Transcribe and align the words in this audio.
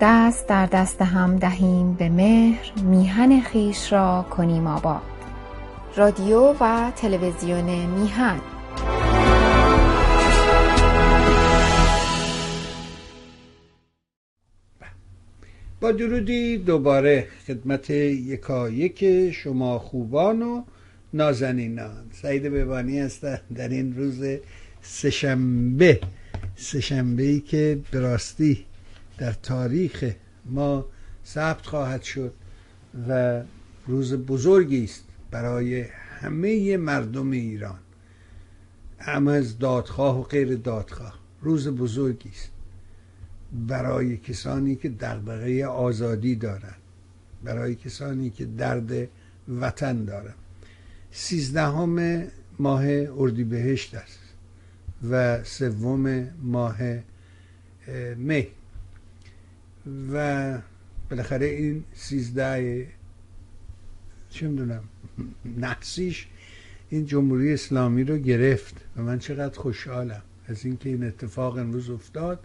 دست 0.00 0.48
در 0.48 0.66
دست 0.66 1.02
هم 1.02 1.36
دهیم 1.36 1.94
به 1.94 2.08
مهر 2.08 2.72
میهن 2.82 3.40
خویش 3.40 3.92
را 3.92 4.26
کنیم 4.30 4.66
آباد. 4.66 5.02
رادیو 5.96 6.54
و 6.60 6.92
تلویزیون 6.96 7.86
میهن. 7.86 8.40
با 15.80 15.92
درودی 15.92 16.58
دوباره 16.58 17.26
خدمت 17.46 17.90
یکایک 17.90 19.30
شما 19.30 19.78
خوبان 19.78 20.42
و 20.42 20.62
نازنینان. 21.12 22.10
سعید 22.12 22.42
ببانی 22.42 22.98
هستم. 22.98 23.40
در 23.54 23.68
این 23.68 23.96
روز 23.96 24.24
سهشنبه 24.82 26.00
سهشنبه 26.56 27.22
ای 27.22 27.40
که 27.40 27.78
براستی 27.92 28.64
در 29.18 29.32
تاریخ 29.32 30.14
ما 30.44 30.86
ثبت 31.26 31.66
خواهد 31.66 32.02
شد 32.02 32.34
و 33.08 33.42
روز 33.86 34.14
بزرگی 34.14 34.84
است 34.84 35.04
برای 35.30 35.80
همه 36.20 36.76
مردم 36.76 37.30
ایران. 37.30 37.78
هم 38.98 39.28
از 39.28 39.58
دادخواه 39.58 40.20
و 40.20 40.22
غیر 40.22 40.56
دادخواه 40.56 41.18
روز 41.42 41.68
بزرگی 41.68 42.28
است 42.28 42.50
برای 43.68 44.16
کسانی 44.16 44.76
که 44.76 44.88
دغدغه 44.88 45.66
آزادی 45.66 46.36
دارند 46.36 46.76
برای 47.44 47.74
کسانی 47.74 48.30
که 48.30 48.44
درد 48.44 49.08
وطن 49.48 50.04
دارند. 50.04 50.34
سیزدهم 51.10 52.22
ماه 52.58 52.84
اردیبهشت 53.18 53.94
است 53.94 54.18
و 55.10 55.44
سوم 55.44 56.28
ماه 56.42 56.76
می. 58.16 58.46
و 60.12 60.58
بالاخره 61.10 61.46
این 61.46 61.84
سیزده 61.94 62.86
چه 64.30 64.48
می‌دونم 64.48 64.82
نحسیش 65.58 66.26
این 66.90 67.06
جمهوری 67.06 67.52
اسلامی 67.52 68.04
رو 68.04 68.18
گرفت 68.18 68.74
و 68.96 69.02
من 69.02 69.18
چقدر 69.18 69.58
خوشحالم 69.58 70.22
از 70.48 70.64
اینکه 70.64 70.88
این 70.88 71.04
اتفاق 71.04 71.58
امروز 71.58 71.90
افتاد 71.90 72.38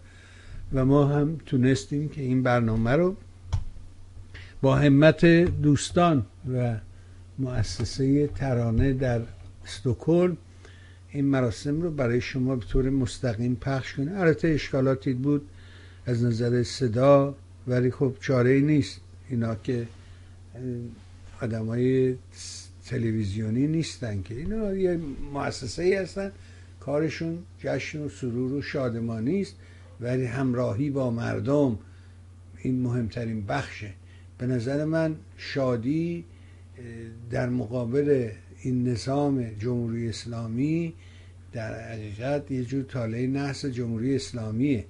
و 0.73 0.85
ما 0.85 1.05
هم 1.07 1.37
تونستیم 1.45 2.09
که 2.09 2.21
این 2.21 2.43
برنامه 2.43 2.91
رو 2.91 3.15
با 4.61 4.75
همت 4.75 5.25
دوستان 5.61 6.25
و 6.53 6.75
مؤسسه 7.39 8.27
ترانه 8.27 8.93
در 8.93 9.21
استکهلم 9.65 10.37
این 11.09 11.25
مراسم 11.25 11.81
رو 11.81 11.91
برای 11.91 12.21
شما 12.21 12.55
به 12.55 12.65
طور 12.65 12.89
مستقیم 12.89 13.55
پخش 13.55 13.93
کنیم. 13.93 14.17
البته 14.17 14.47
اشکالاتی 14.47 15.13
بود 15.13 15.47
از 16.09 16.23
نظر 16.23 16.63
صدا 16.63 17.35
ولی 17.67 17.91
خب 17.91 18.15
چاره 18.21 18.51
ای 18.51 18.61
نیست. 18.61 19.01
اینا 19.29 19.55
که 19.55 19.87
آدم 21.41 21.65
های 21.65 22.15
تلویزیونی 22.85 23.67
نیستن 23.67 24.21
که. 24.21 24.35
اینا 24.35 24.75
یه 24.75 24.99
مؤسسه 25.33 25.83
ای 25.83 25.93
هستن. 25.93 26.31
کارشون 26.79 27.37
جشن 27.59 27.99
و 27.99 28.09
سرور 28.09 28.53
و 28.53 28.61
شادمانی 28.61 29.41
است 29.41 29.55
ولی 30.01 30.25
همراهی 30.25 30.89
با 30.89 31.11
مردم 31.11 31.79
این 32.61 32.81
مهمترین 32.81 33.45
بخشه. 33.45 33.93
به 34.37 34.47
نظر 34.47 34.85
من 34.85 35.15
شادی 35.37 36.25
در 37.31 37.49
مقابل 37.49 38.29
این 38.61 38.87
نظام 38.87 39.43
جمهوری 39.43 40.09
اسلامی 40.09 40.93
در 41.53 41.91
حقیقت 41.91 42.51
یه 42.51 42.65
جور 42.65 42.83
تاله 42.83 43.27
نحس 43.27 43.65
جمهوری 43.65 44.15
اسلامیه. 44.15 44.85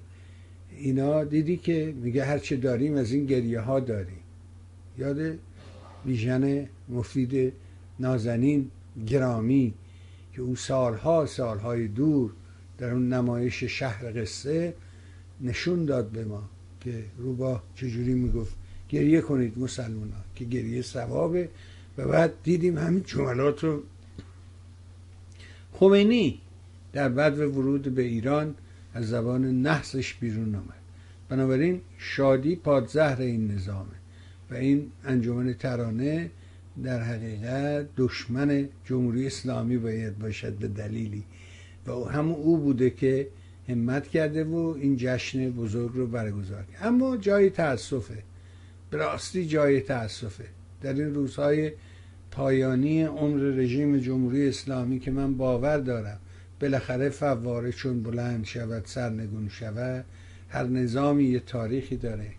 اینا 0.82 1.24
دیدی 1.24 1.56
که 1.56 1.94
میگه 2.02 2.24
هرچه 2.24 2.56
داریم 2.56 2.96
از 2.96 3.12
این 3.12 3.26
گریه 3.26 3.60
ها 3.60 3.80
داریم. 3.80 4.20
یاد 4.98 5.38
ویژن 6.06 6.68
مفید 6.88 7.52
نازنین 7.98 8.70
گرامی 9.06 9.74
که 10.32 10.42
او 10.42 10.56
سالها 10.56 11.26
سالهای 11.26 11.88
دور 11.88 12.30
در 12.78 12.90
اون 12.90 13.12
نمایش 13.12 13.64
شهر 13.64 14.22
قصه 14.22 14.74
نشون 15.40 15.84
داد 15.84 16.08
به 16.08 16.24
ما 16.24 16.42
که 16.80 17.04
روبا 17.18 17.62
چجوری 17.74 18.14
می‌گفت 18.14 18.54
گریه 18.88 19.20
کنید 19.20 19.58
مسلمان 19.58 20.10
ها 20.10 20.22
که 20.34 20.44
گریه 20.44 20.82
ثوابه. 20.82 21.48
و 21.98 22.08
بعد 22.08 22.32
دیدیم 22.42 22.78
همین 22.78 23.02
جملات 23.06 23.64
رو. 23.64 23.82
خمینی 25.72 26.40
در 26.92 27.08
بعد 27.08 27.38
ورود 27.38 27.82
به 27.82 28.02
ایران 28.02 28.54
از 28.94 29.08
زبان 29.08 29.62
نحسش 29.62 30.14
بیرون 30.14 30.54
آمد. 30.54 30.80
بنابراین 31.28 31.80
شادی 31.98 32.56
پادزهر 32.56 33.20
این 33.20 33.50
نظامه 33.50 33.96
و 34.50 34.54
این 34.54 34.92
انجمن 35.04 35.52
ترانه 35.52 36.30
در 36.84 37.02
حقیقت 37.02 37.86
دشمن 37.96 38.68
جمهوری 38.84 39.26
اسلامی 39.26 39.78
باید 39.78 40.18
باشد 40.18 40.52
به 40.52 40.68
دلیلی. 40.68 41.24
و 41.86 41.92
هم 41.92 42.30
او 42.30 42.56
بوده 42.56 42.90
که 42.90 43.28
همت 43.68 44.08
کرده 44.08 44.44
و 44.44 44.56
این 44.80 44.96
جشن 44.96 45.50
بزرگ 45.50 45.90
رو 45.94 46.06
برگزار 46.06 46.62
کرد. 46.62 46.86
اما 46.86 47.16
جای 47.16 47.50
تاسفه 47.50 48.22
به 48.90 48.96
راستی 48.96 49.46
جای 49.46 49.80
تاسفه 49.80 50.44
در 50.82 50.92
این 50.92 51.14
روزهای 51.14 51.72
پایانی 52.30 53.02
عمر 53.02 53.40
رژیم 53.40 53.98
جمهوری 53.98 54.48
اسلامی 54.48 54.98
که 54.98 55.10
من 55.10 55.34
باور 55.34 55.78
دارم 55.78 56.18
بالاخره 56.60 57.10
فواره 57.10 57.72
چون 57.72 58.02
بلند 58.02 58.44
شود 58.44 58.86
سرنگون 58.86 59.48
شود 59.48 60.04
هر 60.48 60.64
نظامی 60.64 61.24
یه 61.24 61.40
تاریخی 61.40 61.96
داره 61.96 62.30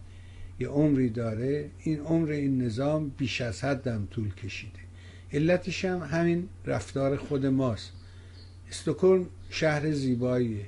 یه 0.59 0.67
عمری 0.67 1.09
داره 1.09 1.69
این 1.79 1.99
عمر 1.99 2.29
این 2.31 2.61
نظام 2.61 3.09
بیش 3.09 3.41
از 3.41 3.63
حدم 3.63 4.07
طول 4.11 4.33
کشیده. 4.33 4.79
علتش 5.33 5.85
هم 5.85 5.99
همین 5.99 6.49
رفتار 6.65 7.17
خود 7.17 7.45
ماست. 7.45 7.91
استکهلم 8.69 9.25
شهر 9.49 9.91
زیباییه. 9.91 10.65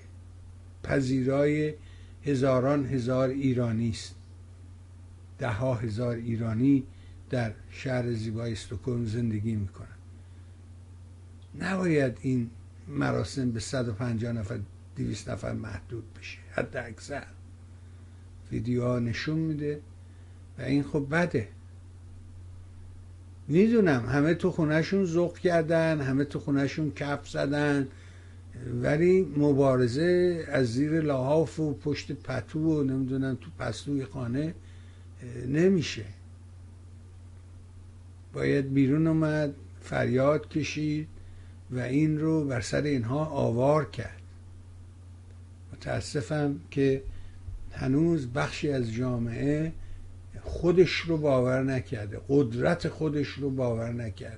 پذیرای 0.84 1.74
هزاران 2.26 2.86
هزار 2.86 3.30
ایرانی 3.30 3.90
است. 3.90 4.16
ده 5.40 5.50
ها 5.50 5.74
هزار 5.74 6.16
ایرانی 6.16 6.84
در 7.30 7.52
شهر 7.72 8.14
زیبای 8.14 8.52
استکهلم 8.52 9.06
زندگی 9.06 9.56
می‌کنن. 9.56 9.88
نباید 11.60 12.18
این 12.22 12.50
مراسم 12.88 13.52
به 13.52 13.60
150 13.60 14.34
نفر 14.34 14.60
200 14.96 15.30
نفر 15.30 15.54
محدود 15.54 16.04
بشه. 16.20 16.38
حتی 16.52 16.78
اکثر. 16.78 17.26
ویدیوها 18.52 19.00
نشون 19.00 19.40
میده. 19.40 19.82
و 20.60 20.62
این 20.62 20.84
خب 20.84 21.08
بده. 21.12 21.48
می‌دونم 23.48 24.06
همه 24.10 24.34
تو 24.34 24.52
خونهشون 24.52 25.06
ذوق 25.06 25.38
کردن 25.38 26.02
همه 26.02 26.24
تو 26.24 26.40
خونهشون 26.40 26.92
کف 26.92 27.30
زدن 27.30 27.88
ولی 28.82 29.22
مبارزه 29.38 30.44
از 30.48 30.74
زیر 30.74 31.02
لحاف 31.02 31.60
و 31.60 31.74
پشت 31.74 32.12
پتو 32.12 32.60
و 32.60 32.84
نمی‌دونم 32.84 33.38
تو 33.42 33.50
پستوی 33.60 34.06
خانه 34.06 34.54
نمیشه. 35.48 36.06
باید 38.34 38.74
بیرون 38.74 39.08
اومد 39.08 39.54
فریاد 39.82 40.50
کشید. 40.50 41.08
و 41.76 41.80
این 41.80 42.20
رو 42.20 42.46
بر 42.46 42.62
سر 42.62 42.82
اینها 42.82 43.26
آوار 43.26 43.90
کرد. 43.90 44.22
متاسفم 45.74 46.60
که 46.72 47.04
هنوز 47.72 48.28
بخشی 48.28 48.72
از 48.72 48.92
جامعه 48.94 49.72
خودش 50.42 50.92
رو 50.92 51.18
باور 51.18 51.64
نکرده 51.64 52.22
قدرت 52.30 52.88
خودش 52.88 53.28
رو 53.28 53.50
باور 53.50 53.92
نکرده. 53.92 54.38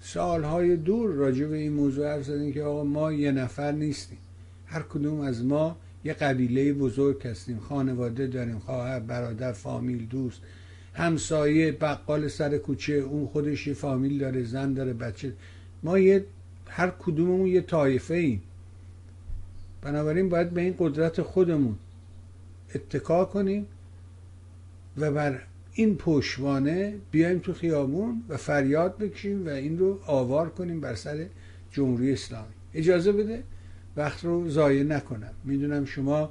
سالهای 0.00 0.76
دور 0.76 1.10
راجع 1.10 1.46
به 1.46 1.56
این 1.56 1.72
موضوع 1.72 2.08
حرف 2.08 2.24
زدیم 2.24 2.52
که 2.52 2.62
آقا 2.62 2.84
ما 2.84 3.12
یه 3.12 3.32
نفر 3.32 3.72
نیستیم. 3.72 4.18
هر 4.66 4.82
کدوم 4.82 5.20
از 5.20 5.44
ما 5.44 5.76
یه 6.04 6.12
قبیله 6.12 6.72
بزرگ 6.72 7.26
هستیم. 7.26 7.60
خانواده 7.60 8.26
داریم 8.26 8.58
خواهر 8.58 9.00
برادر 9.00 9.52
فامیل 9.52 10.06
دوست. 10.06 10.40
همسایه 10.98 11.72
بقال 11.72 12.28
سر 12.28 12.58
کوچه 12.58 12.92
اون 12.92 13.26
خودش 13.26 13.66
یه 13.66 13.74
فامیل 13.74 14.18
داره 14.18 14.44
زن 14.44 14.72
داره 14.72 14.92
بچه. 14.92 15.32
ما 15.82 15.98
یه 15.98 16.24
هر 16.68 16.90
کدوممون 16.90 17.46
یه 17.46 17.60
طایفه 17.60 18.14
ایم. 18.14 18.42
بنابراین 19.82 20.28
باید 20.28 20.50
به 20.50 20.60
این 20.60 20.74
قدرت 20.78 21.22
خودمون 21.22 21.76
اتکا 22.74 23.24
کنیم 23.24 23.66
و 24.96 25.12
بر 25.12 25.42
این 25.72 25.96
پشوانه 25.96 26.94
بیایم 27.10 27.38
تو 27.38 27.52
خیابون 27.52 28.22
و 28.28 28.36
فریاد 28.36 28.98
بکشیم 28.98 29.46
و 29.46 29.48
این 29.48 29.78
رو 29.78 30.00
آوار 30.06 30.48
کنیم 30.48 30.80
بر 30.80 30.94
سر 30.94 31.26
جمهوری 31.70 32.12
اسلامی. 32.12 32.54
اجازه 32.74 33.12
بده؟ 33.12 33.42
وقت 33.96 34.24
رو 34.24 34.50
ضایع 34.50 34.82
نکنم. 34.82 35.32
می‌دونم 35.44 35.84
شما 35.84 36.30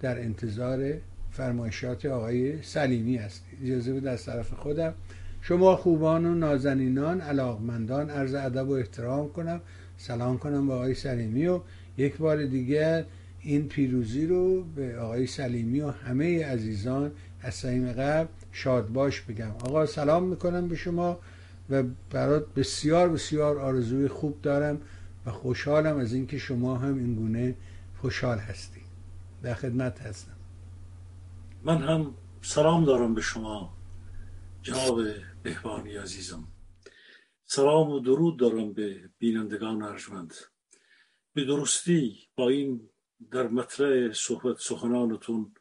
در 0.00 0.20
انتظار 0.20 0.94
فرمایشات 1.38 2.06
آقای 2.06 2.62
سلیمی 2.62 3.16
هستید 3.16 3.58
اجازه 3.62 3.92
بده 3.92 4.10
از 4.10 4.24
طرف 4.24 4.52
خودم. 4.52 4.94
شما 5.40 5.76
خوبان 5.76 6.26
و 6.26 6.34
نازنینان 6.34 7.20
علاقمندان 7.20 8.10
عرض 8.10 8.34
ادب 8.34 8.68
و 8.68 8.72
احترام 8.72 9.32
کنم. 9.32 9.60
سلام 9.96 10.38
کنم 10.38 10.66
با 10.66 10.74
آقای 10.74 10.94
سلیمی 10.94 11.46
و 11.46 11.60
یک 11.96 12.16
بار 12.16 12.46
دیگر 12.46 13.04
این 13.40 13.68
پیروزی 13.68 14.26
رو 14.26 14.64
به 14.64 14.98
آقای 14.98 15.26
سلیمی 15.26 15.80
و 15.80 15.90
همه 15.90 16.46
عزیزان 16.46 17.12
از 17.42 17.54
سعیم 17.54 17.92
قبل 17.92 18.28
شادباش 18.52 19.20
بگم. 19.20 19.50
آقا 19.50 19.86
سلام 19.86 20.24
می‌کنم 20.24 20.68
به 20.68 20.76
شما 20.76 21.18
و 21.70 21.82
برات 22.10 22.54
بسیار 22.54 23.08
بسیار 23.08 23.58
آرزوی 23.58 24.08
خوب 24.08 24.42
دارم 24.42 24.80
و 25.26 25.30
خوشحالم 25.30 25.96
از 25.96 26.12
اینکه 26.12 26.38
شما 26.38 26.78
هم 26.78 26.98
این 26.98 27.14
گونه 27.14 27.54
خوشحال 27.96 28.38
هستی 28.38 28.80
در 29.42 29.54
خدمت 29.54 30.00
هستم. 30.00 30.37
من 31.68 31.82
هم 31.82 32.16
سلام 32.42 32.84
دارم 32.84 33.14
به 33.14 33.20
شما 33.20 33.76
جناب 34.62 35.02
بهبانی 35.42 35.96
عزیزم. 35.96 36.48
سلام 37.44 37.90
و 37.90 38.00
درود 38.00 38.38
دارم 38.38 38.72
به 38.72 39.10
بینندگان 39.18 39.82
ارجمند. 39.82 40.34
به 41.34 41.44
درستی 41.44 42.28
با 42.36 42.48
این 42.48 42.90
در 43.30 43.48
مطرح 43.48 44.12
صحبت 44.12 44.58
سخنانتون 44.58 45.54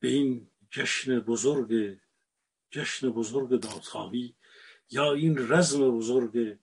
به 0.00 0.08
این 0.08 0.50
جشن 0.70 1.20
بزرگ 1.20 1.98
جشن 2.70 3.10
بزرگ 3.10 3.48
دادخواهی 3.48 4.36
یا 4.90 5.12
این 5.12 5.52
رزم 5.52 5.90
بزرگ 5.90 6.58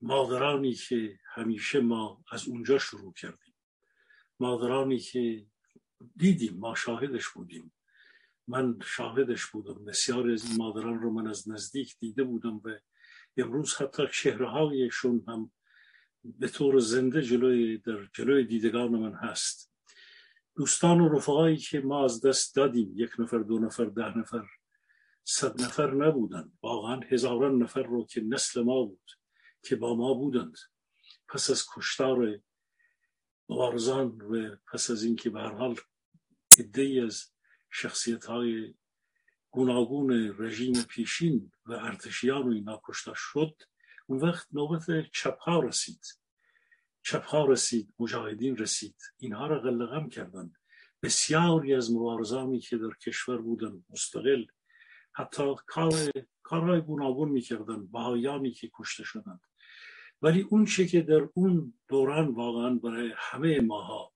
مادرانی 0.00 0.74
که 0.74 1.18
همیشه 1.34 1.80
ما 1.80 2.24
از 2.32 2.48
اونجا 2.48 2.78
شروع 2.78 3.12
کردیم. 3.12 3.54
مادرانی 4.40 4.98
که 4.98 5.46
دیدیم 6.16 6.56
ما 6.56 6.74
شاهدش 6.74 7.28
بودیم. 7.28 7.72
من 8.48 8.78
شاهدش 8.84 9.46
بودم. 9.46 9.84
بسیاری 9.84 10.32
از 10.32 10.44
این 10.44 10.56
مادران 10.56 11.00
رو 11.00 11.12
من 11.12 11.26
از 11.26 11.48
نزدیک 11.48 11.98
دیده 11.98 12.24
بودم 12.24 12.56
و 12.64 12.78
امروز 13.36 13.74
حتی 13.74 14.30
هایشون 14.30 15.24
هم 15.28 15.52
به 16.24 16.48
طور 16.48 16.78
زنده 16.78 17.22
جلوی 17.22 17.78
در 17.78 18.08
جلوی 18.14 18.44
دیدگان 18.44 18.90
من 18.90 19.14
هست. 19.14 19.72
دوستان 20.56 21.00
و 21.00 21.08
رفقایی 21.08 21.56
که 21.56 21.80
ما 21.80 22.04
از 22.04 22.26
دست 22.26 22.56
دادیم 22.56 22.92
یک 22.96 23.10
نفر 23.18 23.38
دو 23.38 23.58
نفر 23.58 23.84
ده 23.84 24.18
نفر 24.18 24.46
صد 25.24 25.62
نفر 25.62 25.94
نبودند. 25.94 26.58
واقعا 26.62 27.00
هزاران 27.08 27.62
نفر 27.62 27.82
رو 27.82 28.06
که 28.06 28.20
نسل 28.20 28.62
ما 28.62 28.82
بود 28.82 29.10
که 29.62 29.76
با 29.76 29.94
ما 29.94 30.14
بودند. 30.14 30.56
پس 31.28 31.50
از 31.50 31.66
کشتار 31.76 32.40
مبارزان 33.48 34.20
و 34.20 34.56
پس 34.72 34.90
از 34.90 35.02
اینکه 35.02 35.30
به 35.30 35.40
هر 35.40 35.52
حال 35.52 35.76
ای 36.74 37.00
از 37.00 37.30
شخصیت 37.70 38.24
های 38.24 38.74
گوناگون 39.50 40.34
رژیم 40.38 40.82
پیشین 40.82 41.52
و 41.66 41.72
ارتشیان 41.72 42.48
و 42.48 42.52
اینا 42.52 42.80
کشته 42.84 43.12
شد 43.14 43.62
اون 44.06 44.18
وقت 44.20 44.48
نوبت 44.52 45.10
چپ 45.12 45.38
ها 45.38 45.60
رسید. 45.60 46.06
چپ 47.02 47.24
ها 47.24 47.46
رسید 47.46 47.94
مجاهدین 47.98 48.56
رسید. 48.56 48.96
اینها 49.18 49.46
را 49.46 49.60
غلغم 49.60 50.08
کردند 50.08 50.58
بسیاری 51.02 51.74
از 51.74 51.92
مبارزانی 51.92 52.60
که 52.60 52.76
در 52.76 52.90
کشور 53.06 53.42
بودن 53.42 53.84
مستقل. 53.90 54.44
حتی 55.12 55.54
کار 55.66 55.92
کارهای 56.42 56.80
گوناگون 56.80 57.28
می‌کردن 57.28 57.86
بهایانی 57.86 58.50
که 58.50 58.70
کشته 58.74 59.04
شدند. 59.04 59.40
ولی 60.22 60.40
اون 60.40 60.64
چه 60.64 60.86
که 60.86 61.00
در 61.00 61.28
اون 61.34 61.74
دوران 61.88 62.28
واقعا 62.28 62.74
برای 62.74 63.12
همه 63.16 63.60
ماها 63.60 64.11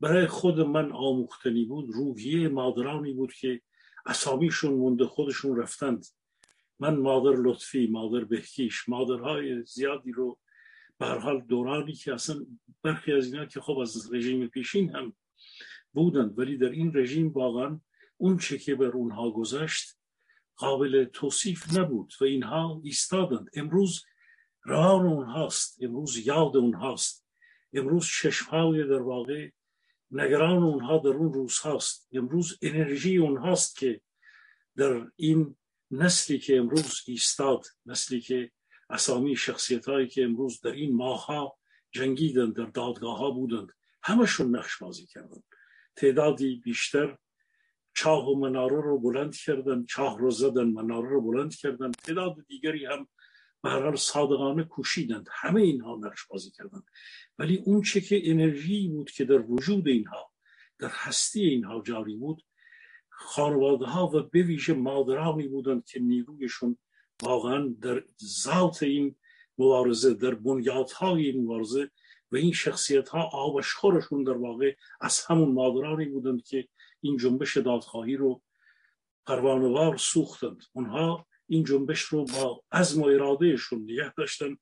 برای 0.00 0.26
خود 0.26 0.60
من 0.60 0.92
آموختنی 0.92 1.64
بود 1.64 1.90
روحیه 1.90 2.48
مادرانی 2.48 3.12
بود 3.12 3.32
که 3.32 3.60
اسامیشون 4.06 4.74
مونده 4.74 5.06
خودشون 5.06 5.56
رفتند. 5.56 6.06
من 6.78 6.96
مادر 6.96 7.36
لطفی 7.36 7.86
مادر 7.86 8.24
بهکیش 8.24 8.88
مادرهای 8.88 9.62
زیادی 9.62 10.12
رو 10.12 10.38
به 10.98 11.06
حال 11.06 11.40
دورانی 11.40 11.92
که 11.92 12.14
اصلا 12.14 12.46
برخی 12.82 13.12
از 13.12 13.32
اینا 13.32 13.46
که 13.46 13.60
خب 13.60 13.78
از 13.78 14.14
رژیم 14.14 14.46
پیشین 14.46 14.96
هم 14.96 15.16
بودند 15.92 16.38
ولی 16.38 16.56
در 16.56 16.70
این 16.70 16.92
رژیم 16.94 17.28
واقعا 17.28 17.80
اون 18.16 18.38
چه 18.38 18.58
که 18.58 18.74
بر 18.74 18.86
اونها 18.86 19.30
گذشت 19.30 19.98
قابل 20.56 21.04
توصیف 21.04 21.78
نبود 21.78 22.12
و 22.20 22.24
اینها 22.24 22.80
ایستادند. 22.84 23.50
امروز 23.54 24.04
روان 24.64 25.06
اونهاست 25.06 25.82
امروز 25.82 26.26
یاد 26.26 26.56
اونهاست 26.56 27.26
امروز 27.72 28.06
چشمهای 28.06 28.84
در 28.84 29.02
واقع 29.02 29.50
نگران 30.14 30.62
اونها 30.62 30.98
در 30.98 31.10
اون 31.10 31.32
روز 31.32 31.58
هاست. 31.58 32.08
امروز 32.12 32.58
انرژی 32.62 33.16
اونهاست 33.16 33.76
که 33.76 34.00
در 34.76 35.06
این 35.16 35.56
نسلی 35.90 36.38
که 36.38 36.56
امروز 36.56 37.02
ایستاد 37.06 37.66
نسلی 37.86 38.20
که 38.20 38.50
اسامی 38.90 39.36
شخصیت 39.36 39.88
هایی 39.88 40.08
که 40.08 40.24
امروز 40.24 40.60
در 40.60 40.72
این 40.72 40.96
ماه 40.96 41.26
ها 41.26 41.58
جنگیدن 41.92 42.50
در 42.50 42.64
دادگاه 42.64 43.18
ها 43.18 43.30
بودند 43.30 43.68
همشون 44.02 44.56
نقش 44.56 44.78
بازی 44.78 45.06
کردند. 45.06 45.44
تعدادی 45.96 46.56
بیشتر 46.64 47.18
چاه 47.94 48.28
و 48.28 48.34
مناره 48.34 48.80
رو 48.82 48.98
بلند 48.98 49.36
کردن 49.36 49.84
چاه 49.84 50.18
رو 50.18 50.30
زدن 50.30 50.64
مناره 50.64 51.08
رو 51.08 51.20
بلند 51.20 51.54
کردن 51.54 51.90
تعداد 51.90 52.36
دیگری 52.48 52.86
هم 52.86 53.08
به 53.64 53.96
صادقانه 53.96 54.64
کوشیدند. 54.64 55.28
همه 55.32 55.60
اینها 55.60 55.98
نقش 56.02 56.26
بازی 56.26 56.50
کردند. 56.50 56.84
ولی 57.38 57.56
اون 57.56 57.82
چه 57.82 58.00
که 58.00 58.30
انرژی 58.30 58.88
بود 58.88 59.10
که 59.10 59.24
در 59.24 59.40
وجود 59.40 59.88
اینها 59.88 60.30
در 60.78 60.90
هستی 60.92 61.44
اینها 61.44 61.82
جاری 61.86 62.16
بود 62.16 62.44
خانواده 63.08 63.86
ها 63.86 64.06
و 64.06 64.22
به 64.22 64.42
ویژه 64.42 64.74
مادرانی 64.74 65.48
بودند 65.48 65.84
که 65.84 66.00
نیرویشون 66.00 66.78
واقعا 67.22 67.74
در 67.80 68.04
ذات 68.24 68.82
این 68.82 69.16
مبارزه 69.58 70.14
در 70.14 70.34
بنیادهای 70.34 71.26
این 71.26 71.44
مبارزه 71.44 71.90
و 72.32 72.36
این 72.36 72.52
شخصیت 72.52 73.08
ها 73.08 73.22
آبشخورشون 73.22 74.24
در 74.24 74.36
واقع 74.36 74.74
از 75.00 75.24
همون 75.28 75.52
مادرانی 75.52 76.04
بودند 76.04 76.44
که 76.44 76.68
این 77.00 77.16
جنبش 77.16 77.56
دادخواهی 77.56 78.16
رو 78.16 78.42
پروانوار 79.26 79.96
سوختند. 79.96 80.62
اونها 80.72 81.26
این 81.46 81.64
جنبش 81.64 82.00
رو 82.00 82.24
با 82.24 82.64
عزم 82.72 83.02
و 83.02 83.06
ارادهشون 83.06 83.82
نگه 83.82 84.14
داشتن 84.16 84.52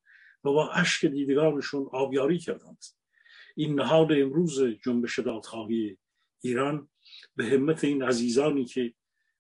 و 0.45 0.53
با 0.53 0.71
اشک 0.73 1.07
دیدگانشون 1.07 1.89
آبیاری 1.93 2.39
کردند 2.39 2.85
این 3.57 3.81
نهاد 3.81 4.13
امروز 4.13 4.63
جنبش 4.63 5.19
دادخواهی 5.19 5.99
ایران 6.41 6.89
به 7.37 7.45
همت 7.45 7.85
این 7.85 8.03
عزیزانی 8.03 8.65
که 8.65 8.95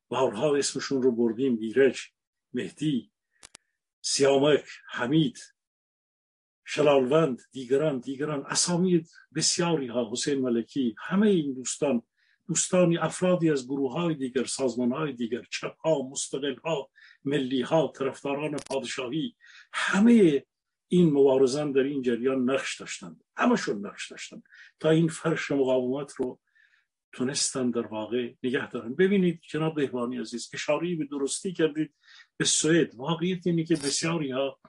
بارها 0.09 0.57
اسمشون 0.57 1.03
رو 1.03 1.13
بردیم 1.13 1.59
ایرج 1.59 2.01
مهدی 2.53 3.11
سیامک 4.01 4.65
حمید 4.91 5.39
شلالوند 6.65 7.43
دیگران 7.53 7.99
دیگران 7.99 8.45
اسامی 8.47 9.05
بسیاری 9.35 9.87
ها 9.87 10.11
حسین 10.13 10.41
ملکی 10.41 10.95
همه 10.99 11.27
این 11.29 11.55
دوستان 11.55 12.03
دوستانی 12.47 12.99
افرادی 12.99 13.51
از 13.51 13.67
گروه 13.67 13.93
های 13.93 14.15
دیگر 14.15 14.45
سازمان 14.45 14.93
های 14.93 15.13
دیگر 15.13 15.43
چپ 15.51 15.77
ها 15.79 16.09
مستقل 16.11 16.57
ها 16.65 16.91
ملی 17.25 17.63
ها 17.63 17.93
طرفداران 17.97 18.57
پادشاهی 18.71 19.37
همه 19.73 20.45
این 20.89 21.13
مبارزان 21.13 21.73
در 21.73 21.83
این 21.83 22.03
جریان 22.03 22.51
نقش 22.51 22.81
داشتند. 22.81 23.25
همشون 23.37 23.87
نقش 23.87 24.11
داشتند. 24.11 24.43
تا 24.81 24.91
این 24.91 25.09
فرش 25.09 25.51
مقاومت 25.51 26.13
رو 26.13 26.41
تونستن 27.13 27.71
در 27.71 27.87
واقع 27.87 28.33
نگه 28.43 28.71
دارن. 28.71 28.95
ببینید 28.95 29.41
جناب 29.51 29.75
بهبانی 29.75 30.19
عزیز 30.19 30.51
اشاره 30.55 30.97
به 30.97 31.05
درستی 31.05 31.53
کردید 31.53 31.95
به 32.37 32.45
سوئد. 32.45 32.95
واقعیت 32.95 33.47
اینه 33.47 33.65
که 33.65 33.75
بسیاری 33.75 34.31
ها 34.31 34.61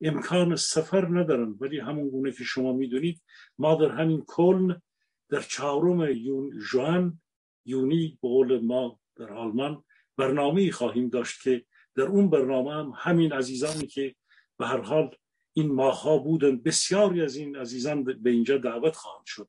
امکان 0.00 0.56
سفر 0.56 1.06
ندارن 1.18 1.56
ولی 1.60 1.78
همون 1.80 2.10
گونه 2.10 2.32
که 2.32 2.44
شما 2.44 2.72
می‌دونید 2.72 3.22
ما 3.58 3.74
در 3.74 3.90
همین 3.90 4.24
کلن 4.26 4.82
در 5.28 5.40
چهارم 5.40 6.10
یون 6.16 6.58
جوان 6.70 7.20
یونی 7.64 8.18
به 8.22 8.58
ما 8.58 9.00
در 9.16 9.32
آلمان 9.32 9.84
برنامه 10.16 10.70
خواهیم 10.70 11.08
داشت 11.08 11.42
که 11.42 11.64
در 11.96 12.02
اون 12.02 12.30
برنامه 12.30 12.72
هم 12.72 12.92
همین 12.96 13.32
عزیزانی 13.32 13.86
که 13.86 14.14
به 14.58 14.66
هر 14.66 14.80
حال 14.80 15.16
این 15.52 15.72
ماها 15.72 16.18
بودن 16.18 16.62
بسیاری 16.62 17.22
از 17.22 17.36
این 17.36 17.56
عزیزان 17.56 18.04
به 18.04 18.30
اینجا 18.30 18.58
دعوت 18.58 18.96
خواهند 18.96 19.26
شد 19.26 19.48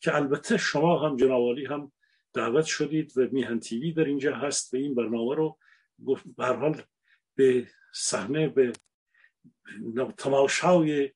که 0.00 0.16
البته 0.16 0.56
شما 0.56 1.08
هم 1.08 1.16
جنابالی 1.16 1.66
هم 1.66 1.92
دعوت 2.34 2.64
شدید 2.64 3.18
و 3.18 3.20
میهن 3.32 3.60
تیوی 3.60 3.92
در 3.92 4.04
اینجا 4.04 4.36
هست 4.36 4.74
و 4.74 4.76
این 4.76 4.94
برنامه 4.94 5.34
رو 5.34 5.58
به 6.36 6.44
هر 6.44 6.56
حال 6.56 6.82
به 7.34 7.68
صحنه 7.94 8.48
به 8.48 8.72
تماشای 10.18 11.10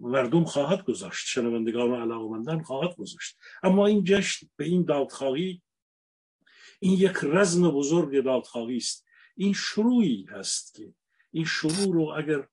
مردم 0.00 0.44
خواهد 0.44 0.84
گذاشت 0.84 1.26
شنوندگان 1.26 1.90
و 1.90 1.96
علاقمندان 1.96 2.62
خواهد 2.62 2.96
گذاشت. 2.96 3.36
اما 3.62 3.86
این 3.86 4.04
جشن 4.04 4.46
به 4.56 4.64
این 4.64 4.84
دادخواهی 4.84 5.62
این 6.80 6.92
یک 6.92 7.16
رزم 7.22 7.70
بزرگ 7.70 8.24
دادخواهی 8.24 8.76
است. 8.76 9.05
این 9.36 9.52
شروعی 9.52 10.26
هست 10.30 10.74
که 10.74 10.94
این 11.30 11.44
شروع 11.44 11.94
رو 11.94 12.14
اگر 12.18 12.48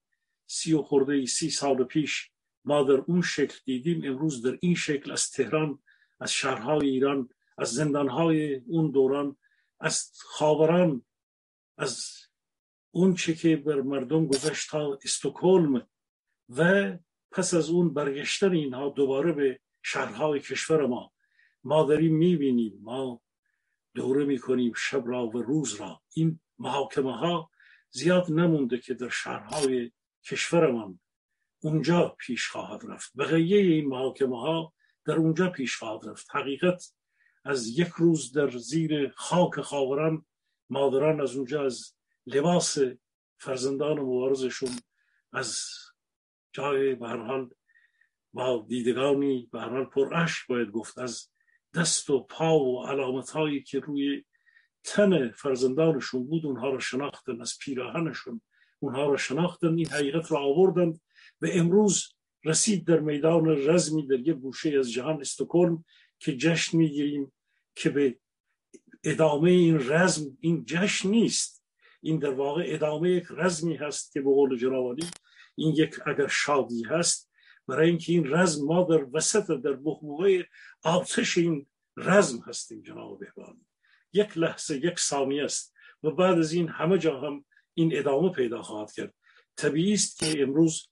سی 0.48 0.74
و 0.74 0.82
خورده 0.82 1.25
سی 1.25 1.50
سال 1.50 1.84
پیش 1.84 2.30
ما 2.66 2.84
در 2.84 2.94
اون 3.08 3.22
شکل 3.22 3.58
دیدیم 3.66 4.02
امروز 4.06 4.42
در 4.42 4.58
این 4.62 4.75
شکل 4.75 5.12
از 5.12 5.32
تهران 5.32 5.80
از 6.20 6.32
شهرهای 6.32 6.90
ایران 6.90 7.30
از 7.58 7.74
زندانهای 7.74 8.56
اون 8.56 8.92
دوران 8.92 9.36
از 9.80 10.12
خاوران 10.16 11.06
از 11.78 12.08
اون 12.92 13.16
چه 13.16 13.36
که 13.36 13.56
بر 13.56 13.82
مردم 13.82 14.28
گذشت 14.28 14.70
تا 14.70 15.00
استکهلم 15.04 15.88
و 16.50 16.94
پس 17.32 17.54
از 17.54 17.70
اون 17.70 17.94
برگشتن 17.94 18.52
اینها 18.52 18.90
دوباره 18.90 19.32
به 19.32 19.60
شهرهای 19.82 20.40
کشور 20.40 20.86
ما. 20.86 21.12
ما 21.63 21.84
داریم 21.84 22.16
می‌بینیم 22.16 22.80
ما 22.82 23.22
دوره 23.96 24.25
می‌کنیم 24.25 24.74
شب 24.75 25.04
را 25.06 25.28
و 25.28 25.38
روز 25.38 25.75
را. 25.75 26.02
این 26.13 26.40
محاکمه 26.60 27.17
ها 27.17 27.50
زیاد 27.89 28.31
نمونده 28.31 28.77
که 28.77 28.93
در 28.93 29.10
شهرهای 29.10 29.91
کشورمان 30.25 31.00
اونجا 31.63 32.15
پیش 32.19 32.48
خواهد 32.48 32.81
رفت. 32.88 33.12
بقیه 33.17 33.57
این 33.57 33.88
محاکمه 33.88 34.39
ها 34.39 34.74
در 35.05 35.13
اونجا 35.13 35.50
پیش 35.50 35.75
خواهد 35.77 36.05
رفت. 36.10 36.27
حقیقت 36.31 36.93
از 37.45 37.67
یک 37.67 37.88
روز 37.88 38.31
در 38.31 38.50
زیر 38.50 39.10
خاک 39.10 39.62
خاوران 39.62 40.25
مادران 40.69 41.22
از 41.22 41.36
اونجا 41.36 41.65
از 41.65 41.93
لباس 42.25 42.77
فرزندان 43.38 44.00
مبارزشون 44.00 44.69
از 45.33 45.60
جای 46.51 46.95
به 46.95 47.07
حال 47.07 47.50
با 48.33 48.65
دیدگانی 48.67 49.50
به 49.51 49.62
حال 49.62 49.86
پرعشق 49.86 50.48
باید 50.50 50.72
گفت. 50.72 50.98
از 50.98 51.29
دست 51.75 52.10
و 52.10 52.24
پا 52.24 52.60
و 52.60 52.86
علامت 52.86 53.29
هایی 53.29 53.63
که 53.63 53.79
روی 53.79 54.24
تن 54.84 55.32
فرزندانشون 55.32 56.28
بود 56.28 56.46
اونها 56.46 56.70
را 56.70 56.80
شناختن 56.80 57.42
از 57.42 57.58
پیراهنشون. 57.62 58.42
اونها 58.80 59.06
را 59.06 59.18
شناختن 59.18 59.78
این 59.78 59.88
حقیقت 59.88 60.32
را 60.32 60.40
آوردند 60.40 61.02
و 61.42 61.48
امروز 61.52 62.13
رسید 62.46 62.88
در 62.88 63.00
میدان 63.00 63.70
رزمی 63.70 64.08
در 64.08 64.20
یک 64.20 64.36
گوشه 64.36 64.80
از 64.80 64.92
جهان 64.92 65.22
استکهلم 65.22 65.86
که 66.20 66.38
جشن 66.38 66.78
می‌گیریم 66.78 67.32
که 67.75 67.90
به 67.90 68.20
ادامه 69.04 69.52
این 69.52 69.90
رزم 69.90 70.38
این 70.40 70.66
جشن 70.66 71.10
نیست. 71.10 71.63
این 72.02 72.20
در 72.20 72.34
واقع 72.34 72.63
ادامه 72.68 73.10
یک 73.12 73.25
رزمی 73.30 73.75
هست 73.75 74.12
که 74.12 74.22
به 74.22 74.30
قول 74.30 74.58
جنابالی 74.58 75.08
این 75.56 75.74
یک 75.75 76.00
اگر 76.06 76.28
شادی 76.28 76.84
هست 76.84 77.32
برای 77.68 77.90
اینکه 77.90 78.12
این 78.12 78.34
رزم 78.34 78.66
ما 78.66 78.84
در 78.84 79.08
وسط 79.13 79.48
در 79.48 79.74
بخبوه 79.74 80.44
آتش 80.84 81.38
این 81.38 81.68
رزم 81.98 82.44
هستیم 82.48 82.82
جناب 82.82 83.20
بهبانی. 83.20 83.66
یک 84.13 84.38
لحظه 84.38 84.77
یک 84.77 85.00
ثانیه 85.00 85.43
است 85.43 85.74
و 86.03 86.12
بعد 86.12 86.38
از 86.38 86.53
این 86.53 86.67
همه 86.67 86.98
جا 86.98 87.22
هم 87.22 87.46
این 87.74 87.98
ادامه 87.98 88.29
پیدا 88.29 88.62
خواهد 88.62 88.91
کرد. 88.91 89.13
طبیعی 89.55 89.93
است 89.93 90.20
که 90.20 90.41
امروز 90.41 90.88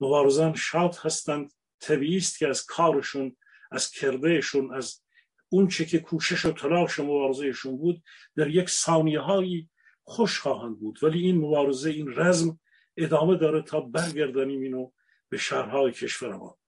مبارزان 0.00 0.54
شاد 0.54 0.96
هستند. 0.96 1.52
طبیعی 1.80 2.16
است 2.16 2.38
که 2.38 2.48
از 2.48 2.64
کارشون 2.64 3.36
از 3.70 3.90
کردهشون 3.90 4.74
از 4.74 5.02
اون 5.48 5.68
چه 5.68 5.84
که 5.84 5.98
کوشش 5.98 6.44
و 6.44 6.52
تلاش 6.52 7.00
مبارزهشون 7.00 7.76
بود 7.76 8.02
در 8.36 8.48
یک 8.48 8.70
ثانیه 8.70 9.20
هایی 9.20 9.70
خوش 10.04 10.40
خواهند 10.40 10.78
بود. 10.78 11.04
ولی 11.04 11.20
این 11.20 11.36
مبارزه 11.38 11.90
این 11.90 12.12
رزم 12.14 12.60
ادامه 12.96 13.36
داره 13.36 13.62
تا 13.62 13.80
برگردانیم 13.80 14.60
اینو 14.60 14.90
به 15.28 15.36
شهرهای 15.36 15.92
کشور 15.92 16.36
ما. 16.36 16.58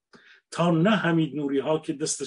تا 0.51 0.71
نه 0.71 0.89
حمید 0.89 1.35
نوری 1.35 1.59
ها 1.59 1.79
که 1.79 1.93
دست 1.93 2.23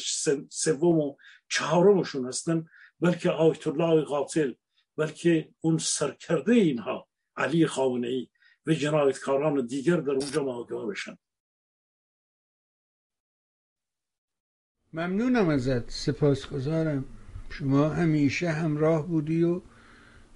سوم 0.51 0.99
و 0.99 1.17
چهارمشون 1.49 2.27
هستن 2.27 2.65
بلکه 3.03 3.31
آیت 3.31 3.67
الله 3.67 4.05
قاتل 4.05 4.53
بلکه 4.97 5.49
اون 5.61 5.79
سرکرده 5.79 6.53
اینها 6.53 7.09
علی 7.37 7.67
خامنه 7.67 8.09
ای 8.09 8.29
و 8.67 8.73
جنایتکاران 8.73 9.67
دیگر 9.67 9.97
در 9.97 10.11
اونجا 10.11 10.45
محاکمه 10.45 10.87
بشن. 10.87 11.19
ممنونم 14.93 15.49
ازت 15.49 15.91
سپاسگزارم. 15.91 17.05
شما 17.51 17.89
همیشه 17.89 18.51
همراه 18.51 19.07
بودی 19.07 19.43
و 19.43 19.61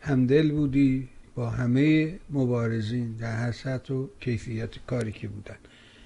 همدل 0.01 0.53
بودی 0.53 1.09
با 1.35 1.51
همه 1.51 2.19
مبارزین 2.31 3.17
در 3.17 3.37
هر 3.37 3.53
سطح 3.53 3.95
و 3.95 4.09
کیفیت 4.21 4.79
کاری 4.87 5.13
که 5.13 5.29
بودن. 5.29 5.59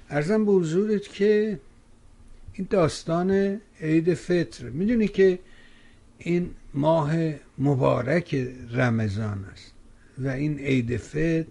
ارزم 0.09 0.45
به 0.45 0.53
حضورت 0.53 1.09
که 1.09 1.61
این 2.53 2.67
داستان 2.71 3.61
عید 3.81 4.15
فطر 4.15 4.69
می‌دونی 4.69 5.09
که 5.09 5.39
این 6.23 6.51
ماه 6.75 7.13
مبارک 7.59 8.35
رمضان 8.73 9.45
است 9.53 9.73
و 10.19 10.29
این 10.29 10.59
عید 10.59 10.97
فطر 10.97 11.45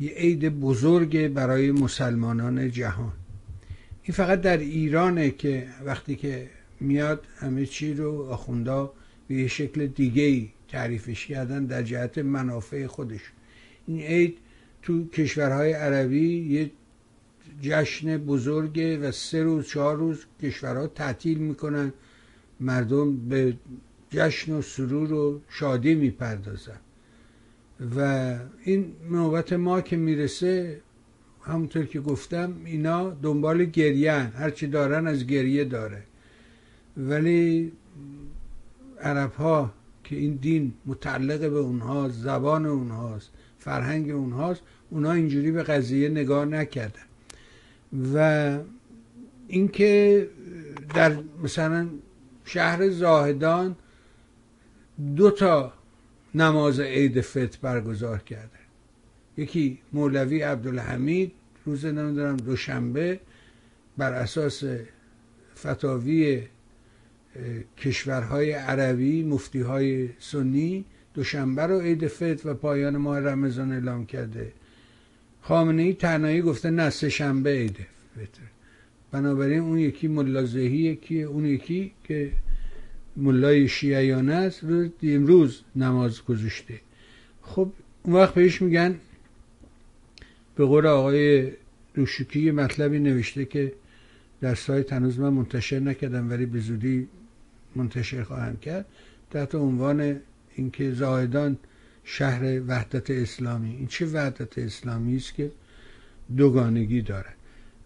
یه 0.00 0.10
عید 0.10 0.48
بزرگ 0.48 1.28
برای 1.28 1.72
مسلمانان 1.72 2.70
جهان. 2.70 3.12
این 4.02 4.14
فقط 4.14 4.40
در 4.40 4.56
ایرانه 4.56 5.30
که 5.30 5.66
وقتی 5.84 6.16
که 6.16 6.50
میاد 6.80 7.26
همه 7.38 7.66
چی 7.66 7.94
رو 7.94 8.26
آخوندا 8.30 8.92
به 9.28 9.34
یه 9.34 9.48
شکل 9.48 9.86
دیگه 9.86 10.22
ای 10.22 10.48
تعریفش 10.68 11.26
کردن 11.26 11.64
در 11.64 11.82
جهت 11.82 12.18
منافع 12.18 12.86
خودش. 12.86 13.20
این 13.86 14.00
عید 14.00 14.38
تو 14.82 15.08
کشورهای 15.08 15.72
عربی 15.72 16.38
یه 16.38 16.70
جشن 17.62 18.18
بزرگه 18.18 18.98
و 18.98 19.12
سه 19.12 19.42
روز 19.42 19.68
چهار 19.68 19.96
روز 19.96 20.24
کشورها 20.42 20.86
تعطیل 20.86 21.38
می‌کنن. 21.38 21.92
مردم 22.60 23.16
به 23.16 23.56
جشن 24.10 24.52
و 24.52 24.62
سرور 24.62 25.12
و 25.12 25.40
شادی 25.48 25.94
می‌پردازن. 25.94 26.78
و 27.96 28.00
این 28.64 28.92
نوبت 29.10 29.52
ما 29.52 29.80
که 29.80 29.96
می‌رسه 29.96 30.80
همونطور 31.42 31.84
که 31.84 32.00
گفتم 32.00 32.52
اینا 32.64 33.10
دنبال 33.10 33.64
گریهن 33.64 34.32
هرچی 34.36 34.66
دارن 34.66 35.06
از 35.06 35.26
گریه 35.26 35.64
داره. 35.64 36.02
ولی 36.96 37.72
عرب 39.00 39.32
ها 39.32 39.72
که 40.04 40.16
این 40.16 40.34
دین 40.34 40.72
متعلق 40.86 41.40
به 41.40 41.58
اونها 41.58 42.08
زبان 42.08 42.66
اونهاست 42.66 43.30
فرهنگ 43.58 44.10
اونهاست 44.10 44.62
اونها 44.90 45.12
اینجوری 45.12 45.50
به 45.50 45.62
قضیه 45.62 46.08
نگاه 46.08 46.44
نکردن. 46.44 47.02
و 48.14 48.58
اینکه 49.48 50.28
در 50.94 51.16
مثلا 51.42 51.88
شهر 52.48 52.90
زاهدان 52.90 53.76
دو 55.16 55.30
تا 55.30 55.72
نماز 56.34 56.80
عید 56.80 57.20
فطر 57.20 57.58
برگزار 57.62 58.18
کرده. 58.18 58.58
یکی 59.36 59.78
مولوی 59.92 60.42
عبدالحمید 60.42 61.32
روز 61.66 61.86
نمی‌دونم 61.86 62.36
دوشنبه 62.36 63.20
بر 63.98 64.12
اساس 64.12 64.64
فتاوی 65.58 66.42
کشورهای 67.78 68.52
عربی 68.52 69.22
مفتی 69.22 69.60
های 69.60 70.08
سنی 70.18 70.84
دوشنبه 71.14 71.62
رو 71.62 71.80
عید 71.80 72.06
فطر 72.06 72.50
و 72.50 72.54
پایان 72.54 72.96
ماه 72.96 73.20
رمضان 73.20 73.72
اعلام 73.72 74.06
کرده. 74.06 74.52
خامنه 75.42 75.82
ای 75.82 75.94
تنهایی 75.94 76.42
گفته 76.42 76.70
نه 76.70 76.90
سه 76.90 77.08
شنبه 77.08 77.50
عید 77.50 77.76
فطر. 78.14 78.57
بنابراین 79.10 79.58
اون 79.58 79.78
یکی 79.78 80.08
ملا 80.08 80.42
یکی 80.42 81.22
اون 81.22 81.46
یکی 81.46 81.92
که 82.04 82.32
ملای 83.16 83.68
شیعیانه 83.68 84.34
است 84.34 84.64
رو 84.64 84.88
امروز 85.02 85.62
نماز 85.76 86.24
گذاشته. 86.24 86.80
خب 87.42 87.72
اون 88.02 88.16
وقت 88.16 88.34
بهش 88.34 88.62
میگن 88.62 88.98
به 90.56 90.64
قول 90.64 90.86
آقای 90.86 91.52
دوشوکی 91.94 92.50
مطلبی 92.50 92.98
نوشته 92.98 93.44
که 93.44 93.72
در 94.40 94.54
سایت 94.54 94.92
هنوز 94.92 95.18
من 95.20 95.28
منتشر 95.28 95.78
نکردم 95.78 96.30
ولی 96.30 96.46
به 96.46 96.60
زودی 96.60 97.08
منتشر 97.76 98.22
خواهم 98.22 98.56
کرد. 98.56 98.86
تحت 99.30 99.54
عنوان 99.54 100.20
اینکه 100.56 100.92
زاهدان 100.92 101.58
شهر 102.04 102.60
وحدت 102.66 103.10
اسلامی. 103.10 103.70
این 103.70 103.86
چه 103.86 104.06
وحدت 104.06 104.58
اسلامی 104.58 105.16
است 105.16 105.34
که 105.34 105.50
دوگانگی 106.36 107.02
داره 107.02 107.37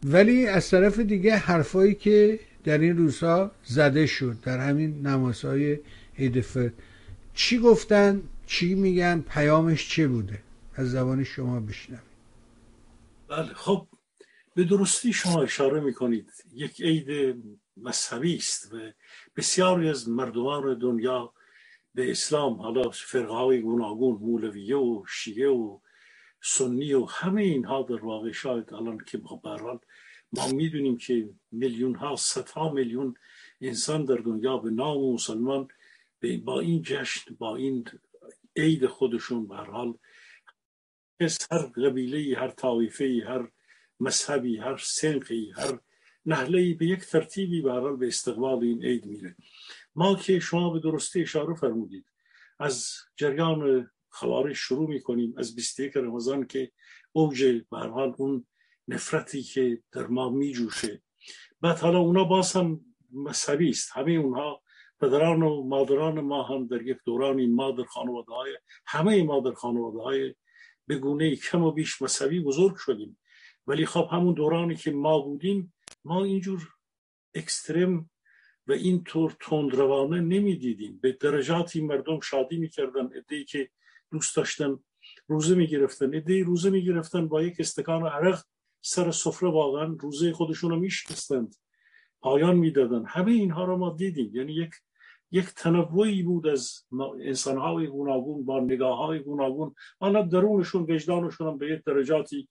ولی 0.05 0.47
از 0.47 0.71
طرف 0.71 0.99
دیگه 0.99 1.37
حرفایی 1.37 1.95
که 1.95 2.41
در 2.65 2.79
این 2.79 2.97
روزها 2.97 3.51
زده 3.65 4.07
شد 4.07 4.37
در 4.43 4.59
همین 4.59 5.07
نمازهای 5.07 5.79
عید 6.19 6.45
چی 7.35 7.59
گفتن؟ 7.59 8.23
چی 8.47 8.75
میگن؟ 8.75 9.25
پیامش 9.29 9.89
چه 9.89 10.09
بوده؟ 10.09 10.43
از 10.75 10.91
زبان 10.91 11.25
شما 11.25 11.61
بشنوید. 11.61 12.13
بله 13.29 13.55
خب 13.55 13.87
به 14.55 14.65
درستی 14.65 15.13
شما 15.13 15.43
اشاره 15.43 15.81
می‌کنید. 15.81 16.31
یک 16.53 16.81
عید 16.81 17.37
مذهبی 17.77 18.37
است 18.37 18.73
و 18.73 18.77
بسیاری 19.37 19.89
از 19.89 20.09
مردمان 20.09 20.79
دنیا 20.79 21.33
به 21.95 22.11
اسلام 22.11 22.55
حالا 22.55 22.91
فرقه 22.91 23.35
های 23.35 23.61
گوناگون 23.61 24.19
مولویه 24.21 24.77
و 24.77 25.05
شیعه 25.09 25.49
و 25.49 25.79
سنی 26.43 26.93
و 26.93 27.05
همه 27.05 27.43
اینها 27.43 27.83
در 27.83 28.05
واقع 28.05 28.33
شاید 28.33 28.75
الان 28.75 28.99
که 29.07 29.19
برحال 29.45 29.79
ما 30.33 30.49
می‌دونیم 30.49 30.97
که 30.97 31.31
میلیون 31.51 31.95
ها 31.95 32.17
صدها 32.17 32.73
میلیون 32.73 33.15
انسان 33.61 34.05
در 34.05 34.17
دنیا 34.17 34.57
به 34.57 34.71
نام 34.71 35.13
مسلمان 35.13 35.69
با 36.45 36.61
این 36.61 36.83
جشن 36.83 37.35
با 37.35 37.57
این 37.57 37.85
عید 38.57 38.87
خودشون 38.87 39.47
به 39.49 39.57
حال 39.57 39.99
هر 41.51 41.59
قبیله 41.59 42.39
هر 42.39 42.49
طایفه 42.49 43.23
هر 43.27 43.49
مذهبی 44.01 44.57
هر 44.57 44.77
سنقی 44.77 45.53
هر 45.57 45.79
نحله 46.27 46.75
به 46.75 46.87
یک 46.87 47.01
ترتیبی 47.01 47.61
به 47.63 47.97
به 47.97 48.07
استقبال 48.07 48.65
این 48.65 48.85
عید 48.85 49.07
میره. 49.07 49.37
ما 49.95 50.15
که 50.15 50.41
شما 50.41 50.71
به 50.71 50.81
درستی 50.81 51.23
اشاره 51.23 51.55
فرمودید. 51.55 52.07
از 52.59 52.95
جریان 53.17 53.91
خوارش 54.09 54.59
شروع 54.59 54.89
می‌کنیم. 54.89 55.35
از 55.37 55.55
21 55.55 55.97
رمضان 55.97 56.47
که 56.47 56.73
اوج 57.13 57.45
به 57.71 57.77
اون 58.17 58.47
نفرتی 58.93 59.43
که 59.43 59.83
در 59.93 60.07
ما 60.07 60.31
میجوشه. 60.31 61.03
بعد 61.61 61.79
حالا 61.79 61.99
اونا 61.99 62.25
باز 62.25 62.53
هم 62.53 62.81
مذهبی 63.13 63.71
است. 63.71 63.91
همه 63.93 64.13
اونها 64.13 64.63
پدران 65.01 65.43
و 65.43 65.63
مادران 65.63 66.21
ما 66.21 66.43
هم 66.43 66.67
در 66.67 66.83
یک 66.83 66.99
دورانی 67.05 67.47
ما 67.47 67.71
در 67.71 67.85
خانواده 67.85 68.33
های 68.33 68.59
همه 68.87 69.23
ما 69.23 69.41
در 69.41 69.53
خانواده 69.53 69.99
های 69.99 70.35
به 70.87 70.99
گونه 70.99 71.37
کم 71.37 71.63
و 71.63 71.73
بیش 71.73 72.03
مذهبی 72.03 72.41
بزرگ 72.41 72.77
شدیم. 72.77 73.19
ولی 73.67 73.87
خب 73.87 74.09
همون 74.13 74.35
دورانی 74.35 74.75
که 74.75 74.91
ما 74.91 75.19
بودیم 75.19 75.75
ما 76.05 76.25
اینجور 76.25 76.69
اکستریم 77.35 78.11
و 78.67 78.73
اینطور 78.73 79.37
تندروانه 79.41 80.21
نمی‌دیدیم. 80.21 80.99
به 81.03 81.13
درجاتی 81.13 81.81
مردم 81.81 82.21
شادی 82.21 82.57
می‌کردن. 82.57 83.11
ادهی 83.17 83.45
که 83.45 83.71
دوست 84.11 84.37
داشتن 84.37 84.79
روزه 85.27 85.55
می‌گرفتن 85.55 86.15
ادهی 86.15 86.43
روزه 86.43 86.71
می‌گرفتن 86.71 87.29
با 87.29 87.43
یک 87.43 87.57
استکان 87.59 88.07
عرق 88.07 88.43
سر 88.83 89.11
سفره 89.11 89.51
واقعا 89.51 89.97
روزه 90.01 90.33
خودشون 90.33 90.71
رو 90.71 90.77
میشکستند. 90.77 91.55
پایان 92.21 92.57
می‌دادن 92.57 93.05
همه 93.07 93.33
اینها 93.33 93.65
رو 93.65 93.77
ما 93.77 93.91
دیدیم. 93.91 94.37
یعنی 94.37 94.53
یک 94.53 94.71
یک 95.35 95.47
تنوعی 95.47 96.23
بود 96.23 96.47
از 96.47 96.85
انسانهای 97.21 97.87
گوناگون 97.87 98.45
با 98.45 98.61
نگاه 98.61 98.99
های 98.99 99.19
گوناگون. 99.19 99.75
حالا 100.01 100.23
درونشون 100.23 100.87
وجدانشون 100.89 101.47
هم 101.47 101.59
به 101.59 101.71
یک 101.71 101.85
درجاتی 101.85 102.49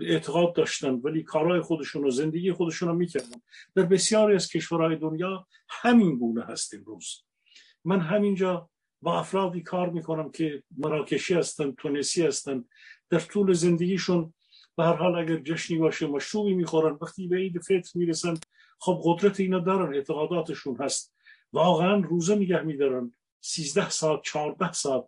اعتقاد 0.00 0.54
داشتن 0.54 0.94
ولی 0.94 1.22
کارهای 1.22 1.60
خودشون 1.60 2.04
و 2.04 2.10
زندگی 2.10 2.52
خودشون 2.52 2.88
رو 2.88 2.94
می‌کردن 2.94 3.40
در 3.74 3.82
بسیاری 3.82 4.34
از 4.34 4.48
کشورهای 4.48 4.96
دنیا 4.96 5.46
همین 5.68 6.18
گونه 6.18 6.44
هست 6.44 6.74
امروز 6.74 7.24
من 7.84 8.00
همینجا 8.00 8.70
با 9.02 9.18
افرادی 9.18 9.62
کار 9.62 9.90
می‌کنم 9.90 10.30
که 10.30 10.62
مراکشی 10.78 11.34
هستن 11.34 11.72
تونسی 11.72 12.26
هستن 12.26 12.64
در 13.10 13.18
طول 13.18 13.52
زندگیشون 13.52 14.34
به 14.80 14.86
هر 14.86 14.96
حال 14.96 15.18
اگر 15.18 15.36
جشنی 15.36 15.78
باشه 15.78 16.06
مشروبی 16.06 16.54
می‌خورن 16.54 16.98
وقتی 17.00 17.28
به 17.28 17.36
عید 17.36 17.58
فطر 17.58 17.90
می‌رسن 17.94 18.34
خب 18.78 19.00
قدرت 19.04 19.40
اینا 19.40 19.58
دارن 19.58 19.94
اعتقاداتشون 19.94 20.76
هست. 20.80 21.14
واقعا 21.52 21.96
روزه 21.96 22.34
نگه 22.34 22.62
میدارن. 22.62 23.14
سیزده 23.40 23.90
ساعت 23.90 24.20
چهارده 24.24 24.72
ساعت 24.72 25.04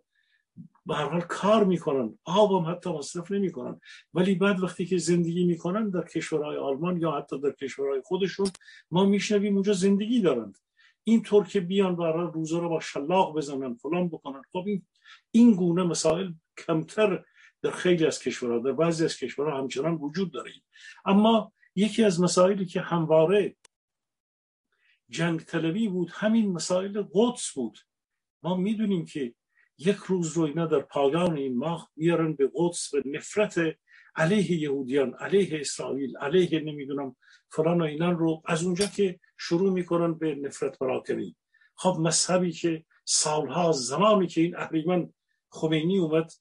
به 0.85 0.95
هر 0.95 1.09
حال 1.09 1.21
کار 1.21 1.63
می‌کنن. 1.63 2.19
آب 2.25 2.51
هم 2.51 2.71
حتی 2.71 2.89
مصرف 2.89 3.31
نمی‌کنن. 3.31 3.79
ولی 4.13 4.35
بعد 4.35 4.63
وقتی 4.63 4.85
که 4.85 4.97
زندگی 4.97 5.45
می‌کنن 5.45 5.89
در 5.89 6.07
کشورهای 6.07 6.57
آلمان 6.57 7.01
یا 7.01 7.11
حتی 7.11 7.39
در 7.39 7.51
کشورهای 7.51 8.01
خودشون 8.05 8.47
ما 8.91 9.05
میشنویم 9.05 9.53
اونجا 9.53 9.73
زندگی 9.73 10.21
دارند. 10.21 10.57
اینطور 11.03 11.47
که 11.47 11.59
بیان 11.59 11.95
برای 11.95 12.31
روزه 12.33 12.59
رو 12.59 12.69
با 12.69 12.79
شلاق 12.79 13.35
بزنن 13.37 13.73
فلان 13.73 14.07
بکنن. 14.07 14.41
خب 14.51 14.63
این 14.67 14.85
این 15.31 15.53
گونه 15.53 15.83
مسائل 15.83 16.31
کمتر 16.67 17.23
در 17.63 17.71
خیلی 17.71 18.05
از 18.05 18.19
کشورها 18.19 18.59
در 18.59 18.71
بعضی 18.71 19.05
از 19.05 19.17
کشورها 19.17 19.57
همچنان 19.57 19.93
وجود 19.93 20.33
داره. 20.33 20.51
اما 21.05 21.53
یکی 21.75 22.03
از 22.03 22.21
مسائلی 22.21 22.65
که 22.65 22.81
همواره 22.81 23.55
جنگ 25.09 25.39
طلبی 25.39 25.87
بود 25.87 26.11
همین 26.13 26.51
مسائل 26.51 27.03
قدس 27.13 27.51
بود. 27.51 27.79
ما 28.43 28.55
می‌دونیم 28.55 29.05
که 29.05 29.33
یک 29.77 29.95
روز 29.95 30.37
رو 30.37 30.43
اینا 30.43 30.65
در 30.65 30.79
پایان 30.79 31.37
این 31.37 31.57
ماه 31.57 31.91
میارن 31.95 32.33
به 32.33 32.51
قدس 32.55 32.93
و 32.93 33.01
نفرت 33.05 33.59
علیه 34.15 34.51
یهودیان 34.51 35.13
علیه 35.13 35.59
اسرائیل 35.59 36.17
علیه 36.17 36.59
نمی‌دونم 36.59 37.15
فلان 37.51 37.81
و 37.81 37.83
اینان 37.83 38.17
رو 38.17 38.41
از 38.45 38.63
اونجا 38.63 38.85
که 38.85 39.19
شروع 39.37 39.73
می‌کنن 39.73 40.13
به 40.13 40.35
نفرت 40.35 40.79
پراکنی 40.79 41.35
خب 41.75 41.97
مذهبی 41.99 42.51
که 42.51 42.85
سالها 43.05 43.71
زمانی 43.71 44.27
که 44.27 44.41
این 44.41 44.57
اهریمن 44.57 45.13
خمینی 45.49 45.97
اومد 45.97 46.31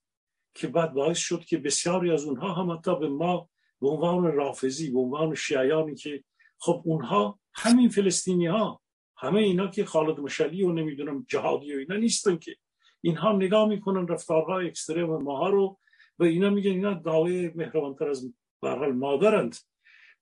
که 0.54 0.68
بعد 0.68 0.92
باعث 0.92 1.18
شد 1.18 1.44
که 1.44 1.58
بسیاری 1.58 2.10
از 2.10 2.24
اونها 2.24 2.52
هم 2.52 2.70
حتی 2.70 2.98
به 2.98 3.08
ما 3.08 3.48
به 3.80 3.88
عنوان 3.88 4.32
رافضی 4.32 4.90
به 4.90 4.98
عنوان 4.98 5.34
شیعیانی 5.34 5.94
که 5.94 6.24
خب 6.58 6.82
اونها 6.84 7.40
همین 7.54 7.88
فلسطینی 7.88 8.46
ها 8.46 8.80
همه 9.16 9.40
اینا 9.40 9.66
که 9.66 9.84
خالد 9.84 10.20
مشلی 10.20 10.62
و 10.62 10.72
نمی‌دونم 10.72 11.26
جهادی 11.28 11.74
و 11.74 11.78
اینا 11.78 11.96
نیستن 11.96 12.36
که. 12.36 12.56
اینها 13.00 13.32
نگاه 13.32 13.68
می‌کنن 13.68 14.08
رفتارهای 14.08 14.66
اکستریم 14.66 15.06
ماها 15.06 15.48
رو 15.48 15.78
و 16.18 16.24
اینا 16.24 16.50
میگن 16.50 16.70
اینا 16.70 16.94
دعوی 16.94 17.50
مهربانتر 17.54 18.08
از 18.08 18.34
برحال 18.62 18.92
مادرند. 18.92 19.56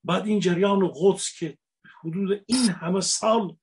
بعد 0.03 0.27
این 0.27 0.39
جریان 0.39 0.91
قدس 0.95 1.39
که 1.39 1.57
حدود 2.03 2.43
این 2.45 2.69
همه 2.69 3.01
سال 3.01 3.55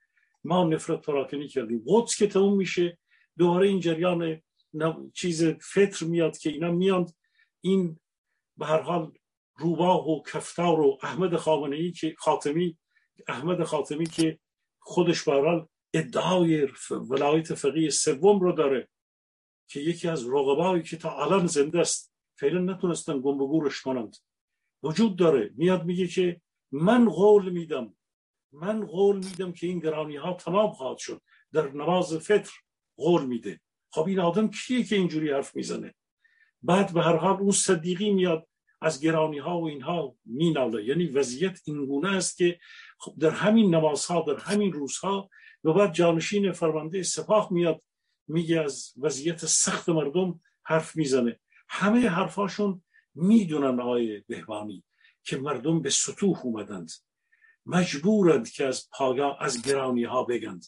ما 0.45 0.65
نفرت 0.65 1.07
پراکنی 1.07 1.49
کردیم. 1.49 1.85
قدس 1.87 2.17
که 2.17 2.27
تموم 2.27 2.57
میشه 2.57 2.99
دوباره 3.39 3.69
این 3.69 3.81
جریان 3.81 4.41
چیز 5.15 5.45
فطر 5.45 6.07
میاد 6.07 6.39
که 6.39 6.51
اینا 6.51 6.71
میاند 6.71 7.15
این 7.61 8.01
به 8.57 8.67
هر 8.67 8.81
حال 8.81 9.13
روباه 9.57 10.09
و 10.09 10.23
کفتار 10.23 10.81
و 10.81 10.99
احمد 11.03 11.37
خامنه‌ای 11.37 11.93
که 11.93 12.15
خاتمی 12.19 12.79
احمد 13.29 13.65
خاتمی 13.65 14.07
که 14.07 14.39
خودش 14.79 15.29
برحال 15.29 15.69
ادعای 15.95 16.69
ولایت 16.91 17.55
فقیه 17.55 17.91
سوم 17.91 18.41
رو 18.41 18.53
داره 18.53 18.89
که 19.69 19.81
یکی 19.81 20.09
از 20.09 20.29
رقبایی 20.29 20.83
که 20.83 20.97
تا 20.97 21.25
الان 21.25 21.47
زنده 21.47 21.81
است 21.81 22.13
فعلا 22.39 22.73
نتونستن 22.73 23.21
گم 23.21 23.39
گورش 23.39 23.81
کنند. 23.81 24.17
وجود 24.83 25.17
داره. 25.17 25.51
میاد 25.55 25.85
میگه 25.85 26.07
که 26.07 26.41
من 26.73 27.09
قول 27.09 27.51
میدم 27.51 27.95
من 28.53 28.87
قول 28.87 29.17
میدم 29.17 29.53
که 29.53 29.67
این 29.67 29.79
گرانی 29.79 30.17
ها 30.17 30.33
تمام 30.33 30.73
خواهد 30.73 30.99
شد. 30.99 31.23
در 31.53 31.71
نماز 31.71 32.17
فطر 32.17 32.53
قول 32.97 33.27
میده. 33.27 33.61
خب 33.91 34.07
این 34.07 34.21
آدم 34.21 34.51
کیه 34.51 34.85
که 34.85 34.97
اینجوری 34.97 35.31
حرف 35.31 35.57
می‌زنه؟ 35.57 35.95
بعد 36.63 36.95
به 36.95 37.03
هر 37.03 37.17
حال 37.17 37.37
اون 37.37 37.51
صدیقی 37.51 38.11
میاد 38.11 38.49
از 38.81 39.01
گرانی 39.01 39.39
ها 39.39 39.61
و 39.61 39.69
اینها 39.69 40.17
میناله. 40.25 40.85
یعنی 40.85 41.07
وضعیت 41.07 41.59
اینگونه 41.65 42.17
است 42.17 42.37
که 42.37 42.59
خب 42.99 43.15
در 43.19 43.31
همین 43.31 43.75
نمازها 43.75 44.25
در 44.29 44.37
همین 44.37 44.73
روزها 44.73 45.31
و 45.65 45.73
بعد 45.73 45.93
جانشین 45.93 46.53
فرمانده 46.53 47.03
سپاه 47.03 47.53
میاد 47.53 47.83
میگه 48.29 48.61
از 48.61 48.93
وضعیت 48.97 49.47
سخت 49.47 49.89
مردم 49.89 50.41
حرف 50.63 50.97
می‌زنه. 50.97 51.41
همه 51.69 52.09
حرفاشون 52.09 52.83
می‌دونن 53.15 53.81
آقای 53.81 54.21
بهبانی 54.27 54.85
که 55.25 55.37
مردم 55.37 55.83
به 55.83 55.91
سطوح 55.91 56.41
اومدند. 56.45 56.91
مجبورند 57.67 58.51
که 58.51 58.65
از 58.65 58.89
پایا 58.93 59.35
از 59.35 59.63
گرانی 59.63 60.05
ها 60.05 60.25
بگند. 60.25 60.67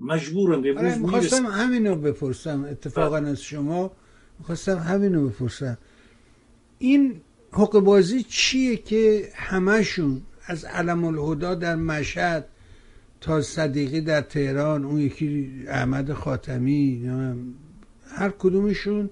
مجبورند 0.00 0.66
آره 0.66 0.98
می‌خواستم 0.98 1.46
همینو 1.46 1.94
بپرسم 1.94 2.64
اتفاقا 2.64 3.20
بله. 3.20 3.28
از 3.28 3.42
شما. 3.42 3.92
می‌خواستم 4.38 4.76
همینو 4.78 5.28
بپرسم. 5.28 5.78
این 6.78 7.20
حق 7.52 7.78
بازی 7.78 8.22
چیه 8.22 8.76
که 8.76 9.28
همشون 9.34 10.22
از 10.46 10.64
علم 10.64 11.04
الهدا 11.04 11.54
در 11.54 11.76
مشهد 11.76 12.46
تا 13.20 13.42
صدیقی 13.42 14.00
در 14.00 14.20
تهران 14.20 14.84
اون 14.84 15.00
یکی 15.00 15.52
احمد 15.68 16.12
خاتمی 16.12 17.10
هر 18.08 18.30
کدومشون 18.38 19.10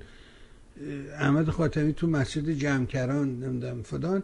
احمد 1.18 1.50
خاتمی 1.50 1.92
تو 1.92 2.06
مسجد 2.06 2.50
جمکران 2.50 3.40
نمی‌دونم 3.40 3.82
فدان 3.82 4.22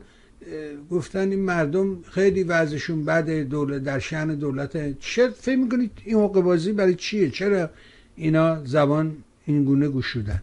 گفتن 0.90 1.30
این 1.30 1.40
مردم 1.40 2.02
خیلی 2.02 2.42
وضعشون 2.42 3.04
بد 3.04 3.30
دولت 3.30 3.82
در 3.82 3.98
شن 3.98 4.34
دولت. 4.34 4.98
چرا 4.98 5.30
فکر 5.30 5.56
می‌کنید 5.56 6.02
این 6.04 6.16
حقوق 6.16 6.40
بازی 6.40 6.72
برای 6.72 6.94
چیه؟ 6.94 7.30
چرا 7.30 7.70
اینا 8.16 8.64
زبان 8.64 9.24
این 9.46 9.64
گونه 9.64 9.88
گشودن 9.88 10.42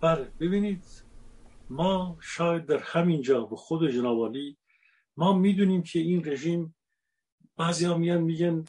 بله 0.00 0.26
ببینید 0.40 0.84
ما 1.70 2.18
شاید 2.20 2.66
در 2.66 2.78
همین 2.78 3.22
جا 3.22 3.44
به 3.44 3.56
خود 3.56 3.90
جنابالی 3.90 4.56
ما 5.16 5.38
می‌دونیم 5.38 5.82
که 5.82 5.98
این 5.98 6.24
رژیم 6.24 6.74
بعضی 7.56 7.84
ها 7.84 7.98
میان 7.98 8.20
میگن 8.20 8.64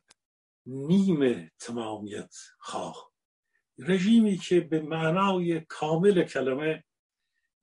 نیمه 0.66 1.52
تمامیت 1.60 2.36
خواه. 2.60 3.12
رژیمی 3.80 4.38
که 4.38 4.60
به 4.60 4.82
معنای 4.82 5.60
کامل 5.60 6.24
کلمه 6.24 6.84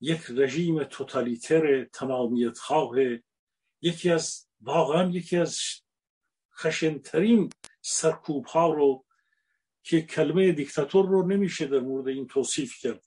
یک 0.01 0.21
رژیم 0.29 0.83
توتالیتر 0.83 1.83
تمامیت 1.83 2.57
خواه 2.57 2.95
یکی 3.81 4.09
از 4.09 4.47
واقعا 4.61 5.09
یکی 5.09 5.37
از 5.37 5.59
خشنترین 6.57 7.49
سرکوب 7.81 8.45
ها 8.45 8.73
رو 8.73 9.05
که 9.83 10.01
کلمه 10.01 10.51
دیکتاتور 10.51 11.07
رو 11.07 11.27
نمیشه 11.27 11.67
در 11.67 11.79
مورد 11.79 12.07
این 12.07 12.27
توصیف 12.27 12.79
کرد. 12.79 13.05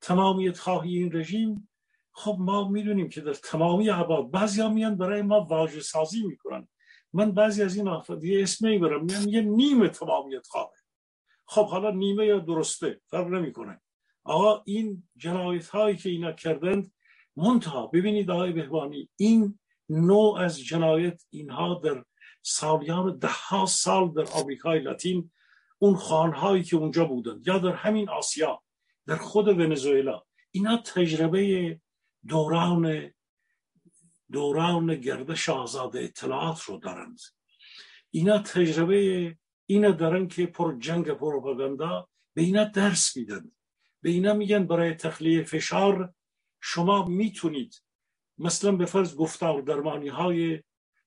تمامیت 0.00 0.58
خواهی 0.58 0.98
این 0.98 1.12
رژیم 1.12 1.68
خب 2.12 2.36
ما 2.40 2.68
می‌دونیم 2.68 3.08
که 3.08 3.20
در 3.20 3.34
تمامی 3.34 3.88
عباد 3.88 4.30
بعضی 4.30 4.60
ها 4.60 4.68
میان 4.68 4.96
برای 4.96 5.22
ما 5.22 5.40
واژه 5.40 5.80
سازی 5.80 6.22
می‌کنن. 6.22 6.68
من 7.12 7.32
بعضی 7.32 7.62
از 7.62 7.76
این 7.76 7.88
افراد 7.88 8.24
یه 8.24 8.42
اسمی 8.42 8.78
برم 8.78 9.06
یه 9.28 9.40
نیمه 9.40 9.88
تمامیت 9.88 10.46
خواه 10.46 10.72
خب 11.46 11.66
حالا 11.66 11.90
نیمه 11.90 12.26
یا 12.26 12.38
درسته؟ 12.38 13.00
فرق 13.06 13.26
نمی‌کنه. 13.26 13.80
آقا 14.26 14.62
این 14.66 15.08
جنایت 15.16 15.68
هایی 15.68 15.96
که 15.96 16.08
اینا 16.08 16.32
کردند 16.32 16.92
منتها 17.36 17.86
ببینید 17.86 18.30
آقای 18.30 18.52
بهبانی 18.52 19.08
این 19.16 19.58
نوع 19.88 20.40
از 20.40 20.60
جنایت 20.60 21.22
اینها 21.30 21.80
در 21.84 22.04
سالیان 22.42 23.18
ده 23.18 23.28
ها 23.48 23.66
سال 23.66 24.12
در 24.12 24.26
آمریکای 24.32 24.80
لاتین 24.80 25.30
اون 25.78 25.96
خانهایی 25.96 26.62
که 26.62 26.76
اونجا 26.76 27.04
بودند 27.04 27.46
یا 27.46 27.58
در 27.58 27.72
همین 27.72 28.08
آسیا 28.08 28.62
در 29.06 29.16
خود 29.16 29.48
ونزوئلا 29.48 30.22
اینا 30.50 30.76
تجربه 30.76 31.80
دوران 32.26 33.10
دوران 34.32 34.94
گردش 34.94 35.48
آزاد 35.48 35.96
اطلاعات 35.96 36.62
رو 36.62 36.78
دارند. 36.78 37.20
اینا 38.10 38.38
تجربه 38.38 39.36
اینا 39.66 39.90
دارن 39.90 40.28
که 40.28 40.46
پر 40.46 40.78
جنگ 40.78 41.10
پروپاگاندا 41.10 42.08
به 42.34 42.42
اینا 42.42 42.64
درس 42.64 43.16
میدن. 43.16 43.50
به 44.02 44.10
اینا 44.10 44.34
میگن 44.34 44.66
برای 44.66 44.94
تخلیه 44.94 45.42
فشار 45.42 46.14
شما 46.60 47.04
می‌تونید 47.04 47.82
مثلا 48.38 48.72
به 48.72 48.86
فرض 48.86 49.16
گفتار 49.16 49.62
درمانی 49.62 50.08
های 50.08 50.62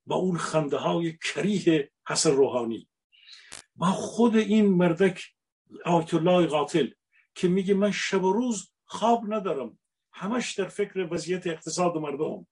با 0.05 0.15
اون 0.15 0.37
خنده 0.37 0.77
های 0.77 1.17
کریه 1.17 1.91
حسن 2.07 2.31
روحانی. 2.31 2.89
با 3.75 3.87
خود 3.87 4.35
این 4.35 4.65
مردک 4.65 5.21
آیت 5.85 6.13
الله 6.13 6.47
قاتل 6.47 6.87
که 7.35 7.47
میگه 7.47 7.73
من 7.73 7.91
شب 7.91 8.23
و 8.23 8.33
روز 8.33 8.71
خواب 8.85 9.33
ندارم 9.33 9.79
همش 10.13 10.53
در 10.53 10.67
فکر 10.67 11.07
وضعیت 11.11 11.47
اقتصاد 11.47 11.97
مردم. 11.97 12.47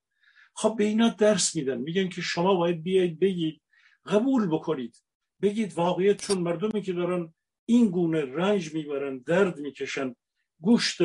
خب 0.54 0.74
به 0.78 0.84
اینا 0.84 1.08
درس 1.08 1.56
میدن 1.56 1.78
میگن 1.78 2.08
که 2.08 2.20
شما 2.20 2.54
باید 2.54 2.82
بیایید 2.82 3.20
بگید 3.20 3.62
قبول 4.06 4.46
بکنید. 4.46 5.02
بگید 5.42 5.72
واقعیت 5.72 6.22
چون 6.26 6.38
مردمی 6.38 6.82
که 6.82 6.92
دارن 6.92 7.34
این 7.66 7.90
گونه 7.90 8.24
رنج 8.24 8.74
می‌برن 8.74 9.18
درد 9.18 9.58
می‌کشن 9.58 10.14
گوشت 10.60 10.98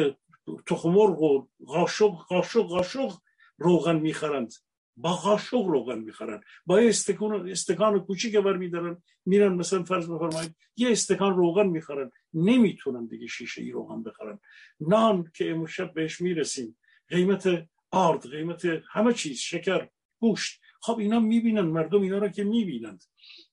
تخمرغ 0.68 1.22
و 1.22 1.48
قاشق 1.66 2.12
قاشق 2.12 2.62
قاشق 2.62 3.14
روغن 3.58 4.00
می‌خرند. 4.00 4.54
با 4.98 5.14
قاشق 5.14 5.66
روغن 5.66 6.00
می‌خرن 6.00 6.42
با 6.66 6.82
یه 6.82 6.90
استکان 6.90 7.50
استکان 7.50 8.00
کوچیک 8.00 8.36
بر 8.36 8.58
میدارن 8.58 9.04
میرن 9.26 9.54
مثلا 9.54 9.84
فرض 9.84 10.10
بفرمایید 10.10 10.56
یه 10.76 10.92
استکان 10.92 11.36
روغن 11.36 11.68
می‌خرن 11.68 12.12
نمی‌تونن 12.34 13.06
دیگه 13.06 13.28
شیشه 13.28 13.62
ای 13.62 13.72
روغن 13.72 14.04
بخرن. 14.04 14.40
نان 14.80 15.32
که 15.36 15.52
امشب 15.52 15.94
بهش 15.94 16.22
می‌رسیم. 16.22 16.78
قیمت 17.10 17.68
آرد 17.92 18.32
قیمت 18.32 18.66
همه 18.92 19.14
چیز 19.14 19.38
شکر 19.40 19.90
گوشت. 20.20 20.62
خب 20.82 20.98
اینا 20.98 21.20
می‌بینن 21.20 21.62
مردم 21.62 22.02
اینا 22.02 22.18
رو 22.18 22.28
که 22.28 22.44
می‌بینند. 22.44 23.04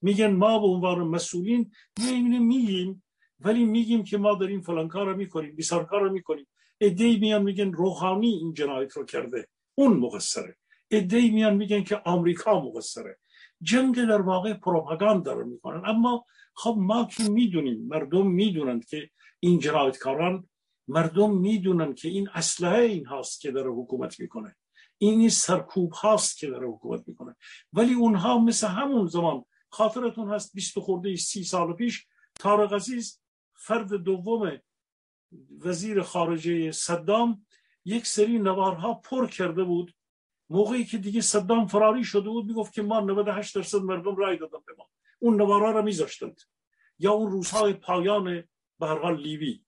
میگن 0.03 0.33
ما 0.33 0.59
به 0.59 0.67
عنوان 0.67 0.99
مسئولین 0.99 1.73
می‌بینیم 1.99 2.47
میگیم. 2.47 3.03
ولی 3.41 3.65
میگیم 3.65 4.05
که 4.05 4.19
ما 4.19 4.35
داریم 4.35 4.61
فلان 4.61 4.89
کار 4.89 5.07
رو 5.07 5.17
می‌کنیم 5.17 5.57
بیسار 5.57 5.85
کار 5.85 6.01
رو 6.01 6.13
می‌کنیم. 6.13 6.47
ادهی 6.81 7.19
میان 7.19 7.43
میگن 7.43 7.73
روحانی 7.73 8.29
این 8.29 8.55
جنایت 8.55 8.93
رو 8.93 9.05
کرده. 9.05 9.49
اون 9.75 9.97
مقصره. 9.97 10.57
ادهی 10.91 11.31
میان 11.31 11.57
میگن 11.57 11.85
که 11.85 11.97
آمریکا 12.05 12.61
مقصره. 12.61 13.19
جنگ 13.63 13.95
در 13.95 14.21
واقع 14.21 14.55
پروپاگاند 14.55 15.29
رو 15.29 15.47
می‌کنن. 15.47 15.83
اما 15.87 16.27
خب 16.55 16.77
ما 16.79 17.05
که 17.05 17.23
می‌دونیم 17.23 17.87
مردم 17.89 18.27
می‌دونند 18.27 18.85
که 18.85 19.11
این 19.41 19.59
جنایتکاران 19.59 20.49
مردم 20.89 21.37
می‌دونن 21.37 21.95
که 21.95 22.09
این 22.09 22.29
اسلحه 22.35 22.83
این 22.83 23.07
هاست 23.07 23.41
که 23.41 23.51
داره 23.51 23.71
حکومت 23.71 24.21
می‌کنه. 24.21 24.57
این 24.99 25.29
سرکوب 25.29 25.93
هاست 25.93 26.39
که 26.39 26.47
داره 26.47 26.69
حکومت 26.69 27.09
می‌کنه. 27.09 27.37
ولی 27.73 27.95
اونها 27.95 28.39
مثل 28.39 28.67
همون 28.67 29.07
زمان 29.07 29.45
خاطرتون 29.69 30.31
هست 30.31 30.55
20 30.55 30.79
خورده 30.79 31.17
سی 31.17 31.45
سال 31.45 31.73
پیش 31.73 32.07
تارق 32.35 32.73
عزیز 32.73 33.21
فرد 33.61 33.95
دوم 33.95 34.61
وزیر 35.61 36.03
خارجه 36.03 36.73
صدام 36.73 37.47
یک 37.85 38.07
سری 38.07 38.39
نوارها 38.39 38.95
پر 38.95 39.27
کرده 39.27 39.65
بود. 39.65 39.95
موقعی 40.51 40.85
که 40.85 40.99
دیگه 40.99 41.21
صدام 41.21 41.67
فراری 41.67 42.05
شده 42.05 42.29
بود 42.29 42.47
می‌گفت 42.47 42.73
که 42.73 42.83
ما 42.83 43.01
98 43.01 43.55
درصد 43.55 43.79
مردم 43.79 44.17
رای 44.17 44.37
دادن 44.37 44.59
به 44.67 44.75
ما. 44.79 44.89
اون 45.19 45.37
نوارها 45.37 45.71
را 45.71 45.83
میذاشتند. 45.83 46.41
یا 46.99 47.13
اون 47.13 47.31
روزهای 47.31 47.73
پایان 47.73 48.25
به 48.79 48.87
هر 48.87 48.99
حال 48.99 49.21
لیبی. 49.21 49.65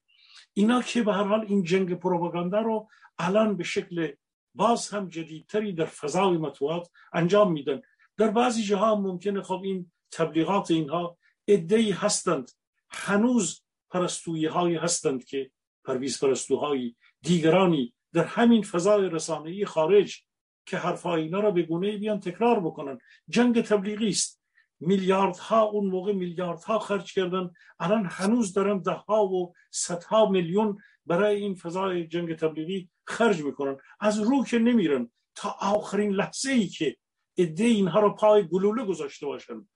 اینا 0.53 0.83
که 0.83 1.03
به 1.03 1.13
هر 1.13 1.25
حال 1.25 1.45
این 1.49 1.63
جنگ 1.63 1.95
پروپاگاندا 1.95 2.61
رو 2.61 2.89
الان 3.19 3.57
به 3.57 3.65
شکل 3.65 4.13
باز 4.55 4.89
هم 4.89 5.09
جدیدتری 5.09 5.73
در 5.73 5.85
فضای 5.85 6.37
مطبوعات 6.37 6.91
انجام 7.13 7.53
میدن. 7.53 7.83
در 8.17 8.31
بعضی 8.31 8.63
جاها 8.63 8.95
ممکنه 8.95 9.43
خب 9.43 9.61
این 9.65 9.93
تبلیغات 10.11 10.71
اینها 10.71 11.19
ادهی 11.49 11.91
هستند. 11.91 12.51
هنوز 12.91 13.62
پرستویی 13.93 14.47
های 14.47 14.75
هستند 14.77 15.25
که 15.25 15.51
پرویز 15.85 16.21
پرستوهای 16.21 16.95
دیگرانی 17.23 17.95
در 18.13 18.25
همین 18.25 18.63
فضای 18.63 19.09
رسانه‌ای 19.09 19.65
خارج 19.65 20.23
که 20.67 20.77
حرفای 20.77 21.23
اینا 21.23 21.41
را 21.41 21.51
به 21.51 21.63
گونه 21.63 21.97
بیان 21.97 22.21
تکرار 22.21 22.61
بکنن. 22.61 22.99
جنگ 23.29 23.63
تبلیغی 23.63 24.09
است. 24.09 24.43
میلیاردها 24.81 25.63
اون 25.63 25.87
موقع 25.87 26.13
میلیاردها 26.13 26.79
خرج 26.79 27.15
کردن. 27.15 27.51
الان 27.81 28.07
هنوز 28.11 28.53
دارن 28.53 28.79
ده 28.79 28.93
ها 28.93 29.27
و 29.27 29.55
صدها 29.71 30.29
میلیون 30.31 30.79
برای 31.07 31.37
این 31.37 31.55
فضای 31.55 32.07
جنگ 32.07 32.35
تبلیغی 32.37 32.91
خرج 33.07 33.43
می‌کنن. 33.43 33.77
از 34.01 34.21
رو 34.21 34.45
که 34.45 34.59
نمیرن. 34.59 35.11
تا 35.35 35.57
آخرین 35.61 36.11
لحظه 36.11 36.51
ای 36.51 36.67
که 36.67 36.97
عده 37.39 37.65
اینها 37.65 38.01
رو 38.01 38.15
پای 38.15 38.49
گلوله 38.49 38.85
گذاشته 38.85 39.27
باشن. 39.27 39.69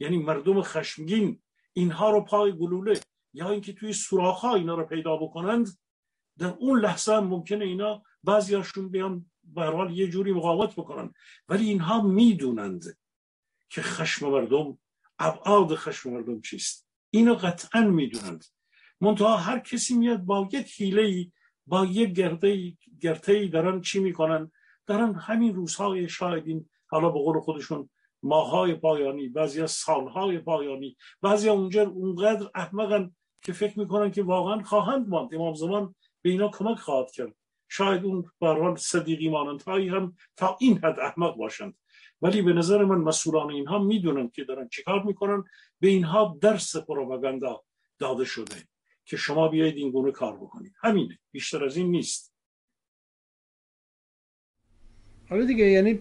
یعنی 0.00 0.18
مردم 0.18 0.62
خشمگین 0.62 1.42
اینها 1.72 2.10
رو 2.10 2.20
پای 2.20 2.52
گلوله. 2.52 3.00
یا 3.32 3.50
اینکه 3.50 3.72
توی 3.72 3.92
سوراخ 3.92 4.44
اینا 4.44 4.74
رو 4.74 4.84
پیدا 4.84 5.16
بکنند 5.16 5.78
در 6.38 6.54
اون 6.58 6.80
لحظه 6.80 7.12
هم 7.12 7.26
ممکنه 7.26 7.64
اینا 7.64 8.02
بعضیاشون 8.24 8.88
بیان 8.88 9.30
به 9.42 9.88
یه 9.92 10.08
جوری 10.08 10.32
مقاومت 10.32 10.72
بکنن. 10.72 11.14
ولی 11.48 11.68
اینها 11.68 12.02
می‌دونند 12.02 12.98
که 13.68 13.82
خشم 13.82 14.28
مردم 14.28 14.78
ابعاد 15.18 15.74
خشم 15.74 16.10
مردم 16.10 16.40
چیست. 16.40 16.88
اینو 17.10 17.34
قطعا 17.34 17.80
می‌دونند. 17.80 18.44
منتها 19.00 19.36
هر 19.36 19.58
کسی 19.58 19.94
میاد 19.94 20.20
با 20.20 20.48
یک 20.52 20.72
حیله 20.76 21.32
با 21.66 21.84
یک 21.84 22.12
گرده 22.12 22.76
گرته 23.00 23.46
دارن 23.46 23.80
چی 23.80 23.98
می‌کنن؟ 24.00 24.52
دارن 24.86 25.14
همین 25.14 25.54
روزهای 25.54 26.08
شاید 26.08 26.46
این 26.46 26.68
حالا 26.86 27.08
به 27.08 27.18
قول 27.18 27.40
خودشون 27.40 27.90
ماهای 28.22 28.74
پایانی 28.74 29.28
بعضی 29.28 29.62
از 29.62 29.70
سالهای 29.70 30.38
پایانی 30.38 30.96
بعضی 31.22 31.48
اونجا 31.48 31.82
اونقدر 31.82 32.50
احمقن 32.54 33.16
که 33.42 33.52
فکر 33.52 33.78
می‌کنن 33.78 34.10
که 34.10 34.22
واقعا 34.22 34.62
خواهند 34.62 35.08
ماند. 35.08 35.34
امام 35.34 35.54
زمان 35.54 35.94
به 36.22 36.30
اینا 36.30 36.48
کمک 36.48 36.78
خواهد 36.78 37.10
کرد. 37.10 37.34
شاید 37.68 38.04
اون 38.04 38.30
بران 38.40 38.76
صدیقی 38.76 39.28
مانندهایی 39.28 39.88
هم 39.88 40.16
تا 40.36 40.56
این 40.60 40.78
حد 40.78 41.00
احمق 41.00 41.36
باشند. 41.36 41.74
ولی 42.22 42.42
به 42.42 42.52
نظر 42.52 42.84
من 42.84 42.96
مسئولان 42.98 43.50
اینها 43.50 43.78
می‌دونن 43.78 44.28
که 44.28 44.44
دارن 44.44 44.68
چیکار 44.68 45.02
می‌کنن. 45.02 45.44
به 45.80 45.88
اینها 45.88 46.38
درس 46.40 46.76
پروپاگاندا 46.76 47.62
داده 47.98 48.24
شده 48.24 48.56
که 49.04 49.16
شما 49.16 49.48
بیایید 49.48 49.76
این 49.76 49.90
گونه 49.90 50.12
کار 50.12 50.36
بکنید. 50.36 50.74
همینه. 50.80 51.18
بیشتر 51.32 51.64
از 51.64 51.76
این 51.76 51.90
نیست. 51.90 52.34
حالا 55.28 55.44
دیگه 55.44 55.64
یعنی 55.64 56.00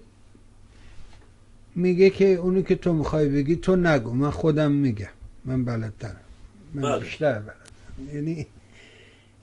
میگه 1.76 2.10
که 2.10 2.26
اونی 2.26 2.64
که 2.64 2.76
تو 2.76 2.94
می‌خوای 2.94 3.30
بگی 3.30 3.56
تو 3.56 3.76
نگو. 3.76 4.14
من 4.14 4.30
خودم 4.30 4.72
میگم. 4.72 5.14
من 5.46 5.66
بلدترم. 5.66 6.29
من 6.74 6.82
بله. 6.82 7.00
بیشتر 7.00 7.40
بلدم 7.40 8.16
یعنی 8.16 8.48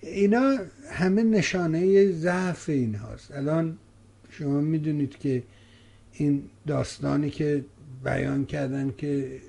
اینا 0.01 0.59
همه 0.91 1.23
نشانه 1.23 2.11
ضعف 2.13 2.69
این 2.69 2.95
هاست 2.95 3.31
الان 3.31 3.79
شما 4.31 4.61
می‌دونید 4.61 5.19
که 5.19 5.43
این 6.13 6.43
داستانی 6.67 7.31
که 7.31 7.65
بیان 8.05 8.45
کردن 8.45 8.95
که 8.99 9.41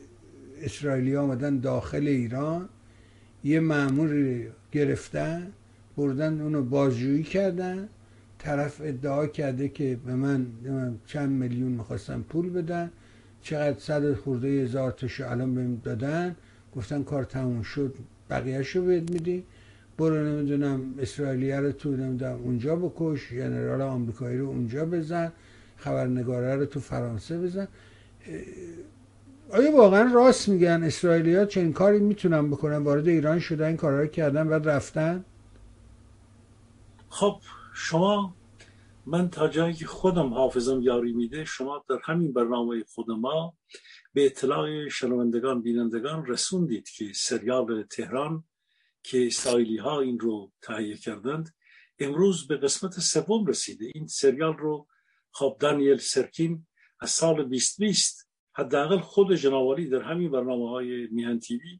اسرائیلی 0.61 1.15
آمدن 1.15 1.59
داخل 1.59 2.07
ایران 2.07 2.69
یه 3.43 3.59
معمول 3.59 4.43
گرفتن 4.71 5.51
بردن 5.97 6.41
اونو 6.41 6.63
بازجویی 6.63 7.23
کردن 7.23 7.89
طرف 8.39 8.81
ادعا 8.83 9.27
کرده 9.27 9.69
که 9.69 9.99
به 10.05 10.15
من 10.15 10.47
چند 11.05 11.29
میلیون 11.29 11.71
می‌خواستن 11.71 12.21
پول 12.21 12.49
بدن 12.49 12.91
چقدر 13.41 13.79
صد 13.79 14.13
خورده 14.13 14.47
هزار 14.47 14.91
تاشو 14.91 15.31
الان 15.31 15.55
بهم 15.55 15.75
دادن. 15.83 16.35
گفتن 16.77 17.03
کار 17.03 17.23
تموم 17.23 17.61
شد 17.61 17.95
بقیهشو 18.29 18.85
بهت 18.85 19.11
میدی. 19.11 19.43
برو 19.97 20.15
نمی‌دونم 20.15 20.93
اسرائیلیه 20.99 21.59
رو 21.59 21.71
تو 21.71 21.91
نمی‌دونم 21.91 22.39
اونجا 22.43 22.75
بکش 22.75 23.29
ژنرال 23.29 23.81
آمریکایی 23.81 24.37
رو 24.37 24.47
اونجا 24.47 24.85
بزن 24.85 25.31
خبرنگاره 25.77 26.55
رو 26.55 26.65
تو 26.65 26.79
فرانسه 26.79 27.37
بزن. 27.37 27.67
آیا 29.49 29.75
واقعا 29.75 30.13
راست 30.13 30.49
میگن 30.49 30.83
اسرائیلی 30.83 31.35
ها 31.35 31.45
چنین 31.45 31.73
کاری 31.73 31.99
می‌تونن 31.99 32.49
بکنن؟ 32.49 32.77
وارد 32.77 33.07
ایران 33.07 33.39
شدن 33.39 33.67
این 33.67 33.77
کارا 33.77 34.01
رو 34.01 34.07
کردن 34.07 34.47
و 34.47 34.53
رفتن؟ 34.53 35.23
خب 37.09 37.35
شما 37.73 38.33
من 39.09 39.29
تا 39.29 39.47
جایی 39.47 39.73
که 39.73 39.85
خودم 39.85 40.33
حافظم 40.33 40.81
یاری 40.81 41.13
میده 41.13 41.45
شما 41.45 41.85
در 41.89 41.99
همین 42.03 42.33
برنامه 42.33 42.83
خود 42.83 43.11
ما 43.11 43.57
به 44.13 44.25
اطلاع 44.25 44.89
شنوندگان 44.89 45.61
بینندگان 45.61 46.25
رسوندید 46.25 46.89
که 46.89 47.11
سریال 47.15 47.83
تهران 47.83 48.43
که 49.03 49.27
اسرائیلی 49.27 49.77
ها 49.77 50.01
این 50.01 50.19
رو 50.19 50.51
تهیه 50.61 50.97
کردند 50.97 51.55
امروز 51.99 52.47
به 52.47 52.57
قسمت 52.57 52.99
سوم 52.99 53.45
رسیده. 53.45 53.85
این 53.95 54.07
سریال 54.07 54.57
رو 54.57 54.87
خب 55.31 55.57
دانیل 55.59 55.97
سرکین 55.97 56.67
از 56.99 57.09
سال 57.09 57.35
2020 57.35 58.29
حداقل 58.53 58.99
خود 58.99 59.35
جناوری 59.35 59.89
در 59.89 60.01
همین 60.01 60.31
برنامه 60.31 60.69
های 60.69 61.07
میهن 61.11 61.39
تیوی. 61.39 61.79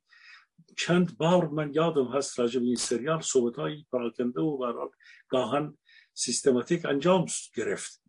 چند 0.78 1.18
بار 1.18 1.48
من 1.48 1.74
یادم 1.74 2.08
هست 2.08 2.40
راجب 2.40 2.62
این 2.62 2.76
سریال 2.76 3.22
صحبت 3.22 3.56
های 3.56 3.86
پراکنده 3.92 4.42
و 4.42 4.58
برحال 4.58 4.90
گاهن 5.30 5.78
سیستماتیک 6.18 6.86
انجام 6.86 7.26
گرفت. 7.56 8.02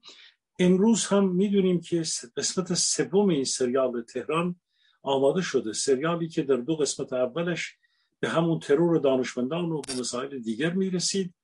امروز 0.58 1.06
هم 1.06 1.28
می‌دونیم 1.34 1.80
که 1.80 2.02
قسمت 2.36 2.74
سوم 2.74 3.28
این 3.28 3.44
سریال 3.44 4.02
تهران 4.02 4.60
آماده 5.02 5.42
شده. 5.42 5.72
سریالی 5.72 6.28
که 6.28 6.42
در 6.42 6.56
دو 6.56 6.76
قسمت 6.76 7.12
اولش 7.12 7.74
به 8.20 8.28
همون 8.28 8.58
ترور 8.58 8.98
دانشمندان 8.98 9.64
و 9.64 9.82
مسائل 9.98 10.38
دیگر 10.38 10.72
می‌رسید. 10.72 11.34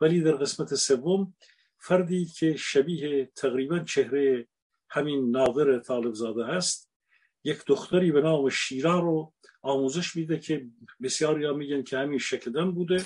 ولی 0.00 0.20
در 0.20 0.32
قسمت 0.32 0.74
سوم 0.74 1.34
فردی 1.78 2.24
که 2.24 2.56
شبیه 2.56 3.30
تقریبا 3.36 3.78
چهره 3.78 4.48
همین 4.88 5.30
ناظر 5.30 5.78
طالبزاده 5.78 6.44
هست 6.44 6.90
یک 7.44 7.58
دختری 7.66 8.12
به 8.12 8.20
نام 8.20 8.48
شیرا 8.48 9.00
رو 9.00 9.32
آموزش 9.62 10.16
میده 10.16 10.38
که 10.38 10.66
بسیاری 11.02 11.44
ها 11.44 11.52
میگن 11.52 11.82
که 11.82 11.98
همین 11.98 12.18
شکدن 12.18 12.70
بوده. 12.70 13.04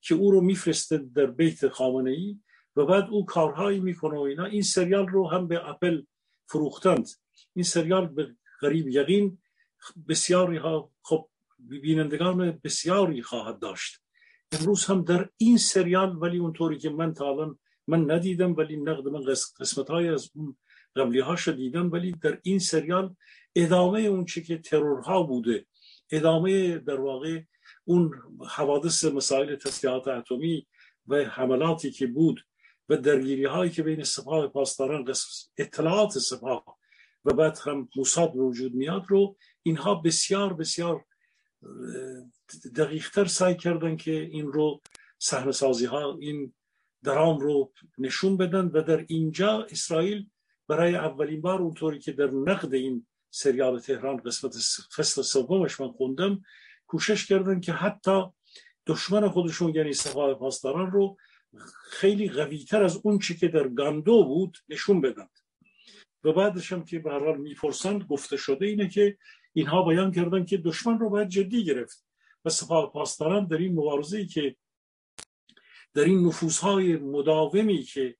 که 0.00 0.14
او 0.14 0.30
رو 0.30 0.40
میفرسته 0.40 0.98
در 0.98 1.26
بیت 1.26 1.68
خامنه 1.68 2.10
ای 2.10 2.38
و 2.76 2.84
بعد 2.86 3.08
او 3.10 3.26
کارهایی 3.26 3.80
می‌کنه 3.80 4.18
و 4.18 4.20
اینا. 4.20 4.44
این 4.44 4.62
سریال 4.62 5.08
رو 5.08 5.28
هم 5.28 5.48
به 5.48 5.68
اپل 5.68 6.02
فروختند. 6.46 7.08
این 7.54 7.64
سریال 7.64 8.06
به 8.06 8.34
غریب 8.60 8.88
یقین 8.88 9.38
بسیاری 10.08 10.56
ها 10.56 10.90
خب 11.02 11.28
بینندگان 11.58 12.60
بسیاری 12.64 13.22
خواهد 13.22 13.58
داشت. 13.58 14.00
امروز 14.52 14.84
هم 14.84 15.02
در 15.02 15.28
این 15.36 15.58
سریال 15.58 16.16
ولی 16.16 16.38
اونطوری 16.38 16.78
که 16.78 16.90
من 16.90 17.14
تا 17.14 17.56
من 17.86 18.10
ندیدم 18.10 18.56
ولی 18.56 18.76
نقد 18.76 19.08
من 19.08 19.20
قسمت 19.60 19.90
های 19.90 20.08
از 20.08 20.30
اون 20.34 20.56
قبلی 20.96 21.20
ها 21.20 21.36
دیدم 21.52 21.92
ولی 21.92 22.12
در 22.12 22.38
این 22.42 22.58
سریال 22.58 23.16
ادامه 23.56 24.00
اون 24.00 24.24
چه 24.24 24.40
که 24.40 24.58
ترورها 24.58 25.22
بوده 25.22 25.66
ادامه 26.10 26.78
در 26.78 27.00
واقع 27.00 27.42
اون 27.84 28.12
حوادث 28.48 29.04
مسائل 29.04 29.56
تسلیحات 29.56 30.08
اتمی 30.08 30.66
و 31.06 31.16
حملاتی 31.16 31.90
که 31.90 32.06
بود 32.06 32.40
و 32.88 32.96
درگیری 32.96 33.44
هایی 33.44 33.70
که 33.70 33.82
بین 33.82 34.04
سپاه 34.04 34.46
پاسداران 34.46 35.14
اطلاعات 35.58 36.18
سپاه 36.18 36.78
و 37.24 37.34
بعد 37.34 37.58
هم 37.58 37.88
موساد 37.96 38.36
وجود 38.36 38.74
میاد 38.74 39.04
رو 39.08 39.36
اینها 39.62 39.94
بسیار 39.94 40.54
بسیار 40.54 41.04
دقیقتر 42.76 43.24
سعی 43.24 43.56
کردن 43.56 43.96
که 43.96 44.12
این 44.12 44.46
رو 44.52 44.80
صحنه 45.18 45.52
سازی 45.52 45.86
ها 45.86 46.18
این 46.20 46.54
درام 47.02 47.38
رو 47.38 47.72
نشون 47.98 48.36
بدن 48.36 48.66
و 48.66 48.82
در 48.82 49.04
اینجا 49.08 49.66
اسرائیل 49.70 50.26
برای 50.68 50.94
اولین 50.94 51.40
بار 51.40 51.62
اونطوری 51.62 51.98
که 51.98 52.12
در 52.12 52.30
نقد 52.30 52.74
این 52.74 53.06
سریال 53.30 53.78
تهران 53.78 54.16
قسمت 54.16 54.56
فصل 54.96 55.22
سومش 55.22 55.80
من 55.80 55.88
خوندم 55.88 56.42
کوشش 56.90 57.26
کردن 57.26 57.60
که 57.60 57.72
حتی 57.72 58.22
دشمن 58.86 59.28
خودشون 59.28 59.74
یعنی 59.74 59.92
سپاه 59.92 60.34
پاسداران 60.34 60.90
رو 60.90 61.16
خیلی 61.90 62.28
قویتر 62.28 62.82
از 62.84 63.00
اون 63.04 63.18
چی 63.18 63.36
که 63.36 63.48
در 63.48 63.68
گاندو 63.68 64.24
بود 64.24 64.58
نشون 64.68 65.00
بدن 65.00 65.28
و 66.24 66.32
بعدش 66.32 66.72
هم 66.72 66.84
که 66.84 66.98
به 66.98 67.10
هر 67.10 67.24
حال 67.24 67.38
می‌پرسند 67.38 68.02
گفته 68.02 68.36
شده 68.36 68.66
اینه 68.66 68.88
که 68.88 69.18
اینها 69.52 69.82
بیان 69.82 70.12
کردن 70.12 70.44
که 70.44 70.56
دشمن 70.56 70.98
رو 70.98 71.10
باید 71.10 71.28
جدی 71.28 71.64
گرفت. 71.64 72.06
و 72.44 72.50
سپاه 72.50 72.92
پاسداران 72.92 73.46
در 73.46 73.56
این 73.56 73.72
مبارزه 73.72 74.26
که 74.26 74.56
در 75.94 76.04
این 76.04 76.26
نفوذهای 76.26 76.96
مداومی 76.96 77.82
که 77.82 78.16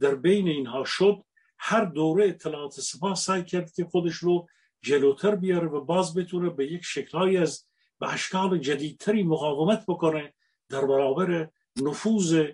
در 0.00 0.14
بین 0.14 0.48
اینها 0.48 0.84
شد 0.84 1.24
هر 1.58 1.84
دوره 1.84 2.28
اطلاعات 2.28 2.72
سپاه 2.72 3.14
سعی 3.14 3.44
کرد 3.44 3.72
که 3.72 3.84
خودش 3.84 4.14
رو 4.14 4.48
جلوتر 4.82 5.34
بیاره 5.34 5.68
و 5.68 5.80
باز 5.80 6.14
بتونه 6.14 6.50
به 6.50 6.72
یک 6.72 6.84
شکلهایی 6.84 7.36
از 7.36 7.67
به 8.00 8.12
اشکال 8.12 8.58
جدیدتری 8.58 9.22
مقاومت 9.22 9.84
بکنه 9.88 10.34
در 10.68 10.86
برابر 10.86 11.48
نفوذ 11.76 12.44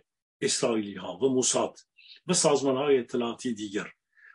اسرائیلی 0.41 0.95
ها 0.95 1.17
و 1.17 1.29
موساد 1.29 1.79
و 2.27 2.33
سازمان 2.33 2.77
های 2.77 2.99
اطلاعاتی 2.99 3.55
دیگر. 3.55 3.91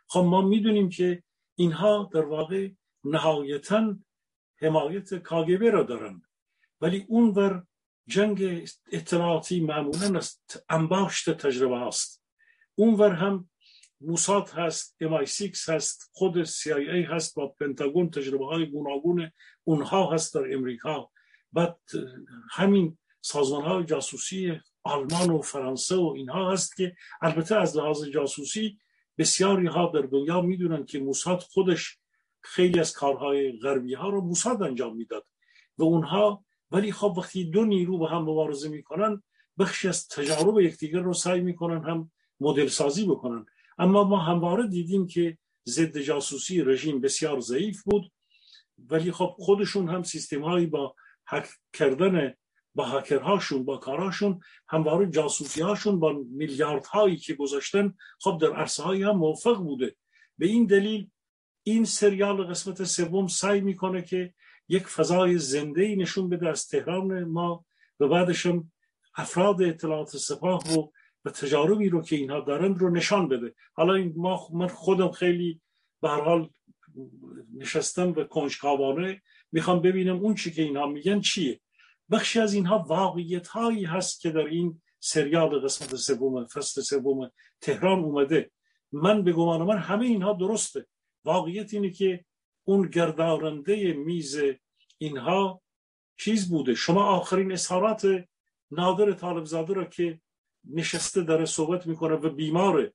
خب 0.06 0.20
ما 0.20 0.40
می‌دونیم 0.40 0.88
که 0.88 1.22
اینها 1.54 2.10
در 2.12 2.24
واقع 2.24 2.70
نهایتا 3.04 3.96
حمایت 4.56 5.14
کاگبه 5.14 5.70
را 5.70 5.82
دارند 5.82 6.22
ولی 6.80 7.04
اونور 7.08 7.66
جنگ 8.06 8.68
اطلاعاتی 8.92 9.60
معمولا 9.60 10.18
است 10.18 10.64
انباشت 10.68 11.30
تجربه 11.30 11.78
هست 11.78 12.22
اونور 12.74 13.12
هم 13.12 13.49
موساد 14.00 14.48
هست 14.48 14.96
MI6 15.02 15.68
هست 15.68 16.10
خود 16.12 16.44
CIA 16.44 17.08
هست 17.10 17.34
با 17.34 17.48
پنتاگون 17.48 18.10
تجربه 18.10 18.46
های 18.46 18.66
گوناگون 18.66 19.30
اونها 19.64 20.12
هست 20.12 20.34
در 20.34 20.54
امریکا. 20.54 21.10
بعد 21.52 21.78
همین 22.50 22.98
سازمان 23.20 23.64
های 23.64 23.84
جاسوسی 23.84 24.60
آلمان 24.82 25.30
و 25.30 25.40
فرانسه 25.40 25.96
و 25.96 26.12
اینها 26.16 26.52
هست 26.52 26.76
که 26.76 26.96
البته 27.22 27.56
از 27.56 27.76
لحاظ 27.76 28.04
جاسوسی 28.04 28.78
بسیاری 29.18 29.66
ها 29.66 29.92
در 29.94 30.00
دنیا 30.00 30.40
می‌دونن 30.40 30.84
که 30.84 30.98
موساد 31.00 31.40
خودش 31.40 31.98
خیلی 32.40 32.80
از 32.80 32.92
کارهای 32.92 33.58
غربی 33.58 33.94
ها 33.94 34.08
رو 34.08 34.20
موساد 34.20 34.62
انجام 34.62 34.96
می‌داد 34.96 35.26
و 35.78 35.82
اونها 35.82 36.44
ولی 36.70 36.92
خب 36.92 37.14
وقتی 37.18 37.44
دو 37.44 37.64
نیرو 37.64 37.98
با 37.98 38.08
هم 38.08 38.22
مبارزه 38.22 38.68
می‌کنن 38.68 39.22
بخشی 39.58 39.88
از 39.88 40.08
تجارب 40.08 40.60
یکدیگر 40.60 41.00
رو 41.00 41.14
سعی 41.14 41.40
می‌کنن 41.40 41.84
هم 41.84 42.10
مدل 42.40 42.66
سازی 42.66 43.06
بکنن. 43.06 43.46
اما 43.80 44.04
ما 44.04 44.18
همواره 44.18 44.66
دیدیم 44.66 45.06
که 45.06 45.38
ضد 45.68 45.98
جاسوسی 45.98 46.62
رژیم 46.62 47.00
بسیار 47.00 47.40
ضعیف 47.40 47.82
بود 47.82 48.12
ولی 48.78 49.12
خب 49.12 49.34
خودشون 49.38 49.88
هم 49.88 50.02
سیستم 50.02 50.42
هایی 50.42 50.66
با 50.66 50.94
حک 51.28 51.48
کردن 51.72 52.34
با 52.74 52.84
هکرهاشون 52.84 53.64
با 53.64 53.76
کاراشون 53.76 54.40
همواره 54.68 55.06
جاسوسی 55.06 55.60
هاشون 55.60 56.00
با 56.00 56.24
میلیارد 56.30 56.86
هایی 56.86 57.16
که 57.16 57.34
گذاشتن 57.34 57.94
خب 58.20 58.38
در 58.40 58.52
عرصه 58.52 58.82
هایی 58.82 59.02
هم 59.02 59.16
موفق 59.16 59.56
بوده. 59.56 59.96
به 60.38 60.46
این 60.46 60.66
دلیل 60.66 61.10
این 61.62 61.84
سریال 61.84 62.44
قسمت 62.44 62.84
سوم 62.84 63.26
سعی 63.26 63.60
می‌کنه 63.60 64.02
که 64.02 64.34
یک 64.68 64.86
فضای 64.86 65.38
زنده 65.38 65.96
نشون 65.96 66.28
بده 66.28 66.48
از 66.48 66.68
تهران 66.68 67.24
ما 67.24 67.64
و 68.00 68.08
بعدش 68.08 68.46
هم 68.46 68.72
افراد 69.16 69.62
اطلاعات 69.62 70.16
سپاه 70.16 70.78
و 70.78 70.90
و 71.24 71.30
تجاربی 71.30 71.88
رو 71.88 72.02
که 72.02 72.16
اینها 72.16 72.40
دارند 72.40 72.78
رو 72.78 72.90
نشان 72.90 73.28
بده. 73.28 73.54
حالا 73.72 73.94
این 73.94 74.12
ما 74.16 74.48
من 74.52 74.66
خودم 74.66 75.10
خیلی 75.10 75.60
به 76.02 76.08
هر 76.08 76.20
حال 76.20 76.50
نشستم 77.54 78.12
و 78.12 78.24
کنجکاوانه. 78.24 79.22
می‌خوام 79.52 79.80
ببینم 79.80 80.16
اون 80.16 80.34
چی 80.34 80.50
که 80.50 80.62
اینها 80.62 80.86
میگن 80.86 81.20
چیه. 81.20 81.60
بخشی 82.10 82.40
از 82.40 82.54
اینها 82.54 82.78
واقعیت 82.88 83.48
هایی 83.48 83.84
هست 83.84 84.20
که 84.20 84.30
در 84.30 84.46
این 84.46 84.82
سریال 85.00 85.60
قسمت 85.60 85.94
سوم 85.94 86.46
فصل 86.46 86.80
سوم 86.80 87.30
تهران 87.60 87.98
اومده. 87.98 88.50
من 88.92 89.24
به 89.24 89.32
گمان 89.32 89.62
من 89.62 89.78
همه 89.78 90.06
اینها 90.06 90.32
درسته. 90.32 90.86
واقعیت 91.24 91.74
اینه 91.74 91.90
که 91.90 92.24
اون 92.64 92.88
گردارنده 92.88 93.92
میز 93.92 94.40
اینها 94.98 95.62
چیز 96.16 96.50
بوده. 96.50 96.74
شما 96.74 97.04
آخرین 97.04 97.52
اظهارات 97.52 98.24
نادر 98.70 99.12
طالبزاده 99.12 99.74
را 99.74 99.84
که 99.84 100.20
نشسته 100.64 101.22
داره 101.22 101.44
صحبت 101.44 101.86
می‌کنه 101.86 102.14
و 102.14 102.30
بیماره. 102.30 102.92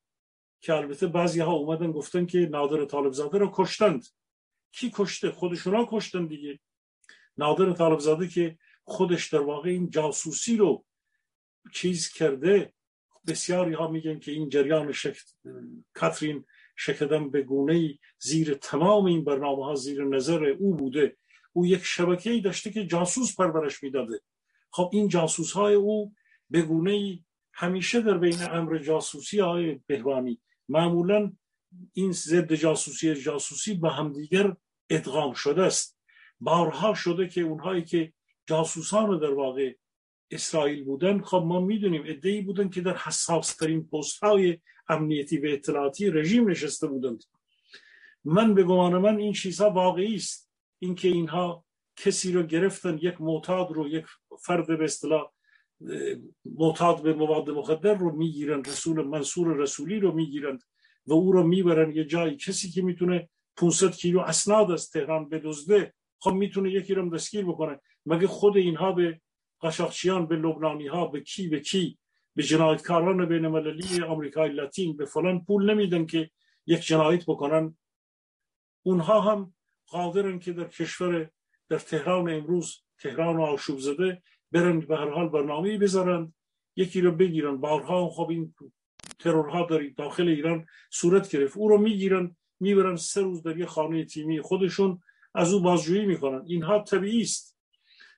که 0.62 0.74
البته 0.74 1.08
بعضی 1.08 1.40
ها 1.40 1.54
اومدن 1.54 1.92
گفتن 1.92 2.26
که 2.26 2.40
نادر 2.40 2.86
طالبزاده 2.86 3.38
رو 3.38 3.52
کشتند. 3.54 4.06
کی 4.72 4.92
کشته؟ 4.94 5.32
خودشونا 5.32 5.88
کشتن 5.90 6.26
دیگه. 6.26 6.60
نادر 7.38 7.74
طالبزاده 7.74 8.28
که 8.28 8.58
خودش 8.84 9.34
در 9.34 9.42
واقع 9.42 9.70
این 9.70 9.90
جاسوسی 9.90 10.58
رو 10.58 10.86
چیز 11.74 12.10
کرده. 12.10 12.74
بسیاری 13.28 13.74
ها 13.74 13.88
میگن 13.88 14.20
که 14.20 14.32
این 14.32 14.50
جریان 14.50 14.92
شک... 14.92 15.18
کاترین 15.94 16.46
شکدن 16.76 17.30
به 17.30 17.42
گونه 17.42 18.00
زیر 18.20 18.54
تمام 18.54 19.06
این 19.06 19.24
برنامه 19.24 19.66
ها 19.66 19.76
زیر 19.76 20.04
نظر 20.04 20.44
او 20.44 20.76
بوده. 20.76 21.18
او 21.54 21.66
یک 21.66 21.84
شبکه 21.84 22.30
ای 22.30 22.42
داشته 22.42 22.72
که 22.72 22.86
جاسوس 22.86 23.36
پرورش 23.36 23.84
می‌داده. 23.84 24.22
خب 24.72 24.90
این 24.94 25.08
جاسوس 25.08 25.52
های 25.52 25.74
او 25.74 26.14
به 26.50 26.62
گونه 26.62 27.20
همیشه 27.56 28.02
در 28.02 28.18
بین 28.18 28.44
امر 28.52 28.78
جاسوسی 28.78 29.40
های 29.40 29.80
بهوانی 29.88 30.42
معمولا 30.70 31.32
این 31.94 32.12
ضد 32.12 32.54
جاسوسی 32.54 33.16
جاسوسی 33.16 33.74
با 33.74 33.90
همدیگر 33.90 34.56
ادغام 34.90 35.34
شده 35.34 35.64
است. 35.64 36.00
بارها 36.40 36.94
شده 36.94 37.28
که 37.28 37.42
اونهایی 37.42 37.84
که 37.84 38.14
جاسوسان 38.48 39.20
در 39.20 39.34
واقع 39.34 39.74
اسرائیل 40.32 40.84
بودن 40.84 41.22
خب 41.22 41.44
ما 41.46 41.60
می‌دونیم 41.60 42.04
ادهی 42.06 42.42
بودن 42.42 42.70
که 42.70 42.82
در 42.82 42.98
حساس 42.98 43.56
ترین 43.56 43.88
پست 43.88 44.24
های 44.24 44.60
امنیتی 44.90 45.38
و 45.38 45.46
اطلاعاتی 45.46 46.10
رژیم 46.10 46.50
نشسته 46.50 46.88
بودند. 46.88 47.24
من 48.26 48.54
به 48.54 48.64
گمان 48.64 48.98
من 48.98 49.18
این 49.18 49.34
چیزها 49.34 49.70
واقعی 49.70 50.16
است. 50.16 50.52
اینکه 50.80 51.08
اینها 51.08 51.66
کسی 51.96 52.32
رو 52.32 52.44
گرفتن 52.44 52.98
یک 52.98 53.22
معتاد 53.22 53.72
رو 53.72 53.88
یک 53.88 54.06
فرد 54.40 54.68
به 54.68 54.84
اصطلاح 54.84 55.32
معتاد 56.46 57.02
به 57.02 57.14
مواد 57.14 57.50
مخدر 57.50 57.94
رو 57.94 58.16
می‌گیرن 58.16 58.64
رسول 58.64 59.02
منصور 59.02 59.58
رسولی 59.58 60.00
رو 60.00 60.12
می‌گیرند 60.12 60.64
و 61.06 61.14
او 61.14 61.32
رو 61.32 61.44
می‌برن 61.44 61.96
یه 61.96 62.06
جایی. 62.06 62.38
کسی 62.38 62.70
که 62.70 62.82
می‌تونه 62.82 63.30
500 63.58 63.92
کیلو 63.92 64.20
اسناد 64.20 64.72
از 64.72 64.90
تهران 64.90 65.30
بدزده 65.30 65.94
خب 66.20 66.32
می‌تونه 66.32 66.72
یکی 66.72 66.94
رو 66.94 67.10
دستگیر 67.10 67.46
بکنه. 67.46 67.80
مگه 68.06 68.28
خود 68.28 68.58
اینها 68.58 68.92
به 68.92 69.22
قشاقچیان 69.62 70.28
به 70.28 70.36
لبنانی 70.36 70.88
ها 70.88 71.08
به 71.08 71.22
کی 71.22 71.48
به 71.48 71.60
کی؟ 71.60 71.98
به 72.36 72.44
جنایتکاران 72.44 73.26
بین 73.26 73.46
المللی 73.46 74.02
آمریکای 74.02 74.50
لاتین 74.50 74.98
به 74.98 75.06
فلان 75.06 75.46
پول 75.46 75.72
نمیدن 75.72 76.06
که 76.06 76.30
یک 76.66 76.80
جنایت 76.80 77.24
بکنن. 77.26 77.78
اونها 78.84 79.22
هم 79.22 79.54
قادرن 79.88 80.40
که 80.40 80.54
در 80.54 80.68
کشور 80.68 81.30
در 81.70 81.80
تهران 81.80 82.30
امروز 82.30 82.84
تهران 83.00 83.40
آشوب 83.40 83.80
زده. 83.80 84.22
برن 84.52 84.80
به 84.80 84.98
هر 84.98 85.10
حال 85.10 85.30
برنامه 85.30 85.78
بذارن 85.78 86.34
یکی 86.76 87.02
رو 87.02 87.12
بگیرن. 87.12 87.58
بارها 87.58 88.10
خب 88.10 88.30
این 88.30 88.56
ترورها 89.20 89.66
در 89.66 89.82
داخل 89.98 90.28
ایران 90.28 90.66
صورت 90.90 91.30
گرفت. 91.30 91.58
او 91.58 91.70
رو 91.70 91.78
می‌گیرن 91.78 92.36
می‌برن 92.60 92.96
سه 92.96 93.22
روز 93.22 93.44
در 93.44 93.58
یه 93.58 93.66
خانه 93.66 94.06
تیمی 94.06 94.42
خودشون 94.42 95.02
از 95.36 95.54
او 95.54 95.62
بازجویی 95.62 96.06
می‌کنن. 96.06 96.44
اینها 96.46 96.80
طبیعی 96.80 97.22
است. 97.22 97.58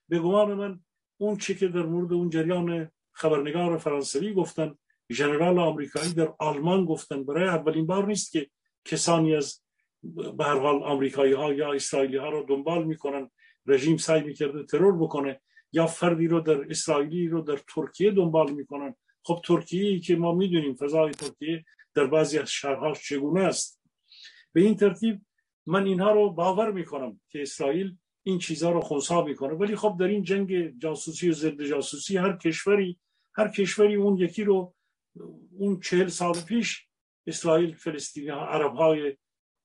به 0.10 0.20
گمان 0.20 0.54
من 0.54 0.80
اون 1.18 1.38
چی 1.38 1.56
که 1.56 1.68
در 1.68 1.84
مورد 1.84 2.14
اون 2.14 2.30
جریان 2.30 2.92
خبرنگار 3.12 3.78
فرانسوی 3.78 4.34
گفتن 4.34 4.76
ژنرال 5.12 5.60
آمریکایی 5.60 6.14
در 6.14 6.34
آلمان 6.40 6.86
گفتن 6.86 7.24
برای 7.24 7.48
اولین 7.48 7.86
بار 7.86 8.06
نیست 8.06 8.32
که 8.32 8.50
کسانی 8.86 9.36
از 9.36 9.62
به 10.38 10.44
هر 10.44 10.60
حال 10.60 10.84
آمریکایی 10.84 11.34
ها 11.34 11.54
یا 11.54 11.74
اسرائیلی 11.74 12.18
ها 12.18 12.30
رو 12.30 12.46
دنبال 12.50 12.84
می‌کنن 12.84 13.30
رژیم 13.66 13.98
سعی 13.98 14.24
می‌کرده 14.24 14.64
ترور 14.64 14.98
بکنه. 14.98 15.42
یا 15.78 15.88
فردی 15.88 16.28
رو 16.28 16.40
در 16.40 16.60
اسرائیلی 16.70 17.28
رو 17.28 17.42
در 17.42 17.60
ترکیه 17.74 18.12
دنبال 18.12 18.52
می‌کنن. 18.52 18.96
خب 19.28 19.42
ترکیه 19.46 20.00
که 20.00 20.16
ما 20.16 20.32
می‌دونیم 20.42 20.76
فضای 20.76 21.12
ترکیه 21.12 21.66
در 21.96 22.08
بعضی 22.08 22.40
از 22.40 22.50
شهرهاش 22.52 22.98
چگونه 23.10 23.44
است. 23.44 23.82
به 24.54 24.62
این 24.62 24.76
ترتیب 24.76 25.22
من 25.66 25.86
اینها 25.86 26.12
رو 26.12 26.30
باور 26.30 26.72
می‌کنم 26.72 27.20
که 27.30 27.42
اسرائیل 27.42 27.98
این 28.24 28.40
چیزها 28.40 28.72
رو 28.72 28.82
خونسا 28.82 29.24
می‌کنه. 29.24 29.54
ولی 29.54 29.76
خب 29.76 29.98
در 30.00 30.08
این 30.08 30.24
جنگ 30.24 30.80
جاسوسی 30.80 31.30
و 31.30 31.34
ضد 31.34 31.64
جاسوسی 31.64 32.18
هر 32.18 32.38
کشوری 32.38 33.00
هر 33.38 33.48
کشوری 33.48 33.96
اون 33.96 34.18
یکی 34.18 34.44
رو 34.44 34.74
اون 35.58 35.80
چهل 35.80 36.08
سال 36.08 36.36
پیش 36.48 36.88
اسرائیل 37.28 37.76
فلسطینی 37.76 38.28
ها 38.28 38.46
عرب 38.46 38.74
های 38.74 39.18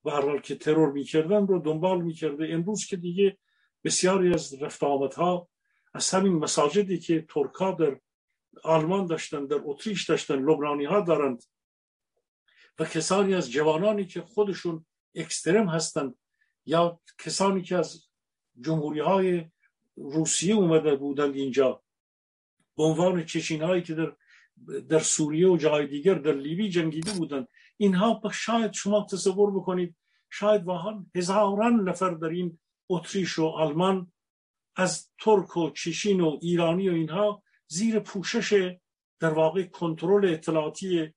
حال 0.04 0.40
که 0.40 0.54
ترور 0.54 0.92
می‌کردن 0.92 1.46
رو 1.46 1.58
دنبال 1.58 2.02
می‌کرده. 2.02 2.48
امروز 2.50 2.86
که 2.86 2.96
دیگه 2.96 3.38
بسیاری 3.84 4.34
از 4.34 4.62
رفت 4.62 4.82
ها 4.82 5.48
از 5.94 6.10
همین 6.10 6.32
مساجدی 6.32 6.98
که 6.98 7.26
ترکا 7.28 7.72
در 7.72 8.00
آلمان 8.64 9.06
داشتن 9.06 9.46
در 9.46 9.60
اتریش 9.64 10.08
داشتن 10.10 10.34
لبنانی 10.34 10.84
ها 10.84 11.00
دارند. 11.00 11.42
و 12.78 12.84
کسانی 12.84 13.34
از 13.34 13.50
جوانانی 13.50 14.06
که 14.06 14.20
خودشون 14.20 14.86
اکسترم 15.14 15.68
هستند 15.68 16.14
یا 16.66 17.00
کسانی 17.18 17.62
که 17.62 17.76
از 17.76 18.08
جمهوری 18.60 19.00
های 19.00 19.44
روسیه 19.96 20.54
اومده 20.54 20.96
بودند 20.96 21.34
اینجا. 21.34 21.82
به 22.76 22.82
عنوان 22.82 23.24
چچین 23.24 23.62
هایی 23.62 23.82
که 23.82 23.94
در 23.94 24.16
در 24.88 24.98
سوریه 24.98 25.48
و 25.48 25.56
جای 25.56 25.86
دیگر 25.86 26.14
در 26.14 26.32
لیبی 26.32 26.68
جنگیده 26.68 27.12
بودند. 27.12 27.48
اینها 27.76 28.20
شاید 28.32 28.72
شما 28.72 29.06
تصور 29.10 29.50
بکنید 29.50 29.96
شاید 30.30 30.64
واقعا 30.64 31.06
هزاران 31.14 31.88
نفر 31.88 32.10
در 32.10 32.28
این 32.28 32.58
اتریش 32.88 33.38
و 33.38 33.46
آلمان 33.46 34.12
از 34.76 35.08
ترک 35.18 35.56
و 35.56 35.70
چشین 35.70 36.20
و 36.20 36.38
ایرانی 36.40 36.88
و 36.88 36.92
اینها 36.92 37.42
زیر 37.66 37.98
پوشش 37.98 38.76
در 39.20 39.30
واقع 39.30 39.62
کنترل 39.62 40.34
اطلاعاتی 40.34 41.14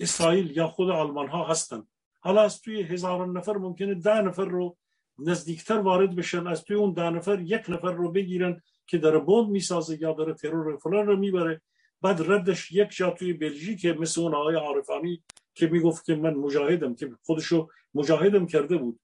اسرائیل 0.00 0.56
یا 0.56 0.68
خود 0.68 0.90
آلمان 0.90 1.28
ها 1.28 1.44
هستند. 1.44 1.88
حالا 2.20 2.42
از 2.42 2.60
توی 2.60 2.82
هزاران 2.82 3.36
نفر 3.36 3.56
ممکنه 3.56 3.94
ده 3.94 4.20
نفر 4.20 4.44
رو 4.44 4.76
نزدیکتر 5.18 5.78
وارد 5.78 6.16
بشن 6.16 6.46
از 6.46 6.64
توی 6.64 6.76
اون 6.76 6.92
ده 6.92 7.10
نفر 7.10 7.40
یک 7.40 7.62
نفر 7.68 7.92
رو 7.92 8.12
بگیرن 8.12 8.62
که 8.86 8.98
داره 8.98 9.18
بمب 9.18 9.48
می‌سازه 9.48 10.02
یا 10.02 10.12
داره 10.12 10.34
ترور 10.34 10.76
فلان 10.76 11.06
رو 11.06 11.16
می‌بره. 11.16 11.60
بعد 12.02 12.30
ردش 12.30 12.72
یک 12.72 12.88
جا 12.90 13.10
توی 13.10 13.32
بلژیک 13.32 13.86
مثل 13.86 14.20
اون 14.20 14.34
آقای 14.34 14.54
عارفانی 14.54 15.22
که 15.54 15.66
می‌گفت 15.66 16.04
که 16.04 16.14
من 16.14 16.34
مجاهدم 16.34 16.94
که 16.94 17.10
خودشو 17.22 17.68
مجاهدم 17.94 18.46
کرده 18.46 18.76
بود 18.76 19.00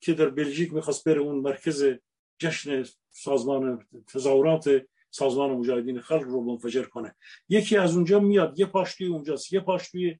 که 0.00 0.14
در 0.14 0.28
بلژیک 0.28 0.72
می‌خواست 0.72 1.08
بره 1.08 1.20
اون 1.20 1.36
مرکز 1.36 1.84
جشن 2.40 2.84
سازمان 3.10 3.86
تظاهرات 4.06 4.82
سازمان 5.10 5.50
مجاهدین 5.50 6.00
خلق 6.00 6.22
رو 6.22 6.44
منفجر 6.44 6.82
کنه. 6.82 7.14
یکی 7.48 7.76
از 7.76 7.94
اونجا 7.94 8.20
میاد 8.20 8.58
یه 8.58 8.66
پاش 8.66 8.94
توی 8.94 9.06
اونجاست 9.06 9.52
یه 9.52 9.60
پاش 9.60 9.90
توی 9.90 10.18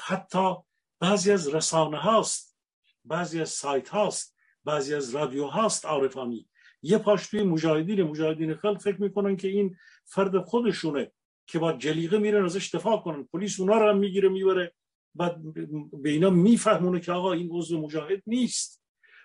حتی 0.00 0.54
بعضی 1.00 1.32
از 1.32 1.54
رسانه 1.54 1.98
هاست 1.98 2.58
بعضی 3.04 3.40
از 3.40 3.48
سایت 3.48 3.88
هاست 3.88 4.36
بعضی 4.64 4.94
از 4.94 5.14
رادیو 5.14 5.46
هاست 5.46 5.86
عارفانی. 5.86 6.48
یه 6.82 6.98
پاش 6.98 7.26
توی 7.26 7.42
مجاهدین 7.42 8.02
مجاهدین 8.02 8.54
خلق 8.54 8.80
فکر 8.80 9.02
می‌کنن 9.02 9.36
که 9.36 9.48
این 9.48 9.76
فرد 10.04 10.38
خودشونه 10.38 11.12
که 11.46 11.58
با 11.58 11.72
جلیقه 11.72 12.18
میرن 12.18 12.44
ازش 12.44 12.74
دفاع 12.74 13.00
کنن. 13.00 13.28
پلیس 13.32 13.60
اونا 13.60 13.78
رو 13.78 13.88
هم 13.88 13.98
می‌گیره 13.98 14.28
می‌بره. 14.28 14.74
بعد 15.14 15.36
به 16.02 16.10
اینا 16.10 16.30
میفهمونه 16.30 17.00
که 17.00 17.12
آقا 17.12 17.32
این 17.32 17.48
عضو 17.52 17.80
مجاهد 17.80 18.22
نیست. 18.26 18.83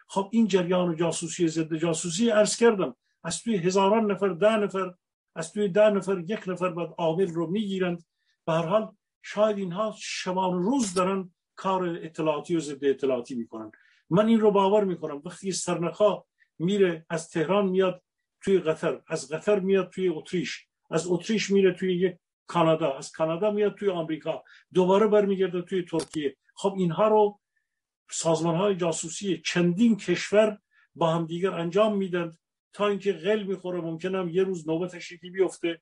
خب 0.10 0.30
این 0.32 0.48
جریان 0.48 0.96
جاسوسی 0.96 1.48
ضد 1.48 1.76
جاسوسی 1.76 2.30
عرض 2.30 2.58
کردم. 2.58 2.96
از 3.24 3.44
توی 3.44 3.58
هزاران 3.58 4.12
نفر 4.12 4.28
ده 4.28 4.58
نفر 4.58 4.94
از 5.36 5.54
توی 5.54 5.70
ده 5.70 5.90
نفر 5.90 6.20
یک 6.28 6.48
نفر 6.48 6.70
بعد 6.70 6.90
عامل 6.98 7.28
رو 7.28 7.48
می‌گیرند. 7.48 8.04
به 8.46 8.54
هر 8.54 8.66
حال 8.66 8.92
شاید 9.22 9.58
اینها 9.58 9.96
شبان 9.98 10.64
روز 10.64 10.94
دارن 10.94 11.34
کار 11.56 11.90
اطلاعاتی 11.90 12.56
و 12.56 12.60
ضد 12.60 12.86
اطلاعاتی 12.86 13.36
می‌کنن. 13.36 13.72
من 14.10 14.28
این 14.28 14.40
رو 14.40 14.52
باور 14.52 14.84
می‌کنم. 14.84 15.22
وقتی 15.26 15.52
سرنخا 15.52 16.24
میره 16.60 17.06
از 17.10 17.30
تهران 17.30 17.68
میاد 17.70 18.02
توی 18.42 18.60
قطر 18.60 19.02
از 19.08 19.32
قطر 19.32 19.60
میاد 19.60 19.90
توی 19.90 20.10
اتریش 20.10 20.68
از 20.90 21.08
اتریش 21.08 21.50
میره 21.50 21.74
توی 21.74 21.96
یک 21.96 22.16
کانادا 22.48 22.98
از 22.98 23.12
کانادا 23.12 23.52
میاد 23.52 23.76
توی 23.76 23.90
آمریکا. 23.90 24.44
دوباره 24.74 25.08
برمیگرده 25.08 25.62
توی 25.62 25.84
ترکیه. 25.84 26.36
خب 26.56 26.74
اینها 26.78 27.08
رو 27.08 27.40
سازمان 28.12 28.56
های 28.56 28.76
جاسوسی 28.76 29.42
چندین 29.46 29.98
کشور 29.98 30.58
با 30.96 31.14
هم 31.14 31.26
دیگر 31.26 31.54
انجام 31.54 31.98
میدن 31.98 32.38
تا 32.74 32.88
اینکه 32.88 33.14
غل 33.14 33.44
می‌خوره 33.44 33.82
ممکنم 33.82 34.30
یه 34.30 34.44
روز 34.44 34.68
نوبتش 34.68 35.12
یکی 35.12 35.30
بیفته 35.30 35.82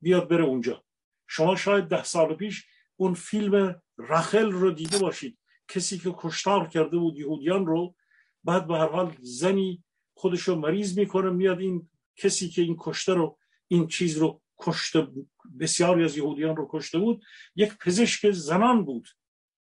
بیاد 0.00 0.28
بره 0.28 0.44
اونجا. 0.44 0.84
شما 1.26 1.56
شاید 1.56 1.84
ده 1.84 2.04
سال 2.04 2.34
پیش 2.34 2.66
اون 2.96 3.14
فیلم 3.14 3.82
رخل 3.98 4.50
رو 4.50 4.70
دیده 4.70 4.98
باشید. 4.98 5.38
کسی 5.68 5.98
که 5.98 6.14
کشتار 6.18 6.68
کرده 6.68 6.96
بود 6.96 7.18
یهودیان 7.18 7.66
رو 7.66 7.94
بعد 8.44 8.66
به 8.66 8.78
هر 8.78 8.88
حال 8.88 9.16
زنی 9.20 9.84
خودشو 10.14 10.54
مریض 10.54 10.98
می‌کنه 10.98 11.30
میاد 11.30 11.60
این 11.60 11.90
کسی 12.16 12.48
که 12.48 12.62
این 12.62 12.76
کشته 12.78 13.14
رو 13.14 13.38
این 13.68 13.88
چیز 13.88 14.16
رو 14.16 14.40
کشته 14.58 15.08
بسیاری 15.60 16.04
از 16.04 16.16
یهودیان 16.16 16.56
رو 16.56 16.68
کشته 16.70 16.98
بود 16.98 17.22
یک 17.56 17.78
پزشک 17.78 18.30
زنان 18.30 18.84
بود 18.84 19.08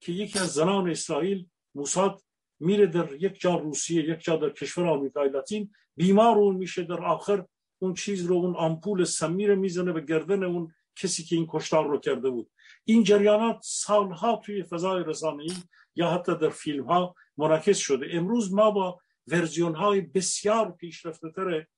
که 0.01 0.13
یکی 0.13 0.39
از 0.39 0.49
زنان 0.49 0.91
اسرائیل 0.91 1.47
موساد 1.75 2.23
میره 2.61 2.87
در 2.87 3.13
یک 3.13 3.41
جا 3.41 3.57
روسیه 3.57 4.05
یک 4.05 4.21
جا 4.21 4.37
در 4.37 4.51
کشور 4.51 4.87
آمریکای 4.87 5.29
لاتین 5.29 5.71
بیمار 5.97 6.39
اون 6.39 6.57
میشه 6.57 6.83
در 6.83 7.05
آخر 7.05 7.45
اون 7.79 7.95
چیز 7.95 8.27
رو 8.27 8.35
اون 8.37 8.57
آمپول 8.57 9.05
سمی 9.05 9.47
رو 9.47 9.57
می‌زنه 9.57 9.93
به 9.93 10.01
گردن 10.01 10.43
اون 10.45 10.75
کسی 10.97 11.23
که 11.23 11.37
این 11.37 11.47
کشتار 11.51 11.87
رو 11.89 11.99
کرده 11.99 12.31
بود. 12.31 12.51
این 12.85 13.03
جریانات 13.03 13.59
سالها 13.63 14.41
توی 14.45 14.63
فضای 14.63 15.05
رسانه‌ای 15.05 15.53
یا 15.95 16.11
حتی 16.11 16.37
در 16.37 16.49
فیلم 16.49 16.85
ها 16.85 17.15
منعکس 17.37 17.79
شده. 17.79 18.07
امروز 18.13 18.53
ما 18.53 18.71
با 18.71 19.01
ورژن 19.27 19.75
های 19.75 20.01
بسیار 20.01 20.73
پیشرفته 20.73 21.31
تره 21.31 21.69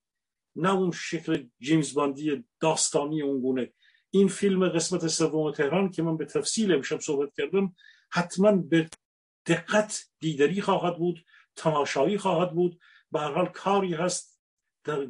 نه 0.57 0.75
اون 0.75 0.91
شکل 0.91 1.47
جیمز 1.61 1.95
باندی 1.95 2.45
داستانی 2.61 3.23
اونگونه 3.23 3.73
این 4.11 4.29
فیلم 4.29 4.69
قسمت 4.69 5.07
سوم 5.07 5.53
تهران 5.53 5.91
که 5.91 6.03
من 6.03 6.17
به 6.17 6.25
تفصیل 6.25 6.73
امشب 6.73 7.01
صحبت 7.01 7.35
کردم 7.37 7.75
حتما 8.11 8.53
به 8.53 8.89
دقت 9.47 10.05
دیدری 10.19 10.61
خواهد 10.61 10.99
بود 10.99 11.25
تماشایی 11.57 12.19
خواهد 12.19 12.55
بود. 12.55 12.81
به 13.13 13.21
حال 13.21 13.47
کاری 13.47 13.95
هست. 13.95 14.41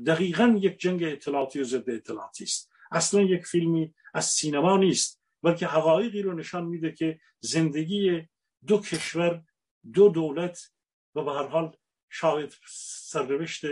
دقیقا 0.07 0.59
یک 0.61 0.79
جنگ 0.79 1.05
اطلاعاتی 1.05 1.61
و 1.61 1.65
ضد 1.65 1.91
اطلاعاتی 1.91 2.45
است. 2.45 2.71
اصلا 2.91 3.21
یک 3.21 3.47
فیلمی 3.47 3.95
از 4.15 4.25
سینما 4.25 4.77
نیست 4.77 5.23
بلکه 5.43 5.67
حقایقی 5.67 6.23
رو 6.23 6.33
نشان 6.35 6.65
میده 6.65 6.93
که 6.93 7.21
زندگی 7.41 8.29
دو 8.67 8.81
کشور 8.81 9.45
دو 9.93 10.09
دولت 10.09 10.73
و 11.15 11.25
به 11.25 11.33
هر 11.33 11.47
حال 11.47 11.77
شاید 12.09 12.57
سرنوشت 12.69 13.65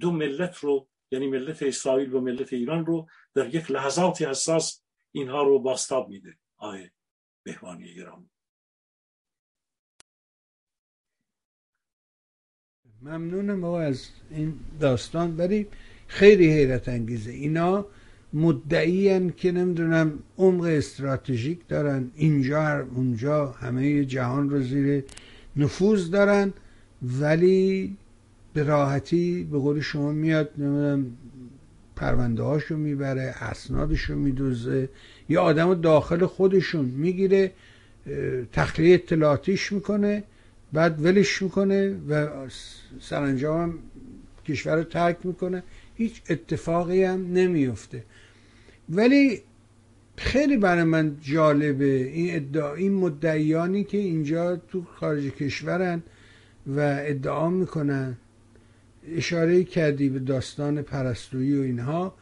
دو 0.00 0.10
ملت 0.10 0.56
رو 0.56 0.88
یعنی 1.10 1.26
ملت 1.26 1.62
اسرائیل 1.62 2.14
و 2.14 2.20
ملت 2.20 2.52
ایران 2.52 2.86
رو 2.86 3.08
در 3.34 3.54
یک 3.54 3.70
لحظاتی 3.70 4.24
حساس 4.24 4.84
اینها 5.12 5.42
رو 5.42 5.58
باستاب 5.58 6.08
میده. 6.08 6.38
آیه 6.56 6.92
بهوانی 7.42 7.94
گرامی 7.94 8.30
ممنونم 13.02 13.58
ما 13.58 13.80
از 13.80 14.06
این 14.30 14.52
داستان. 14.80 15.36
ولی 15.36 15.66
خیلی 16.06 16.52
حیرت 16.52 16.88
انگیزه. 16.88 17.30
اینا 17.30 17.86
مدعی 18.32 19.30
که 19.30 19.52
نمی‌دونم 19.52 20.12
عمق 20.38 20.64
استراتژیک 20.64 21.68
دارن. 21.68 22.10
اینجا 22.14 22.86
اونجا 22.94 23.46
همه 23.46 24.04
جهان 24.04 24.50
رو 24.50 24.62
زیر 24.62 25.04
نفوذ 25.56 26.10
دارن. 26.10 26.52
ولی 27.20 27.96
به 28.54 28.62
راحتی 28.62 29.48
به 29.52 29.58
قول 29.58 29.80
شما 29.80 30.12
میاد 30.12 30.50
نمی‌دونم 30.58 31.06
پرونده 31.96 32.42
هاشو 32.42 32.76
می‌بره 32.76 33.34
اسنادشو 33.40 34.16
میدوزه. 34.16 34.88
یا 35.28 35.42
آدم 35.42 35.74
داخل 35.74 36.26
خودشون 36.26 36.84
می‌گیره 36.84 37.52
تخلیه 38.52 38.94
اطلاعاتیش 38.94 39.72
می‌کنه. 39.72 40.22
بعد 40.72 41.04
ولش 41.04 41.42
می‌کنه 41.42 41.96
و 42.08 42.28
سرانجام 43.00 43.60
هم 43.60 43.78
کشور 44.46 44.76
رو 44.76 44.84
ترک 44.84 45.16
می‌کنه. 45.24 45.62
هیچ 45.96 46.22
اتفاقی 46.30 47.04
هم 47.04 47.32
نمیفته 47.32 48.04
ولی 48.88 49.42
خیلی 50.16 50.56
برای 50.56 50.84
من 50.84 51.16
جالبه 51.22 51.84
این 51.84 52.36
ادعا 52.36 52.74
این 52.74 52.92
مدعیانی 52.92 53.84
که 53.84 53.98
اینجا 53.98 54.56
تو 54.56 54.84
خارج 54.84 55.24
کشورن 55.24 56.02
و 56.66 56.98
ادعا 57.00 57.50
می‌کنن. 57.50 58.16
اشاره 59.16 59.64
کردی 59.64 60.08
به 60.08 60.18
داستان 60.18 60.82
پرستویی 60.82 61.58
و 61.58 61.62
اینها. 61.62 62.14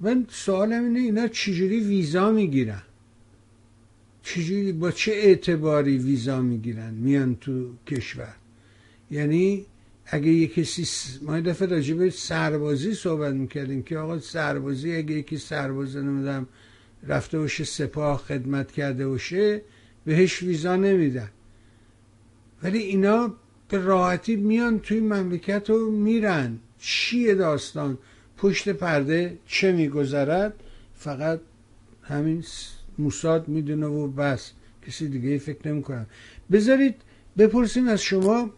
من 0.00 0.26
سوالم 0.28 0.84
اینه 0.84 0.98
اینا 0.98 1.28
چجوری 1.28 1.80
ویزا 1.80 2.30
می‌گیرن؟ 2.30 2.82
چجوری 4.22 4.72
با 4.72 4.90
چه 4.90 5.12
اعتباری 5.12 5.98
ویزا 5.98 6.40
می‌گیرن 6.40 6.94
میان 6.94 7.36
تو 7.40 7.70
کشور؟ 7.86 8.34
یعنی 9.10 9.66
اگه 10.06 10.28
یه 10.28 10.46
کسی 10.46 10.86
ما 11.22 11.40
دفعه 11.40 11.68
راجع 11.68 11.94
به 11.94 12.10
سربازی 12.10 12.94
صحبت 12.94 13.34
می‌کردیم 13.34 13.82
که 13.82 13.98
آقا 13.98 14.18
سربازی 14.18 14.96
اگه 14.96 15.14
یکی 15.14 15.38
سرباز 15.38 15.96
نمیدم 15.96 16.46
رفته 17.06 17.38
باشه 17.38 17.64
سپاه 17.64 18.18
خدمت 18.18 18.72
کرده 18.72 19.08
باشه 19.08 19.62
بهش 20.04 20.42
ویزا 20.42 20.76
نمیدن. 20.76 21.30
ولی 22.62 22.78
اینا 22.78 23.34
به 23.68 23.78
راحتی 23.78 24.36
میان 24.36 24.78
توی 24.78 25.00
مملکت 25.00 25.70
رو 25.70 25.90
میرن. 25.90 26.58
چیه 26.78 27.34
داستان؟ 27.34 27.98
پشت 28.36 28.68
پرده 28.68 29.38
چه 29.46 29.72
میگذرد؟ 29.72 30.54
فقط 30.94 31.40
همین 32.02 32.44
موساد 33.00 33.48
می‌دونه 33.48 33.86
و 33.86 34.06
بس. 34.06 34.52
کسی 34.86 35.08
دیگه 35.08 35.38
فکر 35.38 35.68
نمی‌کنن 35.68 36.06
بذارید 36.52 36.94
بپرسیم 37.38 37.88
از 37.88 38.02
شما. 38.02 38.50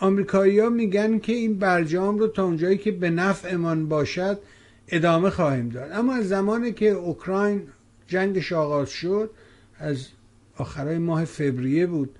آمریکایی 0.00 0.58
ها 0.58 0.68
میگن 0.68 1.18
که 1.18 1.32
این 1.32 1.58
برجام 1.58 2.18
رو 2.18 2.26
تا 2.26 2.44
اونجایی 2.44 2.78
که 2.78 2.92
به 2.92 3.10
نفعمان 3.10 3.88
باشد 3.88 4.38
ادامه 4.88 5.30
خواهیم 5.30 5.68
داد. 5.68 5.92
اما 5.92 6.14
از 6.14 6.28
زمانی 6.28 6.72
که 6.72 6.88
اوکراین 6.88 7.62
جنگش 8.06 8.52
آغاز 8.52 8.90
شد 8.90 9.30
از 9.78 10.06
آخرای 10.56 10.98
ماه 10.98 11.24
فوریه 11.24 11.86
بود. 11.86 12.10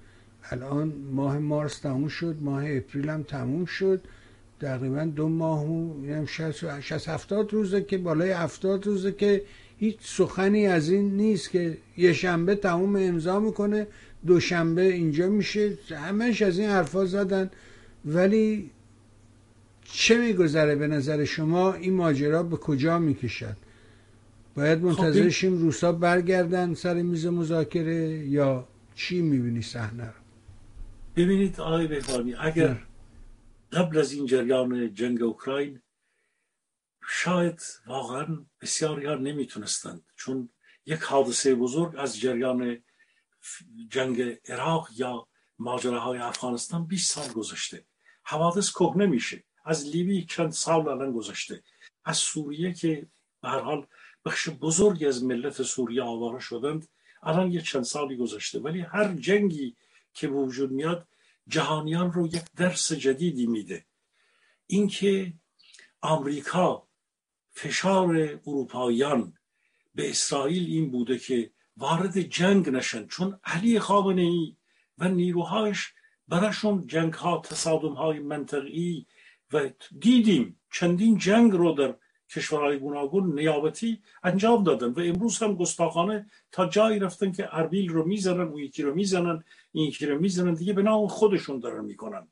الان 0.50 0.92
ماه 1.12 1.38
مارس 1.38 1.78
تموم 1.78 2.08
شد 2.08 2.36
ماه 2.40 2.64
اپریل 2.66 3.08
هم 3.08 3.22
تموم 3.22 3.64
شد. 3.64 4.00
تقریبا 4.60 5.04
دو 5.04 5.28
ماه 5.28 5.66
و 5.66 6.26
60 6.26 7.08
70 7.08 7.52
روزه 7.52 7.82
که 7.82 7.98
بالای 7.98 8.30
70 8.30 8.86
روزه 8.86 9.12
که 9.12 9.42
هیچ 9.78 9.96
سخنی 10.00 10.66
از 10.66 10.90
این 10.90 11.16
نیست 11.16 11.50
که 11.50 11.78
یه 11.96 12.12
شنبه 12.12 12.54
تموم 12.54 12.96
امضا 12.96 13.40
می‌کنه 13.40 13.86
دوشنبه 14.26 14.82
اینجا 14.82 15.28
میشه. 15.28 15.78
همش 15.90 16.42
از 16.42 16.58
این 16.58 16.68
حرفا 16.68 17.04
زدن. 17.04 17.50
ولی 18.04 18.70
چه 19.84 20.18
میگذره 20.18 20.76
به 20.76 20.86
نظر 20.86 21.24
شما 21.24 21.74
این 21.74 21.94
ماجرا 21.94 22.42
به 22.42 22.56
کجا 22.56 22.98
می‌کشد؟ 22.98 23.56
باید 24.54 24.78
خب، 24.78 24.84
منتظرشیم 24.84 25.58
روسا 25.58 25.92
برگردن 25.92 26.74
سر 26.74 27.02
میز 27.02 27.26
مذاکره 27.26 28.26
یا 28.28 28.68
چی 28.94 29.22
می‌بینی 29.22 29.62
صحنه 29.62 30.04
رو؟ 30.04 30.12
ببینید 31.16 31.60
آقای 31.60 31.86
بهبانی 31.86 32.34
اگر 32.40 32.78
قبل 33.72 33.98
از 33.98 34.12
این 34.12 34.26
جریان 34.26 34.94
جنگ 34.94 35.22
اوکراین 35.22 35.78
شاید 37.08 37.62
واقعا 37.86 38.46
بسیاری 38.60 39.06
ها 39.06 39.14
نمی‌تونستند 39.14 40.06
چون 40.16 40.48
یک 40.86 41.00
حادثه 41.00 41.54
بزرگ 41.54 41.94
از 41.98 42.20
جریان 42.20 42.82
جنگ 43.88 44.38
عراق 44.48 44.88
یا 44.96 45.28
ماجراهای 45.58 46.18
افغانستان 46.18 46.86
20 46.86 47.12
سال 47.12 47.28
گذشته. 47.28 47.84
حوادث 48.22 48.70
کهنه 48.70 49.06
میشه. 49.06 49.44
از 49.64 49.86
لیبی 49.86 50.24
چند 50.24 50.52
سال 50.52 50.88
الان 50.88 51.12
گذشته. 51.12 51.62
از 52.04 52.16
سوریه 52.16 52.72
که 52.72 53.06
به 53.42 53.48
هر 53.48 53.60
حال 53.60 53.86
بخش 54.24 54.48
بزرگی 54.48 55.06
از 55.06 55.24
ملت 55.24 55.62
سوریه 55.62 56.02
آواره 56.02 56.38
شدند 56.38 56.88
الان 57.22 57.52
یه 57.52 57.60
چند 57.60 57.82
سالی 57.82 58.16
گذشته. 58.16 58.58
ولی 58.60 58.80
هر 58.80 59.14
جنگی 59.14 59.76
که 60.14 60.28
به 60.28 60.34
وجود 60.34 60.70
میاد 60.70 61.08
جهانیان 61.48 62.12
رو 62.12 62.26
یک 62.26 62.44
درس 62.56 62.92
جدیدی 62.92 63.46
میده. 63.46 63.86
اینکه 64.66 65.32
آمریکا 66.00 66.85
فشار 67.56 68.40
اروپاییان 68.46 69.32
به 69.94 70.10
اسرائیل 70.10 70.66
این 70.66 70.90
بوده 70.90 71.18
که 71.18 71.50
وارد 71.76 72.20
جنگ 72.20 72.68
نشن 72.68 73.06
چون 73.06 73.40
علی 73.44 73.78
خامنه 73.78 74.22
ای 74.22 74.56
و 74.98 75.08
نیروهایش 75.08 75.92
براشون 76.28 76.86
جنگ 76.86 77.12
ها 77.12 77.42
تصادم 77.44 77.92
های 77.92 78.18
منطقی 78.18 79.06
و 79.52 79.70
دیدیم 80.00 80.60
چندین 80.72 81.18
جنگ 81.18 81.52
رو 81.52 81.72
در 81.72 81.94
کشورهای 82.30 82.78
گوناگون 82.78 83.38
نیابتی 83.38 84.02
انجام 84.22 84.64
دادن 84.64 84.90
و 84.90 85.00
امروز 85.00 85.38
هم 85.38 85.54
گستاخانه 85.54 86.26
تا 86.52 86.68
جایی 86.68 86.98
رفتن 86.98 87.32
که 87.32 87.48
اربیل 87.52 87.88
رو 87.88 88.06
می‌زنن 88.06 88.48
و 88.48 88.60
یکی 88.60 88.82
رو 88.82 88.94
می‌زنن 88.94 89.44
این 89.72 89.88
یکی 89.88 90.06
رو 90.06 90.20
می‌زنن 90.20 90.54
دیگه 90.54 90.72
به 90.72 90.82
نام 90.82 91.06
خودشون 91.06 91.60
دارن 91.60 91.84
می‌کنن. 91.84 92.28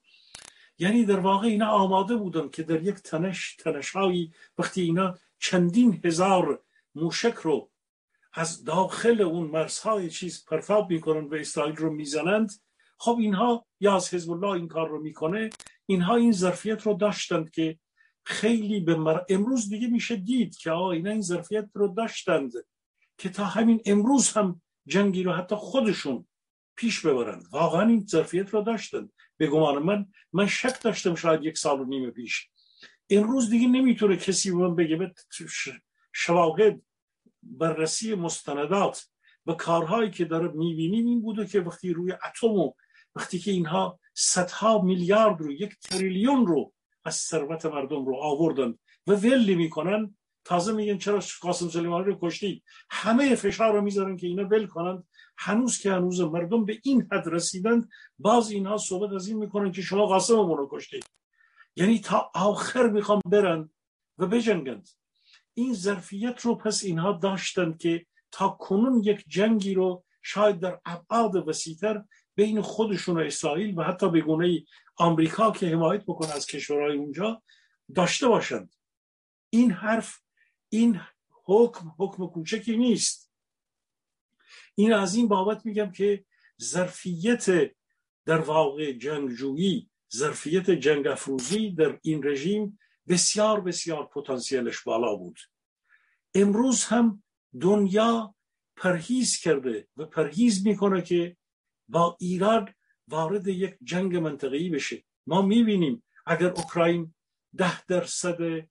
یعنی 0.79 1.05
در 1.05 1.21
واقع 1.21 1.47
اینا 1.47 1.67
آماده 1.67 2.17
بودن 2.17 2.49
که 2.49 2.63
در 2.63 2.83
یک 2.83 2.95
تنش 2.95 3.57
تنشهایی 3.57 4.33
وقتی 4.59 4.83
اینا 4.83 5.15
چندین 5.39 6.01
هزار 6.05 6.63
موشک 6.95 7.35
رو 7.35 7.71
از 8.33 8.65
داخل 8.65 9.21
اون 9.21 9.47
مرزهای 9.47 10.11
چیز 10.11 10.45
پرتاب 10.45 10.91
می‌کنن 10.91 11.25
و 11.25 11.35
اسرائیل 11.35 11.77
رو 11.77 11.93
می‌زنند 11.93 12.53
خب 12.99 13.17
اینها 13.21 13.67
یا 13.81 13.97
از 13.97 14.15
حزب 14.15 14.31
الله 14.31 14.51
این 14.53 14.69
کار 14.69 14.89
رو 14.89 15.03
می‌کنه. 15.03 15.51
اینها 15.87 16.17
این 16.17 16.33
ظرفیت 16.33 16.83
رو 16.83 16.95
داشتند 16.95 17.51
که 17.51 17.79
خیلی 18.25 18.81
به 18.81 18.95
مر... 18.97 19.21
امروز 19.29 19.69
دیگه 19.69 19.89
میشه 19.89 20.17
دید 20.17 20.57
که 20.57 20.71
آقا 20.71 20.93
اینا 20.93 21.11
این 21.11 21.21
ظرفیت 21.21 21.69
رو 21.75 21.89
داشتند 21.89 22.53
که 23.19 23.29
تا 23.29 23.45
همین 23.45 23.81
امروز 23.87 24.33
هم 24.33 24.63
جنگی 24.87 25.23
رو 25.23 25.33
حتی 25.33 25.57
خودشون 25.57 26.27
پیش 26.77 27.07
ببرند. 27.07 27.47
واقعا 27.51 27.89
این 27.89 28.07
ظرفیت 28.07 28.51
رو 28.51 28.63
داشتند. 28.63 29.13
به 29.37 29.47
گمان 29.47 29.83
من 29.83 30.07
من 30.33 30.47
شک 30.47 30.83
داشتم 30.83 31.15
شاید 31.15 31.45
یک 31.45 31.59
سال 31.59 31.81
و 31.81 31.85
نیم 31.85 32.11
پیش. 32.11 32.49
امروز 33.11 33.51
دیگه 33.51 33.69
نمی‌تونه 33.69 34.17
کسی 34.17 34.51
به 34.51 34.57
من 34.57 34.75
بگه 34.75 35.15
شواهد 36.13 36.83
بررسی 37.43 38.15
مستندات 38.15 39.07
و 39.47 39.53
کارهایی 39.53 40.11
که 40.11 40.25
داره 40.25 40.49
می‌بینیم 40.49 41.07
این 41.07 41.23
بوده 41.23 41.47
که 41.47 41.61
وقتی 41.61 41.93
روی 41.93 42.13
اتم 42.13 42.51
و 42.51 42.73
وقتی 43.17 43.39
که 43.39 43.51
اینها 43.51 44.01
صدها 44.15 44.83
میلیارد 44.83 45.41
رو 45.41 45.53
یک 45.53 45.79
تریلیون 45.79 46.47
رو 46.47 46.73
از 47.05 47.15
ثروت 47.15 47.67
مردم 47.67 48.07
رو 48.07 48.17
آوردن 48.17 48.79
و 49.07 49.13
ول 49.13 49.55
می‌کنن 49.55 50.17
تازه 50.45 50.73
میگن 50.73 50.99
چرا 50.99 51.21
قاسم 51.41 51.69
سلیمانی 51.69 52.05
رو 52.05 52.19
کشتید؟ 52.23 52.63
همه 52.91 53.35
فشار 53.35 53.73
رو 53.73 53.81
می‌ذارن 53.81 54.17
که 54.17 54.27
اینا 54.27 54.45
ول 54.45 54.67
کنند 54.67 55.05
هنوز 55.37 55.79
که 55.79 55.93
هنوز 55.93 56.21
مردم 56.21 56.65
به 56.65 56.79
این 56.83 57.09
حد 57.13 57.29
رسیدند 57.29 57.89
باز 58.19 58.51
اینها 58.51 58.77
صحبت 58.77 59.13
از 59.13 59.29
این 59.29 59.39
می‌کنن 59.39 59.73
که 59.73 59.83
شما 59.83 60.07
قاسم 60.07 60.53
رو 60.53 60.69
کشتید. 60.73 61.05
یعنی 61.77 61.99
تا 61.99 62.31
آخر 62.35 62.91
می‌خوام 62.91 63.21
برن 63.27 63.71
و 64.19 64.27
بجنگند. 64.27 64.89
این 65.55 65.75
ظرفیت 65.75 66.41
رو 66.41 66.55
پس 66.55 66.85
اینها 66.85 67.13
داشتند 67.13 67.79
که 67.79 68.07
تا 68.31 68.49
کنون 68.49 69.03
یک 69.05 69.25
جنگی 69.29 69.75
رو 69.75 70.05
شاید 70.23 70.61
در 70.61 70.81
ابعاد 70.85 71.49
وسیعتر 71.49 72.05
بین 72.35 72.61
خودشون 72.61 73.17
و 73.17 73.21
اسرائیل 73.21 73.79
و 73.79 73.83
حتی 73.83 74.11
به 74.11 74.21
گونه 74.21 74.65
آمریکا 74.97 75.51
که 75.51 75.67
حمایت 75.67 76.03
بکنه 76.05 76.33
از 76.35 76.47
کشورهای 76.47 76.97
اونجا 76.97 77.43
داشته 77.95 78.29
باشند. 78.29 78.75
این 79.51 79.71
حرف 79.71 80.19
این 80.69 81.01
حکم 81.45 81.95
حکم 81.99 82.27
کوچکی 82.27 82.77
نیست. 82.77 83.24
این 84.75 84.93
از 84.93 85.15
این 85.15 85.29
بابت 85.29 85.67
میگم 85.67 85.93
که 85.93 86.25
ظرفیت 86.63 87.71
در 88.27 88.39
واقع 88.39 88.93
جنگجویی 88.93 89.91
ظرفیت 90.15 90.71
جنگ 90.71 91.07
افروزی 91.07 91.71
در 91.71 91.99
این 92.03 92.25
رژیم 92.25 92.79
بسیار 93.09 93.61
بسیار 93.61 94.07
پتانسیلش 94.07 94.83
بالا 94.83 95.17
بود. 95.17 95.39
امروز 96.35 96.85
هم 96.85 97.23
دنیا 97.61 98.35
پرهیز 98.77 99.39
کرده 99.39 99.89
و 99.97 100.05
پرهیز 100.05 100.67
می‌کنه 100.67 101.03
که 101.03 101.37
با 101.89 102.17
ایران 102.21 102.75
وارد 103.09 103.49
یک 103.49 103.77
جنگ 103.83 104.17
منطقه‌ای 104.17 104.71
بشه. 104.71 105.05
ما 105.27 105.43
می‌بینیم 105.43 106.03
اگر 106.27 106.51
اوکراین 106.51 107.15
ده 107.57 107.85
درصد 107.85 108.69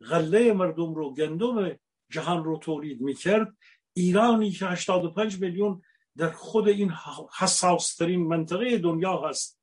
غله 0.00 0.52
مردم 0.52 0.94
رو 0.94 1.14
گندم 1.14 1.78
جهان 2.10 2.44
رو 2.44 2.58
تولید 2.58 3.00
می‌کرد 3.00 3.56
ایرانی 3.94 4.50
که 4.50 4.66
85 4.66 5.40
میلیون 5.40 5.82
در 6.16 6.30
خود 6.30 6.68
این 6.68 6.92
حساس 7.38 7.94
ترین 7.94 8.26
منطقه 8.26 8.78
دنیا 8.78 9.28
هست 9.28 9.60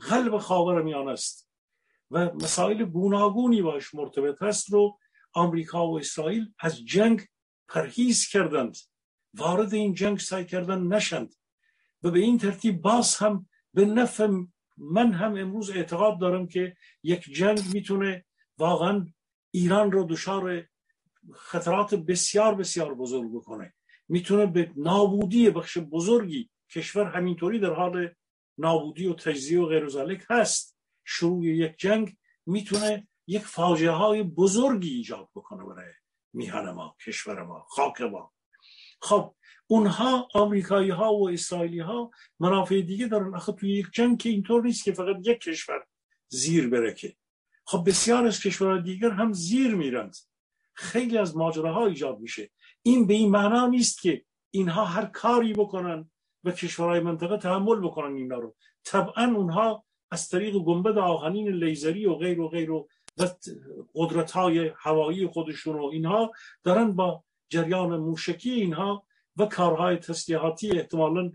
قلب 0.00 0.38
خاور 0.38 0.82
میان 0.82 1.08
است 1.08 1.50
و 2.10 2.30
مسائل 2.34 2.84
گوناگونی 2.84 3.62
باش 3.62 3.94
مرتبط 3.94 4.42
هست 4.42 4.70
رو 4.70 4.98
آمریکا 5.32 5.88
و 5.88 5.98
اسرائیل 5.98 6.52
از 6.58 6.84
جنگ 6.84 7.20
پرهیز 7.68 8.28
کردند. 8.28 8.76
وارد 9.34 9.74
این 9.74 9.94
جنگ 9.94 10.18
سعی 10.18 10.44
کردن 10.44 10.82
نشند. 10.82 11.34
و 12.02 12.10
به 12.10 12.18
این 12.18 12.38
ترتیب 12.38 12.80
باز 12.80 13.16
هم 13.16 13.48
به 13.74 13.84
نفع 13.84 14.28
من 14.76 15.12
هم 15.12 15.36
امروز 15.36 15.70
اعتقاد 15.70 16.20
دارم 16.20 16.46
که 16.46 16.76
یک 17.02 17.22
جنگ 17.22 17.60
می‌تونه 17.72 18.24
واقعا 18.58 19.06
ایران 19.50 19.92
رو 19.92 20.04
دچار 20.04 20.68
خطرات 21.34 21.94
بسیار 21.94 22.54
بسیار 22.54 22.94
بزرگ 22.94 23.34
بکنه. 23.34 23.74
می‌تونه 24.08 24.46
به 24.46 24.72
نابودی 24.76 25.50
بخش 25.50 25.78
بزرگی 25.78 26.50
کشور 26.70 27.04
همینطوری 27.04 27.58
در 27.58 27.72
حال 27.72 28.10
نابودی 28.58 29.06
و 29.06 29.14
تجزیه 29.14 29.60
و 29.60 29.66
غیر 29.66 29.86
هست. 30.30 30.76
شروع 31.04 31.44
یک 31.44 31.76
جنگ 31.78 32.16
می‌تونه 32.46 33.08
یک 33.26 33.42
فاجعه 33.42 33.90
های 33.90 34.22
بزرگی 34.22 34.94
ایجاد 34.94 35.28
بکنه 35.34 35.64
برای 35.64 35.92
میهن 36.32 36.70
ما 36.70 36.96
کشور 37.06 37.42
ما 37.42 37.66
خاک 37.68 38.00
ما. 38.00 38.32
خب 39.00 39.34
اونها 39.66 40.28
آمریکایی 40.34 40.90
ها 40.90 41.14
و 41.14 41.30
اسرائیلی 41.30 41.80
ها 41.80 42.10
منافع 42.40 42.80
دیگه 42.80 43.06
دارن. 43.06 43.34
آخه 43.34 43.52
توی 43.52 43.72
یک 43.72 43.86
جنگ 43.92 44.18
که 44.18 44.28
اینطور 44.28 44.62
نیست 44.62 44.84
که 44.84 44.92
فقط 44.92 45.16
یک 45.24 45.40
کشور 45.40 45.86
زیر 46.28 46.68
بره 46.68 46.94
که. 46.94 47.16
خب 47.64 47.84
بسیار 47.86 48.26
از 48.26 48.40
کشورهای 48.40 48.82
دیگر 48.82 49.10
هم 49.10 49.32
زیر 49.32 49.74
میرند. 49.74 50.16
خیلی 50.74 51.18
از 51.18 51.36
ماجراها 51.36 51.86
ایجاد 51.86 52.18
میشه. 52.18 52.50
این 52.82 53.06
به 53.06 53.14
این 53.14 53.30
معنا 53.30 53.66
نیست 53.66 54.02
که 54.02 54.24
اینها 54.50 54.84
هر 54.84 55.04
کاری 55.04 55.52
بکنن 55.52 56.10
و 56.44 56.50
کشورهای 56.50 57.00
منطقه 57.00 57.36
تحمل 57.36 57.80
بکنن 57.80 58.16
اینا 58.16 58.38
رو. 58.38 58.54
طبعا 58.84 59.24
اونها 59.36 59.84
از 60.10 60.28
طریق 60.28 60.54
گنبد 60.54 60.98
آهنین 60.98 61.48
لیزری 61.48 62.06
و 62.06 62.14
غیر 62.14 62.40
و 62.40 62.48
غیر 62.48 62.70
و 62.70 62.88
قدرت 63.94 64.30
های 64.30 64.72
هوایی 64.76 65.26
خودشون 65.26 65.80
و 65.80 65.84
اینها 65.84 66.32
دارن 66.62 66.92
با 66.92 67.24
جریان 67.48 67.96
موشکی 67.96 68.50
اینها 68.50 69.06
و 69.36 69.46
کارهای 69.46 69.96
تسلیحاتی 69.96 70.78
احتمالا 70.78 71.32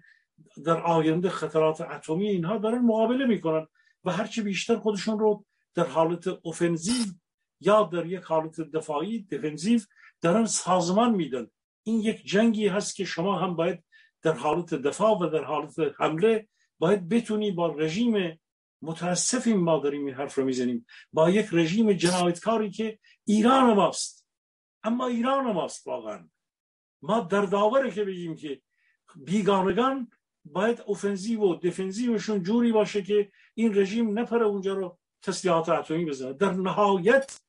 در 0.66 0.82
آینده 0.82 1.30
خطرات 1.30 1.82
اتمی 1.82 2.28
اینها 2.28 2.58
دارن 2.58 2.80
مقابله 2.80 3.26
می‌کنن 3.26 3.68
و 4.04 4.12
هرچی 4.12 4.42
بیشتر 4.42 4.76
خودشون 4.76 5.20
رو 5.20 5.46
در 5.76 5.86
حالت 5.86 6.28
اوفنزیو 6.28 7.06
یا 7.60 7.84
در 7.84 8.06
یک 8.06 8.24
حالت 8.24 8.62
دفاعی 8.62 9.24
دفنزیو 9.24 9.80
دارن 10.22 10.46
سازمان 10.46 11.16
میدن. 11.16 11.48
این 11.84 12.00
یک 12.00 12.26
جنگی 12.26 12.68
هست 12.68 12.96
که 12.96 13.06
شما 13.06 13.40
هم 13.40 13.56
باید 13.56 13.84
در 14.22 14.34
حالت 14.34 14.74
دفاع 14.74 15.18
و 15.20 15.30
در 15.30 15.44
حالت 15.44 15.74
حمله 15.98 16.48
باید 16.80 17.10
بتونی 17.10 17.52
با 17.52 17.68
رژیم 17.68 18.40
متاسفیم 18.82 19.58
ما 19.58 19.80
داریم 19.80 20.06
این 20.06 20.16
حرف 20.16 20.36
رو 20.36 20.46
می‌زنیم. 20.46 20.86
با 21.14 21.30
یک 21.30 21.48
رژیم 21.52 21.94
جنایتکاری 21.94 22.72
که 22.72 23.00
ایران 23.26 23.74
ماست. 23.74 24.28
اما 24.84 25.08
ایران 25.08 25.52
ماست 25.52 25.88
واقعا. 25.88 26.30
ما 27.02 27.20
در 27.20 27.42
داوره 27.42 27.92
که 27.92 28.04
بگیم 28.04 28.36
که 28.36 28.62
بیگانگان 29.16 30.12
باید 30.46 30.84
اوفنزیو 30.86 31.42
و 31.42 31.56
دفنزیوشون 31.56 32.44
جوری 32.44 32.72
باشه 32.72 33.02
که 33.02 33.32
این 33.54 33.78
رژیم 33.78 34.20
نپره 34.20 34.46
اونجا 34.46 34.74
رو 34.74 35.00
تسلیحات 35.22 35.70
اتمی 35.70 36.06
بزنه. 36.06 36.34
در 36.34 36.52
نهایت 36.52 37.42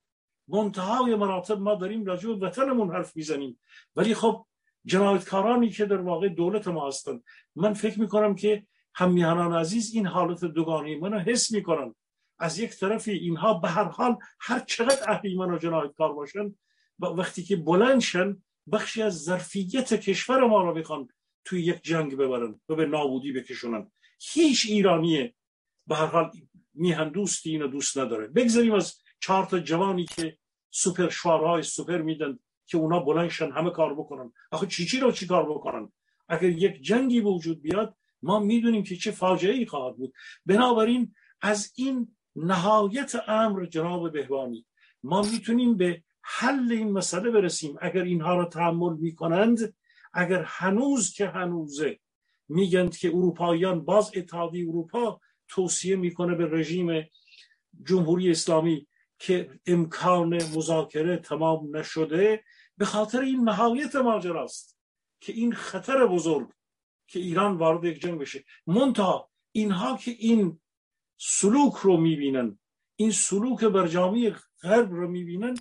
منتهای 0.48 1.14
مراتب 1.14 1.60
ما 1.60 1.74
داریم 1.74 2.04
راجع 2.04 2.28
به 2.28 2.46
وطنمون 2.46 2.90
حرف 2.90 3.16
می‌زنیم. 3.16 3.60
ولی 3.96 4.14
خب 4.14 4.46
جنایتکارانی 4.84 5.70
که 5.70 5.86
در 5.86 6.00
واقع 6.00 6.28
دولت 6.28 6.68
ما 6.68 6.88
هستند 6.88 7.24
من 7.56 7.74
فکر 7.74 8.00
می‌کنم 8.00 8.34
که 8.34 8.66
همیهنان 8.94 9.54
عزیز 9.54 9.94
این 9.94 10.06
حالت 10.06 10.44
دوگانی 10.44 10.96
من 10.96 11.18
حس 11.18 11.52
می‌کنن. 11.52 11.94
از 12.38 12.58
یک 12.58 12.70
طرفی 12.70 13.12
اینها 13.12 13.54
به 13.54 13.68
هر 13.68 13.84
حال 13.84 14.16
هر 14.40 14.60
چقدر 14.60 15.10
اهریمن 15.10 15.50
و 15.50 15.58
جنایتکار 15.58 16.12
باشن 16.12 16.54
وقتی 16.98 17.42
که 17.42 17.56
بلندشن 17.56 18.42
بخشی 18.72 19.02
از 19.02 19.24
ظرفیت 19.24 19.94
کشور 19.94 20.46
ما 20.46 20.62
رو 20.62 20.74
بخوان 20.74 21.08
توی 21.44 21.62
یک 21.62 21.82
جنگ 21.82 22.16
ببرن 22.16 22.60
و 22.68 22.74
به 22.74 22.86
نابودی 22.86 23.32
بکشونن. 23.32 23.90
هیچ 24.20 24.66
ایرانی 24.68 25.34
به 25.86 25.96
هر 25.96 26.06
حال 26.06 26.30
میهن 26.74 27.08
دوستی 27.08 27.50
اینو 27.50 27.66
دوست 27.66 27.98
نداره. 27.98 28.26
بگذاریم 28.26 28.74
از 28.74 28.94
چهار 29.20 29.44
تا 29.44 29.58
جوانی 29.58 30.04
که 30.04 30.38
سوپر 30.70 31.08
شوارهای 31.08 31.62
سوپر 31.62 32.02
میدن 32.02 32.38
که 32.66 32.78
اونا 32.78 33.00
بلندشن 33.00 33.50
همه 33.52 33.70
کار 33.70 33.94
بکنن. 33.94 34.32
آخه 34.50 34.66
چی 34.66 34.86
چی 34.86 35.00
رو 35.00 35.12
چی 35.12 35.26
کار 35.26 35.50
بکنن؟ 35.50 35.92
اگر 36.28 36.48
یک 36.48 36.82
جنگی 36.82 37.20
وجود 37.20 37.62
بیاد 37.62 37.94
ما 38.22 38.38
می‌دونیم 38.38 38.82
که 38.82 38.96
چه 38.96 39.10
فاجعه 39.10 39.54
ای 39.54 39.66
خواهد 39.66 39.96
بود. 39.96 40.12
بنابراین 40.46 41.14
از 41.40 41.72
این 41.76 42.16
نهایت 42.36 43.16
امر 43.28 43.66
جناب 43.66 44.12
بهبانی 44.12 44.66
ما 45.02 45.22
می‌تونیم 45.22 45.76
به 45.76 46.02
حل 46.22 46.72
این 46.72 46.92
مسئله 46.92 47.30
برسیم. 47.30 47.76
اگر 47.80 48.02
اینها 48.02 48.36
را 48.36 48.44
تحمل 48.44 48.96
می‌کنند 48.96 49.74
اگر 50.12 50.42
هنوز 50.46 51.12
که 51.12 51.28
هنوزه 51.28 51.98
میگند 52.48 52.96
که 52.96 53.08
اروپاییان 53.08 53.84
باز 53.84 54.10
اتحادی 54.14 54.62
اروپا 54.62 55.20
توصیه 55.48 55.96
می‌کنه 55.96 56.34
به 56.34 56.46
رژیم 56.46 57.08
جمهوری 57.86 58.30
اسلامی 58.30 58.87
که 59.18 59.60
امکان 59.66 60.34
مذاکره 60.34 61.16
تمام 61.16 61.76
نشده 61.76 62.44
به 62.76 62.84
خاطر 62.84 63.20
این 63.20 63.48
نهایت 63.48 63.96
ماجراست 63.96 64.78
که 65.20 65.32
این 65.32 65.52
خطر 65.52 66.06
بزرگ 66.06 66.48
که 67.06 67.18
ایران 67.18 67.56
وارد 67.56 67.84
یک 67.84 68.00
جنگ 68.00 68.20
بشه. 68.20 68.44
منتها 68.66 69.30
اینها 69.52 69.96
که 69.96 70.10
این 70.10 70.60
سلوک 71.16 71.74
رو 71.74 71.96
می‌بینن 71.96 72.58
این 72.96 73.10
سلوک 73.10 73.64
برجامی 73.64 74.34
غرب 74.62 74.92
رو 74.92 75.08
می‌بینن 75.08 75.54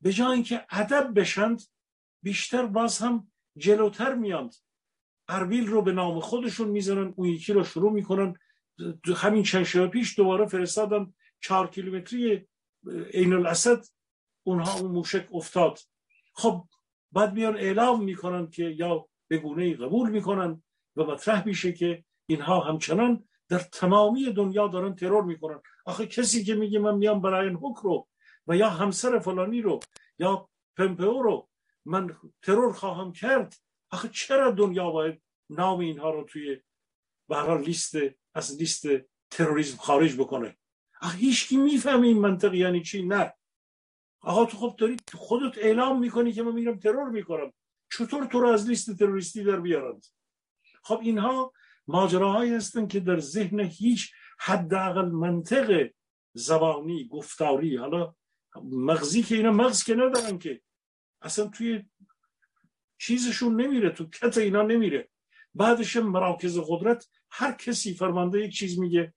به 0.00 0.12
جای 0.12 0.32
اینکه 0.32 0.66
ادب 0.70 1.20
بشند 1.20 1.62
بیشتر 2.22 2.66
باز 2.66 2.98
هم 2.98 3.32
جلوتر 3.56 4.14
میاند 4.14 4.54
اربیل 5.28 5.66
رو 5.66 5.82
به 5.82 5.92
نام 5.92 6.20
خودشون 6.20 6.68
می‌زنن 6.68 7.14
اون 7.16 7.28
یکی 7.28 7.52
رو 7.52 7.64
شروع 7.64 7.92
می‌کنن. 7.92 8.34
همین 9.16 9.42
چند 9.42 9.64
شب 9.64 9.86
پیش 9.86 10.16
دوباره 10.16 10.46
فرستادن 10.46 11.12
چهار 11.40 11.70
کیلومتری 11.70 12.48
عین 13.12 13.32
الاسد 13.32 13.84
اونها 14.46 14.78
اون 14.78 14.90
موشک 14.90 15.28
افتاد. 15.32 15.78
خب 16.34 16.64
بعد 17.12 17.32
میان 17.32 17.56
اعلام 17.56 18.04
می‌کنن 18.04 18.50
که 18.50 18.64
یا 18.64 19.08
به 19.28 19.38
گونه 19.38 19.74
قبول 19.76 20.10
می‌کنن 20.10 20.62
و 20.96 21.04
مطرح 21.04 21.46
میشه 21.46 21.72
که 21.72 22.04
اینها 22.26 22.60
همچنان 22.60 23.28
در 23.48 23.58
تمامی 23.58 24.32
دنیا 24.32 24.68
دارن 24.68 24.94
ترور 24.94 25.24
می‌کنن. 25.24 25.60
آخه 25.86 26.06
کسی 26.06 26.44
که 26.44 26.54
میگه 26.54 26.78
من 26.78 26.94
میام 26.94 27.20
برای 27.20 27.48
هوک 27.48 27.76
رو 27.76 28.08
و 28.46 28.56
یا 28.56 28.68
همسر 28.70 29.18
فلانی 29.18 29.62
رو 29.62 29.80
یا 30.18 30.48
پمپئو 30.76 31.22
رو 31.22 31.48
من 31.84 32.16
ترور 32.42 32.72
خواهم 32.72 33.12
کرد 33.12 33.54
آخه 33.90 34.08
چرا 34.08 34.50
دنیا 34.50 34.90
باید 34.90 35.22
نام 35.50 35.80
اینها 35.80 36.10
رو 36.10 36.24
توی 36.24 36.60
برای 37.28 37.64
لیست 37.64 37.94
از 38.34 38.58
لیست 38.58 38.86
تروریسم 39.30 39.76
خارج 39.76 40.16
بکنه؟ 40.16 40.56
آخه 41.00 41.18
هیچ 41.18 41.48
کی 41.48 41.56
می‌فهمه 41.56 42.06
این 42.06 42.18
منطق 42.18 42.54
یعنی 42.54 42.82
چی؟ 42.82 43.02
نه. 43.02 43.34
آقا 44.20 44.44
تو 44.44 44.56
خب 44.56 44.76
داری 44.78 44.96
خودت 45.14 45.58
اعلام 45.58 46.00
می‌کنی 46.00 46.32
که 46.32 46.42
من 46.42 46.52
میرم 46.52 46.78
ترور 46.78 47.08
می‌کنم 47.08 47.52
چطور 47.92 48.24
تو 48.24 48.40
رو 48.40 48.48
از 48.48 48.68
لیست 48.68 48.98
تروریستی 48.98 49.44
در 49.44 49.60
بیارند؟ 49.60 50.04
خب 50.82 51.00
اینها 51.02 51.52
ماجراهایی 51.86 52.54
هستن 52.54 52.86
که 52.86 53.00
در 53.00 53.18
ذهن 53.18 53.60
هیچ 53.60 54.12
حداقل 54.40 55.08
منطق 55.08 55.90
زبانی 56.32 57.08
گفتاری 57.08 57.76
حالا 57.76 58.14
مغزی 58.62 59.22
که 59.22 59.34
اینا 59.34 59.52
مغز 59.52 59.84
که 59.84 59.94
ندارن 59.94 60.38
که. 60.38 60.60
اصلا 61.22 61.48
توی 61.48 61.84
چیزشون 62.98 63.60
نمیره 63.60 63.90
تو 63.90 64.10
کت 64.10 64.38
اینا 64.38 64.62
نمیره. 64.62 65.08
بعدش 65.54 65.96
مراکز 65.96 66.58
قدرت 66.68 67.08
هر 67.30 67.52
کسی 67.52 67.94
فرمانده 67.94 68.44
یک 68.44 68.52
چیز 68.52 68.78
میگه. 68.78 69.14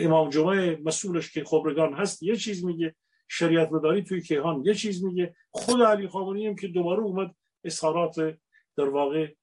امام 0.00 0.30
جمعه 0.30 0.80
مسئولش 0.84 1.30
که 1.30 1.44
خبرگان 1.44 1.94
هست 1.94 2.22
یه 2.22 2.36
چیز 2.36 2.64
میگه. 2.64 2.94
شریعت 3.28 3.72
مداری 3.72 4.02
توی 4.02 4.20
کیهان 4.20 4.62
یه 4.64 4.74
چیز 4.74 5.04
میگه. 5.04 5.34
خود 5.50 5.82
علی 5.82 6.08
خامنه‌ای 6.08 6.46
هم 6.46 6.56
که 6.56 6.68
دوباره 6.68 7.00
اومد 7.00 7.34
اظهارات 7.64 8.38
در 8.76 8.88
واقع 8.88 9.34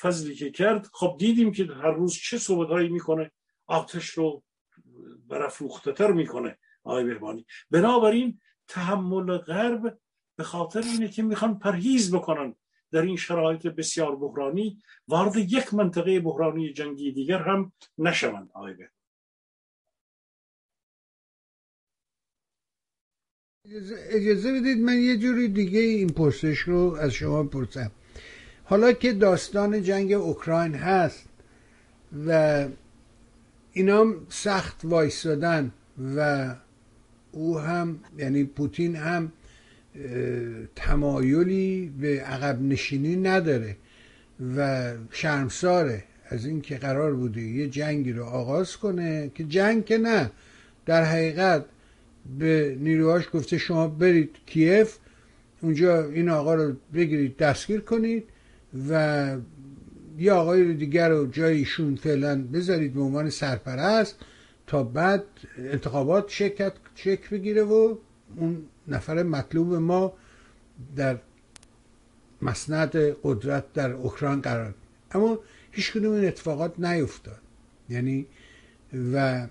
فضلی 0.00 0.34
که 0.34 0.50
کرد. 0.50 0.86
خب 0.92 1.16
دیدیم 1.18 1.52
که 1.52 1.64
هر 1.64 1.90
روز 1.90 2.14
چه 2.14 2.38
صحبت 2.38 2.68
هایی 2.68 2.88
می‌کنه. 2.88 3.30
آتش 3.66 4.06
رو 4.06 4.42
برافروخته 5.28 5.92
تر 5.92 6.12
می‌کنه 6.12 6.58
آقای 6.84 7.04
بهبانی 7.04 7.46
بنابراین 7.70 8.40
تحمل 8.68 9.38
غرب 9.38 9.98
به 10.36 10.44
خاطر 10.44 10.82
اینه 10.82 11.08
که 11.08 11.22
می‌خوان 11.22 11.58
پرهیز 11.58 12.14
بکنن 12.14 12.54
در 12.90 13.02
این 13.02 13.16
شرایط 13.16 13.66
بسیار 13.66 14.16
بحرانی. 14.16 14.78
وارد 15.08 15.36
یک 15.36 15.74
منطقه 15.74 16.20
بحرانی 16.20 16.72
جنگی 16.72 17.12
دیگر 17.12 17.38
هم 17.38 17.72
نشوند 17.98 18.50
آقای 18.54 18.74
اجازه 24.10 24.52
بدید 24.52 24.78
من 24.78 24.98
یه 24.98 25.16
جوری 25.16 25.48
دیگه 25.48 25.80
این 25.80 26.08
پرسش 26.08 26.58
رو 26.58 26.96
از 27.00 27.12
شما 27.12 27.42
پرسم. 27.42 27.90
حالا 28.64 28.92
که 28.92 29.12
داستان 29.12 29.82
جنگ 29.82 30.12
اوکراین 30.12 30.74
هست 30.74 31.24
و 32.26 32.68
اینا 33.72 34.14
سخت 34.28 34.80
وایستادن 34.84 35.72
و 36.16 36.54
او 37.32 37.58
هم 37.58 38.00
یعنی 38.18 38.44
پوتین 38.44 38.96
هم 38.96 39.32
تمایلی 40.76 41.92
به 42.00 42.20
عقب 42.20 42.62
نشینی 42.62 43.16
نداره 43.16 43.76
و 44.56 44.92
شرمساره 45.10 46.04
از 46.28 46.46
اینکه 46.46 46.76
قرار 46.76 47.14
بوده 47.14 47.40
یه 47.40 47.68
جنگی 47.68 48.12
رو 48.12 48.24
آغاز 48.24 48.76
کنه 48.76 49.30
که 49.34 49.44
جنگ 49.44 49.84
که 49.84 49.98
نه 49.98 50.30
در 50.86 51.04
حقیقت 51.04 51.64
به 52.38 52.76
نیروهاش 52.80 53.28
گفته 53.32 53.58
شما 53.58 53.88
برید 53.88 54.36
کیف 54.46 54.98
اونجا 55.60 56.04
این 56.04 56.28
آقا 56.28 56.54
رو 56.54 56.72
بگیرید 56.94 57.36
دستگیر 57.36 57.80
کنید 57.80 58.24
و 58.88 59.36
یه 60.18 60.32
آقای 60.32 60.74
دیگر 60.74 61.08
رو 61.08 61.26
جای 61.26 61.56
ایشون 61.56 61.96
فعلا 61.96 62.42
بذارید 62.52 62.94
به 62.94 63.00
عنوان 63.00 63.30
سرپرست 63.30 64.16
تا 64.66 64.82
بعد 64.82 65.24
انتخابات 65.58 66.30
شرکت 66.30 66.72
شکل 66.94 67.36
بگیره 67.36 67.62
و 67.62 67.96
اون 68.36 68.62
نفر 68.88 69.22
مطلوب 69.22 69.74
ما 69.74 70.12
در 70.96 71.18
مسند 72.42 72.96
قدرت 73.22 73.72
در 73.72 73.92
اوکراین 73.92 74.40
قرار 74.40 74.74
اما 75.12 75.38
هیچ 75.70 75.92
کدوم 75.92 76.12
این 76.12 76.28
اتفاقات 76.28 76.80
نیفتاد. 76.80 77.40
یعنی 77.88 78.26
و 79.14 79.46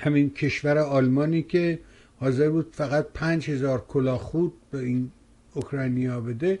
همین 0.00 0.30
کشور 0.30 0.78
آلمانی 0.78 1.42
که 1.42 1.78
حاضر 2.20 2.50
بود 2.50 2.68
فقط 2.72 3.06
پنج 3.14 3.50
هزار 3.50 3.84
کلاه 3.88 4.18
خود 4.18 4.52
به 4.70 4.78
این 4.78 5.10
اوکراینیا 5.54 6.20
بده 6.20 6.58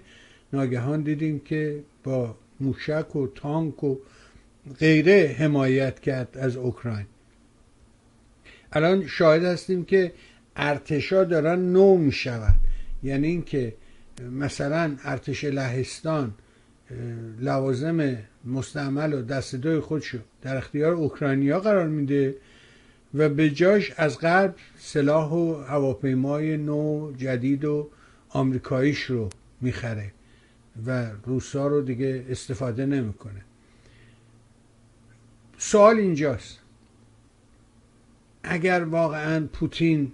ناگهان 0.52 1.02
دیدیم 1.02 1.38
که 1.38 1.82
با 2.04 2.36
موشک 2.60 3.16
و 3.16 3.26
تانک 3.26 3.84
و 3.84 3.96
غیره 4.78 5.36
حمایت 5.38 6.00
کرد 6.00 6.38
از 6.38 6.56
اوکراین. 6.56 7.06
الان 8.72 9.06
شاهد 9.06 9.44
هستیم 9.44 9.84
که 9.84 10.12
ارتشا 10.56 11.24
دارن 11.24 11.72
نو 11.72 11.96
میشون 11.96 12.54
یعنی 13.02 13.26
اینکه 13.28 13.74
مثلا 14.32 14.96
ارتش 15.04 15.44
لهستان 15.44 16.34
لوازم 17.40 18.16
مستعمل 18.44 19.12
و 19.12 19.22
دست 19.22 19.54
دوی 19.54 19.80
خودشو 19.80 20.18
در 20.42 20.56
اختیار 20.56 20.92
اوکراینیا 20.92 21.60
قرار 21.60 21.88
میده. 21.88 22.34
و 23.14 23.28
به 23.28 23.50
جاش 23.50 23.92
از 23.96 24.18
غرب 24.18 24.54
سلاح 24.78 25.30
و 25.32 25.54
هواپیمای 25.54 26.56
نو 26.56 27.12
جدید 27.16 27.64
و 27.64 27.88
آمریکاییش 28.28 29.02
رو 29.02 29.28
می‌خره 29.60 30.12
و 30.86 31.10
روسا 31.26 31.66
رو 31.66 31.82
دیگه 31.82 32.26
استفاده 32.28 32.86
نمی‌کنه. 32.86 33.44
سوال 35.58 35.96
اینجاست. 35.96 36.58
اگر 38.42 38.84
واقعا 38.84 39.46
پوتین 39.46 40.12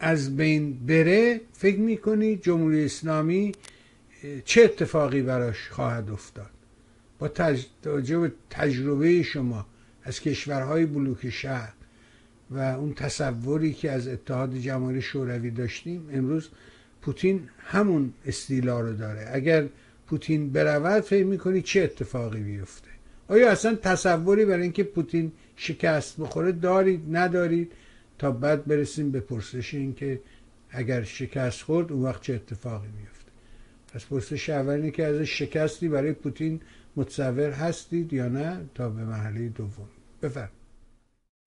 از 0.00 0.36
بین 0.36 0.86
بره 0.86 1.40
فکر 1.52 1.78
می‌کنی 1.78 2.36
جمهوری 2.36 2.84
اسلامی 2.84 3.52
چه 4.44 4.62
اتفاقی 4.62 5.22
براش 5.22 5.68
خواهد 5.68 6.10
افتاد؟ 6.10 6.50
با 7.18 7.28
توجه 7.82 8.32
تجربه 8.50 9.22
شما 9.22 9.66
از 10.02 10.20
کشورهای 10.20 10.86
بلوک 10.86 11.30
شهر 11.30 11.72
و 12.50 12.58
اون 12.58 12.94
تصوری 12.94 13.72
که 13.72 13.90
از 13.90 14.08
اتحاد 14.08 14.54
جماهیر 14.54 15.00
شوروی 15.00 15.50
داشتیم 15.50 16.08
امروز 16.12 16.48
پوتین 17.02 17.48
همون 17.58 18.12
استیلا 18.26 18.80
رو 18.80 18.92
داره. 18.92 19.28
اگر 19.32 19.66
پوتین 20.06 20.52
برود 20.52 21.02
فکر 21.02 21.24
می‌کنی 21.24 21.62
چه 21.62 21.80
اتفاقی 21.82 22.42
بیفته؟ 22.42 22.88
آیا 23.28 23.50
اصلا 23.50 23.74
تصوری 23.74 24.44
برای 24.44 24.62
اینکه 24.62 24.84
پوتین 24.84 25.32
شکست 25.56 26.20
بخوره 26.20 26.52
دارید 26.52 27.16
ندارید؟ 27.16 27.72
تا 28.18 28.30
بعد 28.30 28.64
برسیم 28.64 29.10
به 29.10 29.20
پرسش 29.20 29.74
اینکه 29.74 30.20
اگر 30.70 31.02
شکست 31.02 31.62
خورد 31.62 31.92
اون 31.92 32.02
وقت 32.02 32.22
چه 32.22 32.34
اتفاقی 32.34 32.88
میفته 33.00 33.30
پس 33.94 34.04
پرسش 34.04 34.50
اول 34.50 34.90
که 34.90 35.04
از 35.04 35.16
شکستی 35.16 35.88
برای 35.88 36.12
پوتین 36.12 36.60
متصور 36.96 37.50
هستید 37.50 38.12
یا 38.12 38.28
نه؟ 38.28 38.60
تا 38.74 38.88
به 38.88 39.04
مرحله 39.04 39.48
دوم. 39.48 39.88
بفرم 40.22 40.50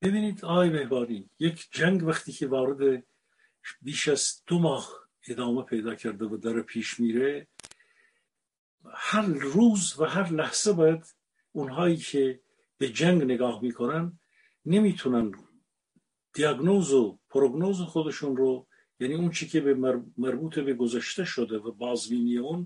ببینید 0.01 0.45
آقای 0.45 0.69
مهبانی 0.69 1.29
یک 1.39 1.67
جنگ 1.71 2.03
وقتی 2.03 2.31
که 2.31 2.47
وارد 2.47 3.03
بیش 3.81 4.07
از 4.07 4.41
دو 4.47 4.59
ماه 4.59 4.89
ادامه 5.27 5.63
پیدا 5.63 5.95
کرده 5.95 6.25
و 6.25 6.37
داره 6.37 6.61
پیش 6.61 6.99
میره 6.99 7.47
هر 8.93 9.25
روز 9.25 9.99
و 9.99 10.05
هر 10.05 10.31
لحظه 10.31 10.73
باید 10.73 11.15
اونهایی 11.51 11.97
که 11.97 12.41
به 12.77 12.89
جنگ 12.89 13.23
نگاه 13.23 13.61
می‌کنن 13.61 14.19
نمی‌تونن 14.65 15.31
دیاگنوز 16.33 16.93
و 16.93 17.19
پروگنوز 17.29 17.81
خودشون 17.81 18.37
رو 18.37 18.67
یعنی 18.99 19.15
اون 19.15 19.31
چی 19.31 19.47
که 19.47 19.61
به 19.61 20.01
مربوط 20.17 20.59
به 20.59 20.73
گذشته 20.73 21.25
شده 21.25 21.57
و 21.57 21.71
بازبینی 21.71 22.37
اون 22.37 22.65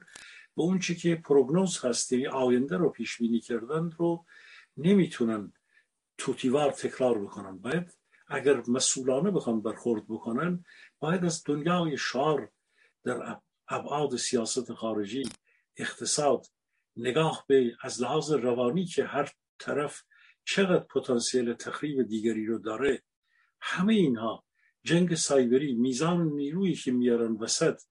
به 0.55 0.63
اون 0.63 0.79
چی 0.79 0.95
که 0.95 1.15
پروگنوز 1.15 1.86
هست 1.86 2.11
یعنی 2.11 2.27
آینده 2.27 2.77
رو 2.77 2.89
پیش 2.89 3.17
بینی 3.17 3.39
کردن 3.39 3.91
رو 3.91 4.25
نمی‌تونن 4.77 5.53
توتیوار 6.24 6.71
تکرار 6.71 7.19
بکنن. 7.19 7.57
باید 7.57 7.97
اگر 8.28 8.63
مسئولانه 8.67 9.32
بخوان 9.32 9.61
برخورد 9.61 10.07
بکنن 10.07 10.65
باید 10.99 11.26
از 11.26 11.43
دنیای 11.45 11.97
شعار 11.97 12.51
در 13.03 13.38
ابعاد 13.67 14.15
سیاست 14.15 14.74
خارجی 14.74 15.24
اقتصاد 15.78 16.45
نگاه 16.97 17.45
به 17.47 17.76
از 17.82 18.01
لحاظ 18.01 18.32
روانی 18.32 18.86
که 18.86 19.05
هر 19.05 19.32
طرف 19.59 20.01
چقدر 20.45 20.84
پتانسیل 20.95 21.53
تخریب 21.53 22.03
دیگری 22.03 22.45
رو 22.45 22.59
داره 22.59 23.03
همه 23.61 23.93
اینها 23.93 24.45
جنگ 24.84 25.15
سایبری 25.15 25.74
میزان 25.74 26.28
نیرویی 26.28 26.76
که 26.76 26.91
میارن 26.91 27.32
وسط 27.32 27.82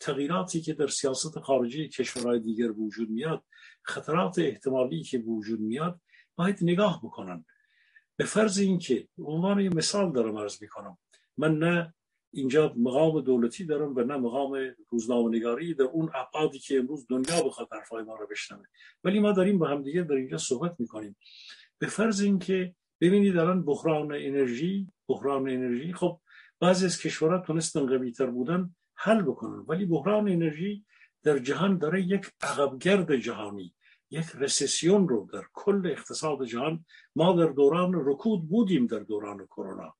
تغییراتی 0.00 0.60
که 0.60 0.74
در 0.74 0.88
سیاست 0.88 1.38
خارجی 1.38 1.88
کشورهای 1.88 2.40
دیگر 2.40 2.70
وجود 2.70 3.10
میاد 3.10 3.44
خطرات 3.82 4.38
احتمالی 4.38 5.02
که 5.02 5.18
وجود 5.18 5.60
میاد 5.60 6.00
باید 6.36 6.58
نگاه 6.62 7.00
بکنن. 7.04 7.44
به 8.20 8.26
فرض 8.26 8.58
اینکه 8.58 9.08
عنوان 9.18 9.60
یه 9.60 9.70
مثال 9.70 10.12
دارم 10.12 10.36
عرض 10.36 10.62
می‌کنم. 10.62 10.98
من 11.36 11.58
نه 11.58 11.94
اینجا 12.32 12.74
مقام 12.76 13.20
دولتی 13.20 13.64
دارم 13.64 13.96
و 13.96 14.00
نه 14.00 14.16
مقام 14.16 14.74
روزنامه‌نگاری 14.88 15.74
در 15.74 15.84
اون 15.84 16.10
ابعادی 16.14 16.58
که 16.58 16.78
امروز 16.78 17.06
دنیا 17.08 17.42
بخواد 17.42 17.68
حرفای 17.72 18.04
ما 18.04 18.16
رو 18.16 18.26
بشنوه. 18.26 18.64
ولی 19.04 19.20
ما 19.20 19.32
داریم 19.32 19.58
با 19.58 19.68
هم 19.68 19.82
دیگه 19.82 20.02
در 20.02 20.14
اینجا 20.14 20.38
صحبت 20.38 20.74
می‌کنیم. 20.78 21.16
به 21.78 21.86
فرض 21.86 22.20
اینکه 22.20 22.74
ببینید 23.00 23.36
الان 23.36 23.64
بحران 23.64 24.12
انرژی 24.12 24.88
بحران 25.08 25.48
انرژی 25.48 25.92
خب 25.92 26.20
بعضی 26.60 26.86
از 26.86 27.00
کشورها 27.00 27.38
تونستن 27.38 27.86
قوی 27.86 28.12
تر 28.12 28.26
بودن 28.26 28.74
حل 28.94 29.22
بکنن. 29.22 29.64
ولی 29.68 29.86
بحران 29.86 30.28
انرژی 30.28 30.84
در 31.22 31.38
جهان 31.38 31.78
داره 31.78 32.02
یک 32.02 32.26
عقبگرد 32.42 33.16
جهانی. 33.16 33.74
یک 34.10 34.26
رسیسیون 34.34 35.08
رو 35.08 35.28
در 35.32 35.42
کل 35.52 35.86
اقتصاد 35.86 36.44
جهان 36.44 36.84
ما 37.16 37.32
در 37.32 37.46
دوران 37.46 37.92
رکود 37.94 38.48
بودیم 38.48 38.86
در 38.86 38.98
دوران 38.98 39.46
کرونا. 39.46 39.94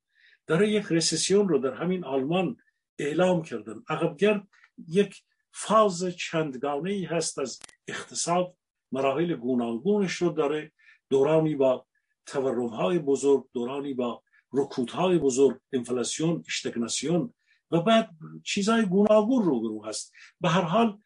داره 0.46 0.70
یک 0.70 0.84
رسیسیون 0.90 1.48
رو 1.48 1.58
در 1.58 1.74
همین 1.74 2.04
آلمان 2.04 2.56
اعلام 2.98 3.42
کردن. 3.42 3.82
عقبگرد 3.88 4.48
یک 4.88 5.22
فاز 5.52 6.04
چندگانه 6.04 6.90
ای 6.90 7.04
هست 7.04 7.38
از 7.38 7.58
اقتصاد 7.88 8.54
مراحل 8.92 9.36
گوناگونش 9.36 10.12
رو 10.12 10.28
داره. 10.30 10.72
دورانی 11.08 11.54
با 11.54 11.86
تورم 12.26 12.66
های 12.66 12.98
بزرگ 12.98 13.48
دورانی 13.52 13.94
با 13.94 14.22
رکودهای 14.52 15.18
بزرگ 15.18 15.58
انفلاسیون 15.72 16.44
اشتکناسیون 16.46 17.34
و 17.70 17.80
بعد 17.80 18.10
چیزهای 18.44 18.86
گوناگون 18.86 19.44
رو 19.44 19.84
هست. 19.84 20.12
به 20.40 20.48
هر 20.48 20.62
حال 20.62 20.98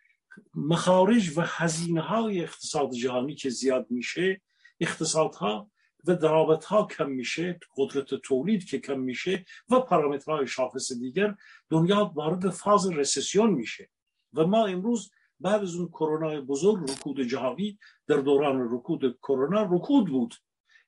مخارج 0.55 1.39
و 1.39 1.43
هزینه 1.45 2.01
های 2.01 2.41
اقتصاد 2.41 2.91
جهانی 2.91 3.35
که 3.35 3.49
زیاد 3.49 3.87
میشه 3.91 4.41
اقتصادها 4.81 5.71
و 6.07 6.17
درابط 6.17 6.65
ها 6.65 6.87
کم 6.87 7.11
میشه 7.11 7.59
قدرت 7.77 8.15
تولید 8.15 8.65
که 8.65 8.79
کم 8.79 9.01
میشه 9.01 9.45
و 9.71 9.81
پارامترهای 9.81 10.47
شاخص 10.47 10.93
دیگر 10.93 11.35
دنیا 11.71 12.13
وارد 12.15 12.51
فاز 12.51 12.91
رسسیون 12.91 13.51
میشه. 13.51 13.91
و 14.33 14.47
ما 14.47 14.67
امروز 14.67 15.11
بعد 15.41 15.63
از 15.63 15.75
اون 15.75 15.89
کرونا 15.89 16.41
بزرگ 16.41 16.91
رکود 16.91 17.21
جهانی 17.21 17.79
در 18.07 18.17
دوران 18.17 18.69
رکود 18.75 19.19
کرونا 19.19 19.69
رکود 19.71 20.07
بود. 20.09 20.35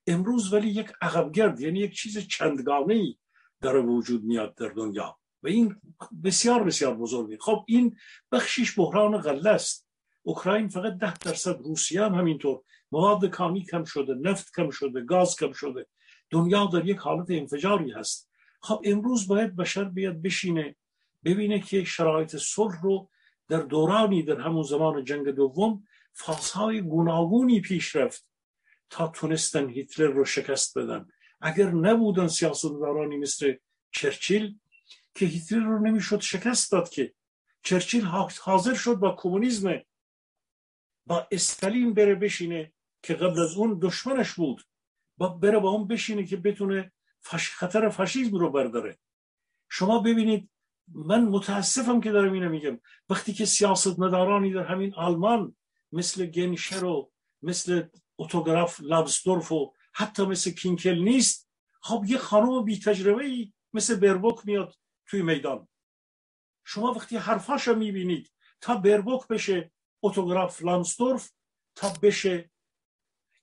امروز 0.06 0.52
ولی 0.52 0.68
یک 0.68 0.92
عقبگرد 1.00 1.60
یعنی 1.60 1.78
یک 1.78 1.94
چیز 1.94 2.18
چندگانه 2.18 3.14
در 3.60 3.76
وجود 3.76 4.24
میاد 4.24 4.54
در 4.54 4.68
دنیا. 4.68 5.18
و 5.46 5.48
این 5.48 5.76
بسیار 6.24 6.64
بسیار 6.64 6.94
بزرگی 6.94 7.36
خب 7.40 7.64
این 7.68 7.96
بخشیش 8.32 8.78
بحران 8.78 9.18
غله 9.18 9.50
است. 9.50 9.86
اوکراین 10.22 10.68
فقط 10.68 10.92
ده 10.98 11.14
درصد 11.14 11.58
روسیه 11.58 12.02
هم 12.02 12.14
همینطور. 12.14 12.62
مواد 12.92 13.26
کامی 13.26 13.64
کم 13.64 13.84
شده 13.84 14.14
نفت 14.14 14.56
کم 14.56 14.70
شده 14.70 15.00
گاز 15.00 15.36
کم 15.36 15.52
شده. 15.52 15.86
دنیا 16.30 16.66
در 16.66 16.86
یک 16.86 16.96
حالت 16.96 17.26
انفجاری 17.30 17.90
هست. 17.90 18.30
خب 18.60 18.80
امروز 18.84 19.28
باید 19.28 19.56
بشر 19.56 19.84
بیاد 19.84 20.22
بشینه 20.22 20.76
ببینه 21.24 21.60
که 21.60 21.84
شرایط 21.84 22.36
صلح 22.36 22.82
رو 22.82 23.08
در 23.48 23.60
دورانی 23.60 24.22
در 24.22 24.40
همون 24.40 24.62
زمان 24.62 25.04
جنگ 25.04 25.28
دوم 25.28 25.84
فازهای 26.12 26.80
گوناگونی 26.82 27.60
پیش 27.60 27.96
رفت 27.96 28.26
تا 28.90 29.08
تونستن 29.08 29.68
هیتلر 29.68 30.06
رو 30.06 30.24
شکست 30.24 30.78
بدن. 30.78 31.06
اگر 31.40 31.70
نبودن 31.70 32.28
سیاستمدارانی 32.28 33.16
مثل 33.16 33.54
چرچیل 33.90 34.58
که 35.16 35.26
هیتلر 35.26 35.64
رو 35.64 35.78
نمی‌شد 35.78 36.20
شکست 36.20 36.72
داد 36.72 36.88
که. 36.88 37.14
چرچیل 37.62 38.04
حاضر 38.42 38.74
شد 38.74 38.94
با 38.94 39.16
کمونیسم 39.18 39.80
با 41.06 41.28
استالین 41.30 41.94
بره 41.94 42.14
بشینه 42.14 42.72
که 43.02 43.14
قبل 43.14 43.40
از 43.40 43.56
اون 43.56 43.78
دشمنش 43.82 44.32
بود. 44.32 44.62
با 45.16 45.28
بره 45.28 45.58
با 45.58 45.70
اون 45.70 45.86
بشینه 45.86 46.24
که 46.26 46.36
بتونه 46.36 46.92
خطر 47.22 47.88
فاشیسم 47.88 48.36
رو 48.36 48.50
برداره. 48.50 48.98
شما 49.68 49.98
ببینید 49.98 50.50
من 50.88 51.24
متاسفم 51.24 52.00
که 52.00 52.12
دارم 52.12 52.32
اینو 52.32 52.48
میگم. 52.48 52.80
وقتی 53.08 53.32
که 53.32 53.44
سیاست 53.44 53.98
مدارانی 53.98 54.52
در 54.52 54.64
همین 54.64 54.94
آلمان 54.94 55.56
مثل 55.92 56.26
گنشر 56.26 56.84
و 56.84 57.12
مثل 57.42 57.82
اوتوگراف 58.16 58.80
لابستورف 58.80 59.52
و 59.52 59.72
حتی 59.92 60.26
مثل 60.26 60.50
کینکل 60.50 60.98
نیست 60.98 61.50
خب 61.80 62.04
یه 62.06 62.18
خانم 62.18 62.64
بی 62.64 62.78
تجربه 62.78 63.24
ای 63.24 63.52
مثل 63.72 64.00
بربوک 64.00 64.46
میاد 64.46 64.74
توی 65.06 65.22
میدان. 65.22 65.68
شما 66.64 66.92
وقتی 66.92 67.16
حرفاشو 67.16 67.74
می‌بینید 67.74 68.32
تا 68.60 68.76
بربوک 68.76 69.28
بشه 69.28 69.72
اوتوگراف 70.00 70.62
لامستورف 70.62 71.32
تا 71.74 71.92
بشه 72.02 72.50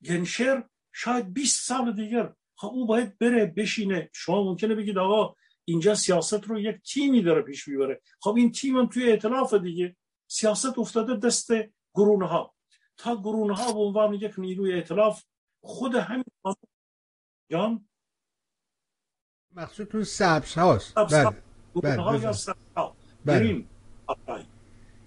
گنشر 0.05 0.69
شاید 0.93 1.33
20 1.33 1.67
سال 1.67 1.93
دیگر. 1.95 2.33
خب 2.55 2.67
او 2.67 2.87
باید 2.87 3.17
بره 3.17 3.45
بشینه. 3.45 4.09
شما 4.13 4.43
ممکنه 4.43 4.75
بگید 4.75 4.97
آقا 4.97 5.35
اینجا 5.65 5.95
سیاست 5.95 6.43
رو 6.43 6.59
یک 6.59 6.81
تیمی 6.81 7.21
داره 7.21 7.41
پیش 7.41 7.67
می‌بره. 7.67 8.01
خب 8.19 8.35
این 8.37 8.51
تیم 8.51 8.77
هم 8.77 8.87
توی 8.87 9.11
اعتلاف 9.11 9.53
دیگه. 9.53 9.95
سیاست 10.27 10.79
افتاده 10.79 11.15
دست 11.15 11.51
گرونه 11.95 12.27
ها 12.27 12.55
تا 12.97 13.15
گرونه 13.15 13.55
ها 13.55 13.73
به 13.73 13.79
عنوان 13.79 14.13
یک 14.13 14.39
نیروی 14.39 14.73
اعتلاف 14.73 15.23
خود 15.61 15.95
همین 15.95 16.23
جان؟ 17.51 17.89
مقصودتون 19.51 20.03
سبز 20.03 20.53
هاست. 20.53 20.93
بله 23.25 23.65
بله 24.07 24.23
بله. 24.27 24.45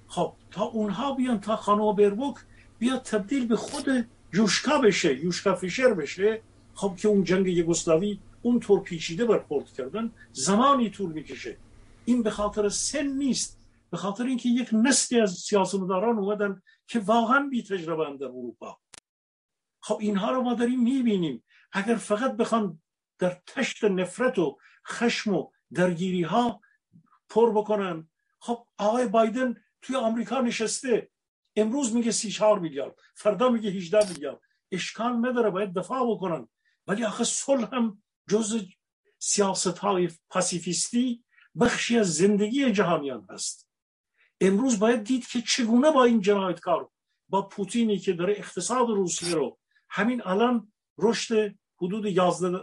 خب 0.09 0.33
تا 0.51 0.63
اونها 0.63 1.15
بیان 1.15 1.41
تا 1.41 1.57
خانم 1.57 1.93
بربوک 1.93 2.37
بیاد 2.79 3.03
تبدیل 3.03 3.47
به 3.47 3.57
خود 3.57 4.09
یوشکا 4.33 4.79
بشه 4.79 5.25
یوشکا 5.25 5.55
فیشر 5.55 5.95
بشه. 5.95 6.43
خب 6.75 6.97
که 6.97 7.09
اون 7.09 7.25
جنگ 7.25 7.47
یگوسلاوی 7.47 8.19
اونطور 8.43 8.81
پیچیده 8.81 9.25
برخورد 9.25 9.73
کردن 9.73 10.13
زمانی 10.33 10.91
طول 10.91 11.13
می‌کشه. 11.13 11.57
این 12.05 12.23
به 12.23 12.31
خاطر 12.31 12.69
سن 12.69 13.07
نیست 13.07 13.59
به 13.91 13.97
خاطر 13.97 14.25
اینکه 14.25 14.49
یک 14.49 14.69
نسلی 14.73 15.21
از 15.21 15.33
سیاستمداران 15.33 16.19
اومدن 16.19 16.63
که 16.87 16.99
واقعا 16.99 17.49
بی 17.51 17.63
تجربه 17.63 18.17
در 18.21 18.27
اروپا. 18.27 18.79
خب 19.81 19.99
اینها 20.01 20.31
رو 20.31 20.43
ما 20.43 20.55
داریم 20.55 20.83
می‌بینیم. 20.83 21.45
اگر 21.73 21.95
فقط 21.95 22.37
بخوان 22.37 22.83
در 23.19 23.41
تشت 23.47 23.85
نفرت 23.85 24.39
و 24.39 24.59
خشم 24.87 25.35
و 25.35 25.51
درگیری 25.75 26.23
ها 26.23 26.61
پر 27.29 27.51
بکنن. 27.51 28.09
خب 28.39 28.67
آقای 28.79 29.07
بایدن 29.07 29.63
توی 29.83 29.97
آمریکا 29.97 30.41
نشسته. 30.41 31.11
امروز 31.57 31.95
میگه 31.95 32.11
34 32.11 32.59
میلیارد 32.59 32.95
فردا 33.15 33.49
میگه 33.49 33.71
18 33.71 34.09
میلیارد. 34.09 34.41
اشکال 34.73 35.13
نداره 35.13 35.51
باید 35.51 35.75
دفاع 35.75 36.11
بکنن. 36.11 36.49
ولی 36.87 37.05
آخه 37.05 37.25
صلح 37.25 37.75
هم 37.75 38.03
جز 38.29 38.67
سیاست 39.19 39.79
های 39.79 40.09
پاسیفیستی 40.31 41.25
بخشی 41.61 41.99
از 41.99 42.15
زندگی 42.15 42.73
جهانیان 42.73 43.27
هست. 43.31 43.69
امروز 44.41 44.79
باید 44.79 45.05
دید 45.05 45.27
که 45.27 45.43
چگونه 45.43 45.91
با 45.91 46.05
این 46.05 46.21
جنایتکار 46.21 46.89
با 47.29 47.43
پوتینی 47.43 47.99
که 47.99 48.13
داره 48.13 48.35
اقتصاد 48.37 48.89
روسیه 48.89 49.35
رو 49.35 49.59
همین 49.89 50.23
الان 50.25 50.73
رشد 50.99 51.55
حدود 51.77 52.07
11 52.07 52.59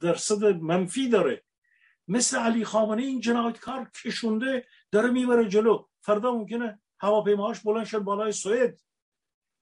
درصد 0.00 0.44
منفی 0.44 1.08
داره. 1.08 1.44
مثل 2.08 2.38
علی 2.38 2.64
خامنه 2.64 3.02
این 3.02 3.20
جنایتکار 3.20 3.90
کشونده 4.04 4.66
داره 4.90 5.10
می‌بره 5.10 5.48
جلو. 5.48 5.86
فردا 6.00 6.34
ممکنه 6.34 6.80
هواپیماهاش 7.00 7.60
بلند 7.60 7.86
شد 7.86 7.98
بالای 7.98 8.32
سوئد. 8.32 8.80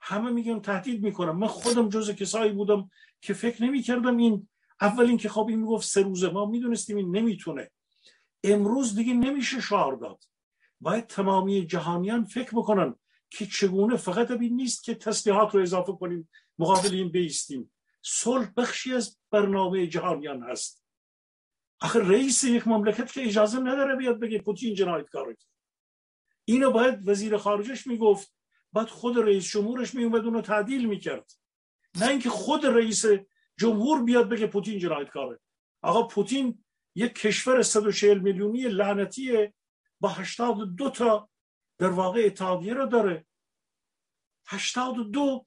همه 0.00 0.30
میگن 0.30 0.60
تهدید 0.60 1.02
می‌کنم. 1.02 1.38
من 1.38 1.46
خودم 1.46 1.88
جز 1.88 2.10
کسایی 2.10 2.52
بودم 2.52 2.90
که 3.20 3.34
فکر 3.34 3.64
نمی‌کردم 3.64 4.16
این 4.16 4.48
اول 4.80 5.04
اینکه 5.04 5.28
خب 5.28 5.46
این 5.48 5.58
می‌گفت 5.58 5.88
سه 5.88 6.02
روزه. 6.02 6.30
ما 6.30 6.46
می‌دونستیم 6.46 6.96
این 6.96 7.16
نمی‌تونه. 7.16 7.70
امروز 8.44 8.96
دیگه 8.96 9.14
نمیشه 9.14 9.60
شعار 9.60 9.96
داد. 9.96 10.24
باید 10.80 11.06
تمامی 11.06 11.66
جهانیان 11.66 12.24
فکر 12.24 12.50
بکنن 12.50 12.94
که 13.30 13.46
چگونه 13.46 13.96
فقط 13.96 14.30
این 14.30 14.56
نیست 14.56 14.84
که 14.84 14.94
تسلیحات 14.94 15.54
رو 15.54 15.62
اضافه 15.62 15.92
کنیم 15.92 16.28
مقابل 16.58 16.94
این 16.94 17.08
بیستیم. 17.08 17.72
صلح 18.02 18.52
بخشی 18.56 18.94
از 18.94 19.18
برنامه 19.30 19.86
جهانیان 19.86 20.42
هست. 20.42 20.84
آخه 21.80 21.98
رئیس 21.98 22.44
یک 22.44 22.68
مملکت 22.68 23.12
که 23.12 23.22
اجازه 23.22 23.60
نداره 23.60 23.96
بیاد 23.96 24.20
بگه 24.20 24.38
پوتین 24.38 24.74
جنایتکاره 24.74 25.36
اینو 26.44 26.70
باید 26.70 27.08
وزیر 27.08 27.36
خارجش 27.36 27.86
می‌گفت 27.86 28.34
بعد 28.72 28.88
خود 28.88 29.18
رئیس 29.18 29.50
جمهورش 29.50 29.94
میومد 29.94 30.24
اونو 30.24 30.40
تعدیل 30.40 30.88
می‌کرد. 30.88 31.32
نه 32.00 32.08
اینکه 32.08 32.30
خود 32.30 32.66
رئیس 32.66 33.04
جمهور 33.58 34.02
بیاد 34.02 34.28
بگه 34.28 34.46
پوتین 34.46 34.78
جنایتکاره 34.78 35.40
آقا 35.82 36.02
پوتین 36.02 36.64
یک 36.94 37.14
کشور 37.14 37.62
140 37.62 38.18
میلیونی 38.18 38.62
لعنتیه. 38.62 39.54
با 40.00 40.08
82 40.08 40.90
تا 40.90 41.28
در 41.78 41.90
واقع 41.90 42.22
اتحادیه 42.24 42.74
رو 42.74 42.86
داره. 42.86 43.26
82 44.46 45.44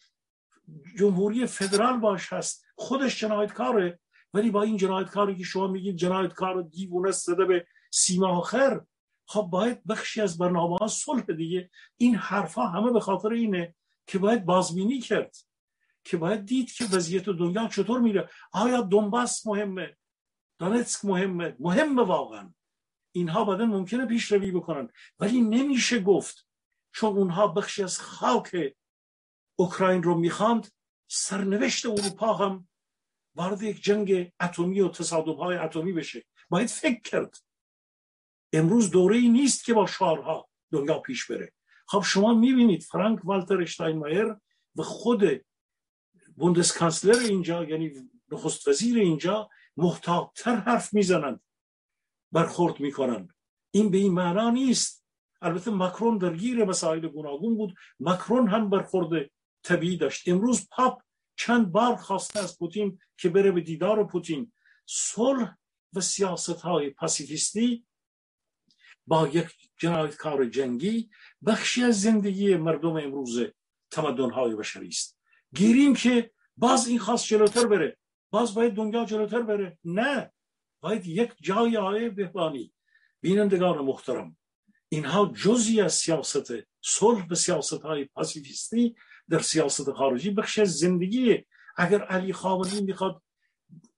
جمهوری 0.98 1.46
فدرال 1.46 2.00
باش 2.00 2.34
هست. 2.34 2.66
خودش 2.76 3.20
جنایتکاره 3.20 4.00
ولی 4.34 4.52
با 4.52 4.62
این 4.64 4.78
جنایتکاری 4.78 5.38
که 5.38 5.44
شما 5.44 5.68
میگید 5.68 5.96
جنایتکار 5.96 6.62
دیوونه 6.62 7.12
زده 7.12 7.46
به 7.46 7.68
سیما 7.92 8.28
آخر 8.28 8.82
خب 9.28 9.42
باید 9.42 9.84
بخشی 9.84 10.22
از 10.22 10.38
برنامه 10.38 10.78
ها 10.78 10.88
صلح 10.88 11.24
دیگه. 11.24 11.70
این 11.98 12.16
حرفها 12.16 12.68
همه 12.68 12.92
به 12.92 13.00
خاطر 13.00 13.30
اینه 13.30 13.76
که 14.08 14.20
باید 14.20 14.46
بازبینی 14.46 15.00
کرد 15.00 15.36
که 16.04 16.18
باید 16.18 16.46
دید 16.46 16.72
که 16.72 16.86
وضعیت 16.86 17.24
دنیا 17.24 17.68
چطور 17.68 18.00
میره. 18.00 18.30
آیا 18.52 18.82
دنباس 18.82 19.48
مهمه؟ 19.48 19.98
دانتسک 20.60 21.06
مهمه؟ 21.06 21.56
مهمه 21.60 22.04
واقعا. 22.04 22.54
اینها 23.12 23.46
بعدا 23.46 23.66
ممکنه 23.66 24.06
پیشروی 24.06 24.52
بکنن. 24.52 24.90
ولی 25.20 25.42
نمیشه 25.42 26.00
گفت 26.00 26.48
چون 26.92 27.18
اونها 27.18 27.48
بخشی 27.48 27.84
از 27.84 28.00
خاک 28.00 28.76
اوکراین 29.56 30.04
رو 30.04 30.16
می‌خواند 30.16 30.68
سرنوشت 31.08 31.86
اروپا 31.86 32.34
هم 32.34 32.68
وارد 33.36 33.62
یک 33.62 33.84
جنگ 33.84 34.32
اتمی 34.40 34.82
و 34.82 34.88
تصادم 34.88 35.36
های 35.36 35.58
اتمی 35.58 35.94
بشه. 35.94 36.26
باید 36.50 36.70
فکر 36.70 37.02
کرد. 37.02 37.38
امروز 38.54 38.92
دوره 38.92 39.18
ای 39.18 39.30
نیست 39.30 39.66
که 39.66 39.74
با 39.74 39.86
شعارها 39.86 40.50
دنیا 40.72 41.00
پیش 41.00 41.32
بره. 41.32 41.54
خب 41.88 42.02
شما 42.02 42.34
می‌بینید 42.34 42.84
فرانک 42.84 43.20
والتر 43.26 43.62
اشتاینمایر 43.62 44.36
و 44.76 44.84
خود 44.84 45.24
بوندسکانسلر 46.36 47.20
اینجا 47.20 47.64
یعنی 47.64 47.92
نخست 48.32 48.68
وزیر 48.68 49.00
اینجا 49.00 49.50
محتاطتر 49.78 50.56
حرف 50.56 50.94
می‌زنند 50.94 51.42
برخورد 52.32 52.80
می‌کنند. 52.80 53.34
این 53.72 53.92
به 53.92 53.98
این 53.98 54.14
معنا 54.14 54.50
نیست. 54.50 55.06
البته 55.42 55.72
مکرون 55.72 56.18
درگیر 56.18 56.66
مسائل 56.66 57.08
گوناگون 57.08 57.58
بود. 57.58 57.76
مکرون 58.00 58.48
هم 58.48 58.70
برخورد 58.70 59.30
طبیعی 59.64 59.98
داشت. 59.98 60.30
امروز 60.30 60.68
پاپ 60.72 61.02
چند 61.36 61.72
بار 61.72 61.96
خواسته 61.96 62.40
از 62.40 62.60
پوتین 62.60 63.00
که 63.18 63.30
بره 63.30 63.52
به 63.52 63.62
دیدار 63.62 64.08
پوتین. 64.08 64.52
صلح 64.86 65.56
و 65.94 66.02
سیاست 66.02 66.62
های 66.62 66.90
پاسیفیستی 66.90 67.86
با 69.08 69.28
یک 69.28 69.48
جنایتکار 69.78 70.46
جنگی 70.46 71.10
بخشی 71.46 71.84
از 71.84 72.02
زندگی 72.02 72.56
مردم 72.56 72.96
امروز 72.96 73.40
تمدن 73.92 74.32
های 74.32 74.56
بشری 74.56 74.88
است. 74.88 75.20
گیریم 75.56 75.96
که 75.96 76.32
باز 76.58 76.88
این 76.88 77.00
خواست 77.00 77.26
جلوتر 77.26 77.68
بره. 77.68 77.98
باز 78.32 78.56
باید 78.56 78.74
دنیا 78.74 79.06
جلوتر 79.06 79.42
بره. 79.42 79.78
نه. 79.84 80.32
باید 80.82 81.08
یک 81.08 81.32
جای 81.42 81.78
آیه 81.78 82.10
بهبانی 82.10 82.74
بینندگان 83.22 83.78
محترم 83.78 84.38
اینها 84.90 85.34
جزی 85.36 85.82
از 85.82 85.94
سیاست 85.94 86.52
صلح 86.82 87.28
و 87.30 87.36
سیاست 87.36 87.82
های 87.82 88.06
پاسیفیستی 88.06 88.96
در 89.30 89.40
سیاست 89.40 89.92
خارجی 89.92 90.32
بخش 90.32 90.60
از 90.60 90.78
زندگی. 90.78 91.46
اگر 91.78 92.02
علی 92.02 92.34
خامنه‌ای 92.34 92.82
می‌خواد 92.82 93.22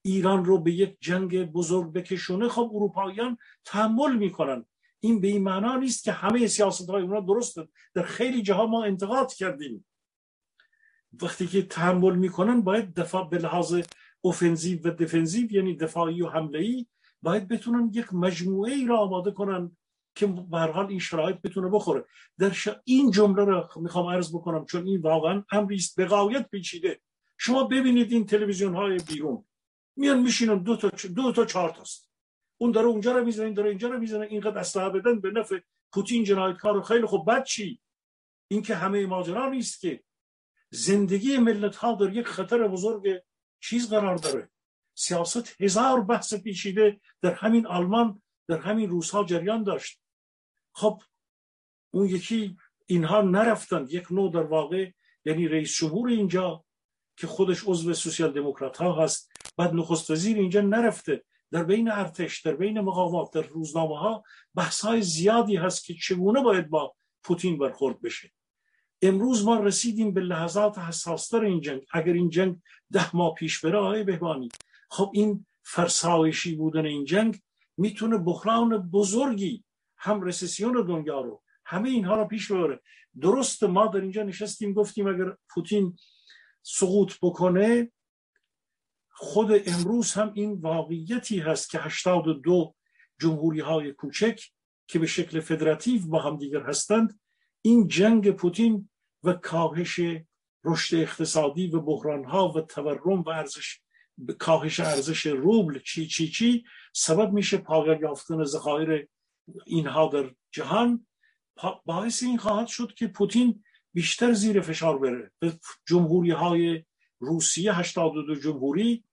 ایران 0.01 0.45
رو 0.45 0.59
به 0.59 0.71
یک 0.71 0.97
جنگ 0.99 1.51
بزرگ 1.51 1.93
بکشونه 1.93 2.49
خب 2.49 2.71
اروپاییان 2.73 3.37
تحمل 3.65 4.15
می‌کنن. 4.15 4.65
این 4.99 5.21
به 5.21 5.27
این 5.27 5.43
معنا 5.43 5.75
نیست 5.75 6.03
که 6.03 6.11
همه 6.11 6.47
سیاست 6.47 6.89
های 6.89 7.03
اونا 7.03 7.19
درسته 7.19 7.67
در 7.93 8.03
خیلی 8.03 8.41
جاها 8.41 8.65
ما 8.65 8.83
انتقاد 8.83 9.33
کردیم. 9.33 9.85
وقتی 11.21 11.47
که 11.47 11.61
تحمل 11.61 12.15
می‌کنن 12.15 12.61
باید 12.61 12.93
دفاع 12.93 13.29
به 13.29 13.37
لحاظ 13.37 13.81
اوفنزیو 14.21 14.79
و 14.83 14.91
دفنزیو 14.91 15.53
یعنی 15.53 15.75
دفاعی 15.75 16.21
و 16.21 16.29
حمله 16.29 16.59
ای 16.59 16.85
باید 17.21 17.47
بتونن 17.47 17.89
یک 17.93 18.13
مجموعه 18.13 18.73
ای 18.73 18.85
را 18.85 18.97
آماده 18.97 19.31
کنن. 19.31 19.77
که 20.15 20.27
به 20.27 20.57
حال 20.57 20.87
این 20.87 20.99
شرایط 20.99 21.37
بتونه 21.41 21.69
بخوره. 21.69 22.05
در 22.39 22.55
این 22.83 23.11
جمله 23.11 23.45
رو 23.45 23.69
می‌خوام 23.75 24.05
عرض 24.05 24.35
بکنم 24.35 24.65
چون 24.65 24.87
این 24.87 25.01
واقعا 25.01 25.43
امری 25.51 25.75
است 25.75 25.95
به 25.95 26.05
غایت 26.05 26.49
پیچیده. 26.49 27.01
شما 27.37 27.63
ببینید 27.63 28.11
این 28.11 28.25
تلویزیون 28.25 28.75
های 28.75 28.97
بیرون. 28.97 29.45
میان 29.95 30.19
میشینن 30.19 30.57
دو 30.57 30.77
تا 30.77 30.89
دو 31.15 31.31
تا 31.31 31.45
چهار 31.45 31.69
تاست. 31.69 32.11
اون 32.57 32.71
داره 32.71 32.87
اونجا 32.87 33.11
رو 33.11 33.25
می‌زنه 33.25 33.45
این 33.45 33.53
داره 33.53 33.69
اینجا 33.69 33.87
رو 33.87 33.99
می‌زنه 33.99 34.25
اینقدر 34.25 34.57
اسلحه 34.57 34.89
بدن 34.89 35.19
به 35.19 35.31
نفع 35.31 35.59
پوتین 35.91 36.23
جنایتکار 36.23 36.81
خیلی 36.81 37.05
خوب. 37.05 37.31
بد 37.31 37.43
چی؟ 37.43 37.79
این 38.47 38.61
که 38.61 38.75
همه 38.75 39.05
ماجرا 39.05 39.49
نیست 39.49 39.79
که 39.79 40.03
زندگی 40.69 41.37
ملت 41.37 41.75
ها 41.75 41.95
در 41.95 42.13
یک 42.13 42.27
خطر 42.27 42.67
بزرگ 42.67 43.21
چیز 43.59 43.89
قرار 43.89 44.15
داره. 44.15 44.49
سیاست 44.93 45.61
هزار 45.61 46.01
بحث 46.01 46.33
پیچیده 46.33 46.99
در 47.21 47.33
همین 47.33 47.67
آلمان 47.67 48.21
در 48.47 48.57
همین 48.57 48.89
روزها 48.89 49.23
جریان 49.23 49.63
داشت. 49.63 50.01
خب 50.75 51.01
اون 51.91 52.05
یکی 52.05 52.57
اینها 52.85 53.21
نرفتن. 53.21 53.85
یک 53.89 54.11
نوع 54.11 54.31
در 54.31 54.43
واقع 54.43 54.91
یعنی 55.25 55.47
رئیس 55.47 55.77
جمهور 55.77 56.09
اینجا 56.09 56.65
که 57.17 57.27
خودش 57.27 57.63
عضو 57.65 57.93
سوسیال 57.93 58.31
دموکرات 58.31 58.77
ها 58.77 59.03
هست 59.03 59.31
بعد 59.57 59.73
نخست 59.73 60.11
وزیر 60.11 60.37
اینجا 60.37 60.61
نرفته. 60.61 61.23
در 61.51 61.63
بین 61.63 61.91
ارتش 61.91 62.41
در 62.41 62.55
بین 62.55 62.79
مقامات 62.79 63.33
در 63.33 63.41
روزنامه 63.41 63.99
ها 63.99 64.23
بحث 64.55 64.81
های 64.81 65.01
زیادی 65.01 65.55
هست 65.55 65.85
که 65.85 65.93
چگونه 65.93 66.41
باید 66.41 66.69
با 66.69 66.95
پوتین 67.23 67.57
برخورد 67.57 68.01
بشه. 68.01 68.31
امروز 69.01 69.45
ما 69.45 69.59
رسیدیم 69.59 70.13
به 70.13 70.21
لحظات 70.21 70.77
حساستر 70.77 71.41
این 71.41 71.61
جنگ. 71.61 71.85
اگر 71.93 72.13
این 72.13 72.29
جنگ 72.29 72.61
ده 72.91 73.15
ماه 73.15 73.33
پیش 73.33 73.65
بره 73.65 73.77
آقای 73.77 74.03
بهبانی 74.03 74.49
خب 74.89 75.11
این 75.13 75.45
فرسایشی 75.63 76.55
بودن 76.55 76.85
این 76.85 77.05
جنگ 77.05 77.39
می‌تونه 77.77 78.17
بحران 78.17 78.89
بزرگی 78.89 79.64
هم 80.05 80.21
رسیسیون 80.21 80.85
دنیا 80.85 81.21
رو 81.21 81.43
همه 81.65 81.89
اینها 81.89 82.15
رو 82.15 82.25
پیش 82.25 82.51
ببره. 82.51 82.81
درست 83.21 83.63
ما 83.63 83.87
در 83.87 84.01
اینجا 84.01 84.23
نشستیم 84.23 84.73
گفتیم 84.73 85.07
اگر 85.07 85.37
پوتین 85.49 85.97
سقوط 86.63 87.13
بکنه 87.21 87.91
خود 89.09 89.51
امروز 89.65 90.13
هم 90.13 90.31
این 90.33 90.53
واقعیتی 90.53 91.39
هست 91.39 91.69
که 91.69 91.79
82 91.79 92.75
جمهوری 93.19 93.59
های 93.59 93.91
کوچک 93.91 94.41
که 94.87 94.99
به 94.99 95.07
شکل 95.07 95.39
فدراتیو 95.39 96.07
با 96.07 96.21
هم 96.21 96.37
دیگر 96.37 96.63
هستند 96.63 97.19
این 97.61 97.87
جنگ 97.87 98.31
پوتین 98.31 98.89
و 99.23 99.33
کاهش 99.33 99.99
رشد 100.63 100.95
اقتصادی 100.95 101.67
و 101.67 101.81
بحران 101.81 102.23
ها 102.23 102.51
و 102.51 102.61
تورم 102.61 103.21
و 103.21 103.29
ارزش 103.29 103.79
کاهش 104.39 104.79
ارزش 104.79 105.25
روبل 105.25 105.79
چی 105.79 106.07
چی 106.07 106.27
چی 106.27 106.65
سبب 106.93 107.31
میشه 107.33 107.57
پایان 107.57 107.99
یافتن 107.99 108.43
ذخایر 108.43 109.07
اینها 109.65 110.07
در 110.07 110.31
جهان 110.51 111.07
باعث 111.85 112.23
این 112.23 112.37
خواهد 112.37 112.67
شد 112.67 112.93
که 112.93 113.07
پوتین 113.07 113.63
بیشتر 113.93 114.33
زیر 114.33 114.61
فشار 114.61 114.99
بره. 114.99 115.31
به 115.39 115.59
جمهوری 115.87 116.31
های 116.31 116.83
روسیه 117.19 117.75
82 117.75 118.35
جمهوری 118.35 119.03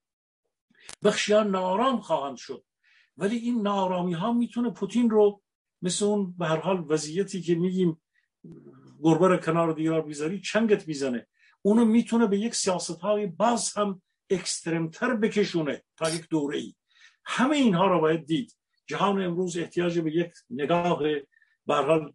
بخشیان 1.04 1.50
نارام 1.50 2.00
خواهند 2.00 2.36
شد. 2.36 2.64
ولی 3.16 3.36
این 3.36 3.62
نارامی 3.62 4.12
ها 4.12 4.32
می‌تونه 4.32 4.70
پوتین 4.70 5.10
رو 5.10 5.42
مثل 5.82 6.04
اون 6.04 6.34
به 6.38 6.46
هر 6.46 6.60
حال 6.60 6.84
وضعیتی 6.88 7.42
که 7.42 7.54
میگیم 7.54 8.02
گربه 9.02 9.38
کنار 9.38 9.72
دیوار 9.72 10.02
بیزاری 10.02 10.40
چنگت 10.40 10.88
می‌زنه. 10.88 11.26
اونو 11.62 11.84
می‌تونه 11.84 12.26
به 12.26 12.38
یک 12.38 12.54
سیاست 12.54 13.00
های 13.00 13.26
باز 13.26 13.72
هم 13.76 14.02
اکسترمتر 14.30 15.14
بکشونه 15.14 15.82
تا 15.96 16.10
یک 16.10 16.28
دوره 16.28 16.58
ای 16.58 16.74
همه 17.24 17.56
اینها 17.56 17.86
رو 17.86 18.00
باید 18.00 18.26
دید. 18.26 18.56
جهان 18.86 19.22
امروز 19.22 19.56
احتیاج 19.56 19.98
به 19.98 20.12
یک 20.16 20.32
نگاه 20.50 21.02
حال 21.66 22.12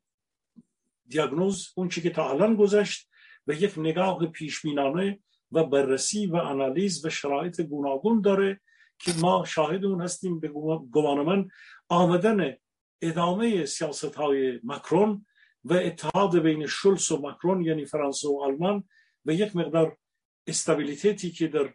دیاگنوز 1.08 1.74
اون 1.76 1.90
چی 1.90 2.02
که 2.02 2.10
تا 2.10 2.30
الان 2.30 2.56
گذشت 2.56 3.10
و 3.48 3.54
یک 3.54 3.74
نگاه 3.78 4.26
پیشبینانه 4.26 5.20
و 5.52 5.64
بررسی 5.64 6.28
و 6.28 6.36
انالیز 6.36 7.06
و 7.06 7.10
شرایط 7.10 7.62
گوناگون 7.62 8.22
داره 8.22 8.62
که 9.00 9.14
ما 9.22 9.46
شاهد 9.46 9.86
اون 9.86 10.02
هستیم 10.02 10.40
به 10.40 10.48
گمان 10.92 11.26
من 11.26 11.50
آمدن 11.90 12.56
ادامه 13.02 13.66
سیاست 13.66 14.16
های 14.16 14.60
مکرون 14.64 15.26
و 15.64 15.74
اتحاد 15.74 16.40
بین 16.40 16.68
شولس 16.68 17.12
و 17.12 17.28
مکرون 17.28 17.62
یعنی 17.62 17.86
فرانسه 17.86 18.28
و 18.28 18.42
آلمان 18.44 18.84
و 19.26 19.34
یک 19.34 19.56
مقدار 19.56 19.98
استابیلیتیتی 20.48 21.32
که 21.32 21.48
در 21.48 21.74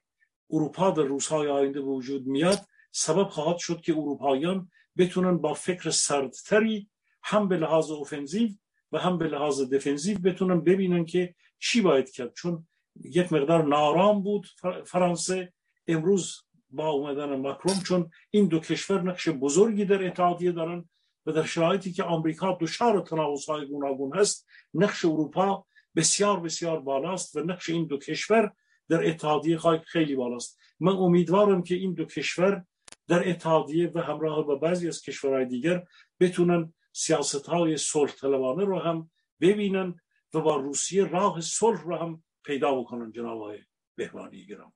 اروپا 0.50 0.90
در 0.90 1.02
روزهای 1.02 1.48
آینده 1.48 1.80
وجود 1.80 2.26
میاد 2.26 2.60
سبب 2.90 3.28
خواهد 3.28 3.56
شد 3.56 3.80
که 3.80 3.92
اروپاییان 3.92 4.70
بتونن 4.98 5.38
با 5.38 5.54
فکر 5.54 5.90
سردتری 5.90 6.90
هم 7.22 7.48
به 7.48 7.56
لحاظ 7.56 7.90
اوفنزیو 7.90 8.50
و 8.92 8.98
هم 8.98 9.18
به 9.18 9.28
لحاظ 9.28 9.60
دفنزیو 9.60 10.18
بتونن 10.18 10.60
ببینن 10.60 11.04
که 11.04 11.34
چی 11.58 11.80
باید 11.80 12.10
کرد. 12.10 12.34
چون 12.34 12.66
یک 13.04 13.32
مقدار 13.32 13.64
نارام 13.64 14.22
بود 14.22 14.46
فرانسه. 14.84 15.52
امروز 15.88 16.36
با 16.70 16.88
اومدن 16.88 17.36
مکرون 17.36 17.80
چون 17.84 18.10
این 18.30 18.46
دو 18.46 18.58
کشور 18.58 19.02
نقش 19.02 19.28
بزرگی 19.28 19.84
در 19.84 20.06
اتحادیه 20.06 20.52
دارن 20.52 20.88
و 21.26 21.32
در 21.32 21.42
شرایطی 21.42 21.92
که 21.92 22.02
آمریکا 22.02 22.58
دچار 22.60 23.00
تناقض 23.00 23.44
های 23.44 23.66
گوناگون 23.66 24.16
هست 24.16 24.46
نقش 24.74 25.04
اروپا 25.04 25.66
بسیار 25.96 26.40
بسیار 26.40 26.80
بالاست 26.80 27.36
و 27.36 27.40
نقش 27.40 27.70
این 27.70 27.86
دو 27.86 27.98
کشور 27.98 28.52
در 28.88 29.08
اتحادیه 29.08 29.58
خیلی 29.86 30.14
بالاست. 30.14 30.58
من 30.80 30.92
امیدوارم 30.92 31.62
که 31.62 31.74
این 31.74 31.94
دو 31.94 32.04
کشور 32.04 32.64
در 33.08 33.28
اتحادیه 33.28 33.90
و 33.94 34.00
همراه 34.00 34.46
با 34.46 34.54
بعضی 34.54 34.88
از 34.88 35.02
کشورهای 35.02 35.44
دیگر 35.44 35.84
بتونن 36.20 36.72
سیاست 36.92 37.46
های 37.46 37.76
صلح 37.76 38.12
طلبانه 38.12 38.64
رو 38.64 38.78
هم 38.78 39.10
ببینن 39.40 39.94
و 40.34 40.40
با 40.40 40.56
روسیه 40.56 41.04
راه 41.04 41.40
صلح 41.40 41.82
رو 41.82 41.96
هم 41.96 42.22
پیدا 42.44 42.74
بکنن 42.74 43.10
جناب 43.10 43.40
های 43.40 43.58
بهبانی 43.96 44.46
گرام 44.46 44.72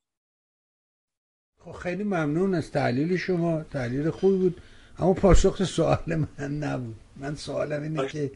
خب 1.66 1.72
خیلی 1.72 2.04
ممنون 2.04 2.54
از 2.54 2.70
تحلیل 2.70 3.16
شما. 3.16 3.62
تحلیل 3.62 4.10
خوبی 4.10 4.36
بود. 4.38 4.60
اما 4.98 5.14
پاسخ 5.14 5.64
سوال 5.64 6.26
من 6.38 6.58
نبود. 6.58 6.96
من 7.16 7.34
سوالم 7.34 7.82
اینه 7.82 8.08
که 8.08 8.30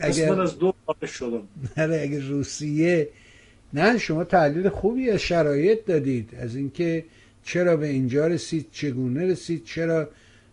اگر 0.00 0.30
من 0.30 0.40
از 0.40 0.58
دو 0.58 0.74
شدم. 1.06 1.48
نه 1.76 2.00
اگر 2.02 2.20
روسیه 2.20 3.08
نه 3.72 3.98
شما 3.98 4.24
تحلیل 4.24 4.68
خوبی 4.68 5.10
از 5.10 5.20
شرایط 5.20 5.84
دادید. 5.84 6.34
از 6.34 6.56
اینکه 6.56 7.04
چرا 7.42 7.76
به 7.76 7.86
اینجا 7.86 8.26
رسید؟ 8.26 8.66
چگونه 8.72 9.26
رسید؟ 9.26 9.64
چرا 9.64 10.08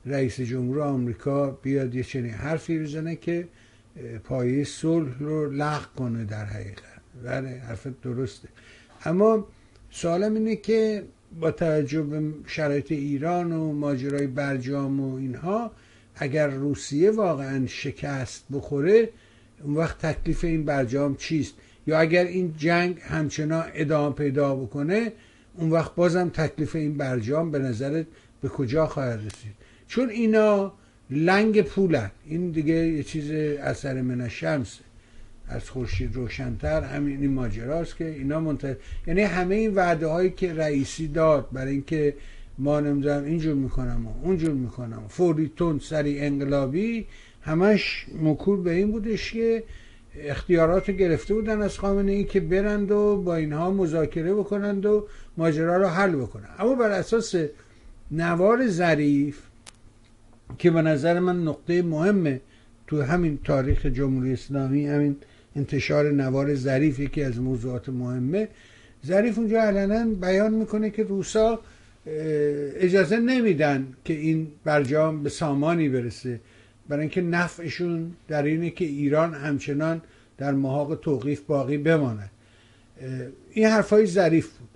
رئیس 0.06 0.42
جمهور 0.42 0.82
آمریکا 0.82 1.52
بیاد 1.52 1.96
یه 1.96 2.04
چنین 2.04 2.32
حرفی 2.32 2.80
بزنه 2.80 3.16
که 3.16 3.48
پایه 4.24 4.64
صلح 4.64 5.20
رو 5.20 5.52
لغو 5.52 5.86
کنه 5.98 6.26
در 6.26 6.46
حقیقت؟ 6.46 7.02
بله 7.24 7.50
حرفت 7.50 8.02
درسته. 8.02 8.48
اما 9.06 9.48
سوالم 9.92 10.34
اینه 10.34 10.56
که 10.56 11.04
با 11.40 11.52
توجه 11.52 12.02
به 12.02 12.22
شرایط 12.46 12.92
ایران 12.92 13.52
و 13.52 13.74
ماجرای 13.74 14.28
برجام 14.28 15.00
و 15.00 15.16
اینها 15.16 15.72
اگر 16.16 16.48
روسیه 16.48 17.12
واقعا 17.12 17.68
شکست 17.68 18.46
بخوره 18.54 19.10
اون 19.64 19.76
وقت 19.76 20.06
تکلیف 20.06 20.44
این 20.44 20.66
برجام 20.66 21.16
چیست؟ 21.16 21.54
یا 21.88 22.00
اگر 22.00 22.26
این 22.26 22.54
جنگ 22.58 23.00
همچنان 23.00 23.66
ادامه 23.74 24.16
پیدا 24.16 24.56
بکنه 24.56 25.12
اون 25.58 25.70
وقت 25.70 25.96
بازم 25.96 26.30
تکلیف 26.30 26.76
این 26.76 26.98
برجام 26.98 27.52
به 27.52 27.60
نظرت 27.60 28.06
به 28.42 28.50
کجا 28.50 28.86
خواهد 28.88 29.20
رسید؟ 29.20 29.52
چون 29.88 30.10
اینا 30.10 30.74
لنگ 31.10 31.62
پولن. 31.62 32.12
این 32.26 32.52
دیگه 32.52 32.74
یه 32.74 33.04
چیز 33.04 33.32
اثر 33.62 34.02
من 34.02 34.28
شمس 34.30 34.80
از 35.48 35.70
خورشید 35.70 36.16
روشنتر. 36.16 36.82
همین 36.82 37.22
این 37.22 37.34
ماجراست 37.34 37.98
که 37.98 38.06
اینا 38.06 38.40
منتظر 38.40 38.76
یعنی 39.08 39.22
همه 39.22 39.56
این 39.56 39.76
وعده 39.76 40.08
هایی 40.08 40.30
که 40.30 40.54
رئیسی 40.54 41.08
داد 41.08 41.48
برای 41.52 41.72
اینکه 41.72 42.16
ما 42.58 42.80
نمی‌دونم 42.80 43.24
اینجور 43.24 43.56
می‌کنم 43.56 44.08
و 44.08 44.26
اونجور 44.26 44.54
می‌کنم 44.54 45.04
فوری 45.10 45.52
سری 45.82 46.20
انقلابی 46.20 47.08
همش 47.42 48.06
مکول 48.22 48.62
به 48.62 48.72
این 48.72 48.92
بودش 48.92 49.32
که 49.32 49.64
اختیارات 50.22 50.92
گرفته 50.92 51.34
بودن 51.34 51.62
از 51.62 51.80
خامنه 51.80 52.12
ای 52.12 52.24
که 52.24 52.40
برند 52.40 52.92
و 52.92 53.22
با 53.26 53.36
اینها 53.36 53.72
مذاکره 53.72 54.34
بکنند 54.34 54.86
و 54.86 55.08
ماجرا 55.38 55.78
رو 55.78 55.88
حل 55.88 56.16
بکنن. 56.16 56.50
اما 56.60 56.76
بر 56.76 56.92
اساس 56.92 57.36
نوار 58.12 58.68
ظریف 58.68 59.40
که 60.58 60.72
به 60.72 60.82
نظر 60.82 61.20
من 61.20 61.44
نقطه 61.44 61.82
مهمه 61.82 62.42
تو 62.88 63.02
همین 63.02 63.40
تاریخ 63.44 63.86
جمهوری 63.86 64.34
اسلامی 64.34 64.88
همین 64.88 65.16
انتشار 65.56 66.12
نوار 66.12 66.56
ظریف 66.56 67.00
یکی 67.00 67.24
از 67.24 67.40
موضوعات 67.40 67.90
مهمه 67.90 68.48
ظریف 69.06 69.38
اونجا 69.38 69.62
علنا 69.62 70.06
بیان 70.06 70.54
می‌کنه 70.54 70.90
که 70.90 71.04
روسا 71.04 71.60
اجازه 72.76 73.18
نمیدن 73.18 73.88
که 74.06 74.14
این 74.14 74.48
برجام 74.64 75.24
به 75.24 75.30
سامانی 75.30 75.90
برسه. 75.90 76.40
برای 76.90 77.02
اینکه 77.02 77.22
نفعشون 77.22 78.16
در 78.28 78.44
اینه 78.44 78.70
که 78.70 78.86
ایران 78.86 79.34
همچنان 79.34 80.02
در 80.38 80.52
محاق 80.52 80.96
توقیف 80.96 81.42
باقی 81.42 81.78
بماند. 81.78 82.32
این 83.52 83.66
حرفای 83.66 84.06
ظریف 84.06 84.50
بود. 84.58 84.70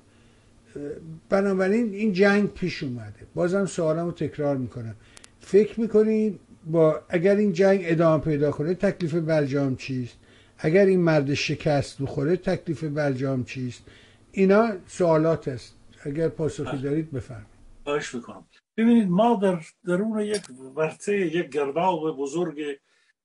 بنابراین 1.30 1.94
این 1.94 2.14
جنگ 2.14 2.54
پیش 2.54 2.84
اومده. 2.84 3.20
بازم 3.36 3.66
سوالم 3.66 4.06
رو 4.06 4.12
تکرار 4.12 4.58
می‌کنم. 4.58 4.96
فکر 5.40 5.80
می‌کنید 5.80 6.40
با 6.66 7.02
اگر 7.10 7.36
این 7.36 7.54
جنگ 7.54 7.82
ادامه 7.84 8.24
پیدا 8.24 8.52
کنه 8.52 8.74
تکلیف 8.74 9.14
برجام 9.14 9.76
چیست؟ 9.76 10.18
اگر 10.58 10.86
این 10.86 11.00
مرد 11.00 11.34
شکست 11.34 12.02
بخوره 12.02 12.38
تکلیف 12.38 12.84
برجام 12.84 13.44
چیست؟ 13.44 13.84
اینا 14.32 14.72
سوالات 14.88 15.48
است. 15.48 15.76
اگر 16.04 16.30
پاسخی 16.30 16.78
دارید 16.78 17.12
بفرمایید. 17.12 17.48
خواهش 17.84 18.16
می‌کنم. 18.16 18.44
ببینید 18.78 19.10
ما 19.10 19.36
در 19.36 19.62
درون 19.86 20.20
یک 20.20 20.42
ورته 20.76 21.20
یک 21.36 21.50
گرداب 21.50 22.18
بزرگ 22.18 22.80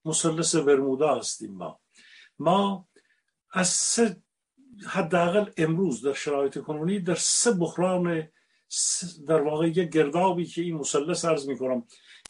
مثلث 0.04 0.54
برمودا 0.54 1.14
هستیم 1.14 1.52
ما. 1.52 1.80
ما 2.38 2.88
از 3.52 3.68
سه 3.68 4.16
حداقل 4.86 5.50
امروز 5.56 6.06
در 6.06 6.12
شرایط 6.12 6.58
کنونی 6.58 7.00
در 7.00 7.14
سه 7.14 7.52
بحران 7.52 8.28
در 9.26 9.40
واقع 9.42 9.68
یک 9.68 9.88
گردابی 9.90 10.46
که 10.46 10.62
این 10.62 10.76
مثلث 10.76 11.24
عرض 11.24 11.48
می‌کنم. 11.48 11.84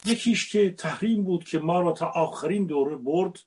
یکیش 0.05 0.51
که 0.51 0.71
تحریم 0.71 1.23
بود 1.23 1.43
که 1.43 1.59
ما 1.59 1.81
را 1.81 1.91
تا 1.91 2.05
آخرین 2.05 2.65
دوره 2.65 2.95
برد 2.95 3.39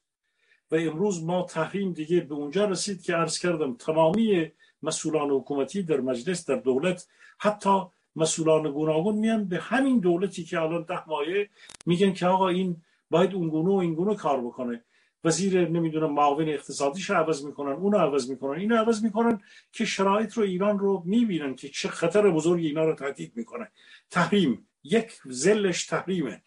و 0.71 0.77
امروز 0.77 1.25
ما 1.25 1.43
تحریم 1.43 1.93
دیگه 1.93 2.21
به 2.21 2.35
اونجا 2.35 2.65
رسید 2.65 3.03
که 3.03 3.15
عرض 3.15 3.39
کردم 3.39 3.75
تمامی 3.75 4.53
مسئولان 4.83 5.31
حکومتی 5.31 5.83
در 5.83 6.01
مجلس 6.01 6.47
در 6.51 6.57
دولت 6.57 7.07
حتی 7.39 7.81
مسئولان 8.21 8.73
گوناگون 8.73 9.15
میان 9.15 9.45
به 9.45 9.59
همین 9.59 9.99
دولتی 9.99 10.45
که 10.45 10.61
الان 10.61 10.83
ده 10.83 11.09
مایه 11.09 11.49
میگن 11.87 12.13
که 12.13 12.27
آقا 12.27 12.49
این 12.49 12.77
باید 13.11 13.35
اون 13.35 13.49
گونه 13.49 13.69
و 13.69 13.77
این 13.77 13.95
گونه 13.95 14.15
کار 14.15 14.41
بکنه. 14.41 14.85
وزیر 15.25 15.69
نمی‌دونم 15.69 16.13
معاون 16.13 16.49
اقتصادیش 16.49 17.11
عوض 17.11 17.45
می‌کنن 17.45 17.73
اونو 17.73 17.99
عوض 17.99 18.31
می‌کنن 18.31 18.61
اینو 18.61 18.77
عوض 18.77 19.05
می‌کنن 19.05 19.41
که 19.73 19.85
شرایط 19.85 20.33
رو 20.33 20.43
ایران 20.43 20.79
رو 20.79 21.03
می‌بینن 21.07 21.55
که 21.55 21.69
چه 21.69 21.89
خطر 21.89 22.31
بزرگی 22.31 22.67
اینا 22.67 22.85
رو 22.85 22.95
تهدید 22.95 23.33
می‌کنه. 23.37 23.69
تحریم 24.11 24.67
یک 24.85 25.13
زلش 25.25 25.87
تحریمه. 25.87 26.43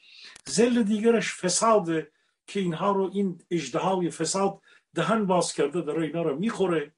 زل 0.45 0.83
دیگرش 0.83 1.33
فساد 1.33 1.89
که 2.47 2.59
اینها 2.59 2.91
رو 2.91 3.11
این 3.13 3.41
اجدهای 3.51 4.09
فساد 4.09 4.59
دهن 4.93 5.25
باز 5.25 5.53
کرده 5.53 5.81
داره 5.81 6.03
اینا 6.03 6.21
رو 6.21 6.39
می‌خوره. 6.39 6.91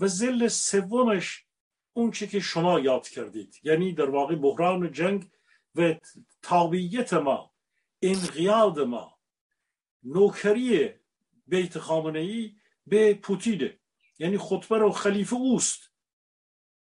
و 0.00 0.06
زل 0.06 0.48
سومش 0.48 1.44
اون 1.92 2.10
چه 2.10 2.26
که 2.26 2.40
شما 2.40 2.80
یاد 2.80 3.08
کردید. 3.08 3.60
یعنی 3.62 3.92
در 3.92 4.10
واقع 4.10 4.34
بحران 4.34 4.92
جنگ 4.92 5.30
و 5.74 5.94
تابعیت 6.42 7.12
ما 7.12 7.52
انقیاد 8.02 8.80
ما 8.80 9.18
نوکری 10.02 10.90
بیت 11.46 11.78
خامنه 11.78 12.18
ای 12.18 12.54
به 12.86 13.14
پوتینه 13.14 13.78
یعنی 14.18 14.38
خطبه 14.38 14.78
رو 14.78 14.90
خلیفه 14.90 15.36
اوست. 15.36 15.90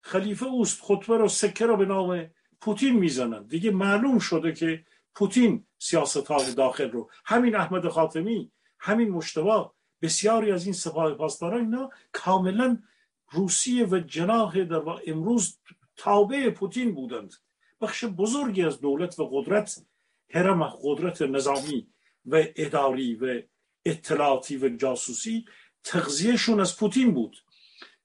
خلیفه 0.00 0.46
اوست 0.46 0.82
خطبه 0.82 1.16
رو 1.18 1.28
سکه 1.28 1.66
رو 1.66 1.76
به 1.76 1.84
نام 1.84 2.30
پوتین 2.60 2.98
می‌زنن. 2.98 3.46
دیگه 3.46 3.70
معلوم 3.70 4.18
شده 4.18 4.52
که 4.52 4.84
پوتین 5.14 5.66
سیاست 5.78 6.26
های 6.26 6.54
داخل 6.54 6.90
رو 6.90 7.10
همین 7.24 7.56
احمد 7.56 7.88
خاتمی 7.88 8.52
همین 8.78 9.10
مشتبه 9.10 9.70
بسیاری 10.02 10.52
از 10.52 10.64
این 10.64 10.72
سپاه 10.72 11.14
پاسداران 11.14 11.60
اینا 11.60 11.90
کاملا 12.12 12.82
روسیه 13.30 13.86
و 13.86 13.98
جناح 13.98 14.64
در 14.64 14.82
امروز 15.06 15.58
تابع 15.96 16.50
پوتین 16.50 16.94
بودند. 16.94 17.34
بخش 17.80 18.04
بزرگی 18.04 18.62
از 18.62 18.80
دولت 18.80 19.18
و 19.18 19.28
قدرت 19.32 19.82
هرم 20.30 20.64
قدرت 20.82 21.22
نظامی 21.22 21.88
و 22.26 22.44
اداری 22.56 23.14
و 23.14 23.42
اطلاعاتی 23.84 24.56
و 24.56 24.68
جاسوسی 24.68 25.44
تغذیهشون 25.84 26.60
از 26.60 26.76
پوتین 26.76 27.14
بود. 27.14 27.36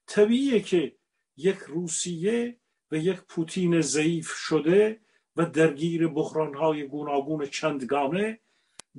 طبیعیه 0.08 0.60
که 0.60 0.96
یک 1.38 1.58
روسیه 1.58 2.60
و 2.92 2.98
یک 2.98 3.22
پوتین 3.22 3.82
ضعیف 3.82 4.32
شده 4.32 5.02
و 5.36 5.46
درگیر 5.46 6.08
بحرانهای 6.08 6.88
گوناگون 6.88 7.46
چندگانه 7.46 8.40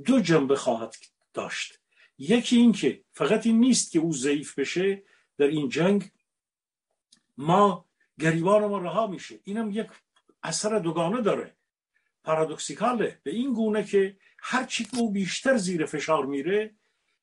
دو 0.04 0.20
جنبه 0.20 0.56
خواهد 0.56 0.94
داشت. 1.34 1.80
یکی 2.18 2.56
این 2.56 2.72
که 2.72 3.04
فقط 3.12 3.46
این 3.46 3.60
نیست 3.60 3.92
که 3.92 3.98
او 3.98 4.12
ضعیف 4.12 4.58
بشه 4.58 5.02
در 5.38 5.46
این 5.46 5.68
جنگ 5.68 6.10
ما 7.36 7.86
گریبان 8.20 8.64
ما 8.64 8.78
رها 8.78 9.06
میشه. 9.06 9.40
اینم 9.44 9.70
یک 9.70 9.86
اثر 10.42 10.78
دوگانه 10.78 11.20
داره. 11.20 11.56
پارادوکسیکاله. 12.24 13.20
به 13.22 13.30
این 13.30 13.52
گونه 13.52 13.84
که 13.84 14.16
هرچی 14.38 14.84
که 14.84 14.98
او 14.98 15.12
بیشتر 15.12 15.56
زیر 15.56 15.86
فشار 15.86 16.26
میره 16.26 16.74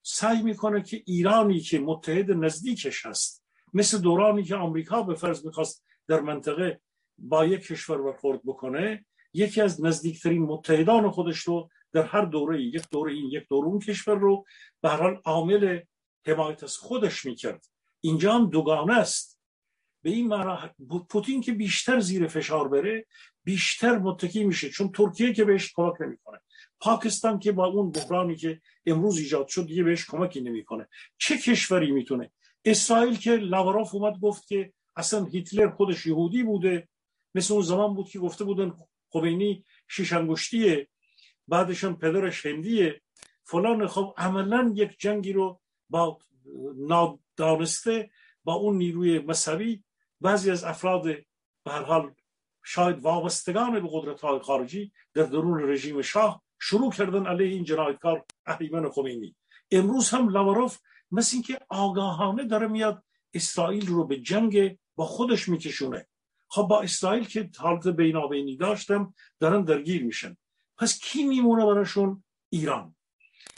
سعی 0.01 0.41
می‌کنه 0.41 0.81
که 0.81 1.03
ایرانی 1.05 1.59
که 1.59 1.79
متحد 1.79 2.31
نزدیکش 2.31 3.05
هست 3.05 3.45
مثل 3.73 3.97
دورانی 3.97 4.43
که 4.43 4.55
آمریکا 4.55 5.03
به 5.03 5.15
فرض 5.15 5.45
می‌خواست 5.45 5.85
در 6.07 6.19
منطقه 6.19 6.81
با 7.17 7.45
یک 7.45 7.61
کشور 7.61 8.01
برخورد 8.01 8.41
بکنه 8.45 9.05
یکی 9.33 9.61
از 9.61 9.83
نزدیکترین 9.85 10.41
متحدان 10.41 11.11
خودش 11.11 11.39
رو 11.39 11.69
در 11.91 12.03
هر 12.03 12.25
دوره 12.25 12.61
یک 12.61 12.89
دوره 12.91 13.13
این 13.13 13.29
یک 13.31 13.47
دوره 13.49 13.67
اون 13.67 13.79
کشور 13.79 14.15
رو 14.15 14.45
به 14.81 14.89
هر 14.89 15.21
عامل 15.25 15.79
حمایت 16.27 16.63
از 16.63 16.77
خودش 16.77 17.25
می‌کرد. 17.25 17.65
اینجا 18.01 18.33
هم 18.33 18.49
دوگانه 18.49 18.97
است. 18.97 19.32
به 20.03 20.09
این 20.09 20.27
معنا 20.27 20.69
پوتین 21.09 21.41
که 21.41 21.51
بیشتر 21.51 21.99
زیر 21.99 22.27
فشار 22.27 22.67
بره 22.67 23.05
بیشتر 23.43 23.97
متکی 23.97 24.43
میشه. 24.43 24.69
چون 24.69 24.91
ترکیه 24.91 25.33
که 25.33 25.43
بهش 25.45 25.73
کمک 25.75 26.01
نمی‌کنه. 26.01 26.39
پاکستان 26.79 27.39
که 27.39 27.51
با 27.51 27.65
اون 27.65 27.91
بحرانی 27.91 28.35
که 28.35 28.61
امروز 28.85 29.17
ایجاد 29.17 29.47
شد 29.47 29.65
دیگه 29.65 29.83
بهش 29.83 30.05
کمکی 30.05 30.41
نمی‌کنه. 30.41 30.87
چه 31.17 31.37
کشوری 31.37 31.91
می‌تونه؟ 31.91 32.31
اسرائیل 32.65 33.17
که 33.17 33.35
لاوروف 33.35 33.95
اومد 33.95 34.19
گفت 34.19 34.47
که 34.47 34.73
اصلا 34.95 35.25
هیتلر 35.25 35.69
خودش 35.69 36.05
یهودی 36.05 36.43
بوده. 36.43 36.87
مثل 37.35 37.53
اون 37.53 37.63
زمان 37.63 37.93
بود 37.93 38.09
که 38.09 38.19
گفته 38.19 38.43
بودن 38.43 38.73
خمینی 39.09 39.65
شیش 39.87 40.13
انگشتیه 40.13 40.87
بعدش 41.47 41.83
هم 41.83 41.97
پدرش 41.97 42.45
هندیه. 42.45 43.01
فلان 43.43 43.87
خب 43.87 44.13
عملا 44.17 44.73
یک 44.75 44.99
جنگی 44.99 45.33
رو 45.33 45.59
با 45.89 46.19
نادانسته 46.77 48.09
با 48.43 48.53
اون 48.53 48.77
نیروی 48.77 49.19
مذهبی 49.19 49.83
بعضی 50.23 50.51
از 50.51 50.63
افراد 50.63 51.03
به 51.63 51.71
هر 51.71 51.83
حال 51.83 52.13
شاید 52.63 52.99
وابستگان 52.99 53.81
به 53.81 53.89
قدرت 53.91 54.21
های 54.21 54.39
خارجی 54.39 54.91
در 55.13 55.23
درون 55.23 55.69
رژیم 55.69 56.01
شاه 56.01 56.43
شروع 56.59 56.91
کردن 56.91 57.25
علیه 57.25 57.47
این 57.47 57.63
جنایتکار 57.63 58.25
اهریمن 58.45 58.89
خمینی. 58.89 59.35
امروز 59.71 60.09
هم 60.09 60.29
لاوروف 60.29 60.79
مثل 61.11 61.35
اینکه 61.35 61.59
آگاهانه 61.69 62.45
داره 62.45 62.67
میاد 62.67 63.03
اسرائیل 63.33 63.87
رو 63.87 64.07
به 64.07 64.17
جنگ 64.17 64.77
با 64.95 65.05
خودش 65.05 65.49
میکشونه. 65.49 66.07
خب 66.47 66.61
با 66.61 66.81
اسرائیل 66.81 67.25
که 67.25 67.49
حالت 67.57 67.87
بینابینی 67.87 68.57
داشتم 68.57 69.13
دارن 69.39 69.63
درگیر 69.63 70.03
میشن. 70.03 70.37
پس 70.77 70.99
کی 70.99 71.23
میمونه 71.23 71.65
براشون؟ 71.65 72.23
ایران. 72.49 72.95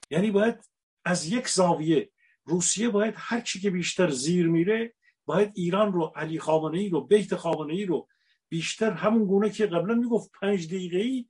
یعنی 0.10 0.32
باید 0.32 0.70
از 1.06 1.26
یک 1.26 1.48
زاویه 1.48 2.10
روسیه 2.46 2.90
باید 2.90 3.14
هر 3.18 3.42
چی 3.42 3.60
که 3.60 3.70
بیشتر 3.70 4.10
زیر 4.10 4.48
میره 4.48 4.94
باید 5.26 5.52
ایران 5.54 5.94
رو 5.94 6.14
علی 6.16 6.40
خامنه 6.40 6.80
ای 6.80 6.90
رو 6.90 7.02
بیت 7.02 7.36
خامنه 7.36 7.74
ای 7.74 7.86
رو 7.86 8.08
بیشتر 8.50 8.92
همون 8.92 9.26
گونه 9.26 9.50
که 9.50 9.66
قبلا 9.66 9.96
می‌گفت 9.96 10.32
پنج 10.42 10.68
دقیقه 10.68 10.98
ای 10.98 11.26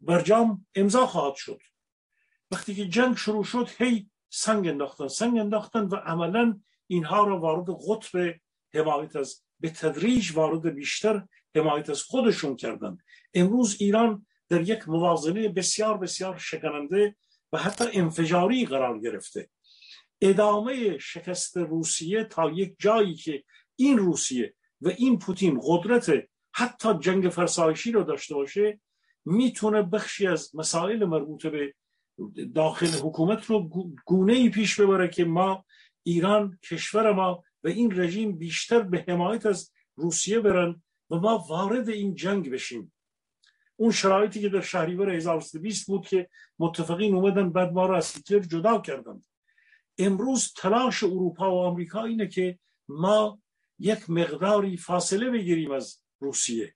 برجام 0.00 0.66
امضا 0.74 1.06
خواهد 1.06 1.34
شد. 1.34 1.60
وقتی 2.50 2.74
که 2.74 2.88
جنگ 2.88 3.16
شروع 3.16 3.44
شد 3.44 3.68
هی 3.78 4.10
سنگ 4.30 4.68
انداختن 4.68 5.08
سنگ 5.08 5.38
انداختن 5.38 5.84
و 5.84 5.96
عملا 5.96 6.60
اینها 6.86 7.24
را 7.24 7.40
وارد 7.40 7.66
قطب 7.88 8.34
حمایت 8.74 9.16
از 9.16 9.42
به 9.60 9.70
تدریج 9.70 10.32
وارد 10.36 10.74
بیشتر 10.74 11.26
حمایت 11.56 11.90
از 11.90 12.02
خودشون 12.02 12.56
کردن. 12.56 12.98
امروز 13.34 13.76
ایران 13.80 14.26
در 14.48 14.60
یک 14.60 14.88
موازنه 14.88 15.48
بسیار 15.48 15.98
بسیار 15.98 16.38
شکننده 16.38 17.16
و 17.52 17.58
حتی 17.58 17.84
انفجاری 17.92 18.66
قرار 18.66 18.98
گرفته. 19.00 19.50
ادامه 20.22 20.98
شکست 20.98 21.56
روسیه 21.56 22.24
تا 22.24 22.50
یک 22.50 22.74
جایی 22.78 23.14
که 23.14 23.44
این 23.76 23.98
روسیه 23.98 24.54
و 24.80 24.88
این 24.88 25.18
پوتین 25.18 25.60
قدرت 25.62 26.12
حتی 26.54 26.98
جنگ 27.00 27.30
فرسایشی 27.30 27.92
رو 27.92 28.02
داشته 28.02 28.34
باشه 28.34 28.80
می‌تونه 29.24 29.82
بخشی 29.82 30.26
از 30.26 30.56
مسائل 30.56 31.04
مربوط 31.04 31.46
به 31.46 31.74
داخل 32.54 32.86
حکومت 32.86 33.44
رو 33.44 33.70
گونه 34.06 34.32
ای 34.32 34.48
پیش 34.48 34.80
ببره 34.80 35.08
که 35.08 35.24
ما 35.24 35.64
ایران 36.02 36.58
کشور 36.70 37.12
ما 37.12 37.44
و 37.64 37.68
این 37.68 38.00
رژیم 38.00 38.38
بیشتر 38.38 38.82
به 38.82 39.04
حمایت 39.08 39.46
از 39.46 39.72
روسیه 39.96 40.40
برن 40.40 40.82
و 41.10 41.16
ما 41.16 41.38
وارد 41.48 41.88
این 41.88 42.14
جنگ 42.14 42.50
بشیم. 42.50 42.92
اون 43.76 43.90
شرایطی 43.90 44.40
که 44.40 44.48
در 44.48 44.60
شهریور 44.60 45.10
1320 45.10 45.86
بود 45.86 46.06
که 46.06 46.28
متفقین 46.58 47.14
اومدن 47.14 47.50
بعد 47.50 47.72
ما 47.72 47.86
رو 47.86 47.94
از 47.94 48.16
هیتلر 48.16 48.38
جدا 48.38 48.80
کردند. 48.80 49.24
امروز 49.98 50.52
تلاش 50.56 51.02
اروپا 51.02 51.54
و 51.54 51.58
آمریکا 51.58 52.04
اینه 52.04 52.28
که 52.28 52.58
ما 52.88 53.42
یک 53.78 54.10
مقداری 54.10 54.76
فاصله 54.76 55.30
بگیریم 55.30 55.70
از 55.70 56.02
روسیه. 56.20 56.74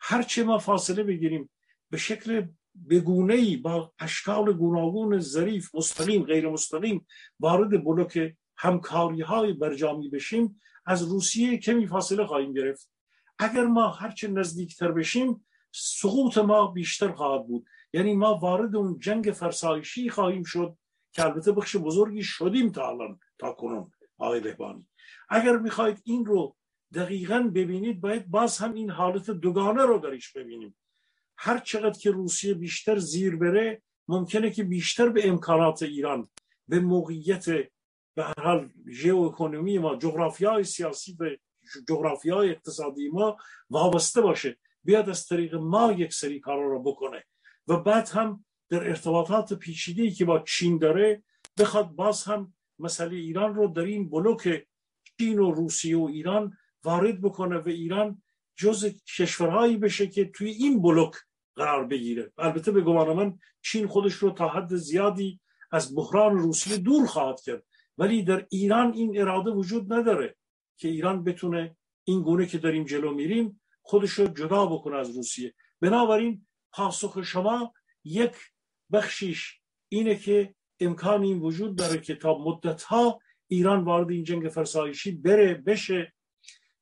هرچه 0.00 0.44
ما 0.44 0.58
فاصله 0.58 1.02
بگیریم 1.02 1.50
به 1.90 1.96
شکل 1.96 2.46
بگونه 2.90 3.34
ای 3.34 3.56
با 3.56 3.92
اشکال 3.98 4.52
گوناگون 4.52 5.18
ظریف 5.18 5.74
مستقیم 5.74 6.22
غیر 6.22 6.48
مستقیم 6.48 7.06
وارد 7.40 7.84
بلوک 7.84 8.34
همکاری 8.56 9.20
های 9.20 9.52
برجامی 9.52 10.08
بشیم 10.08 10.60
از 10.86 11.02
روسیه 11.02 11.58
کمی 11.58 11.86
فاصله 11.86 12.26
خواهیم 12.26 12.52
گرفت. 12.52 12.90
اگر 13.38 13.64
ما 13.64 13.88
هرچه 13.88 14.28
نزدیکتر 14.28 14.92
بشیم 14.92 15.46
سقوط 15.72 16.38
ما 16.38 16.66
بیشتر 16.66 17.12
خواهد 17.12 17.46
بود. 17.46 17.66
یعنی 17.92 18.14
ما 18.14 18.34
وارد 18.34 18.76
اون 18.76 18.98
جنگ 18.98 19.24
فرسایشی 19.24 20.10
خواهیم 20.10 20.42
شد 20.42 20.76
که 21.14 21.24
البته 21.24 21.52
بخش 21.52 21.76
بزرگی 21.76 22.22
شدیم 22.22 22.72
تا 22.72 22.88
الان 22.88 23.18
تا 23.38 23.52
کنون 23.52 23.90
آقای 24.18 24.40
لهبانی 24.40 24.88
اگر 25.28 25.56
می‌خواید 25.56 26.02
این 26.04 26.24
رو 26.24 26.56
دقیقا 26.94 27.50
ببینید 27.54 28.00
باید 28.00 28.26
باز 28.26 28.58
هم 28.58 28.74
این 28.74 28.90
حالت 28.90 29.30
دوگانه 29.30 29.82
رو 29.82 29.98
درش 29.98 30.32
ببینیم. 30.32 30.76
هر 31.36 31.58
چقدر 31.58 31.98
که 31.98 32.10
روسیه 32.10 32.54
بیشتر 32.54 32.98
زیر 32.98 33.36
بره 33.36 33.82
ممکنه 34.08 34.50
که 34.50 34.64
بیشتر 34.64 35.08
به 35.08 35.28
امکانات 35.28 35.82
ایران 35.82 36.28
به 36.68 36.80
موقعیت 36.80 37.46
به 38.14 38.24
هر 38.24 38.42
حال 38.42 38.70
ژئواکونومی 38.90 39.78
ما 39.78 39.96
جغرافیای 39.96 40.64
سیاسی 40.64 41.16
و 41.20 41.30
جغرافیای 41.88 42.50
اقتصادی 42.50 43.08
ما 43.08 43.36
وابسته 43.70 44.20
باشه 44.20 44.58
بیاد 44.84 45.10
از 45.10 45.26
طریق 45.26 45.54
ما 45.54 45.92
یک 45.92 46.12
سری 46.12 46.40
کارا 46.40 46.68
رو 46.68 46.82
بکنه. 46.82 47.24
و 47.68 47.76
بعد 47.76 48.08
هم 48.08 48.44
در 48.70 48.88
ارتباطات 48.88 49.52
پیچیده‌ای 49.52 50.10
که 50.10 50.24
با 50.24 50.38
چین 50.38 50.78
داره 50.78 51.22
بخواد 51.58 51.88
باز 51.90 52.24
هم 52.24 52.54
مسئله 52.78 53.16
ایران 53.16 53.54
رو 53.54 53.68
در 53.68 53.82
این 53.82 54.10
بلوک 54.10 54.66
چین 55.18 55.38
و 55.38 55.50
روسیه 55.50 55.98
و 55.98 56.04
ایران 56.04 56.56
وارد 56.84 57.20
بکنه 57.20 57.58
و 57.58 57.68
ایران 57.68 58.22
جز 58.56 58.94
کشورهایی 59.18 59.76
بشه 59.76 60.06
که 60.06 60.24
توی 60.24 60.50
این 60.50 60.82
بلوک 60.82 61.14
قرار 61.56 61.86
بگیره. 61.86 62.32
البته 62.38 62.72
به 62.72 62.80
گمان 62.80 63.16
من 63.16 63.38
چین 63.62 63.86
خودش 63.86 64.14
رو 64.14 64.30
تا 64.30 64.48
حد 64.48 64.76
زیادی 64.76 65.40
از 65.70 65.94
بحران 65.94 66.38
روسیه 66.38 66.76
دور 66.76 67.06
خواهد 67.06 67.40
کرد. 67.40 67.62
ولی 67.98 68.22
در 68.22 68.46
ایران 68.50 68.92
این 68.92 69.20
اراده 69.20 69.50
وجود 69.50 69.92
نداره 69.92 70.36
که 70.76 70.88
ایران 70.88 71.24
بتونه 71.24 71.76
این 72.04 72.22
گونه 72.22 72.46
که 72.46 72.58
داریم 72.58 72.84
جلو 72.84 73.14
میریم 73.14 73.60
خودش 73.82 74.10
رو 74.10 74.26
جدا 74.26 74.66
بکنه 74.66 74.96
از 74.96 75.16
روسیه. 75.16 75.54
بنابراین 75.80 76.46
پاسخ 76.72 77.22
شما 77.22 77.72
یک 78.04 78.32
بخشیش 78.94 79.60
اینه 79.88 80.16
که 80.16 80.54
امکان 80.80 81.22
این 81.22 81.38
وجود 81.38 81.76
داره 81.76 82.00
که 82.00 82.14
تا 82.14 82.38
مدت 82.38 82.82
ها 82.82 83.20
ایران 83.46 83.84
وارد 83.84 84.10
این 84.10 84.24
جنگ 84.24 84.48
فرسایشی 84.48 85.12
بره 85.12 85.54
بشه 85.54 86.12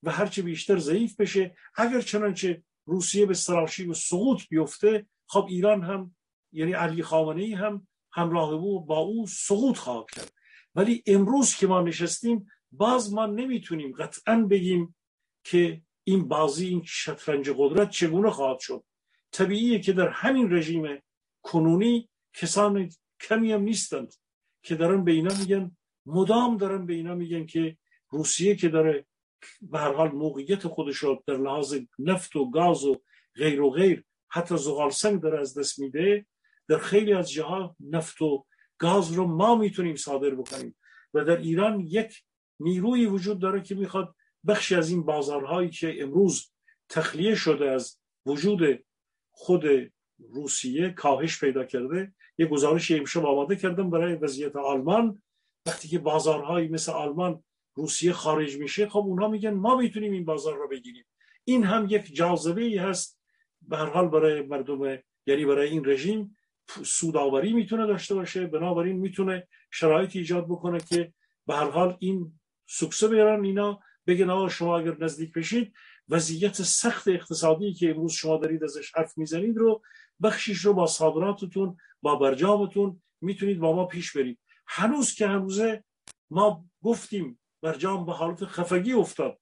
و 0.03 0.11
هرچه 0.11 0.43
بیشتر 0.43 0.79
ضعیف 0.79 1.21
بشه. 1.21 1.57
اگر 1.75 2.01
چنانچه 2.01 2.63
روسیه 2.85 3.27
به 3.27 3.35
سراشی 3.35 3.87
و 3.87 3.95
سقوط 3.95 4.43
بیفته 4.49 5.07
خب 5.27 5.47
ایران 5.49 5.85
هم 5.85 6.17
یعنی 6.53 6.73
علی 6.73 7.03
خامنه 7.03 7.43
ای 7.43 7.55
هم 7.55 7.87
همراه 8.13 8.53
او 8.53 8.85
با 8.85 8.99
او 8.99 9.27
سقوط 9.27 9.79
خواهد 9.79 10.11
کرد. 10.11 10.33
ولی 10.75 11.03
امروز 11.07 11.57
که 11.57 11.67
ما 11.67 11.81
نشستیم 11.81 12.47
باز 12.73 13.15
ما 13.15 13.27
نمی‌تونیم 13.27 13.93
قطعا 13.93 14.47
بگیم 14.51 14.97
که 15.45 15.83
این 16.05 16.29
بازی 16.29 16.69
این 16.69 16.83
شطرنج 16.85 17.51
قدرت 17.57 17.91
چگونه 17.91 18.31
خواهد 18.31 18.59
شد. 18.59 18.85
طبیعیه 19.33 19.79
که 19.79 19.93
در 19.93 20.09
همین 20.09 20.53
رژیم 20.53 21.03
کنونی 21.43 22.09
کسان 22.35 22.89
کمی 23.21 23.53
هم 23.53 23.63
نیستند 23.63 24.15
که 24.63 24.75
دارن 24.75 25.05
به 25.05 25.13
اینا 25.13 25.35
میگن. 25.39 25.77
مدام 26.07 26.57
دارن 26.57 26.87
به 26.87 26.95
اینا 26.95 27.15
میگن 27.15 27.47
که 27.47 27.77
روسیه 28.11 28.57
که 28.57 28.69
داره 28.69 29.07
به 29.63 29.79
هر 29.79 29.93
حال 29.93 30.11
موقعیت 30.11 30.67
خودش 30.67 30.97
رو 30.97 31.23
در 31.27 31.37
لحاظ 31.37 31.79
نفت 31.99 32.37
و 32.37 32.51
گاز 32.51 32.85
و 32.85 33.03
غیر 33.35 33.61
و 33.61 33.71
غیر 33.71 34.05
حتی 34.29 34.57
زغال 34.57 34.91
سنگ 34.91 35.21
داره 35.21 35.41
از 35.41 35.59
دست 35.59 35.79
میده 35.79 36.27
در 36.69 36.79
خیلی 36.79 37.13
از 37.13 37.33
جاها 37.33 37.77
نفت 37.81 38.23
و 38.23 38.47
گاز 38.79 39.13
رو 39.13 39.27
ما 39.27 39.55
می‌تونیم 39.55 39.97
صادر 39.97 40.31
بکنیم. 40.35 40.77
و 41.15 41.25
در 41.25 41.37
ایران 41.37 41.81
یک 41.81 42.23
نیروی 42.61 43.07
وجود 43.07 43.39
داره 43.39 43.63
که 43.63 43.75
می‌خواد 43.75 44.15
بخشی 44.47 44.75
از 44.75 44.91
این 44.91 45.03
بازارهایی 45.03 45.71
که 45.71 46.03
امروز 46.03 46.53
تخلیه 46.89 47.35
شده 47.35 47.71
از 47.71 47.99
وجود 48.27 48.85
خود 49.31 49.93
روسیه 50.31 50.91
کاهش 50.91 51.41
پیدا 51.41 51.65
کرده 51.65 52.13
یه 52.39 52.47
گزارش 52.47 52.91
امشب 52.91 53.27
آماده 53.27 53.57
کردم 53.57 53.91
برای 53.91 54.15
وضعیت 54.15 54.57
آلمان 54.57 55.23
وقتی 55.67 55.89
که 55.89 55.99
بازارهایی 55.99 56.69
مثل 56.69 56.93
آلمان 56.93 57.45
روسیه 57.75 58.13
خارج 58.13 58.57
میشه 58.57 58.89
خب 58.89 58.99
اونها 58.99 59.29
میگن 59.29 59.55
ما 59.55 59.77
می‌تونیم 59.77 60.13
این 60.13 60.25
بازار 60.25 60.57
رو 60.57 60.69
بگیریم 60.69 61.05
این 61.45 61.65
هم 61.65 61.87
یک 61.91 62.15
جاذبه 62.15 62.63
ای 62.63 62.77
هست 62.77 63.21
به 63.63 63.77
هر 63.77 63.87
حال 63.87 64.09
برای 64.09 64.43
مردم 64.43 64.99
یعنی 65.27 65.45
برای 65.45 65.69
این 65.69 65.85
رژیم 65.85 66.37
سوداوری 66.83 67.53
می‌تونه 67.53 67.87
داشته 67.87 68.15
باشه 68.15 68.47
بنابراین 68.47 68.97
می‌تونه 68.97 69.49
شرایط 69.71 70.17
ایجاد 70.17 70.45
بکنه 70.45 70.81
که 70.81 71.13
به 71.47 71.55
هر 71.55 71.71
حال 71.71 71.97
این 71.99 72.33
سکسه 72.67 73.09
بیارن 73.09 73.45
اینا 73.45 73.81
بگن 74.07 74.31
آقا 74.31 74.49
شما 74.49 74.79
اگر 74.79 74.97
نزدیک 75.01 75.33
بشید 75.33 75.73
وضعیت 76.09 76.63
سخت 76.63 77.09
اقتصادی 77.09 77.73
که 77.73 77.91
امروز 77.91 78.13
شما 78.13 78.37
دارید 78.37 78.65
ازش 78.65 78.93
حرف 78.95 79.19
می‌زنید 79.19 79.57
رو 79.57 79.83
بخشیش 80.23 80.59
رو 80.59 80.73
با 80.75 80.87
صادراتتون 80.87 81.77
با 82.03 82.17
برجامتون 82.17 83.03
می‌تونید 83.21 83.59
با 83.59 83.77
ما 83.77 83.85
پیش 83.85 84.17
برید. 84.17 84.39
هنوز 84.67 85.15
که 85.15 85.27
هنوزه 85.27 85.85
ما 86.31 86.65
گفتیم 86.83 87.39
برجام 87.63 88.07
به 88.07 88.13
حالت 88.13 88.45
خفگی 88.45 88.93
افتاد 88.93 89.39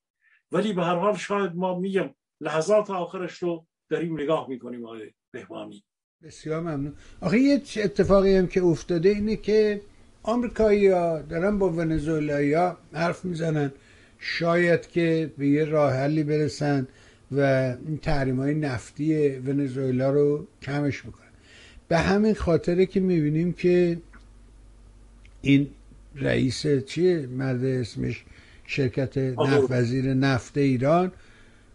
ولی 0.52 0.72
به 0.72 0.84
هر 0.84 0.96
حال 0.96 1.16
شاید 1.16 1.54
ما 1.54 1.78
میگم 1.78 2.14
لحظات 2.40 2.90
آخرش 2.90 3.32
رو 3.42 3.66
داریم 3.88 4.20
نگاه 4.20 4.48
می‌کنیم 4.48 4.84
آقای 4.84 5.10
بهبانی 5.32 5.84
بسیار 6.22 6.60
ممنون. 6.60 6.94
آخه 7.20 7.38
یه 7.38 7.62
اتفاقی 7.76 8.36
هم 8.36 8.46
که 8.46 8.62
افتاده 8.62 9.08
اینه 9.08 9.36
که 9.36 9.80
آمریکایی 10.22 10.88
ها 10.88 11.22
دارن 11.22 11.58
با 11.58 11.68
ونزوئلایی 11.68 12.54
ها 12.54 12.76
حرف 12.92 13.24
می‌زنن. 13.24 13.72
شاید 14.18 14.86
که 14.86 15.32
به 15.38 15.48
یه 15.48 15.64
راه 15.64 15.92
حلی 15.92 16.24
برسن. 16.24 16.88
و 17.32 17.40
این 17.86 17.98
تحریم 17.98 18.36
های 18.36 18.54
نفتی 18.54 19.28
ونزوئلا 19.28 20.10
رو 20.10 20.46
کمش 20.62 21.02
بکنن 21.02 21.30
به 21.88 21.98
همین 21.98 22.34
خاطره 22.34 22.86
که 22.86 23.00
می‌بینیم 23.00 23.52
که 23.52 23.98
این 25.42 25.68
رئیس 26.16 26.66
چیه؟ 26.86 27.26
مرد 27.26 27.64
اسمش 27.64 28.24
شرکت 28.66 29.18
نفت 29.18 29.70
وزیر 29.70 30.14
نفت 30.14 30.58
ایران. 30.58 31.12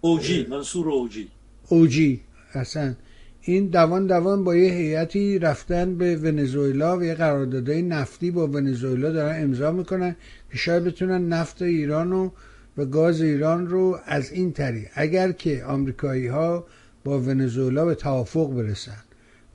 اوجی 0.01 0.45
منصور 0.49 0.89
اوجی. 0.89 1.27
اوجی 1.69 2.21
اصلا 2.53 2.95
این 3.41 3.67
دوان 3.67 4.07
دوان 4.07 4.43
با 4.43 4.55
یه 4.55 4.73
هیئتی 4.73 5.39
رفتن 5.39 5.95
به 5.95 6.15
ونزوئلا 6.15 6.97
و 6.97 7.03
یه 7.03 7.13
قراردادهای 7.13 7.81
نفتی 7.81 8.31
با 8.31 8.47
ونزوئلا 8.47 9.11
دارن 9.11 9.43
امضا 9.43 9.71
می‌کنن 9.71 10.15
که 10.51 10.57
شاید 10.57 10.83
بتونن 10.83 11.27
نفت 11.27 11.61
ایران 11.61 12.11
و 12.11 12.29
و 12.77 12.85
گاز 12.85 13.21
ایران 13.21 13.67
رو 13.67 13.99
از 14.05 14.31
این 14.31 14.51
طریق 14.51 14.87
اگر 14.93 15.31
که 15.31 15.63
آمریکایی 15.63 16.27
ها 16.27 16.65
با 17.03 17.19
ونزوئلا 17.19 17.85
به 17.85 17.95
توافق 17.95 18.53
برسن 18.53 18.97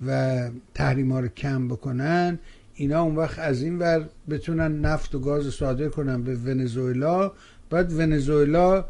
و 0.07 0.41
تحریم 0.75 1.12
ها 1.12 1.21
رو 1.21 1.29
کم 1.29 1.68
بکنن 1.68 2.39
اینا 2.81 3.03
اون 3.03 3.16
وقت 3.16 3.39
از 3.39 3.62
این 3.62 3.79
ور 3.79 4.09
بتونن 4.31 4.81
نفت 4.81 5.14
و 5.14 5.18
گاز 5.18 5.55
صادر 5.55 5.89
کنن 5.89 6.23
به 6.23 6.35
ونزوئلا. 6.35 7.33
بعد 7.71 7.93
ونزوئلا 7.93 8.85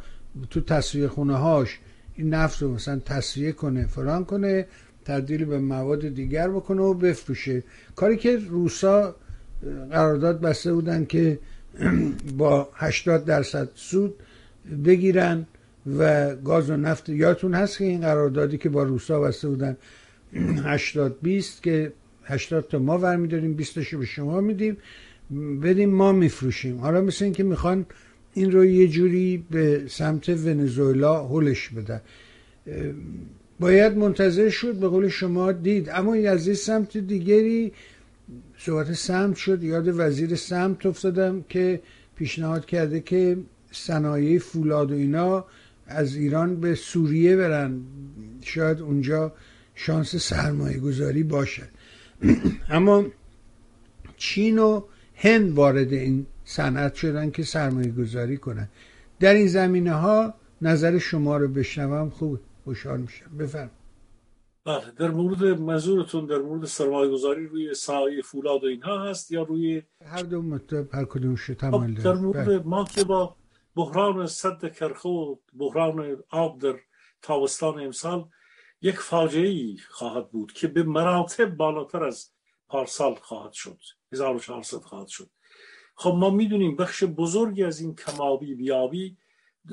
تو 0.50 0.60
تصویه 0.60 1.08
خونه 1.08 1.36
هاش 1.36 1.78
این 2.14 2.34
نفت 2.34 2.62
رو 2.62 2.74
مثلا 2.74 2.98
تصویه 2.98 3.52
کنه 3.52 3.86
فران 3.86 4.24
کنه 4.24 4.66
تبدیل 5.04 5.44
به 5.44 5.58
مواد 5.58 6.08
دیگر 6.08 6.48
بکنه 6.48 6.82
و 6.82 6.94
بفروشه. 6.94 7.62
کاری 7.96 8.16
که 8.16 8.36
روسا 8.36 9.16
قرارداد 9.90 10.40
بسته 10.40 10.72
بودن 10.72 11.04
که 11.04 11.38
با 12.38 12.68
80 12.74 13.24
درصد 13.24 13.68
سود 13.74 14.14
بگیرن 14.84 15.46
و 15.98 16.34
گاز 16.36 16.70
و 16.70 16.76
نفت 16.76 17.08
یادتون 17.08 17.54
هست 17.54 17.78
که 17.78 17.84
این 17.84 18.00
قراردادی 18.00 18.58
که 18.58 18.68
با 18.68 18.82
روسا 18.82 19.20
بسته 19.20 19.48
بودن 19.48 19.76
80 20.64 21.20
20 21.22 21.62
که 21.62 21.92
80 22.24 22.68
تا 22.68 22.78
ما 22.78 22.98
ورمیداریم 22.98 23.54
20 23.54 23.74
تاشو 23.74 23.98
به 23.98 24.06
شما 24.06 24.40
میدیم 24.40 24.76
بدیم 25.62 25.90
ما 25.90 26.12
میفروشیم. 26.12 26.78
حالا 26.78 27.00
مثل 27.00 27.24
این 27.24 27.34
که 27.34 27.42
می‌خوان 27.42 27.86
این 28.34 28.52
رو 28.52 28.64
یه 28.64 28.88
جوری 28.88 29.44
به 29.50 29.84
سمت 29.88 30.28
ونزوئلا 30.28 31.26
هلش 31.26 31.68
بدن. 31.68 32.00
باید 33.60 33.96
منتظر 33.96 34.48
شد 34.48 34.74
به 34.74 34.88
قول 34.88 35.08
شما 35.08 35.52
دید. 35.52 35.88
اما 35.92 36.14
از 36.14 36.46
این 36.46 36.56
سمت 36.56 36.96
دیگری 36.96 37.72
صحبت 38.58 38.92
سمت 38.92 39.36
شد. 39.36 39.62
یاد 39.62 39.88
وزیر 39.98 40.36
سمت 40.36 40.86
افتادم 40.86 41.44
که 41.48 41.80
پیشنهاد 42.16 42.66
کرده 42.66 43.00
که 43.00 43.36
صنایع 43.70 44.38
فولاد 44.38 44.90
و 44.90 44.94
اینا 44.94 45.44
از 45.86 46.14
ایران 46.14 46.60
به 46.60 46.74
سوریه 46.74 47.36
برن. 47.36 47.80
شاید 48.42 48.80
اونجا 48.80 49.32
شانس 49.74 50.16
سرمایه 50.16 50.78
گذاری 50.78 51.22
باشد 51.22 51.68
اما 52.70 53.04
چین 54.16 54.58
و 54.58 54.82
هند 55.14 55.52
وارد 55.52 55.92
این 55.92 56.26
صنعت 56.44 56.94
شدن 56.94 57.30
که 57.30 57.42
سرمایه 57.42 57.90
گذاری 57.90 58.36
کنن. 58.36 58.68
در 59.20 59.34
این 59.34 59.46
زمینه 59.46 59.92
ها 59.92 60.34
نظر 60.62 60.98
شما 60.98 61.36
رو 61.36 61.48
بشنوم. 61.48 62.10
خوب 62.10 62.40
خوشحال 62.64 63.00
میشم. 63.00 63.36
بفرم 63.38 63.70
بله 64.64 64.92
در 64.98 65.10
مورد 65.10 65.44
منظورتون 65.44 66.26
در 66.26 66.38
مورد 66.38 66.64
سرمایه 66.64 67.10
گذاری 67.10 67.46
روی 67.46 67.74
سایه 67.74 68.22
فولاد 68.22 68.64
و 68.64 68.66
اینها 68.66 69.04
هست 69.04 69.30
یا 69.30 69.42
روی 69.42 69.82
هر 70.06 70.22
دو 70.22 70.42
مطلب 70.42 70.94
هر 70.94 71.04
کدوم 71.04 71.36
خب، 71.36 71.94
در 72.04 72.14
مورد 72.14 72.46
بله. 72.46 72.58
ما 72.58 72.84
که 72.84 73.04
با 73.04 73.36
بحران 73.80 74.26
صد 74.26 74.72
کرخه 74.72 75.08
و 75.08 75.36
بحران 75.52 76.22
آب 76.30 76.58
در 76.58 76.76
تابستان 77.22 77.80
امسال 77.80 78.28
یک 78.82 78.96
فاجعه 78.96 79.48
ای 79.48 79.78
خواهد 79.88 80.30
بود 80.30 80.52
که 80.52 80.68
به 80.68 80.82
مراتب 80.82 81.56
بالاتر 81.56 82.04
از 82.04 82.30
پارسال 82.68 83.14
خواهد 83.14 83.52
شد 83.52 83.78
1400 84.12 84.76
خواهد 84.76 85.08
شد. 85.08 85.30
خب 85.94 86.14
ما 86.16 86.30
می‌دونیم 86.30 86.76
بخش 86.76 87.04
بزرگی 87.04 87.64
از 87.64 87.80
این 87.80 87.94
کمابی 87.94 88.54
بیابی 88.54 89.16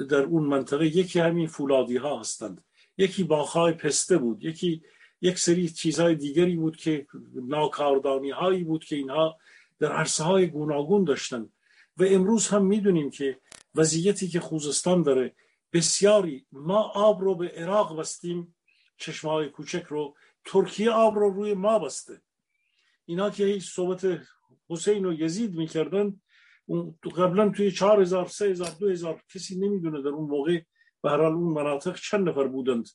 در 0.10 0.22
اون 0.22 0.44
منطقه 0.44 0.86
یکی 0.86 1.20
همین 1.20 1.48
فولادی 1.48 1.98
ها 1.98 2.20
هستند. 2.20 2.64
یکی 2.98 3.24
باخای 3.24 3.74
پسته 3.74 4.18
بود 4.18 4.44
یکی 4.44 4.82
یک 5.22 5.40
سری 5.40 5.70
چیزهای 5.70 6.16
دیگری 6.16 6.56
بود 6.56 6.78
که 6.78 7.08
ناکاردانی 7.36 8.30
هایی 8.30 8.64
بود 8.64 8.86
که 8.86 8.96
اینها 8.96 9.38
در 9.80 9.92
عرصه 9.92 10.24
های 10.24 10.48
گوناگون 10.48 11.04
داشتن 11.04 11.50
و 11.98 12.04
امروز 12.04 12.48
هم 12.48 12.66
می‌دونیم 12.66 13.10
که 13.10 13.40
وضعیتی 13.76 14.28
که 14.28 14.40
خوزستان 14.40 15.04
داره. 15.04 15.36
بسیاری 15.74 16.46
ما 16.52 16.82
آب 16.82 17.22
رو 17.22 17.36
به 17.36 17.50
عراق 17.50 18.00
بستیم 18.00 18.56
چشمه 18.98 19.50
کوچک 19.50 19.84
رو. 19.84 20.16
ترکیه 20.46 20.92
آب 20.92 21.16
رو 21.16 21.30
روی 21.30 21.54
ما 21.54 21.80
بسته. 21.80 22.22
اینا 23.06 23.30
که 23.30 23.46
هیچ 23.46 23.74
صحبت 23.74 24.22
حسین 24.70 25.06
و 25.06 25.14
یزید 25.14 25.56
می‌کردن 25.56 26.22
قبلا 27.18 27.50
توی 27.50 27.72
چهار 27.72 28.02
هزار 28.02 28.28
سه 28.28 28.46
هزار 28.46 28.72
دو 28.80 28.90
هزار 28.90 29.22
کسی 29.34 29.60
نمی‌دونه 29.60 30.02
در 30.02 30.10
اون 30.10 30.30
موقع 30.30 30.62
به 31.02 31.12
اون 31.14 31.54
مناطق 31.54 32.00
چند 32.00 32.30
نفر 32.30 32.48
بودند 32.48 32.90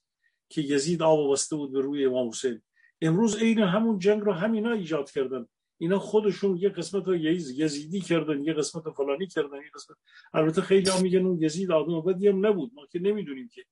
که 0.49 0.61
یزید 0.61 1.03
آب 1.03 1.33
بسته 1.33 1.57
بود 1.57 1.73
به 1.73 1.81
روی 1.81 2.05
امام 2.05 2.29
حسین. 2.29 2.63
امروز 3.01 3.37
عین 3.37 3.59
همون 3.59 3.99
جنگ 3.99 4.23
رو 4.23 4.33
همینا 4.33 4.73
ایجاد 4.73 5.11
کردن. 5.11 5.47
اینا 5.83 5.99
خودشون 5.99 6.57
یه 6.57 6.69
قسمت 6.69 7.07
رو 7.07 7.17
یزیدی 7.17 8.01
کردن 8.01 8.45
یه 8.45 8.53
قسمت 8.53 8.91
فلانی 8.91 9.27
کردن 9.27 9.57
یه 9.57 9.71
قسمت 9.75 9.97
البته 10.35 10.63
خیلی 10.63 10.91
ها 10.91 11.01
میگن 11.01 11.27
اون 11.27 11.43
یزید 11.43 11.73
آدم 11.73 12.01
بدی 12.01 12.29
هم 12.29 12.47
نبود 12.47 12.73
ما 12.75 12.87
که 12.87 12.99
نمی‌دونیم 12.99 13.49
که. 13.49 13.65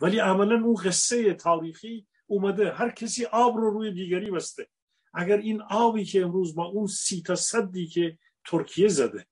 ولی 0.00 0.18
عملا 0.18 0.64
اون 0.64 0.74
قصه 0.74 1.34
تاریخی 1.34 2.06
اومده 2.26 2.72
هر 2.72 2.90
کسی 2.90 3.24
آب 3.24 3.56
رو 3.56 3.70
روی 3.70 3.92
دیگری 3.92 4.30
بسته. 4.30 4.66
اگر 5.14 5.36
این 5.36 5.62
آبی 5.62 6.04
که 6.04 6.22
امروز 6.22 6.54
با 6.54 6.64
اون 6.64 6.86
سی 6.86 7.22
تا 7.22 7.34
صدی 7.34 7.86
که 7.86 8.18
ترکیه 8.44 8.88
زده 8.88 9.26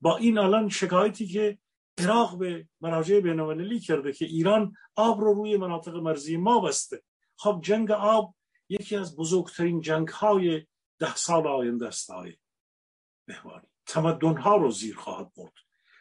با 0.00 0.16
این 0.16 0.38
الان 0.38 0.68
شکایتی 0.68 1.26
که 1.26 1.58
عراق 1.98 2.38
به 2.38 2.68
مراجع 2.80 3.20
بینالمللی 3.20 3.80
کرده 3.80 4.12
که 4.12 4.24
ایران 4.24 4.74
آب 4.96 5.20
رو 5.20 5.34
روی 5.34 5.56
مناطق 5.56 5.94
مرزی 5.96 6.36
ما 6.36 6.60
بسته. 6.60 7.02
خب 7.36 7.60
جنگ 7.64 7.90
آب 7.90 8.34
یکی 8.68 8.96
از 8.96 9.16
بزرگترین 9.16 9.80
جنگ 9.80 10.08
های 10.08 10.62
ده 11.00 11.16
سال 11.16 11.46
آینده 11.46 11.86
است 11.86 12.10
های 12.10 12.36
بهوانی 13.26 13.66
تمدن 13.86 14.36
ها 14.36 14.56
رو 14.56 14.70
زیر 14.70 14.96
خواهد 14.96 15.34
برد. 15.36 15.52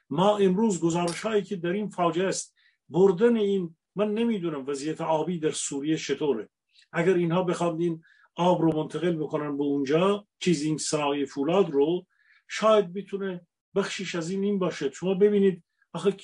ما 0.10 0.38
امروز 0.38 0.80
گزارش 0.80 1.22
هایی 1.22 1.44
که 1.44 1.56
در 1.56 1.72
این 1.72 1.90
فاجعه 1.90 2.28
است 2.28 2.56
بردن 2.90 3.36
این 3.38 3.76
من 3.96 4.14
نمی‌دونم 4.14 4.68
وضعیت 4.68 5.02
آبی 5.02 5.40
در 5.40 5.52
سوریه 5.52 5.98
چطوره. 5.98 6.50
اگر 6.92 7.14
اینها 7.14 7.44
بخواد 7.44 7.82
این 7.82 8.04
آب 8.36 8.62
رو 8.62 8.76
منتقل 8.76 9.16
بکنن 9.16 9.58
به 9.58 9.64
اونجا 9.64 10.28
چیز 10.40 10.62
این 10.62 10.78
صنایع 10.78 11.26
فولاد 11.26 11.70
رو 11.70 12.06
شاید 12.48 12.94
بتونه 12.94 13.48
بخشیش 13.76 14.16
از 14.16 14.30
این 14.30 14.44
این 14.44 14.60
باشه. 14.60 14.92
شما 14.92 15.14
ببینید 15.14 15.64
آخه 15.94 16.16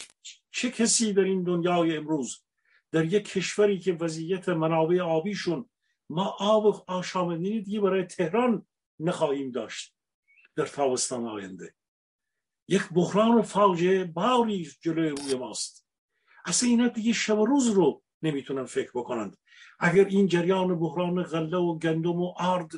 چه 0.52 0.72
کسی 0.72 1.14
در 1.14 1.24
این 1.24 1.44
دنیای 1.44 1.98
امروز 1.98 2.46
در 2.92 3.06
یک 3.06 3.26
کشوری 3.30 3.80
که 3.80 3.94
وضعیت 3.94 4.50
منابع 4.50 5.02
آبیشون 5.02 5.70
ما 6.10 6.36
آب 6.40 6.84
آشامدنی 6.88 7.62
دیگه 7.62 7.80
برای 7.80 8.04
تهران 8.04 8.66
نخواهیم 9.00 9.52
داشت 9.52 9.96
در 10.56 10.66
تابستان 10.66 11.26
آینده. 11.26 11.76
یک 12.68 12.90
بحران 12.94 13.42
فاجعه 13.42 14.06
باوری 14.06 14.72
جلوی 14.82 15.10
روی 15.10 15.36
ماست. 15.36 15.88
اصلا 16.46 16.70
اینا 16.70 16.88
دیگه 16.88 17.14
شب 17.14 17.40
و 17.40 17.46
روز 17.46 17.68
رو 17.68 18.04
نمی‌تونن 18.22 18.66
فکر 18.66 18.92
بکنند. 18.96 19.38
اگر 19.80 20.06
این 20.06 20.28
جریان 20.28 20.80
بحران 20.80 21.24
غله 21.24 21.58
و 21.58 21.80
گندم 21.80 22.22
و 22.22 22.34
آرد 22.38 22.72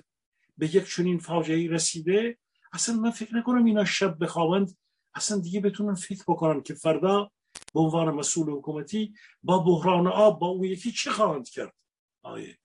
به 0.58 0.76
یک 0.76 0.90
چنین 0.96 1.20
فاجعه 1.20 1.70
رسیده 1.70 2.38
اصلا 2.74 2.96
من 2.96 3.12
فکر 3.12 3.36
نکنم 3.36 3.66
اینا 3.66 3.86
شب 3.86 4.24
بخوابند. 4.24 4.78
اصلا 5.16 5.40
دیگه 5.40 5.60
بتونن 5.60 5.96
فکر 5.96 6.24
بکنن 6.28 6.62
که 6.62 6.74
فردا 6.74 7.32
به 7.74 7.80
عنوان 7.80 8.10
مسئول 8.10 8.50
حکومتی 8.50 9.14
با 9.44 9.60
بحران 9.60 10.08
آب 10.08 10.40
با 10.40 10.48
اون 10.48 10.64
یکی 10.64 10.92
چه 10.92 11.12
خواهند 11.12 11.50
کرد؟ 11.50 11.74
آیه. 12.22 12.58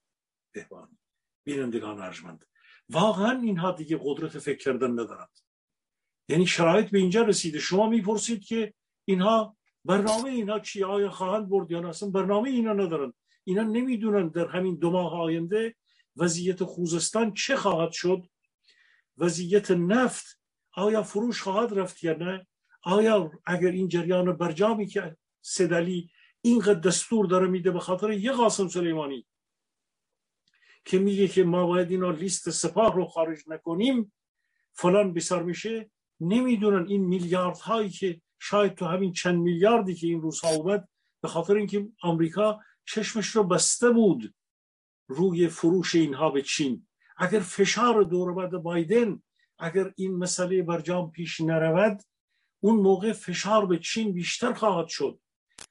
بهبانی 0.52 0.98
بینندگان 1.44 2.00
ارجمند. 2.00 2.44
واقعا 2.88 3.40
اینها 3.40 3.72
دیگه 3.72 4.00
قدرت 4.02 4.38
فکر 4.38 4.58
کردن 4.58 4.90
ندارند. 4.90 5.38
یعنی 6.28 6.46
شرایط 6.46 6.90
به 6.90 6.98
اینجا 6.98 7.22
رسیده. 7.22 7.58
شما 7.58 7.88
می‌پرسید 7.88 8.44
که 8.44 8.74
اینها 9.04 9.56
برنامه 9.84 10.30
اینها 10.30 10.60
چی؟ 10.60 10.84
آیا 10.84 11.10
خواهند 11.10 11.48
برد 11.48 11.70
یا 11.70 11.88
اصلا 11.88 12.10
برنامه 12.10 12.50
اینا 12.50 12.72
ندارن 12.72 13.12
اینا 13.44 13.62
نمی‌دونن 13.62 14.28
در 14.28 14.46
همین 14.46 14.76
دو 14.76 14.90
ماه 14.90 15.20
آینده 15.20 15.74
وضعیت 16.16 16.64
خوزستان 16.64 17.34
چه 17.34 17.56
خواهد 17.56 17.92
شد؟ 17.92 18.26
وضعیت 19.18 19.70
نفت 19.70 20.40
آیا 20.72 21.02
فروش 21.02 21.42
خواهد 21.42 21.78
رفت 21.78 22.04
یا 22.04 22.12
نه؟ 22.12 22.46
آیا 22.82 23.30
اگر 23.46 23.68
این 23.68 23.88
جریان 23.88 24.36
برجامی 24.36 24.86
که 24.86 25.16
سدلی 25.40 26.10
اینقدر 26.42 26.80
دستور 26.80 27.26
داره 27.26 27.46
میده 27.46 27.70
به 27.70 27.80
خاطر 27.80 28.10
یه 28.10 28.32
قاسم 28.32 28.68
سلیمانی 28.68 29.26
که 30.84 30.98
میگه 30.98 31.28
که 31.28 31.44
ما 31.44 31.66
باید 31.66 31.90
اینا 31.90 32.10
لیست 32.10 32.50
سپاه 32.50 32.94
رو 32.94 33.04
خارج 33.04 33.38
نکنیم 33.46 34.12
فلان 34.72 35.14
بسر 35.14 35.42
میشه. 35.42 35.90
نمی‌دونن 36.20 36.88
این 36.88 37.04
میلیارد 37.04 37.58
هایی 37.58 37.90
که 37.90 38.20
شاید 38.38 38.74
تو 38.74 38.84
همین 38.84 39.12
چند 39.12 39.38
میلیاردی 39.38 39.94
که 39.94 40.06
این 40.06 40.20
روزها 40.20 40.50
اومد 40.50 40.88
به 41.22 41.28
خاطر 41.28 41.56
اینکه 41.56 41.88
آمریکا 42.02 42.60
چشمش 42.84 43.26
رو 43.26 43.44
بسته 43.44 43.90
بود 43.90 44.34
روی 45.08 45.48
فروش 45.48 45.94
اینها 45.94 46.30
به 46.30 46.42
چین. 46.42 46.86
اگر 47.16 47.40
فشار 47.40 48.02
دور 48.02 48.32
بعد 48.32 48.50
بایدن 48.50 49.22
اگر 49.58 49.92
این 49.96 50.16
مسئله 50.16 50.62
برجام 50.62 51.10
پیش 51.10 51.40
نرود 51.40 52.02
اون 52.60 52.76
موقع 52.76 53.12
فشار 53.12 53.66
به 53.66 53.78
چین 53.78 54.12
بیشتر 54.12 54.52
خواهد 54.52 54.88
شد. 54.88 55.20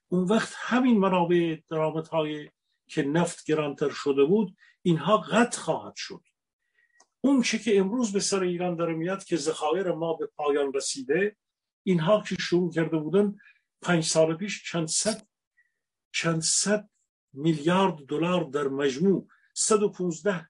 اون 0.07 0.23
وقت 0.23 0.53
همین 0.57 0.99
منابع 0.99 1.57
درامت 1.69 2.07
های 2.07 2.49
که 2.87 3.03
نفت 3.03 3.45
گرانتر 3.45 3.89
شده 3.89 4.23
بود 4.23 4.55
اینها 4.81 5.17
قطع 5.17 5.59
خواهد 5.59 5.95
شد. 5.95 6.23
اون 7.21 7.41
چه 7.41 7.59
که 7.59 7.79
امروز 7.79 8.13
به 8.13 8.19
سر 8.19 8.41
ایران 8.41 8.75
داره 8.75 8.93
میاد 8.93 9.23
که 9.23 9.37
ذخایر 9.37 9.91
ما 9.91 10.13
به 10.13 10.25
پایان 10.25 10.73
رسیده 10.73 11.37
اینها 11.83 12.21
که 12.21 12.35
شروع 12.39 12.71
کرده 12.71 12.97
بودن 12.97 13.37
پنج 13.81 14.03
سال 14.03 14.35
پیش 14.35 14.71
چند 14.71 14.87
صد 14.87 15.27
چند 16.11 16.41
صد 16.41 16.89
میلیارد 17.33 17.95
دلار 17.95 18.43
در 18.43 18.67
مجموع 18.67 19.27
115 19.53 20.49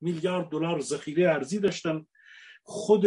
میلیارد 0.00 0.48
دلار 0.48 0.80
ذخیره 0.80 1.28
ارزی 1.28 1.58
داشتن. 1.58 2.06
خود 2.62 3.06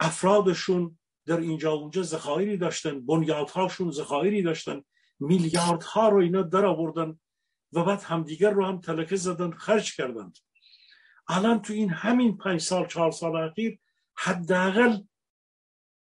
افرادشون 0.00 0.98
در 1.26 1.36
اینجا 1.36 1.72
اونجا 1.72 2.02
ذخایری 2.02 2.56
داشتن 2.56 3.06
بنیادهاشون 3.06 3.90
ذخایری 3.90 4.42
داشتن 4.42 4.82
میلیاردها 5.20 6.08
رو 6.08 6.16
اینا 6.18 6.42
در 6.42 6.64
آوردن. 6.64 7.20
و 7.74 7.84
بعد 7.84 8.02
همدیگر 8.02 8.50
رو 8.50 8.66
هم 8.66 8.80
تلکه 8.80 9.16
زدن 9.16 9.50
خرج 9.50 9.96
کردند 9.96 10.38
الان 11.28 11.62
تو 11.62 11.72
این 11.72 11.90
همین 11.90 12.36
پنج 12.36 12.60
سال 12.60 12.86
چهار 12.86 13.10
سال 13.10 13.36
اخیر 13.36 13.78
حداقل 14.14 14.98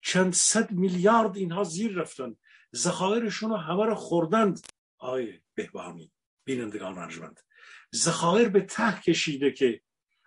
چند 0.02 0.34
صد 0.34 0.72
میلیارد 0.72 1.38
اینها 1.38 1.64
زیر 1.64 1.91
رفتن. 1.91 2.35
ذخایرشون 2.76 3.49
رو 3.49 3.56
همه 3.56 3.85
رو 3.85 3.95
خوردند 3.95 4.68
آیه 4.98 5.41
بهبانی 5.53 6.11
بینندگان 6.44 6.95
رنجمند 6.95 7.39
ذخایر 7.95 8.49
به 8.49 8.61
ته 8.61 9.02
کشیده 9.02 9.52
که 9.52 9.81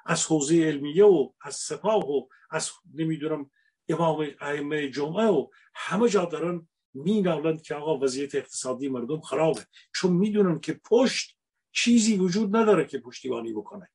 از 0.07 0.27
حوزه 0.27 0.65
علمیه 0.65 1.05
و 1.05 1.33
از 1.41 1.55
سپاه 1.55 2.11
و 2.11 2.29
از 2.51 2.71
نمی‌دونم 2.95 3.51
امام 3.89 4.31
ائمه 4.41 4.91
جمعه 4.91 5.27
و 5.27 5.49
همه 5.75 6.09
جا 6.09 6.25
دارن 6.25 6.69
مینالند 6.95 7.63
که 7.63 7.75
آقا 7.75 7.99
وضعیت 7.99 8.35
اقتصادی 8.35 8.89
مردم 8.89 9.21
خرابه. 9.21 9.67
چون 9.95 10.13
می‌دونن 10.13 10.61
که 10.61 10.81
پشت 10.85 11.37
چیزی 11.73 12.17
وجود 12.17 12.57
نداره 12.57 12.85
که 12.85 12.99
پشتیبانی 12.99 13.53
بکنه. 13.53 13.91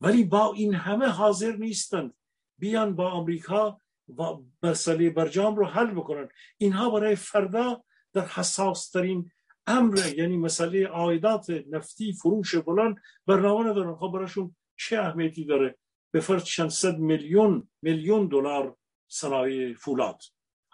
ولی 0.00 0.24
با 0.24 0.52
این 0.52 0.74
همه 0.74 1.06
حاضر 1.06 1.56
نیستند. 1.56 2.14
بیان 2.58 2.96
با 2.96 3.10
آمریکا 3.10 3.80
و 4.08 4.22
مسئله 4.62 5.10
برجام 5.10 5.56
رو 5.56 5.66
حل 5.66 5.90
بکنن. 5.90 6.28
اینها 6.58 6.90
برای 6.90 7.16
فردا 7.16 7.84
در 8.12 8.26
حساس 8.26 8.90
ترین 8.90 9.30
امر 9.66 9.98
یعنی 10.16 10.36
مسئله 10.36 10.86
عایدات 10.86 11.50
نفتی 11.70 12.12
فروش 12.12 12.54
بلند 12.54 12.96
برنامه 13.26 13.70
ندارن. 13.70 13.94
خب 13.94 14.10
براشون 14.14 14.56
چه 14.76 14.98
اهمیتی 14.98 15.44
داره؟ 15.44 15.78
به 16.10 16.20
فرض 16.20 16.44
چند 16.44 16.70
صد 16.70 16.98
میلیون 16.98 17.68
میلیون 17.82 18.26
دلار 18.26 18.76
صنایع 19.08 19.74
فولاد. 19.74 20.22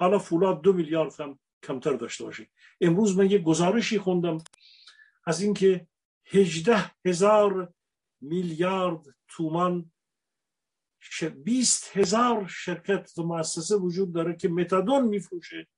حالا 0.02 0.18
فولاد 0.18 0.62
دو 0.62 0.72
میلیارد 0.72 1.20
هم 1.20 1.38
کمتر 1.62 1.92
داشته 1.92 2.24
باشه 2.24 2.50
امروز 2.80 3.18
من 3.18 3.30
یه 3.30 3.38
گزارشی 3.38 3.98
خوندم 3.98 4.38
از 5.26 5.40
اینکه 5.42 5.86
هجده 6.26 6.90
هزار 7.06 7.74
میلیارد 8.20 9.00
تومان 9.28 9.92
بیست 11.44 11.96
هزار 11.96 12.46
شرکت 12.46 13.18
و 13.18 13.22
مؤسسه 13.22 13.76
وجود 13.76 14.12
داره 14.12 14.36
که 14.36 14.48
متادون 14.48 15.08
میفروشه. 15.08 15.68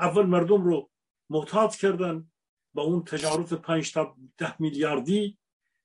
اول 0.00 0.26
مردم 0.26 0.64
رو 0.64 0.90
معتاد 1.30 1.76
کردن 1.76 2.30
با 2.74 2.82
اون 2.82 3.04
تجارت 3.04 3.54
پنج 3.54 3.92
تا 3.92 4.16
ده 4.38 4.62
میلیاردی. 4.62 5.38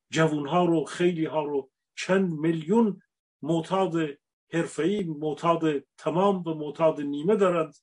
جوانها 0.09 0.65
رو 0.65 0.85
خیلی 0.85 1.25
ها 1.25 1.43
رو 1.43 1.71
چند 1.95 2.31
میلیون 2.31 3.01
معتاد 3.41 3.93
حرفه‌ای 4.53 5.03
معتاد 5.03 5.83
تمام 5.97 6.47
و 6.47 6.53
معتاد 6.53 7.01
نیمه 7.01 7.35
دارند. 7.35 7.75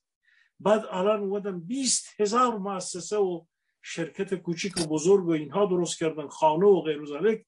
بعد 0.59 0.85
الان 0.91 1.19
اومدن 1.19 1.59
20 1.59 2.21
هزار 2.21 2.57
مؤسسه 2.57 3.17
و 3.17 3.45
شرکت 3.81 4.35
کوچیک 4.35 4.77
و 4.77 4.87
بزرگ 4.87 5.25
و 5.25 5.31
اینها 5.31 5.65
درست 5.65 5.99
کردن 5.99 6.27
خانه 6.27 6.65
و 6.65 6.81
غیر 6.81 7.45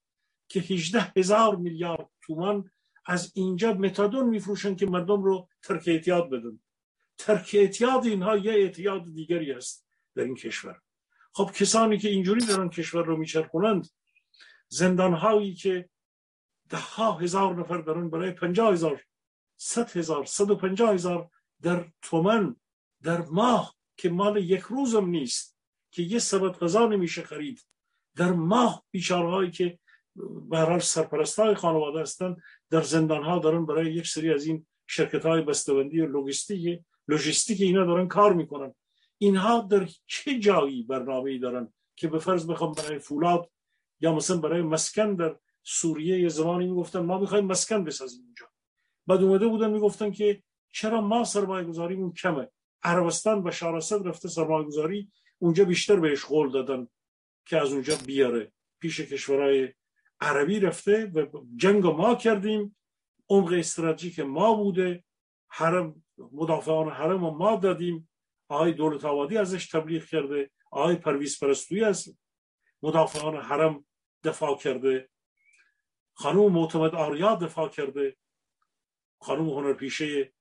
که 0.47 0.59
18 0.59 1.13
هزار 1.17 1.55
میلیارد 1.55 2.09
تومان 2.21 2.71
از 3.05 3.31
اینجا 3.35 3.73
متادون 3.73 4.29
میفروشن 4.29 4.75
که 4.75 4.85
مردم 4.85 5.23
رو 5.23 5.47
ترک 5.63 5.83
اعتیاد 5.87 6.29
بدن. 6.29 6.59
ترک 7.17 7.51
اعتیاد 7.53 8.05
اینها 8.05 8.37
یه 8.37 8.51
اعتیاد 8.51 9.13
دیگری 9.13 9.51
است 9.51 9.87
در 10.15 10.23
این 10.23 10.35
کشور. 10.35 10.81
خب 11.33 11.51
کسانی 11.51 11.97
که 11.97 12.09
اینجوری 12.09 12.45
دارن 12.45 12.69
کشور 12.69 13.05
رو 13.05 13.17
میچرخونند 13.17 13.87
زندان 14.67 15.13
هایی 15.13 15.53
که 15.53 15.89
ده 16.69 16.77
ها 16.77 17.11
هزار 17.11 17.55
نفر 17.55 17.77
دارن 17.77 18.09
برای 18.09 18.31
پنجاه 18.31 18.73
هزار 18.73 19.03
هزار 19.95 20.25
صد 20.25 20.51
و 20.51 20.55
پنجاه 20.55 20.93
هزار 20.93 21.29
در 21.61 21.91
تومن 22.01 22.55
در 23.03 23.21
ماه 23.21 23.75
که 23.97 24.09
مال 24.09 24.37
یک 24.37 24.61
روزم 24.61 25.05
نیست 25.05 25.57
که 25.91 26.03
یه 26.03 26.19
سبت 26.19 26.63
غذا 26.63 26.87
نمیشه 26.87 27.21
خرید. 27.21 27.65
در 28.15 28.31
ماه 28.31 28.85
بیچارهایی 28.91 29.51
که 29.51 29.79
به 30.49 30.79
سرپرست 30.79 31.39
های 31.39 31.55
خانواده 31.55 32.01
هستند 32.01 32.41
در 32.69 32.81
زندان 32.81 33.23
ها 33.23 33.39
دارن 33.39 33.65
برای 33.65 33.93
یک 33.93 34.07
سری 34.07 34.33
از 34.33 34.45
این 34.45 34.65
شرکت 34.87 35.25
های 35.25 35.41
بسته‌بندی 35.41 36.01
و 36.01 36.07
لوجستیک 36.07 36.81
لوجستیک 37.07 37.61
اینا 37.61 37.85
دارن 37.85 38.07
کار 38.07 38.33
می‌کنن. 38.33 38.75
اینها 39.17 39.61
در 39.61 39.89
چه 40.05 40.39
جایی 40.39 40.83
برنامه 40.83 41.31
ای 41.31 41.39
دارن 41.39 41.73
که 41.95 42.07
به 42.07 42.19
فرض 42.19 42.47
بخوام 42.47 42.71
برای 42.71 42.99
فولاد 42.99 43.51
یا 43.99 44.15
مثلا 44.15 44.37
برای 44.37 44.61
مسکن 44.61 45.15
در 45.15 45.35
سوریه 45.63 46.19
یه 46.19 46.29
زمانی 46.29 46.67
می‌گفتن 46.67 46.99
ما 46.99 47.19
می‌خوایم 47.19 47.45
مسکن 47.45 47.83
بسازیم 47.83 48.23
اونجا 48.25 48.50
بعد 49.11 49.23
اومده 49.23 49.47
بودن 49.47 49.71
می‌گفتن 49.71 50.11
که 50.11 50.43
چرا 50.73 51.01
ما 51.01 51.23
سرمایه 51.23 51.65
گذاریمون 51.65 52.13
کمه. 52.13 52.47
عربستان 52.83 53.47
و 53.47 53.51
شارست 53.51 53.93
رفته 53.93 54.29
سرمایه 54.29 54.67
گذاری 54.67 55.11
اونجا 55.39 55.65
بیشتر 55.65 55.95
بهش 55.95 56.25
قول 56.25 56.51
دادن 56.51 56.87
که 57.45 57.57
از 57.57 57.73
اونجا 57.73 57.95
بیاره. 58.05 58.51
پیش 58.79 58.99
کشورهای 58.99 59.73
عربی 60.21 60.59
رفته 60.59 61.05
و 61.05 61.25
جنگ 61.55 61.85
ما 61.85 62.15
کردیم. 62.15 62.77
عمق 63.29 63.53
استراتژیک 63.53 64.19
ما 64.19 64.53
بوده. 64.53 65.03
حرم 65.47 66.03
مدافعان 66.17 66.89
حرم 66.89 67.19
ما 67.19 67.55
دادیم. 67.55 68.09
آقای 68.49 68.73
دولت 68.73 69.05
آبادی 69.05 69.37
ازش 69.37 69.67
تبلیغ 69.67 70.05
کرده. 70.05 70.51
آقای 70.71 70.95
پرویز 70.95 71.39
پرستویی 71.39 71.83
از 71.83 72.17
مدافعان 72.83 73.35
حرم 73.35 73.85
دفاع 74.23 74.57
کرده. 74.57 75.09
خانوم 76.13 76.51
معتمد 76.51 76.95
آریا 76.95 77.35
دفاع 77.35 77.69
کرده. 77.69 78.17
خانوم 79.21 79.49
هنرپیشه 79.49 80.33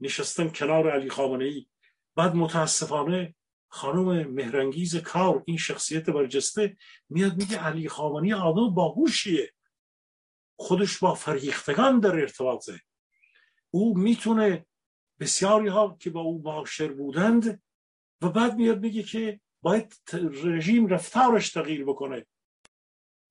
نشستن 0.00 0.48
کنار 0.48 0.90
علی 0.90 1.10
خامنه 1.10 1.44
ای 1.44 1.66
بعد 2.16 2.34
متاسفانه 2.34 3.34
خانم 3.68 4.30
مهرنگیز 4.30 4.96
کار 4.96 5.42
این 5.46 5.56
شخصیت 5.56 6.10
برجسته 6.10 6.76
میاد 7.08 7.36
میگه 7.36 7.58
علی 7.58 7.88
خامنی 7.88 8.32
آدم 8.32 8.74
باهوشیه. 8.74 9.52
خودش 10.56 10.98
با 10.98 11.14
فرهیختگان 11.14 12.00
در 12.00 12.16
ارتباطه. 12.16 12.80
او 13.70 13.98
می‌تونه 13.98 14.66
بسیاری 15.20 15.68
ها 15.68 15.96
که 16.00 16.10
با 16.10 16.20
او 16.20 16.42
معاشر 16.42 16.92
بودند 16.92 17.62
و 18.22 18.28
بعد 18.28 18.56
میاد 18.56 18.80
میگه 18.80 19.02
که 19.02 19.40
باید 19.62 19.94
رژیم 20.44 20.86
رفتارش 20.86 21.50
تغییر 21.50 21.84
بکنه. 21.84 22.26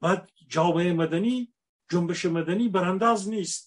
بعد 0.01 0.31
جامعه 0.47 0.93
مدنی 0.93 1.53
جنبش 1.89 2.25
مدنی 2.25 2.69
برانداز 2.69 3.29
نیست. 3.29 3.66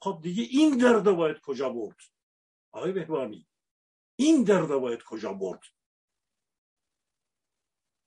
خب 0.00 0.20
دیگه 0.22 0.42
این 0.42 0.78
درد 0.78 1.04
باید 1.04 1.40
کجا 1.40 1.68
برد؟ 1.68 1.96
آقای 2.72 2.92
بهبانی 2.92 3.48
این 4.16 4.44
درد 4.44 4.68
باید 4.68 5.02
کجا 5.02 5.32
برد؟ 5.32 5.60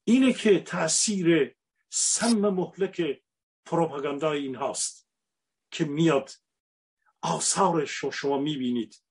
اینه 0.03 0.33
که 0.33 0.59
تاثیر 0.59 1.55
سم 1.89 2.49
مهلک 2.49 3.23
پروپاگاندا 3.65 4.31
این 4.31 4.55
هاست 4.55 5.09
که 5.71 5.85
میاد 5.85 6.31
آثارش 7.21 7.91
رو 7.91 8.11
شما 8.11 8.37
می‌بینید. 8.37 9.03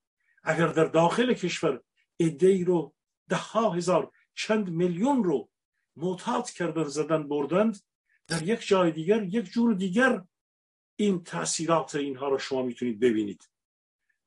اگر 0.43 0.67
در 0.67 0.85
داخل 0.85 1.33
کشور 1.33 1.81
ای 2.17 2.63
رو 2.63 2.95
ده 3.29 3.35
ها 3.35 3.69
هزار 3.69 4.11
چند 4.35 4.69
میلیون 4.69 5.23
رو 5.23 5.49
معتاد 5.95 6.49
کردن 6.49 6.83
زدن 6.83 7.27
بردند 7.27 7.79
در 8.27 8.43
یک 8.43 8.67
جای 8.67 8.91
دیگر 8.91 9.23
یک 9.23 9.45
جور 9.45 9.73
دیگر 9.73 10.23
این 10.95 11.23
تاثیرات 11.23 11.95
اینها 11.95 12.29
رو 12.29 12.39
شما 12.39 12.61
می‌تونید 12.63 12.99
ببینید. 12.99 13.49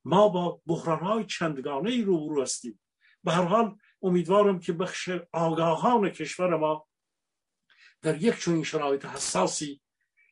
ما 0.05 0.29
با 0.29 0.61
بحران 0.65 0.99
های 0.99 1.25
چندگانه 1.25 1.89
ای 1.89 2.01
رو 2.01 2.41
هستیم. 2.41 2.79
به 3.23 3.31
هر 3.31 3.43
حال 3.43 3.77
امیدوارم 4.01 4.59
که 4.59 4.73
بخش 4.73 5.09
آگاهان 5.33 6.09
کشور 6.09 6.57
ما 6.57 6.87
در 8.01 8.23
یک 8.23 8.39
چنین 8.39 8.63
شرایط 8.63 9.05
حساسی 9.05 9.81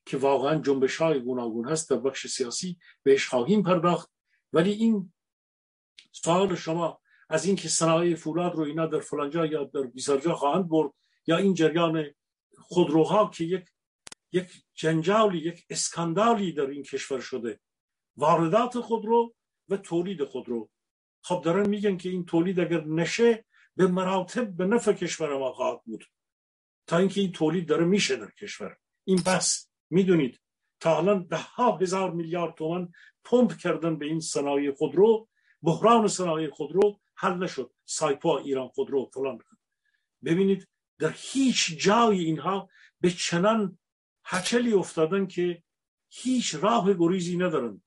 که 0.05 0.17
واقعا 0.17 0.61
جنبش 0.61 0.97
های 0.97 1.19
گوناگون 1.19 1.69
هست 1.69 1.89
در 1.89 1.97
بخش 1.97 2.27
سیاسی 2.27 2.77
بهش 3.03 3.27
خواهیم 3.27 3.63
پرداخت. 3.63 4.11
ولی 4.53 4.71
این 4.71 5.13
سوال 6.11 6.55
شما 6.55 7.01
از 7.29 7.45
اینکه 7.45 7.69
صنایع 7.69 8.15
فولاد 8.15 8.55
رو 8.55 8.63
اینا 8.63 8.85
در 8.85 8.99
فلانجا 8.99 9.45
یا 9.45 9.63
در 9.63 9.81
بیزارجا 9.81 10.35
خواهند 10.35 10.69
برد 10.69 10.91
یا 11.27 11.37
این 11.37 11.53
جریان 11.53 12.05
خودروها 12.57 13.29
که 13.29 13.43
یک 13.43 13.65
یک 14.33 14.63
جنجالی 14.73 15.37
یک 15.37 15.65
اسکاندالی 15.69 16.51
در 16.51 16.67
این 16.67 16.83
کشور 16.83 17.19
شده. 17.19 17.59
واردات 18.17 18.79
خودرو 18.79 19.35
و 19.69 19.77
تولید 19.77 20.23
خودرو 20.23 20.69
خب 21.21 21.41
دارن 21.45 21.69
میگن 21.69 21.97
که 21.97 22.09
این 22.09 22.25
تولید 22.25 22.59
اگر 22.59 22.83
نشه 22.83 23.45
به 23.75 23.87
مراتب 23.87 24.55
به 24.55 24.65
نفع 24.65 24.93
کشور 24.93 25.37
ما 25.37 25.53
خواهد 25.53 25.83
بود. 25.83 26.05
تا 26.87 26.97
اینکه 26.97 27.21
این 27.21 27.31
تولید 27.31 27.67
داره 27.67 27.85
میشه 27.85 28.15
در 28.15 28.31
کشور. 28.31 28.77
این 29.03 29.21
بس 29.25 29.69
می‌دونید 29.89 30.41
تا 30.79 30.97
الان 30.97 31.27
ده 31.27 31.37
ها 31.37 31.77
هزار 31.77 32.11
میلیارد 32.11 32.55
تومان 32.55 32.91
پمپ 33.23 33.57
کردن 33.57 33.97
به 33.97 34.05
این 34.05 34.19
صنایع 34.19 34.73
خودرو 34.73 35.27
بحران 35.61 36.07
صنایع 36.07 36.49
خودرو 36.49 36.99
حل 37.15 37.33
نشد. 37.33 37.71
سایپا 37.85 38.37
ایران 38.37 38.67
خودرو 38.67 39.09
فلان. 39.13 39.39
ببینید 40.25 40.67
در 40.99 41.13
هیچ 41.17 41.77
جای 41.79 42.19
اینها 42.19 42.69
به 43.01 43.09
چنان 43.09 43.77
هچلی 44.25 44.73
افتادن 44.73 45.27
که 45.27 45.63
هیچ 46.09 46.55
راه 46.55 46.93
گریزی 46.93 47.37
ندارن. 47.37 47.81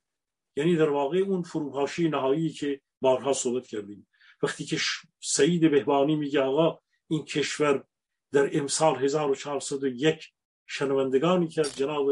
یعنی 0.56 0.76
در 0.76 0.88
واقع 0.88 1.18
اون 1.18 1.42
فروپاشی 1.42 2.08
نهایی 2.08 2.50
که 2.50 2.80
بارها 3.00 3.32
صحبت 3.32 3.66
کردیم. 3.66 4.08
وقتی 4.42 4.64
که 4.64 4.78
سعید 5.20 5.70
بهبانی 5.70 6.16
میگه 6.16 6.40
آقا 6.40 6.78
این 7.08 7.24
کشور 7.24 7.84
در 8.32 8.58
امسال 8.58 8.96
1401 8.96 10.32
شنوندگانی 10.66 11.48
که 11.48 11.60
از 11.60 11.76
جناب 11.76 12.10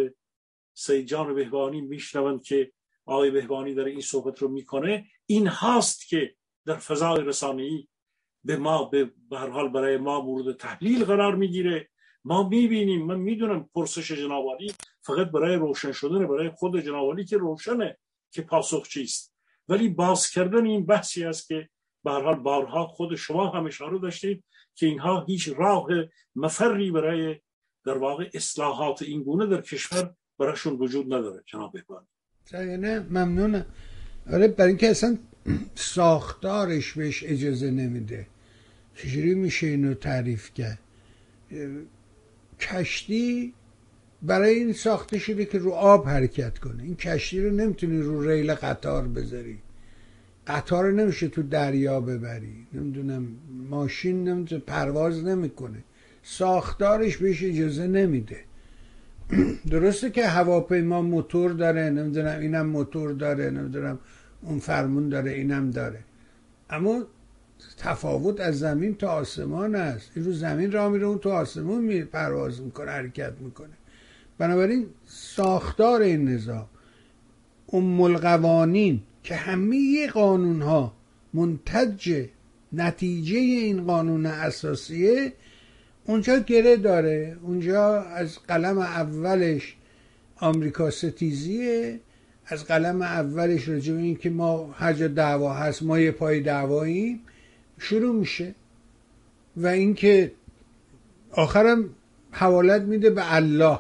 سید 0.75 1.07
جان 1.07 1.35
بهبانی 1.35 1.81
میشنوند 1.81 2.43
که 2.43 2.73
آقای 3.07 3.31
بهبانی 3.31 3.75
در 3.75 3.85
این 3.85 4.01
صحبت 4.01 4.39
رو 4.39 4.49
می‌کنه. 4.49 5.07
این 5.27 5.47
هاست 5.47 6.09
که 6.09 6.35
در 6.67 6.77
فضای 6.77 7.25
رسانه‌ای 7.25 7.89
به 8.45 8.57
ما 8.57 8.85
به 8.85 9.13
هر 9.33 9.49
حال 9.49 9.69
برای 9.69 9.97
ما 9.97 10.21
مورد 10.21 10.57
تحلیل 10.57 11.05
قرار 11.05 11.35
می‌گیره. 11.35 11.91
ما 12.25 12.49
می‌بینیم 12.49 13.07
من 13.07 13.19
می‌دونم 13.19 13.69
پرسش 13.75 14.13
جنابالی 14.13 14.75
فقط 15.01 15.27
برای 15.27 15.57
روشن 15.57 15.93
شدن 15.93 16.27
برای 16.27 16.51
خود 16.51 16.81
جنابالی 16.81 17.25
که 17.25 17.37
روشنه 17.37 17.99
که 18.31 18.43
پاسخ 18.43 18.89
چیست. 18.89 19.35
ولی 19.69 19.89
باز 19.89 20.31
کردن 20.31 20.67
این 20.67 20.87
بحثی 20.87 21.25
است 21.25 21.49
که 21.49 21.69
به 22.05 22.11
حال 22.11 22.35
بارها 22.35 22.87
خود 22.87 23.15
شما 23.15 23.49
هم 23.49 23.67
اشاره 23.67 23.99
داشتید 23.99 24.45
که 24.75 24.87
اینها 24.87 25.25
هیچ 25.25 25.49
راه 25.57 25.87
مفری 26.37 26.91
برای 26.91 27.41
در 27.87 27.99
واقع 27.99 28.31
اصلاحات 28.35 29.03
این 29.03 29.23
گونه 29.23 29.47
در 29.47 29.61
کشور 29.61 30.15
براشون 30.39 30.73
وجود 30.73 31.15
نداره 31.15 31.43
جناب 31.47 31.73
بهبانی. 31.73 32.07
نه 32.77 33.01
ممنونم. 33.01 33.67
آره 34.33 34.49
برای 34.49 34.69
اینکه 34.69 34.91
اصلا 34.91 35.19
ساختارش 35.75 36.93
بهش 36.93 37.25
اجازه 37.25 37.71
نمیده. 37.71 38.27
چجوری 38.95 39.35
میشه 39.35 39.67
اینو 39.67 39.95
تعریف 39.95 40.55
کرد؟ 40.55 40.79
کشتی 42.61 43.53
برای 44.23 44.55
این 44.55 44.73
ساخته 44.73 45.19
شده 45.19 45.45
که 45.45 45.59
رو 45.59 45.71
آب 45.71 46.09
حرکت 46.09 46.59
کنه. 46.59 46.83
این 46.83 46.97
کشتی 46.97 47.41
رو 47.41 47.51
نمی‌تونی 47.51 47.99
رو 47.99 48.29
ریل 48.29 48.55
قطار 48.55 49.09
بذاری. 49.09 49.59
قطار 50.47 50.85
رو 50.85 50.97
نمیشه 50.97 51.29
تو 51.29 51.43
دریا 51.43 52.01
ببری. 52.01 52.67
نمی‌دونم 52.73 53.27
ماشین 53.71 54.29
نمی‌تونه 54.29 54.61
پرواز 54.67 55.25
نمی‌کنه. 55.25 55.85
ساختارش 56.23 57.17
بهش 57.17 57.45
اجازه 57.45 57.87
نمیده. 57.87 58.37
درسته 59.71 60.11
که 60.11 60.27
هواپیما 60.27 61.03
موتور 61.03 61.53
داره 61.53 61.91
نمی‌دونم 61.91 62.41
اینم 62.41 62.67
موتور 62.67 63.13
داره 63.13 63.51
نمی‌دونم 63.51 63.99
اون 64.43 64.59
فرمون 64.59 65.09
داره 65.09 65.31
اینم 65.33 65.71
داره. 65.71 65.99
اما 66.71 67.07
تفاوت 67.77 68.41
از 68.41 68.59
زمین 68.59 68.95
تا 68.95 69.09
آسمان 69.09 69.75
است. 69.75 70.11
این 70.17 70.25
رو 70.25 70.33
زمین 70.33 70.73
راه 70.73 70.89
میره 70.93 71.07
اون 71.07 71.19
تو 71.19 71.31
آسمون 71.31 71.85
می 71.85 72.03
پرواز 72.03 72.61
می‌کنه 72.61 72.91
حرکت 72.91 73.33
می‌کنه. 73.41 73.73
بنابراین 74.39 74.87
ساختار 75.07 76.03
این 76.03 76.29
نظام 76.29 76.67
ام 77.73 78.01
القوانین 78.01 79.01
که 79.23 79.35
همه 79.35 80.07
قانون 80.07 80.63
ها 80.63 80.93
منتج 81.35 82.27
نتیجه 82.73 83.39
این 83.39 83.85
قانون 83.85 84.27
اساسیه 84.27 85.33
اونجا 86.05 86.39
گره 86.39 86.77
داره. 86.77 87.37
اونجا 87.43 88.03
از 88.03 88.39
قلم 88.39 88.79
اولش 88.79 89.77
آمریکا 90.37 90.91
ستیزیه 90.91 92.01
از 92.47 92.65
قلم 92.65 93.03
اولش 93.03 93.69
راجع 93.69 93.93
به 93.93 94.01
این 94.01 94.17
که 94.17 94.31
ما 94.31 94.73
هر 94.73 94.93
جا 94.93 95.09
دعوا 95.09 95.55
هست 95.55 95.83
ما 95.83 95.99
یه 95.99 96.11
پای 96.11 96.41
دعواییم. 96.41 97.21
شروع 97.79 98.15
میشه 98.15 98.55
و 99.57 99.67
اینکه 99.67 100.33
آخرم 101.31 101.91
حوالت 102.31 102.83
میده 102.83 103.11
به 103.11 103.35
الله. 103.35 103.79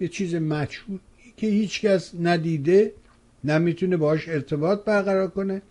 یه 0.00 0.08
چیز 0.08 0.34
مجهول 0.34 0.98
که 1.36 1.46
هیچکس 1.46 2.12
ندیده 2.20 2.92
نمی‌تونه 3.44 3.96
باش 3.96 4.28
ارتباط 4.28 4.84
برقرار 4.84 5.28
کنه. 5.28 5.62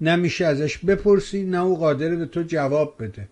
نمیشه 0.00 0.46
ازش 0.46 0.78
بپرسی 0.78 1.44
نه 1.44 1.62
او 1.62 1.78
قادر 1.78 2.16
به 2.16 2.26
تو 2.26 2.42
جواب 2.42 2.96
بده. 2.98 3.28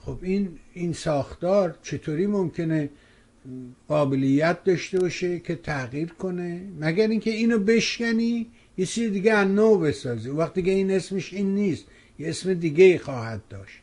خب 0.00 0.18
این 0.22 0.58
این 0.72 0.92
ساختار 0.92 1.78
چطوری 1.82 2.26
ممکنه 2.26 2.90
قابلیت 3.88 4.64
داشته 4.64 4.98
باشه 4.98 5.40
که 5.40 5.56
تغییر 5.56 6.08
کنه؟ 6.08 6.60
مگر 6.80 7.08
اینکه 7.08 7.30
اینو 7.30 7.58
بشکنی؟ 7.58 8.46
یه 8.76 8.86
چیز 8.86 9.12
دیگه 9.12 9.32
از 9.32 9.48
نو 9.48 9.78
بسازی. 9.78 10.30
وقتی 10.30 10.62
که 10.62 10.70
این 10.70 10.90
اسمش 10.90 11.32
این 11.32 11.54
نیست 11.54 11.84
یه 12.18 12.28
اسم 12.28 12.54
دیگه 12.54 12.98
خواهد 12.98 13.42
داشت. 13.50 13.78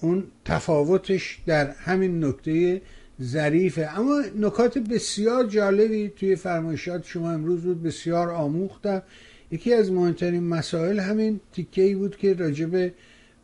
اون 0.00 0.24
تفاوتش 0.44 1.38
در 1.46 1.70
همین 1.70 2.24
نکته 2.24 2.82
ظریفه. 3.22 3.98
اما 3.98 4.22
نکات 4.36 4.78
بسیار 4.78 5.46
جالبی 5.46 6.08
توی 6.08 6.36
فرمایشات 6.36 7.06
شما 7.06 7.30
امروز 7.32 7.60
بود 7.60 7.82
بسیار 7.82 8.30
آموختم. 8.30 9.02
یکی 9.50 9.74
از 9.74 9.92
مهمترین 9.92 10.44
مسائل 10.44 11.00
همین 11.00 11.40
تیکه 11.52 11.82
ای 11.82 11.94
بود 11.94 12.16
که 12.16 12.34
راجب 12.34 12.92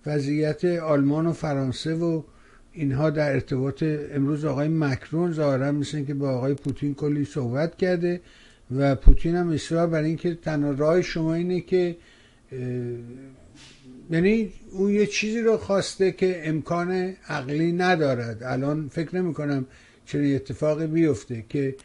وضعیت 0.06 0.64
آلمان 0.64 1.26
و 1.26 1.32
فرانسه 1.32 1.94
و 1.94 2.22
اینها 2.72 3.10
در 3.10 3.32
ارتباط 3.32 3.82
امروز 3.82 4.44
آقای 4.44 4.68
مکرون 4.68 5.32
ظاهرا 5.32 5.72
مثل 5.72 6.04
که 6.04 6.14
با 6.14 6.30
آقای 6.30 6.54
پوتین 6.54 6.94
کلی 6.94 7.24
صحبت 7.24 7.76
کرده. 7.76 8.20
و 8.76 8.94
پوتین 8.94 9.36
هم 9.36 9.48
اصرار 9.48 9.86
بر 9.86 10.02
اینکه 10.02 10.34
تنها 10.34 10.70
راه 10.70 11.02
شما 11.02 11.34
اینه 11.34 11.60
که 11.60 11.96
یعنی 14.10 14.52
اون 14.72 14.90
یه 14.90 15.06
چیزی 15.06 15.40
رو 15.40 15.56
خواسته 15.56 16.12
که 16.12 16.48
امکان 16.48 17.14
عقلی 17.28 17.72
ندارد. 17.72 18.42
الان 18.42 18.88
فکر 18.88 19.16
نمی 19.16 19.34
کنم 19.34 19.66
چنین 20.06 20.34
اتفاقی 20.34 20.86
بیفته 20.86 21.44
که 21.48 21.76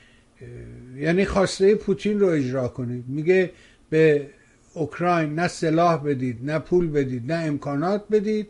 یعنی 0.98 1.26
خواسته 1.26 1.76
پوتین 1.76 2.20
رو 2.20 2.28
اجرا 2.28 2.68
کنید. 2.68 3.04
میگه 3.08 3.52
به 3.90 4.28
اوکراین 4.74 5.36
نه 5.36 5.48
سلاح 5.48 6.04
بدید 6.04 6.52
نه 6.52 6.60
پول 6.60 6.88
بدید 6.88 7.32
نه 7.32 7.46
امکانات 7.46 8.04
بدید 8.12 8.48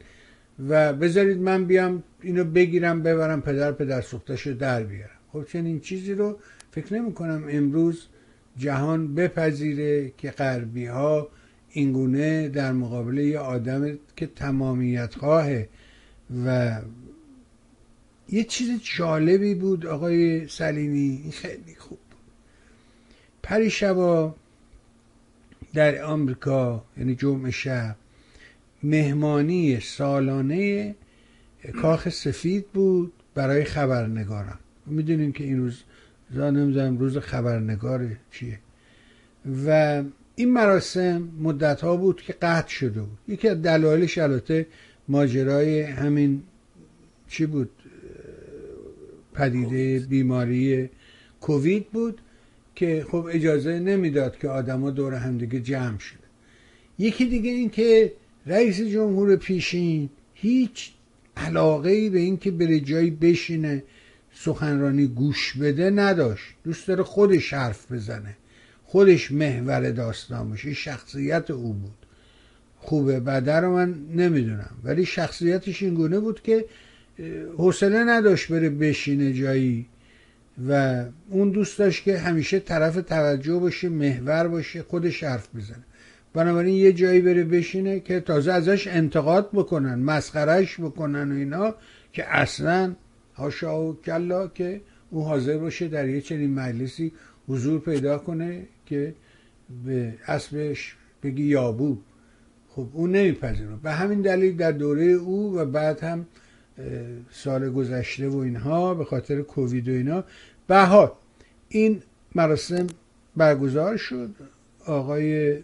و 0.69 0.93
بذارید 0.93 1.37
من 1.37 1.65
بیام 1.65 2.03
اینو 2.21 2.43
بگیرم 2.43 3.03
ببرم 3.03 3.41
پدر 3.41 3.71
پدر 3.71 4.01
سوختش 4.01 4.47
رو 4.47 4.53
در 4.53 4.83
بیارم. 4.83 5.09
خب 5.33 5.45
چنین 5.45 5.79
چیزی 5.79 6.13
رو 6.13 6.39
فکر 6.71 6.93
نمی 6.93 7.13
کنم 7.13 7.43
امروز 7.49 8.07
جهان 8.57 9.15
بپذیره 9.15 10.13
که 10.17 10.31
غربی 10.31 10.85
ها 10.85 11.29
اینگونه 11.69 12.49
در 12.49 12.71
مقابل 12.71 13.17
یه 13.17 13.39
آدم 13.39 13.99
که 14.15 14.27
تمامیت 14.27 15.15
خواهه 15.15 15.69
و 16.45 16.81
یه 18.29 18.43
چیز 18.43 18.81
جالبی 18.97 19.55
بود 19.55 19.85
آقای 19.85 20.47
سلیمی 20.47 21.31
خیلی 21.31 21.75
خوب. 21.77 21.99
بود 22.09 22.19
پری 23.43 23.69
شبا 23.69 24.35
در 25.73 26.03
آمریکا 26.03 26.85
یعنی 26.97 27.15
جمعه 27.15 27.51
شب 27.51 27.95
مهمانی 28.83 29.79
سالانه 29.79 30.95
کاخ 31.81 32.09
سفید 32.09 32.67
بود 32.67 33.13
برای 33.35 33.63
خبرنگاران. 33.63 34.59
می‌دونیم 34.85 35.31
که 35.31 35.43
این 35.43 35.57
روز 35.57 35.83
نمی‌دونم 36.31 36.97
روز 36.97 37.17
خبرنگار 37.17 38.07
چیه 38.31 38.59
و 39.67 40.03
این 40.35 40.53
مراسم 40.53 41.29
مدت 41.39 41.81
ها 41.81 41.97
بود 41.97 42.21
که 42.21 42.33
قطع 42.33 42.69
شده 42.69 43.01
بود. 43.01 43.17
یکی 43.27 43.47
از 43.47 43.61
دلایلش 43.61 44.17
البته 44.17 44.67
ماجرای 45.07 45.81
همین 45.81 46.43
چی 47.29 47.45
بود؟ 47.45 47.69
پدیده 49.33 49.99
بیماری 49.99 50.89
کووید 51.41 51.89
بود 51.89 52.21
که 52.75 53.05
خب 53.11 53.29
اجازه 53.31 53.79
نمی‌داد 53.79 54.37
که 54.37 54.47
آدما 54.47 54.91
دور 54.91 55.13
همدیگه 55.13 55.59
جمع 55.59 55.99
شده 55.99 56.19
یکی 56.99 57.25
دیگه 57.25 57.51
این 57.51 57.69
که 57.69 58.13
رئیس 58.45 58.81
جمهور 58.81 59.35
پیشین 59.35 60.09
هیچ 60.33 60.91
علاقه 61.37 61.89
ای 61.89 62.09
به 62.09 62.19
این 62.19 62.37
که 62.37 62.51
بره 62.51 62.79
جایی 62.79 63.11
بشینه 63.11 63.83
سخنرانی 64.35 65.07
گوش 65.07 65.57
بده 65.57 65.89
نداشت. 65.89 66.45
دوست 66.63 66.87
داره 66.87 67.03
خودش 67.03 67.53
حرف 67.53 67.91
بزنه. 67.91 68.37
خودش 68.85 69.31
محور 69.31 69.91
داستان 69.91 70.49
باشه. 70.49 70.73
شخصیت 70.73 71.51
او 71.51 71.73
بود. 71.73 72.05
خوبه 72.77 73.19
بده 73.19 73.55
رو 73.55 73.73
من 73.73 73.95
نمی‌دونم. 74.15 74.71
ولی 74.83 75.05
شخصیتش 75.05 75.83
این 75.83 75.93
گونه 75.93 76.19
بود 76.19 76.41
که 76.41 76.65
حوصله 77.57 78.03
نداشت 78.03 78.51
بره 78.51 78.69
بشینه 78.69 79.33
جایی. 79.33 79.85
و 80.67 81.03
اون 81.29 81.49
دوست 81.49 81.79
داشت 81.79 82.03
که 82.03 82.17
همیشه 82.17 82.59
طرف 82.59 82.95
توجه 82.95 83.53
باشه 83.53 83.89
محور 83.89 84.47
باشه 84.47 84.83
خودش 84.83 85.23
حرف 85.23 85.55
بزنه. 85.55 85.83
بنابراین 86.33 86.75
یه 86.75 86.93
جایی 86.93 87.21
بره 87.21 87.43
بشینه 87.43 87.99
که 87.99 88.19
تازه 88.19 88.51
ازش 88.51 88.87
انتقاد 88.87 89.49
بکنن 89.53 89.95
مسخرش 89.95 90.79
بکنن 90.79 91.31
و 91.31 91.35
اینا 91.35 91.75
که 92.13 92.35
اصلا 92.35 92.95
هاشا 93.35 93.81
و 93.81 94.01
کلا 94.01 94.47
که 94.47 94.81
او 95.09 95.25
حاضر 95.25 95.57
باشه 95.57 95.87
در 95.87 96.09
یه 96.09 96.21
چنین 96.21 96.53
مجلسی 96.53 97.11
حضور 97.47 97.79
پیدا 97.79 98.17
کنه 98.17 98.63
که 98.85 99.15
به 99.85 100.13
اسبش 100.27 100.95
بگی 101.23 101.43
یابو. 101.43 101.97
خب 102.69 102.87
اون 102.93 103.11
نمیپذیره 103.11 103.69
به 103.83 103.91
همین 103.91 104.21
دلیل 104.21 104.57
در 104.57 104.71
دوره 104.71 105.05
او 105.05 105.57
و 105.57 105.65
بعد 105.65 106.03
هم 106.03 106.25
سال 107.31 107.69
گذشته 107.69 108.29
و 108.29 108.37
اینها 108.37 108.93
به 108.93 109.05
خاطر 109.05 109.41
کووید 109.41 109.89
و 109.89 109.91
اینا 109.91 110.23
به 110.67 110.77
حال 110.77 111.11
این 111.69 112.01
مراسم 112.35 112.87
برگزار 113.35 113.97
شد. 113.97 114.29
آقای 114.85 115.57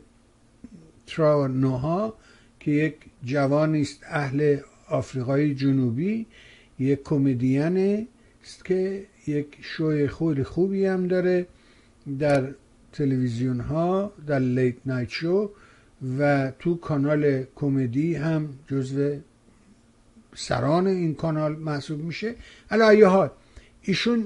ترانوها 1.07 2.13
که 2.59 2.71
یک 2.71 2.95
جوانی 3.23 3.81
است 3.81 3.99
اهل 4.03 4.57
آفریقای 4.89 5.55
جنوبی 5.55 6.25
یک 6.81 7.03
کمدین 7.03 8.07
است 8.43 8.65
که 8.65 9.05
یک 9.27 9.57
شوی 9.61 10.07
خیلی 10.07 10.43
خوبی 10.43 10.85
هم 10.85 11.07
داره 11.07 11.47
در 12.19 12.53
تلویزیون 12.93 13.59
ها 13.59 14.13
در 14.27 14.39
لیت 14.39 14.75
نایت 14.85 15.09
شو 15.09 15.51
و 16.19 16.51
تو 16.59 16.77
کانال 16.77 17.43
کمدی 17.55 18.15
هم 18.15 18.49
جزو 18.67 19.15
سران 20.35 20.87
این 20.87 21.15
کانال 21.15 21.55
محسوب 21.55 21.99
میشه. 21.99 22.35
علا 22.71 23.09
حال 23.09 23.29
ایشون 23.81 24.25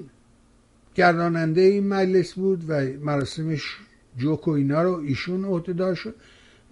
گرداننده 0.95 1.61
این 1.61 1.87
مجلس 1.87 2.33
بود 2.33 2.63
و 2.67 2.81
مراسمش 2.81 3.77
جوک 4.17 4.47
و 4.47 4.51
اینا 4.51 4.83
رو 4.83 4.93
ایشون 4.95 5.45
عهدهدار 5.45 5.95
شد 5.95 6.15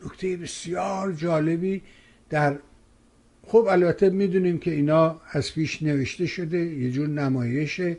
نکته 0.05 0.38
بسیار 0.38 1.11
جالبی 1.11 1.81
در 2.30 2.60
خب 3.47 3.67
البته 3.69 4.09
می‌دونیم 4.09 4.57
که 4.57 4.71
اینا 4.71 5.21
از 5.31 5.53
پیش 5.53 5.83
نوشته 5.83 6.25
شده 6.25 6.57
یه 6.57 6.91
جور 6.91 7.07
نمایشه 7.07 7.97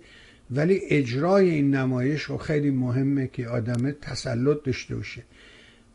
ولی 0.51 0.81
اجرای 0.91 1.51
این 1.51 1.75
نمایش 1.75 2.23
رو 2.23 2.39
خیلی 2.39 2.71
مهمه 2.71 3.27
که 3.33 3.49
آدمه 3.49 3.93
تسلط 3.93 4.63
داشته 4.65 4.97
باشه. 4.97 5.23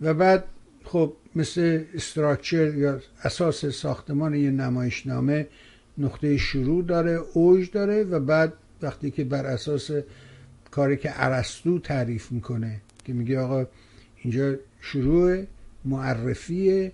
و 0.01 0.13
بعد 0.13 0.43
خب 0.84 1.13
مثل 1.35 1.84
استراکچر 1.93 2.76
یا 2.76 2.99
اساس 3.23 3.65
ساختمان 3.65 4.34
یه 4.35 4.51
نمایشنامه 4.51 5.47
نقطه 5.97 6.38
شروع 6.38 6.84
داره 6.84 7.19
اوج 7.34 7.71
داره 7.71 8.03
و 8.03 8.19
بعد 8.19 8.53
وقتی 8.81 9.11
که 9.11 9.23
بر 9.23 9.45
اساس 9.45 9.91
کاری 10.71 10.97
که 10.97 11.09
عرستو 11.09 11.80
تعریف 11.80 12.31
می‌کنه 12.31 12.81
که 13.05 13.13
میگه 13.13 13.39
آقا 13.39 13.65
اینجا 14.17 14.55
شروع 14.81 15.43
معرفیه 15.85 16.91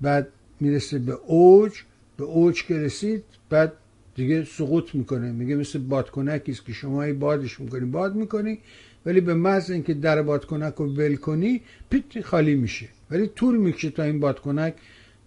بعد 0.00 0.28
می‌رسه 0.60 0.98
به 0.98 1.12
اوج 1.12 1.72
به 2.16 2.24
اوج 2.24 2.64
که 2.64 2.78
رسید 2.78 3.24
بعد 3.50 3.72
دیگه 4.14 4.44
سقوط 4.44 4.94
می‌کنه. 4.94 5.32
میگه 5.32 5.56
مثل 5.56 5.78
بادکنکی 5.78 6.52
است 6.52 6.66
که 6.66 6.72
شما 6.72 7.12
بادش 7.12 7.60
می‌کنی. 7.60 7.84
باد 7.84 8.14
می‌کنی 8.14 8.58
ولی 9.06 9.20
به 9.20 9.34
محض 9.34 9.70
اینکه 9.70 9.94
در 9.94 10.22
بادکنک 10.22 10.74
رو 10.74 10.94
ول 10.94 11.16
کنی 11.16 11.60
پیت 11.90 12.20
خالی 12.20 12.54
میشه. 12.54 12.88
ولی 13.10 13.26
طول 13.26 13.56
می‌کشه 13.56 13.90
تا 13.90 14.02
این 14.02 14.20
بادکنک 14.20 14.74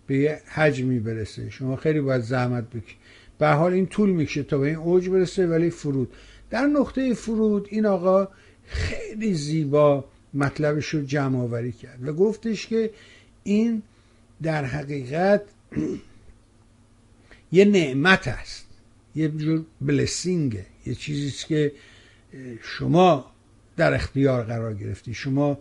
به 0.07 0.17
یه 0.17 0.41
حجمی 0.47 0.99
برسه. 0.99 1.49
شما 1.49 1.75
خیلی 1.75 2.01
باید 2.01 2.21
زحمت 2.21 2.69
بکی 2.69 2.95
به 3.39 3.47
حال 3.47 3.73
این 3.73 3.87
طول 3.87 4.09
می‌کشه 4.09 4.43
تا 4.43 4.57
به 4.57 4.67
این 4.67 4.75
اوج 4.75 5.09
برسه 5.09 5.47
ولی 5.47 5.69
فرود. 5.69 6.13
در 6.49 6.65
نقطه 6.65 7.13
فرود 7.13 7.67
این 7.69 7.85
آقا 7.85 8.27
خیلی 8.65 9.33
زیبا 9.33 10.05
مطلبش 10.33 10.87
رو 10.87 11.01
جمع 11.01 11.39
آوری 11.39 11.71
کرد 11.71 12.07
و 12.07 12.13
گفتش 12.13 12.67
که 12.67 12.89
این 13.43 13.81
در 14.43 14.65
حقیقت 14.65 15.41
یه 17.51 17.65
نعمت 17.65 18.27
است. 18.27 18.67
یه 19.15 19.27
جور 19.29 19.65
بلسینگه 19.81 20.65
یه 20.85 20.95
چیزی 20.95 21.47
که 21.47 21.71
شما 22.61 23.31
در 23.77 23.93
اختیار 23.93 24.43
قرار 24.43 24.73
گرفتی. 24.73 25.13
شما 25.13 25.59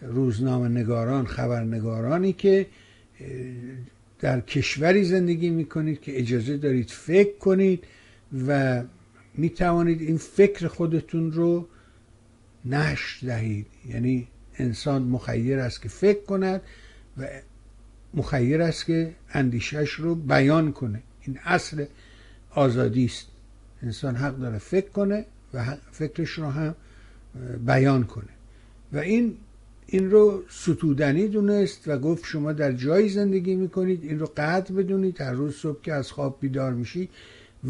روزنامه 0.00 0.68
نگاران 0.68 1.26
خبرنگارانی 1.26 2.32
که 2.32 2.66
در 4.18 4.40
کشوری 4.40 5.04
زندگی 5.04 5.50
می‌کنید 5.50 6.00
که 6.00 6.18
اجازه 6.18 6.56
دارید 6.56 6.90
فکر 6.90 7.38
کنید 7.38 7.84
و 8.46 8.82
می‌توانید 9.34 10.00
این 10.00 10.16
فکر 10.16 10.66
خودتون 10.66 11.32
رو 11.32 11.68
نشر 12.64 13.26
دهید. 13.26 13.66
یعنی 13.88 14.28
انسان 14.54 15.02
مخیر 15.02 15.58
است 15.58 15.82
که 15.82 15.88
فکر 15.88 16.24
کند 16.24 16.62
و 17.18 17.28
مخیر 18.14 18.62
است 18.62 18.86
که 18.86 19.14
اندیشش 19.32 19.90
رو 19.90 20.14
بیان 20.14 20.72
کنه. 20.72 21.02
این 21.20 21.38
اصل 21.44 21.84
آزادی 22.50 23.04
است. 23.04 23.26
انسان 23.82 24.16
حق 24.16 24.36
داره 24.36 24.58
فکر 24.58 24.88
کنه 24.88 25.24
و 25.54 25.76
فکرش 25.92 26.30
رو 26.30 26.46
هم 26.46 26.74
بیان 27.66 28.04
کنه. 28.04 28.32
و 28.92 28.98
این 28.98 29.36
این 29.86 30.10
رو 30.10 30.42
ستودنی 30.50 31.28
دونست 31.28 31.88
و 31.88 31.98
گفت 31.98 32.24
شما 32.26 32.52
در 32.52 32.72
جایی 32.72 33.08
زندگی 33.08 33.54
می‌کنید 33.54 34.04
این 34.04 34.18
رو 34.18 34.30
قطع 34.36 34.74
بدونید. 34.74 35.20
هر 35.20 35.32
روز 35.32 35.56
صبح 35.56 35.82
که 35.82 35.92
از 35.92 36.12
خواب 36.12 36.38
بیدار 36.40 36.72
میشی 36.72 37.08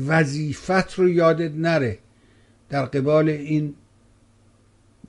وظیفت 0.06 0.94
رو 0.94 1.09
یادت 1.09 1.52
نره. 1.55 1.98
در 2.69 2.85
قبال 2.85 3.28
این 3.28 3.74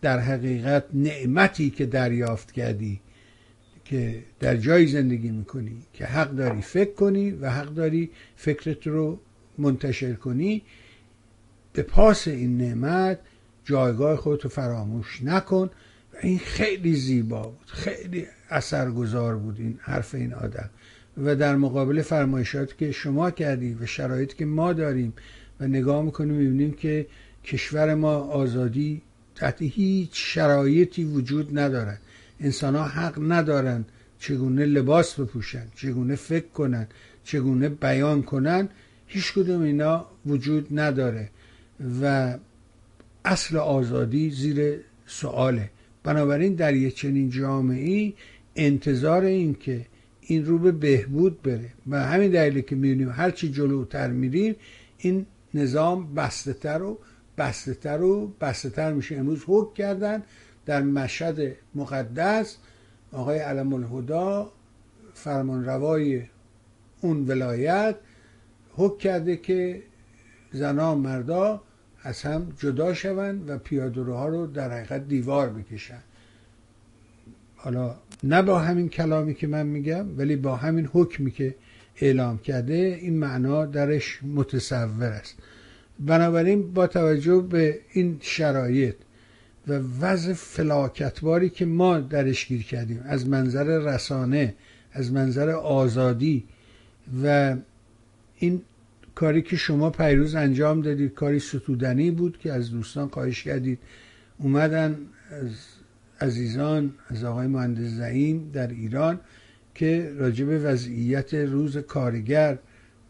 در 0.02 0.20
حقیقت 0.20 0.84
نعمتی 0.94 1.70
که 1.70 1.86
دریافت 1.86 2.52
کردی 2.52 3.00
که 3.86 4.24
در 4.40 4.58
جایی 4.58 4.88
زندگی 4.88 5.32
می‌کنی 5.32 5.78
که 5.94 6.06
حق 6.06 6.32
داری 6.32 6.62
فکر 6.62 6.94
کنی 6.94 7.32
و 7.32 7.50
حق 7.50 7.74
داری 7.74 8.10
فکرت 8.36 8.88
رو 8.88 9.20
منتشر 9.58 10.14
کنی 10.14 10.62
به 11.74 11.82
پاس 11.82 12.28
این 12.28 12.58
نعمت 12.58 13.20
جایگاه 13.66 14.16
خودتو 14.16 14.50
فراموش 14.50 15.22
نکن. 15.24 15.70
و 16.14 16.18
این 16.22 16.40
خیلی 16.40 16.96
زیبا 16.96 17.42
بود 17.42 17.68
خیلی 17.68 18.28
اثرگذار 18.50 19.38
بود 19.38 19.60
این 19.60 19.80
حرف 19.82 20.16
این 20.16 20.34
آدم. 20.34 20.70
و 21.18 21.36
در 21.36 21.56
مقابل 21.56 22.02
فرمایشات 22.02 22.78
که 22.78 22.92
شما 22.92 23.32
کردی 23.32 23.74
و 23.74 23.86
شرایطی 23.86 24.38
که 24.38 24.46
ما 24.46 24.74
داریم 24.74 25.14
و 25.60 25.68
نگاه 25.68 26.04
می‌کنیم 26.04 26.34
می‌بینیم 26.34 26.72
که 26.72 27.08
کشور 27.44 27.96
ما 27.96 28.16
آزادی 28.16 29.02
تحت 29.36 29.62
هیچ 29.62 30.10
شرایطی 30.14 31.04
وجود 31.04 31.60
ندارد. 31.60 32.02
انسان 32.40 32.76
ها 32.76 32.84
حق 32.84 33.32
ندارند 33.32 33.86
چگونه 34.20 34.66
لباس 34.66 35.20
بپوشن 35.20 35.68
چگونه 35.76 36.16
فکر 36.16 36.48
کنن 36.48 36.88
چگونه 37.24 37.70
بیان 37.70 38.24
کنن 38.24 38.70
هیچ 39.08 39.34
کدوم 39.34 39.62
اینا 39.62 40.06
وجود 40.26 40.80
نداره 40.80 41.30
و 42.02 42.38
اصل 43.26 43.58
آزادی 43.58 44.30
زیر 44.30 44.80
سواله. 45.06 45.70
بنابراین 46.04 46.54
در 46.54 46.74
یک 46.74 46.96
چنین 46.96 47.30
جامعه 47.30 48.14
انتظار 48.56 49.24
این 49.24 49.54
که 49.54 49.86
این 50.22 50.46
رو 50.46 50.58
به 50.58 50.72
بهبود 50.72 51.42
بره. 51.42 51.70
و 51.88 52.04
همین 52.06 52.32
دلیلی 52.32 52.62
که 52.62 52.76
می‌بینیم 52.76 53.10
هرچی 53.10 53.52
جلوتر 53.52 54.08
میریم 54.08 54.56
این 54.98 55.26
نظام 55.54 56.14
بسته 56.14 56.54
تر 56.54 56.82
و 56.82 57.00
بسته 57.38 57.74
تر 57.74 58.02
و 58.02 58.34
بسته 58.42 58.70
تر 58.70 58.94
میشه. 58.94 59.16
امروز 59.16 59.44
حکم 59.48 59.74
کردن 59.74 60.24
در 60.66 60.82
مشهد 60.82 61.56
مقدس 61.76 62.58
آقای 63.12 63.40
علم 63.40 63.74
الهدا 63.74 64.52
فرمان 65.14 65.66
روای 65.66 66.24
اون 67.02 67.28
ولایت 67.28 67.96
حکم 68.76 68.98
کرده 68.98 69.38
که 69.38 69.84
زنا 70.52 70.96
مردا 70.96 71.62
از 72.02 72.22
هم 72.22 72.54
جدا 72.60 72.94
شوند 72.94 73.50
و 73.50 73.58
پیادهروها 73.58 74.28
رو 74.28 74.48
در 74.48 74.72
حقیقت 74.72 75.08
دیوار 75.08 75.50
بکشن 75.50 76.04
حالا 77.56 77.96
نه 78.24 78.42
با 78.42 78.60
همین 78.60 78.90
کلامی 78.90 79.34
که 79.34 79.48
من 79.48 79.66
میگم 79.66 80.18
ولی 80.18 80.36
با 80.36 80.56
همین 80.56 80.90
حکمی 80.94 81.32
که 81.32 81.56
اعلام 81.96 82.38
کرده 82.38 82.74
این 82.74 83.18
معنا 83.18 83.66
درش 83.66 84.20
متصور 84.24 85.04
است. 85.04 85.36
بنابراین 86.00 86.74
با 86.74 86.88
توجه 86.88 87.42
به 87.42 87.80
این 87.94 88.18
شرایط 88.22 88.96
و 89.68 89.74
وضع 90.02 90.34
فلاکتباری 90.34 91.50
که 91.50 91.66
ما 91.66 92.00
درش 92.00 92.48
گیر 92.48 92.64
کردیم. 92.64 93.02
از 93.06 93.28
منظر 93.28 93.64
رسانه 93.64 94.56
از 94.92 95.12
منظر 95.12 95.50
آزادی 95.50 96.44
و 97.24 97.56
این 98.38 98.62
کاری 99.16 99.42
که 99.42 99.56
شما 99.56 99.90
پیروز 99.90 100.36
انجام 100.36 100.82
دادید 100.82 101.14
کاری 101.14 101.40
ستودنی 101.40 102.12
بود 102.12 102.38
که 102.38 102.54
از 102.54 102.72
دوستان 102.72 103.08
خواهش 103.08 103.44
کردید. 103.44 103.80
اومدن 104.38 104.98
از 105.32 105.52
عزیزان 106.22 106.94
از 107.10 107.24
آقای 107.24 107.48
مهندس 107.48 107.90
زعیم 107.90 108.50
در 108.54 108.68
ایران 108.68 109.20
که 109.76 110.14
راجب 110.18 110.48
وضعیت 110.50 111.34
روز 111.34 111.78
کارگر 111.78 112.58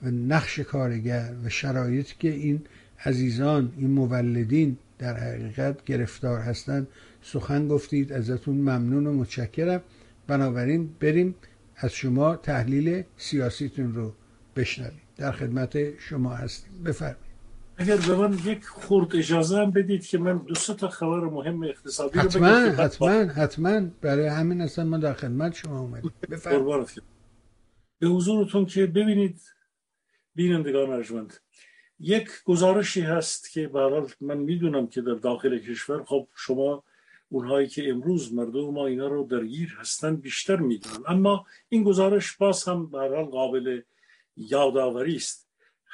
و 0.04 0.12
نقش 0.12 0.60
کارگر 0.60 1.34
و 1.46 1.50
شرایطی 1.50 2.16
که 2.20 2.30
این 2.30 2.62
عزیزان 3.06 3.72
این 3.78 3.90
مولدین 3.90 4.78
در 5.00 5.18
حقیقت 5.18 5.86
گرفتار 5.86 6.40
هستند. 6.40 6.88
سخن 7.22 7.68
گفتید 7.68 8.14
ازتون 8.14 8.56
ممنون 8.58 9.08
و 9.08 9.14
متشکرم. 9.14 9.82
بنابراین 10.28 10.96
بریم 11.00 11.36
از 11.76 11.94
شما 11.94 12.36
تحلیل 12.36 13.04
سیاسیتون 13.18 13.94
رو 13.96 14.14
بشنویم. 14.56 15.02
در 15.18 15.32
خدمت 15.32 16.00
شما 16.00 16.34
هستیم. 16.34 16.84
بفرمایید. 16.84 17.34
اگر 17.78 17.98
به 17.98 18.16
من 18.16 18.38
یک 18.46 18.66
خورد 18.66 19.16
اجازه 19.16 19.58
هم 19.58 19.72
بدید 19.72 20.06
که 20.06 20.18
من 20.18 20.38
دو 20.38 20.54
تا 20.54 20.88
خبر 20.88 21.20
مهم 21.20 21.64
اقتصادی 21.64 22.20
رو 22.20 22.26
حتما 22.26 22.48
حتما 22.50 23.10
حتما. 23.10 23.82
برای 24.02 24.28
همین 24.28 24.62
اصلا 24.62 24.86
ما 24.86 24.98
در 24.98 25.14
خدمت 25.14 25.56
شما 25.56 25.80
اومدیم. 25.80 26.12
بفرمایید. 26.30 27.04
به 28.00 28.08
حضورتون 28.08 28.66
که 28.66 28.86
ببینید 28.86 29.42
بینندگان 30.36 30.90
ارجمند. 30.90 31.34
یک 32.00 32.30
گزارشی 32.46 33.02
هست 33.02 33.52
که 33.52 33.68
برحال 33.68 34.10
من 34.22 34.38
می‌دونم 34.38 34.88
که 34.88 35.02
در 35.02 35.14
داخل 35.14 35.60
کشور 35.60 36.04
خب 36.04 36.28
شما 36.36 36.84
اونهایی 37.30 37.68
که 37.68 37.90
امروز 37.90 38.34
مردم 38.34 38.70
ما 38.70 38.88
اینا 38.88 39.08
رو 39.08 39.24
درگیر 39.24 39.76
هستن 39.80 40.16
بیشتر 40.16 40.56
می‌دونن. 40.56 41.04
اما 41.08 41.46
این 41.70 41.84
گزارش 41.84 42.38
باز 42.38 42.64
هم 42.64 42.88
برحال 42.88 43.26
قابل 43.26 43.82
یادآوری 44.38 45.16
است. 45.16 45.48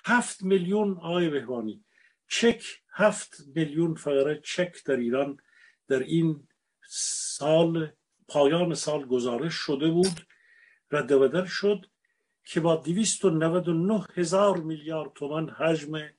هفت 0.06 0.44
میلیون 0.44 0.92
آقای 0.98 1.30
بهوانی 1.30 1.84
چک 2.28 2.64
هفت 2.92 3.42
میلیون 3.56 3.96
فقره 3.96 4.42
چک 4.44 4.84
در 4.86 4.96
ایران 4.96 5.38
در 5.88 6.00
این 6.00 6.48
سال 6.88 7.92
پایان 8.28 8.74
سال 8.74 9.06
گزارش 9.06 9.54
شده 9.54 9.92
بود 9.92 10.28
رد 10.92 11.14
بدل 11.14 11.46
شد. 11.46 11.86
که 12.52 12.60
با 12.60 12.76
299 12.76 14.06
هزار 14.16 14.58
میلیارد 14.58 15.14
تومن 15.14 15.50
حجم 15.50 16.10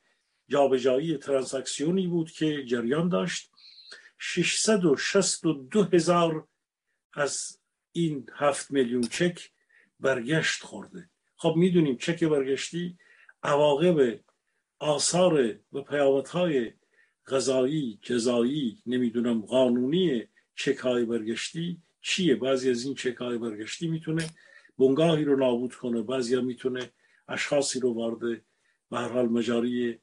جابجایی 0.49 1.17
ترانزکسیونی 1.17 2.07
بود 2.07 2.31
که 2.31 2.65
جریان 2.65 3.09
داشت. 3.09 3.51
662 4.19 5.83
هزار 5.83 6.49
از 7.13 7.59
این 7.93 8.27
هفت 8.35 8.71
میلیون 8.71 9.03
چک 9.03 9.51
برگشت 10.01 10.63
خورده. 10.63 11.11
خب 11.37 11.55
می‌دونیم 11.57 11.97
چک 11.97 12.25
برگشتی 12.25 12.97
عواقب 13.43 14.21
آثار 14.79 15.59
و 15.73 15.83
پیامدهای 15.83 16.73
غذایی 17.27 17.99
جزایی 18.03 18.83
نمی‌دونم 18.87 19.41
قانونی 19.41 20.25
چک 20.55 20.79
های 20.79 21.05
برگشتی 21.05 21.83
چیه؟ 22.01 22.35
بعضی 22.35 22.71
از 22.71 22.85
این 22.85 22.95
چک 22.95 23.17
های 23.17 23.39
برگشتی 23.39 23.89
می‌تونه 23.89 24.27
بنگاهی 24.81 25.25
رو 25.25 25.37
نابود 25.37 25.75
کنه 25.75 26.03
بعضی 26.03 26.41
می‌تونه 26.41 26.93
اشخاصی 27.29 27.81
رو 27.81 27.95
وارد 27.95 28.43
به 28.91 28.99
حال 28.99 29.27
مجاری 29.27 30.01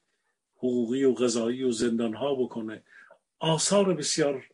حقوقی 0.56 1.04
و 1.04 1.14
غذایی 1.14 1.62
و 1.62 1.72
زندان 1.72 2.14
ها 2.14 2.34
بکنه. 2.34 2.82
آثار 3.38 3.94
بسیار 3.94 4.48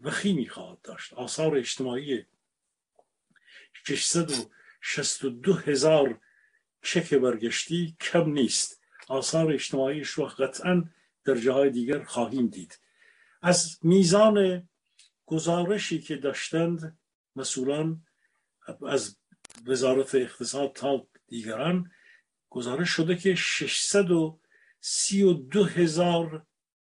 وخیمی 0.00 0.48
خواهد 0.48 0.82
داشت. 0.82 1.12
آثار 1.12 1.56
اجتماعی 1.56 2.24
662 3.72 5.52
هزار 5.52 6.20
چک 6.82 7.14
برگشتی 7.14 7.96
کم 8.00 8.30
نیست. 8.30 8.80
آثار 9.08 9.52
اجتماعیش 9.52 10.08
رو 10.08 10.24
قطعا 10.24 10.84
در 11.24 11.34
جاهای 11.34 11.70
دیگر 11.70 12.02
خواهیم 12.04 12.46
دید. 12.46 12.78
از 13.42 13.78
میزان 13.82 14.68
گزارشی 15.26 16.00
که 16.00 16.16
داشتند 16.16 16.98
مسئولان 17.36 18.06
از 18.86 19.16
وزارت 19.66 20.14
اقتصاد 20.14 20.72
تا 20.72 21.06
دیگران 21.26 21.90
گزارش 22.50 22.90
شده 22.90 23.16
که 23.16 23.34
632 23.34 25.64
هزار 25.64 26.46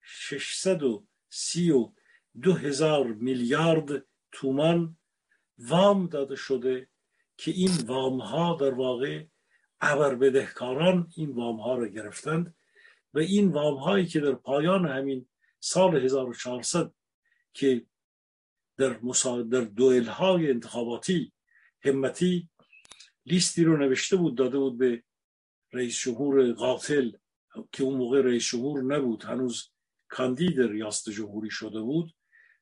632 0.02 2.54
هزار 2.54 3.08
میلیارد 3.08 4.06
تومان 4.32 4.98
وام 5.58 6.08
داده 6.08 6.36
شده 6.36 6.88
که 7.38 7.52
این 7.52 7.72
وام 7.86 8.22
ها 8.22 8.58
در 8.60 8.74
واقع 8.74 9.26
ابر 9.82 10.16
بدهکاران 10.16 11.12
این 11.16 11.30
وام 11.30 11.60
ها 11.60 11.76
را 11.76 11.88
گرفتند 11.88 12.56
و 13.14 13.20
این 13.20 13.52
وام 13.52 13.78
هایی 13.78 14.06
که 14.06 14.20
در 14.20 14.34
پایان 14.34 14.86
همین 14.86 15.28
سال 15.60 16.06
1400 16.06 16.94
که 17.54 17.86
در. 18.78 19.00
در 19.52 19.62
دوئل 19.62 20.06
های 20.06 20.50
انتخاباتی 20.50 21.32
همتی 21.82 22.50
لیستی 23.26 23.64
رو 23.64 23.78
نوشته 23.78 24.16
بود 24.16 24.38
داده 24.38 24.58
بود 24.58 24.78
به 24.78 25.04
رئیس 25.74 26.00
جمهور 26.00 26.52
قاتل 26.52 27.12
که 27.72 27.84
اون 27.84 27.98
موقع 27.98 28.22
رئیس 28.22 28.46
جمهور 28.46 28.84
نبود 28.84 29.24
هنوز 29.24 29.72
کاندید 30.08 30.62
ریاست 30.62 31.10
جمهوری 31.10 31.50
شده 31.50 31.82
بود. 31.82 32.14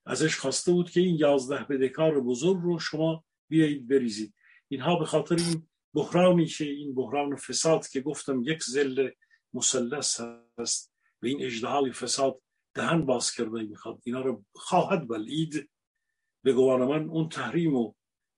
ازش 0.05 0.39
خواسته 0.39 0.71
بود 0.71 0.89
که 0.89 0.99
این 0.99 1.15
یازده 1.15 1.63
بدهکار 1.63 2.21
بزرگ 2.21 2.61
رو 2.61 2.79
شما 2.79 3.23
بیایید 3.49 3.87
بریزید. 3.87 4.33
اینها 4.67 4.95
به 4.95 5.05
خاطر 5.05 5.35
این 5.35 5.67
بحرانی 5.93 6.45
که 6.45 6.65
این 6.65 6.95
بحران 6.95 7.35
فساد 7.35 7.87
که 7.87 8.01
گفتم 8.01 8.41
یک 8.43 8.63
زل 8.63 9.09
مسلس 9.53 10.21
هست 10.59 10.93
و 11.21 11.25
این 11.25 11.43
اجدهای 11.43 11.91
فساد 11.91 12.41
دهن 12.73 13.05
باز 13.05 13.31
کرده 13.31 13.63
می‌خواد. 13.63 14.01
اینا 14.03 14.21
رو 14.21 14.45
خواهد 14.55 15.07
بلید 15.07 15.69
به 16.43 16.53
گوان 16.53 16.83
من 16.83 17.09
اون 17.09 17.29
تحریم 17.29 17.75
و 17.75 17.93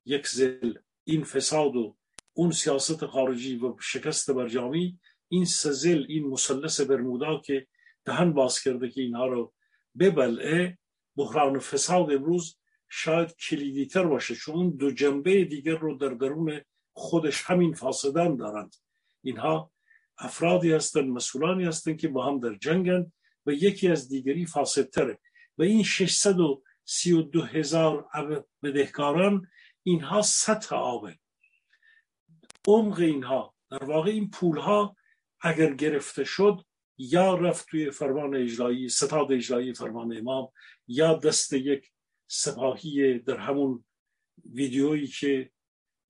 یک 0.08 0.28
زل 0.28 0.74
این 1.04 1.24
فساد 1.24 1.76
و 1.76 1.96
اون 2.34 2.52
سیاست 2.52 3.06
خارجی 3.06 3.56
و 3.56 3.76
شکست 3.80 4.32
برجامی 4.32 5.00
این 5.28 5.46
سزل 5.46 6.06
این 6.10 6.28
مسلس 6.28 6.82
برمودا 6.82 7.38
که 7.38 7.68
دهن 8.06 8.34
باز 8.34 8.60
کرده 8.60 8.90
که 8.90 9.02
اینها 9.02 9.28
رو 9.28 9.54
ببلعه. 10.00 10.78
بحران 11.16 11.60
فساد 11.60 12.12
امروز 12.12 12.58
شاید 12.90 13.36
کلیدیتر 13.36 14.04
باشه 14.04 14.36
چون 14.36 14.70
دو 14.70 14.92
جنبه 14.92 15.46
دیگر 15.46 15.78
رو 15.78 15.98
در 15.98 16.10
درون 16.10 16.62
خودش 16.94 17.42
همین 17.42 17.74
فاسدان 17.74 18.36
دارند. 18.36 18.76
اینها 19.24 19.72
افرادی 20.18 20.72
هستند 20.72 21.10
مسئولانی 21.10 21.66
هستند 21.66 21.98
که 21.98 22.08
با 22.08 22.26
هم 22.26 22.40
در 22.40 22.56
جنگند 22.56 23.14
و 23.46 23.52
یکی 23.52 23.88
از 23.88 24.10
دیگری 24.10 24.46
فاسدتره. 24.46 25.20
و 25.58 25.64
این 25.64 25.84
632 25.84 27.42
هزار 27.42 28.10
بدهکاران 28.64 29.48
اینها 29.88 30.22
سطح 30.22 30.76
آبه. 30.76 31.20
عمق 32.68 33.00
اینها. 33.00 33.56
در 33.72 33.84
واقع 33.84 34.12
این 34.12 34.30
پول 34.30 34.58
ها 34.58 34.96
اگر 35.42 35.74
گرفته 35.74 36.24
شد 36.24 36.66
یا 36.98 37.36
رفت 37.36 37.68
توی 37.68 37.92
فرمان 37.92 38.36
اجرایی 38.36 38.90
ستاد 38.90 39.32
اجرایی 39.32 39.74
فرمان 39.74 40.18
امام 40.18 40.52
یا 40.88 41.14
دست 41.14 41.54
یک 41.54 41.92
سپاهی 42.28 43.20
در 43.20 43.38
همون 43.38 43.86
ویدیویی 44.46 45.08
که 45.08 45.52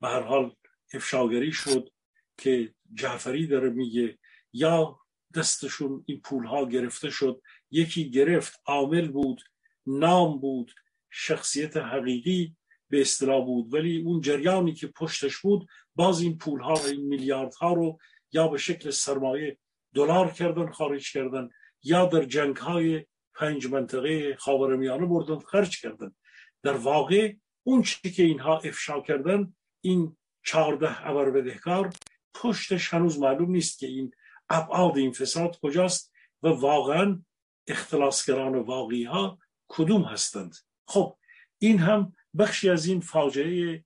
به 0.02 0.08
هر 0.08 0.22
حال 0.22 0.56
افشاگری 0.94 1.52
شد 1.52 1.90
که 2.38 2.74
جعفری 2.94 3.48
داره 3.48 3.70
میگه 3.70 4.20
یا 4.54 5.00
دستشون 5.36 6.04
این 6.08 6.22
پول 6.22 6.46
ها 6.46 6.66
گرفته 6.66 7.10
شد. 7.10 7.42
یکی 7.72 8.10
گرفت 8.10 8.62
عامل 8.66 9.08
بود 9.08 9.42
نام 9.86 10.40
بود 10.40 10.72
شخصیت 11.10 11.78
حقیقی 11.78 12.57
به 12.90 13.02
اصطلاح 13.02 13.46
بود. 13.46 13.74
ولی 13.74 14.02
اون 14.02 14.22
جریانی 14.22 14.74
که 14.74 14.88
پشتش 14.88 15.38
بود 15.38 15.68
باز 15.96 16.22
این 16.22 16.38
پول 16.38 16.60
ها 16.60 16.86
این 16.86 17.08
میلیارد 17.08 17.54
ها 17.54 17.74
رو 17.74 18.00
یا 18.32 18.48
به 18.48 18.58
شکل 18.58 18.90
سرمایه 18.90 19.58
دلار 19.94 20.32
کردن 20.32 20.72
خارج 20.72 21.12
کردن 21.14 21.50
یا 21.84 22.06
در 22.06 22.24
جنگ 22.24 22.58
های 22.58 23.06
پنج 23.36 23.68
منطقه 23.68 24.36
خاورمیانه 24.36 25.06
بردن 25.06 25.40
خرج 25.40 25.82
کردن. 25.82 26.16
در 26.64 26.78
واقع 26.78 27.34
اون 27.64 27.82
چی 27.82 28.12
که 28.12 28.24
اینها 28.24 28.60
افشا 28.60 29.02
کردن 29.02 29.54
این 29.82 30.18
چهارده 30.46 31.08
ابر 31.08 31.30
بدهکار 31.30 31.94
پشتش 32.34 32.94
هنوز 32.94 33.20
معلوم 33.20 33.52
نیست 33.52 33.80
که 33.80 33.88
این 33.88 34.12
ابعاد 34.50 34.98
این 34.98 35.12
فساد 35.12 35.60
کجاست 35.62 36.14
و 36.44 36.48
واقعا 36.48 37.24
اختلاسگران 37.68 38.56
واقعی 38.56 39.04
ها 39.04 39.40
کدوم 39.68 40.02
هستند. 40.02 40.56
خب 40.88 41.18
این 41.60 41.80
هم 41.80 42.14
بخشی 42.38 42.70
از 42.70 42.86
این 42.86 43.00
فاجعه 43.00 43.84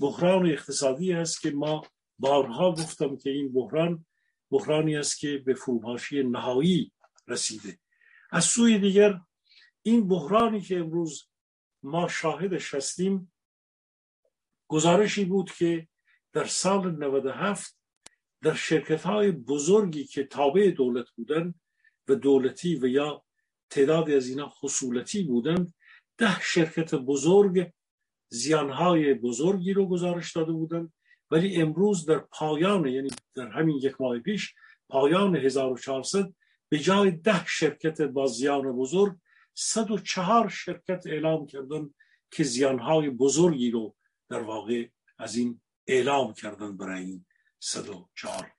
بحران 0.00 0.46
اقتصادی 0.46 1.12
است 1.12 1.40
که 1.40 1.50
ما 1.50 1.82
بارها 2.18 2.72
گفتم 2.72 3.16
که 3.16 3.30
این 3.30 3.52
بحران 3.52 4.06
بحرانی 4.50 4.96
است 4.96 5.18
که 5.18 5.38
به 5.38 5.54
فروپاشی 5.54 6.22
نهایی 6.22 6.92
رسیده. 7.28 7.78
از 8.30 8.44
سوی 8.44 8.78
دیگر 8.78 9.20
این 9.82 10.08
بحرانی 10.08 10.60
که 10.60 10.78
امروز 10.78 11.28
ما 11.82 12.08
شاهدش 12.08 12.74
هستیم 12.74 13.32
گزارشی 14.68 15.24
بود 15.24 15.52
که 15.52 15.88
در 16.32 16.44
سال 16.44 16.90
97 16.90 17.76
در 18.42 18.54
شرکت 18.54 19.02
های 19.02 19.30
بزرگی 19.30 20.04
که 20.04 20.24
تابع 20.24 20.70
دولت 20.70 21.10
بودند 21.10 21.60
و 22.08 22.14
دولتی 22.14 22.76
و 22.76 22.86
یا 22.86 23.24
تعدادی 23.70 24.14
از 24.14 24.28
اینا 24.28 24.48
خصولتی 24.48 25.22
بودند 25.22 25.74
ده 26.18 26.40
شرکت 26.40 26.94
بزرگ 26.94 27.72
زیانهای 28.34 29.14
بزرگی 29.14 29.72
رو 29.72 29.86
گزارش 29.86 30.32
داده 30.32 30.52
بودند. 30.52 30.92
ولی 31.30 31.62
امروز 31.62 32.06
در 32.06 32.18
پایان 32.18 32.86
یعنی 32.86 33.10
در 33.34 33.48
همین 33.48 33.76
یک 33.76 34.00
ماه 34.00 34.18
پیش 34.18 34.54
پایان 34.88 35.36
1400 35.36 36.34
به 36.68 36.78
جای 36.78 37.10
ده 37.10 37.46
شرکت 37.46 38.00
با 38.00 38.26
زیان 38.26 38.72
بزرگ 38.72 39.16
104 39.54 40.48
شرکت 40.48 41.06
اعلام 41.06 41.46
کردن 41.46 41.94
که 42.30 42.44
زیانهای 42.44 43.10
بزرگی 43.10 43.70
رو 43.70 43.96
در 44.28 44.40
واقع 44.40 44.88
از 45.18 45.36
این 45.36 45.60
اعلام 45.86 46.34
کردن 46.34 46.76
برای 46.76 47.04
این 47.04 47.26
104 47.60 48.52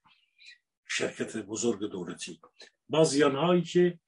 شرکت 0.87 1.37
بزرگ 1.37 1.91
دولتی. 1.91 2.39
با 2.89 3.03
زیانهایی 3.03 3.61
که 3.61 3.99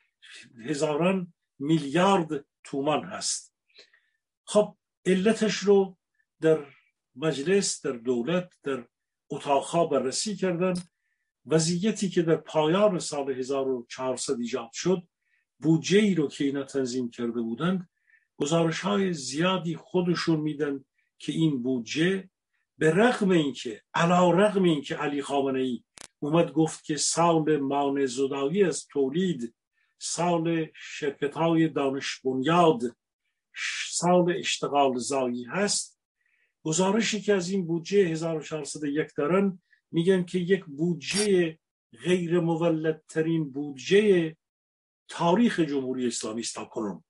هزاران 0.65 1.33
میلیارد 1.59 2.45
تومان 2.63 3.03
هست. 3.03 3.53
خب 4.45 4.77
علتش 5.07 5.55
رو 5.55 5.97
در 6.41 6.65
مجلس 7.15 7.85
در 7.85 7.91
دولت 7.91 8.49
در 8.63 8.87
اتاقها 9.29 9.85
بررسی 9.85 10.35
کردن. 10.35 10.73
وضعیتی 11.45 12.09
که 12.09 12.21
در 12.21 12.35
پایان 12.35 12.99
سال 12.99 13.31
1400 13.31 14.39
ایجاد 14.39 14.69
شد 14.73 15.03
بودجه 15.59 15.99
ای 15.99 16.15
رو 16.15 16.27
که 16.27 16.43
اینا 16.43 16.63
تنظیم 16.63 17.09
کرده 17.09 17.41
بودند 17.41 17.89
گزارش 18.37 18.79
های 18.79 19.13
زیادی 19.13 19.75
خودشون 19.75 20.39
میدن 20.39 20.85
که 21.19 21.31
این 21.31 21.63
بودجه 21.63 22.29
به 22.77 22.91
رغم 22.91 23.29
اینکه 23.29 23.81
علا 23.93 24.31
رغم 24.31 24.63
اینکه 24.63 24.95
علی 24.95 25.21
خامنه 25.21 25.59
ای 25.59 25.83
اومد 26.19 26.51
گفت 26.51 26.83
که 26.83 26.97
سال 26.97 27.57
مان 27.57 28.05
زدایی 28.05 28.63
از 28.63 28.87
تولید 28.87 29.55
سال 29.99 30.67
شرکت 30.75 31.33
های 31.33 31.67
دانش 31.67 32.21
بنیاد 32.23 32.81
سال 33.89 34.35
اشتغال 34.39 34.97
زایی 34.97 35.43
هست. 35.43 35.99
گزارشی 36.63 37.21
که 37.21 37.33
از 37.33 37.49
این 37.49 37.67
بودجه 37.67 37.97
1401 37.97 39.07
دارن 39.17 39.61
میگن 39.91 40.23
که 40.23 40.39
یک 40.39 40.65
بودجه 40.65 41.57
غیر 42.03 42.39
مولدترین 42.39 43.51
بودجه 43.51 44.35
تاریخ 45.07 45.59
جمهوری 45.59 46.07
اسلامی 46.07 46.41
است 46.41 46.59
کنون. 46.71 47.03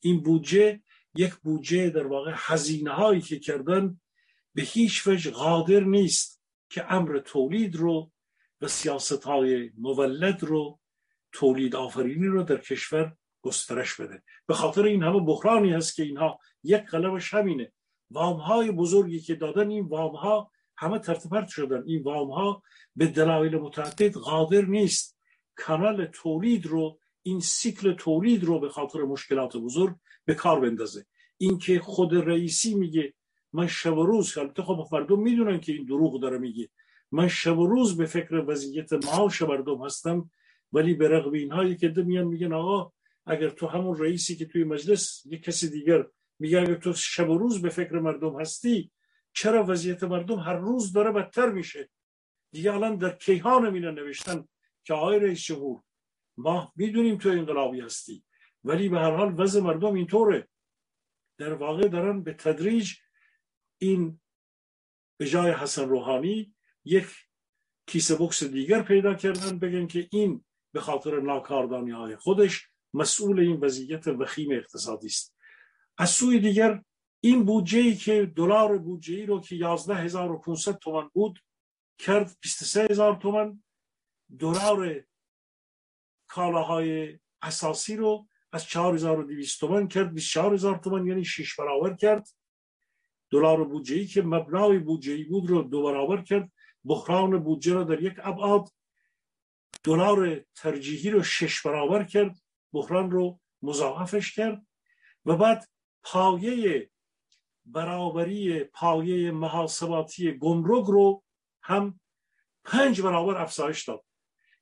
این 0.00 0.22
بودجه 0.22 0.80
یک 1.14 1.34
بودجه 1.34 1.90
در 1.90 2.06
واقع 2.06 2.32
هزینه 2.34 2.90
هایی 2.90 3.20
که 3.20 3.38
کردن 3.38 4.00
به 4.54 4.62
هیچ 4.62 5.06
وجه 5.06 5.30
قادر 5.30 5.80
نیست 5.80 6.42
که 6.70 6.92
امر 6.92 7.18
تولید 7.18 7.76
رو 7.76 8.12
و 8.60 8.68
سیاست 8.68 9.24
های 9.24 9.70
مولد 9.78 10.44
رو 10.44 10.80
تولید 11.32 11.76
آفرینی 11.76 12.26
رو 12.26 12.42
در 12.42 12.56
کشور 12.56 13.16
گسترش 13.42 14.00
بده. 14.00 14.22
به 14.46 14.54
خاطر 14.54 14.84
این 14.84 15.02
همه 15.02 15.20
بحرانی 15.20 15.72
هست 15.72 15.94
که 15.94 16.02
اینها 16.02 16.38
یک 16.62 16.82
قلبش 16.82 17.34
همینه. 17.34 17.72
وام 18.10 18.36
های 18.36 18.70
بزرگی 18.70 19.20
که 19.20 19.34
دادن 19.34 19.70
این 19.70 19.86
وام 19.86 20.16
ها 20.16 20.50
همه 20.76 20.98
ترتپرت 20.98 21.48
شدن. 21.48 21.82
این 21.86 22.02
وام 22.02 22.30
ها 22.30 22.62
به 22.96 23.06
دلایل 23.06 23.56
متعدد 23.56 24.12
قادر 24.12 24.62
نیست. 24.62 25.18
کانال 25.56 26.06
تولید 26.06 26.66
رو 26.66 26.98
این 27.22 27.40
سیکل 27.40 27.92
تولید 27.92 28.44
رو 28.44 28.60
به 28.60 28.68
خاطر 28.68 28.98
مشکلات 28.98 29.56
بزرگ 29.56 29.96
به 30.24 30.34
کار 30.34 30.60
بندازه. 30.60 31.06
اینکه 31.36 31.80
خود 31.80 32.14
رئیسی 32.14 32.74
میگه 32.74 33.14
من 33.52 33.66
شب 33.66 33.98
و 33.98 34.06
روز 34.06 34.38
البته 34.38 34.62
خب 34.62 34.88
مردم 34.92 35.20
می‌دونن 35.20 35.60
که 35.60 35.72
این 35.72 35.84
دروغ 35.84 36.20
داره 36.20 36.38
میگه. 36.38 36.68
من 37.12 37.28
شب 37.28 37.58
و 37.58 37.66
روز 37.66 37.96
به 37.96 38.06
فکر 38.06 38.44
وضعیت 38.46 38.92
معاش 38.92 39.42
مردم 39.42 39.84
هستم 39.84 40.30
ولی 40.72 40.94
به 40.94 41.08
رغم 41.08 41.32
اینهایی 41.32 41.76
که 41.76 41.88
میان 41.96 42.24
میگن 42.24 42.52
آقا 42.52 42.92
اگر 43.28 43.50
تو 43.50 43.66
همون 43.66 43.98
رئیسی 43.98 44.36
که 44.36 44.46
توی 44.46 44.64
مجلس 44.64 45.26
یک 45.26 45.42
کسی 45.42 45.70
دیگر 45.70 46.06
میگه 46.38 46.60
اگر 46.60 46.74
تو 46.74 46.92
شب 46.92 47.30
و 47.30 47.38
روز 47.38 47.62
به 47.62 47.68
فکر 47.68 47.98
مردم 47.98 48.40
هستی 48.40 48.90
چرا 49.32 49.64
وضعیت 49.64 50.04
مردم 50.04 50.38
هر 50.38 50.56
روز 50.56 50.92
داره 50.92 51.12
بدتر 51.12 51.50
میشه؟ 51.50 51.90
دیگه 52.52 52.74
الان 52.74 52.96
در 52.96 53.10
کیهان 53.10 53.70
مینا 53.70 53.90
نوشتن 53.90 54.48
که 54.84 54.94
آقای 54.94 55.18
رئیس 55.18 55.42
جمهور 55.42 55.82
ما 56.36 56.72
می‌دونیم 56.76 57.18
تو 57.18 57.28
انقلابی 57.28 57.80
هستی 57.80 58.24
ولی 58.64 58.88
به 58.88 58.98
هر 58.98 59.16
حال 59.16 59.40
وضع 59.40 59.60
مردم 59.60 59.94
اینطوره. 59.94 60.48
در 61.38 61.52
واقع 61.52 61.88
دارن 61.88 62.22
به 62.22 62.32
تدریج 62.32 62.94
این 63.78 64.20
به 65.16 65.26
جای 65.26 65.52
حسن 65.52 65.88
روحانی 65.88 66.54
یک 66.84 67.06
کیسه 67.86 68.16
بکس 68.16 68.44
دیگر 68.44 68.82
پیدا 68.82 69.14
کردن 69.14 69.58
بگن 69.58 69.86
که 69.86 70.08
این 70.10 70.44
به 70.72 70.80
خاطر 70.80 71.20
ناکاردانی 71.20 71.90
های 71.90 72.16
خودش 72.16 72.68
مسئول 72.94 73.40
این 73.40 73.60
وضعیت 73.60 74.06
وخیم 74.06 74.52
اقتصادی 74.52 75.06
است 75.06 75.34
از 75.98 76.10
سوی 76.10 76.40
دیگر 76.40 76.82
این 77.20 77.44
بودجه 77.44 77.78
ای 77.78 77.94
که 77.94 78.32
دلار 78.36 78.78
بودجه 78.78 79.14
ای 79.14 79.26
رو 79.26 79.40
که 79.40 79.56
11500 79.56 80.78
تومان 80.78 81.10
بود 81.14 81.38
کرد 81.98 82.36
23000 82.40 83.14
تومان. 83.14 83.64
دلار 84.38 85.04
کالاهای 86.26 87.18
اساسی 87.42 87.96
رو 87.96 88.28
از 88.52 88.66
4200 88.66 89.60
تومان 89.60 89.88
کرد 89.88 90.12
24000 90.12 90.78
تومان 90.78 91.06
یعنی 91.06 91.24
6 91.24 91.56
برابر 91.56 91.94
کرد. 91.94 92.28
دلار 93.30 93.64
بودجه 93.64 93.96
ای 93.96 94.06
که 94.06 94.22
مبنای 94.22 94.78
بودجه 94.78 95.12
ای 95.12 95.24
بود 95.24 95.50
رو 95.50 95.62
دو 95.62 95.82
برابر 95.82 96.22
کرد. 96.22 96.52
بحران 96.84 97.38
بودجه 97.38 97.74
رو 97.74 97.84
در 97.84 98.02
یک 98.02 98.14
ابعاد. 98.22 98.68
دلار 99.84 100.44
ترجیحی 100.54 101.10
رو 101.10 101.22
شش 101.22 101.66
برابر 101.66 102.04
کرد. 102.04 102.36
بحران 102.72 103.10
رو 103.10 103.40
مضاعفش 103.62 104.34
کرد 104.34 104.66
و 105.24 105.36
بعد 105.36 105.68
پایه 106.02 106.90
برابری 107.64 108.64
پایه 108.64 109.30
محاسباتی 109.30 110.32
گمرک 110.32 110.84
رو 110.84 111.22
هم 111.62 112.00
پنج 112.64 113.00
برابر 113.00 113.42
افزایش 113.42 113.84
داد. 113.88 114.04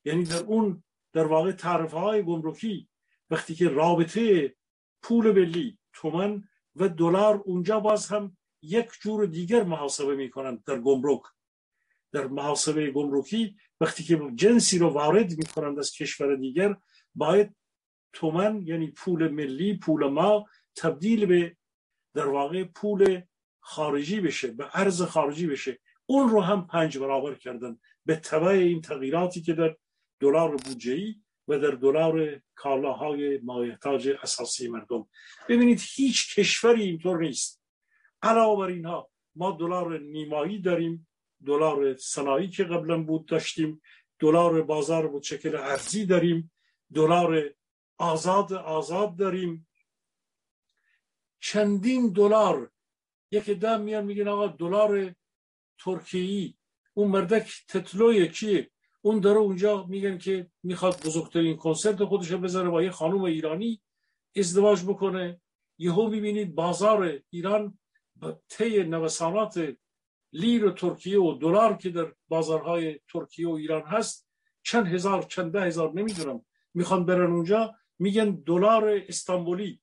یعنی 0.04 0.24
در 0.24 0.42
اون 0.44 0.84
در 1.12 1.26
واقع 1.26 1.52
تعرفه 1.52 1.96
های 1.96 2.22
گمرکی 2.22 2.88
وقتی 3.30 3.54
که 3.54 3.68
رابطه 3.68 4.54
پول 5.02 5.32
ملی 5.32 5.78
تومن 5.92 6.48
و 6.76 6.88
دلار 6.88 7.42
اونجا 7.44 7.80
باز 7.80 8.06
هم 8.06 8.36
یک 8.62 8.90
جور 9.00 9.26
دیگر 9.26 9.62
محاسبه 9.62 10.16
می‌کنند 10.16 10.64
در 10.64 10.80
گمرک. 10.80 11.20
در 12.12 12.26
محاسبه 12.26 12.90
گمرکی 12.90 13.56
وقتی 13.80 14.04
که 14.04 14.30
جنسی 14.34 14.78
رو 14.78 14.88
وارد 14.88 15.38
می‌کنند 15.38 15.78
از 15.78 15.92
کشور 15.92 16.36
دیگر 16.36 16.76
باید 17.14 17.56
تومن 18.16 18.62
یعنی 18.62 18.86
پول 18.90 19.28
ملی 19.28 19.76
پول 19.76 20.06
ما 20.06 20.47
تبدیل 20.76 21.26
به 21.26 21.56
در 22.14 22.26
واقع 22.26 22.64
پول 22.64 23.22
خارجی 23.60 24.20
بشه 24.20 24.48
به 24.51 24.66
ارز 24.72 25.02
خارجی 25.02 25.47
بشه. 25.47 25.78
اون 26.06 26.28
رو 26.28 26.40
هم 26.40 26.66
پنج 26.66 26.98
برابر 26.98 27.34
کردن. 27.34 27.78
به 28.06 28.16
تبع 28.16 28.47
این 28.47 28.80
تغییراتی 28.80 29.43
که 29.43 29.52
در 29.52 29.76
دلار 30.20 30.56
بودجه 30.56 31.14
و 31.48 31.59
در 31.59 31.70
دلار 31.70 32.40
کالاهای 32.55 33.38
مایحتاج 33.38 34.09
اساسی 34.22 34.68
مردم. 34.68 35.09
ببینید 35.48 35.80
هیچ 35.94 36.38
کشوری 36.38 36.82
اینطور 36.82 37.18
نیست. 37.18 37.62
علاوه 38.22 38.66
بر 38.66 38.72
اینها 38.72 39.10
ما 39.34 39.51
دلار 39.51 39.98
نیمایی 39.98 40.59
داریم. 40.59 41.09
دلار 41.47 41.97
صنایعی 41.97 42.48
که 42.48 42.64
قبلا 42.64 43.02
بود 43.02 43.26
داشتیم. 43.26 43.82
دلار 44.18 44.62
بازار 44.62 45.09
بود 45.09 45.22
شکل 45.22 45.56
ارزی 45.56 46.06
داریم. 46.06 46.52
دلار 46.94 47.55
آزاد 47.98 48.52
آزاد 48.52 49.16
داریم. 49.16 49.68
چندین 51.40 52.12
دلار 52.12 52.70
یک 53.31 53.51
دم 53.51 53.81
میان 53.81 54.05
میگن 54.05 54.28
آقا 54.28 54.47
دلار 54.47 55.14
ترکیه 55.78 56.55
اون 56.94 57.09
مردک 57.09 57.64
تتلوی 57.68 58.28
کیه 58.28 58.70
اون 59.02 59.20
داره 59.20 59.39
اونجا 59.39 59.85
میگن 59.85 60.18
که 60.18 60.51
می‌خواد 60.62 61.06
بزرگترین 61.06 61.56
کنسرت 61.56 62.05
خودش 62.05 62.32
بذاره 62.32 62.70
با 62.70 62.82
یه 62.82 62.90
خانوم 62.90 63.23
ایرانی 63.23 63.82
ازدواج 64.36 64.85
بکنه. 64.85 65.40
یهو 65.78 66.09
می‌بینید 66.09 66.55
بازار 66.55 67.20
ایران 67.31 67.78
با 68.16 68.40
طی 68.48 68.85
نوسانات 68.85 69.77
لیر 70.32 70.70
ترکیه 70.70 71.20
و 71.20 71.35
دلار 71.35 71.77
که 71.77 71.90
در 71.90 72.12
بازارهای 72.28 73.01
ترکیه 73.12 73.48
و 73.48 73.52
ایران 73.52 73.82
هست 73.82 74.28
چند 74.62 74.86
هزار 74.86 75.23
چند 75.23 75.52
ده 75.52 75.60
هزار 75.60 75.93
نمی‌دونم. 75.93 76.44
می‌خوان 76.74 77.05
برن 77.05 77.32
اونجا. 77.32 77.74
میگن 77.98 78.31
دلار 78.31 79.02
استانبولی. 79.09 79.81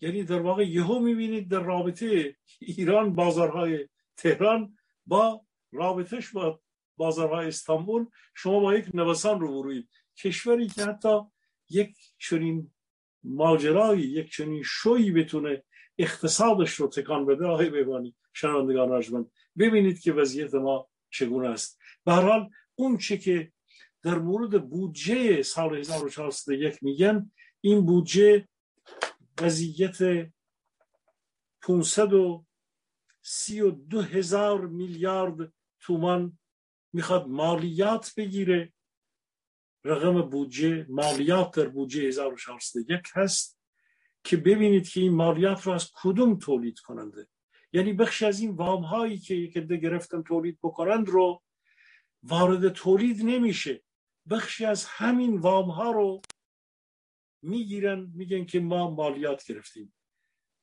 یعنی 0.00 0.24
در 0.24 0.40
واقع 0.40 0.68
یهو 0.68 0.98
می‌بینید 0.98 1.50
در 1.50 1.60
رابطه 1.60 2.36
ایران 2.60 3.14
بازارهای 3.14 3.88
تهران 4.16 4.76
با 5.06 5.44
رابطش 5.72 6.30
با 6.30 6.60
بازارهای 6.96 7.48
استانبول 7.48 8.06
شما 8.34 8.60
با 8.60 8.74
یک 8.74 8.94
نوسان 8.94 9.40
رو 9.40 9.62
بروید 9.62 9.88
کشوری 10.16 10.66
که 10.66 10.84
حتی 10.84 11.20
یک 11.70 11.96
چنین 12.18 12.70
ماجرایی 13.24 14.02
یک 14.02 14.32
چنین 14.32 14.62
شوی 14.62 15.10
بتونه 15.10 15.64
اقتصادش 15.98 16.74
رو 16.74 16.88
تکان 16.88 17.26
بده 17.26 17.46
آقای 17.46 17.70
بیبانی 17.70 18.14
شنوندگان 18.32 18.92
رجمند 18.92 19.30
ببینید 19.58 20.00
که 20.00 20.12
وضعیت 20.12 20.54
ما 20.54 20.88
چگونه 21.10 21.48
است. 21.48 21.78
به 22.04 22.12
حال 22.12 22.50
اون 22.74 22.96
چه 22.98 23.18
که 23.18 23.52
در 24.02 24.18
مورد 24.18 24.68
بودجه 24.68 25.42
سال 25.42 25.76
1401 25.76 26.82
میگن 26.82 27.32
این 27.60 27.86
بودجه 27.86 28.48
وضعیت 29.40 30.30
532 31.62 34.02
هزار 34.02 34.66
میلیارد 34.66 35.52
تومان 35.80 36.38
می‌خواد 36.92 37.28
مالیات 37.28 38.12
بگیره. 38.16 38.72
رقم 39.84 40.22
بودجه 40.22 40.86
مالیات 40.88 41.56
در 41.56 41.68
بودجه 41.68 42.02
1401 42.02 43.02
هست 43.14 43.58
که 44.24 44.36
ببینید 44.36 44.88
که 44.88 45.00
این 45.00 45.14
مالیات 45.14 45.62
رو 45.62 45.72
از 45.72 45.90
کدوم 45.94 46.38
تولید 46.38 46.78
کننده. 46.78 47.28
یعنی 47.72 47.92
بخشی 47.92 48.26
از 48.26 48.40
این 48.40 48.50
وام 48.50 48.82
هایی 48.82 49.18
که 49.18 49.34
یک 49.34 49.58
گرفتن 49.58 50.22
تولید 50.22 50.58
بکنند 50.62 51.08
رو 51.08 51.42
وارد 52.22 52.68
تولید 52.68 53.24
نمیشه. 53.24 53.82
بخشی 54.30 54.64
از 54.64 54.84
همین 54.84 55.36
وام 55.36 55.70
ها 55.70 55.90
رو 55.90 56.22
می‌گیرن 57.42 58.12
میگن 58.14 58.44
که 58.44 58.60
ما 58.60 58.90
مالیات 58.90 59.44
گرفتیم. 59.46 59.94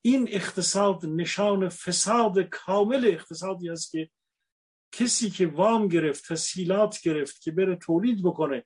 این 0.02 0.28
اقتصاد 0.32 1.06
نشان 1.06 1.70
فساد 1.70 2.40
کامل 2.40 3.06
اقتصادی 3.06 3.70
است 3.70 3.92
که 3.92 4.10
کسی 4.92 5.30
که 5.30 5.48
وام 5.48 5.88
گرفت 5.88 6.34
تسهیلات 6.34 7.02
گرفت 7.02 7.42
که 7.42 7.52
بره 7.52 7.76
تولید 7.76 8.24
بکنه 8.24 8.66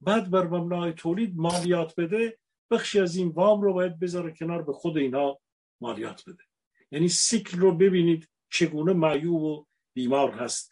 بعد 0.00 0.30
بر 0.30 0.46
مبنای 0.46 0.92
تولید 0.92 1.36
مالیات 1.36 2.00
بده 2.00 2.38
بخشی 2.70 3.00
از 3.00 3.16
این 3.16 3.28
وام 3.28 3.62
رو 3.62 3.72
باید 3.72 3.98
بذاره 3.98 4.32
کنار 4.32 4.62
به 4.62 4.72
خود 4.72 4.98
اینها 4.98 5.40
مالیات 5.80 6.22
بده. 6.28 6.42
یعنی 6.90 7.08
سیکل 7.08 7.58
رو 7.58 7.74
ببینید 7.74 8.28
چگونه 8.50 8.92
معیوب 8.92 9.42
و 9.42 9.66
بیمار 9.94 10.30
هست. 10.30 10.70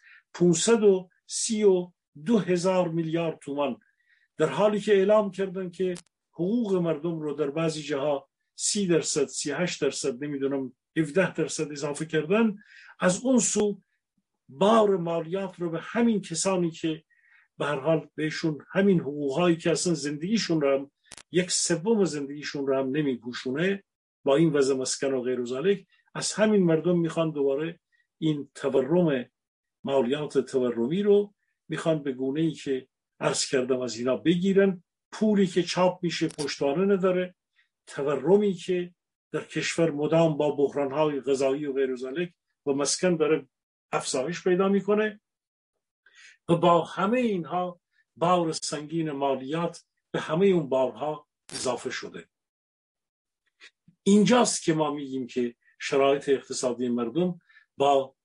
532 2.15 2.39
هزار 2.39 2.89
میلیارد 2.89 3.39
تومان. 3.39 3.79
در 4.37 4.49
حالی 4.49 4.79
که 4.79 4.93
اعلام 4.93 5.31
کردن 5.31 5.69
که 5.69 5.95
حقوق 6.33 6.75
مردم 6.75 7.19
رو 7.19 7.33
در 7.33 7.49
بعضی 7.49 7.81
جاها 7.81 8.29
سی 8.55 8.87
درصد 8.87 9.25
سی 9.25 9.51
هشت 9.51 9.81
درصد 9.81 10.23
نمی‌دونم 10.23 10.73
17 10.97 11.33
درصد 11.33 11.71
اضافه 11.71 12.05
کردن 12.05 12.57
از 12.99 13.21
اون 13.23 13.39
سو 13.39 13.81
بار 14.49 14.97
مالیات 14.97 15.59
رو 15.59 15.69
به 15.69 15.79
همین 15.81 16.21
کسانی 16.21 16.71
که 16.71 17.03
به 17.57 17.65
هر 17.65 17.79
حال 17.79 18.07
بهشون 18.15 18.57
همین 18.71 18.99
حقوقهایی 18.99 19.55
که 19.55 19.71
اصلا 19.71 19.93
زندگیشون 19.93 20.61
رو 20.61 20.77
هم 20.77 20.91
یک 21.31 21.51
سوم 21.51 22.05
زندگیشون 22.05 22.67
رو 22.67 22.77
هم 22.77 22.87
نمیپوشونه 22.89 23.83
با 24.23 24.35
این 24.35 24.53
وضع 24.53 24.75
مسکن 24.75 25.13
و 25.13 25.21
غیر 25.21 25.41
و 25.41 25.75
از 26.15 26.33
همین 26.33 26.63
مردم 26.63 26.99
می‌خوان 26.99 27.31
دوباره 27.31 27.79
این 28.17 28.49
تورم 28.55 29.25
مالیات 29.83 30.37
تورمی 30.37 31.03
رو 31.03 31.33
می‌خوان 31.71 32.03
به 32.03 32.11
گونه 32.11 32.41
ای 32.41 32.51
که 32.51 32.87
عرض 33.19 33.45
کردم 33.45 33.81
از 33.81 33.97
اینا 33.97 34.17
بگیرن 34.17 34.83
پولی 35.11 35.47
که 35.47 35.63
چاپ 35.63 36.03
میشه 36.03 36.27
پشتوانه 36.27 36.93
نداره 36.93 37.35
تورمی 37.87 38.53
که 38.53 38.93
در 39.31 39.43
کشور 39.43 39.91
مدام 39.91 40.37
با 40.37 40.51
بحرانهای 40.51 41.21
غذایی 41.21 41.65
و 41.65 41.73
غیر 41.73 41.95
و 42.65 42.71
مسکن 42.73 43.15
داره 43.15 43.47
افزایش 43.91 44.43
پیدا 44.43 44.69
می‌کنه 44.69 45.21
و 46.49 46.55
با 46.55 46.85
همه 46.85 47.19
اینها 47.19 47.81
بار 48.15 48.51
سنگین 48.51 49.11
مالیات 49.11 49.83
به 50.11 50.19
همه 50.19 50.45
اون 50.45 50.69
بارها 50.69 51.27
اضافه 51.53 51.89
شده. 51.89 52.27
اینجاست 54.03 54.63
که 54.63 54.73
ما 54.73 54.91
میگیم 54.91 55.27
که 55.27 55.55
شرایط 55.79 56.29
اقتصادی 56.29 56.89
مردم 56.89 57.41
با 57.77 58.15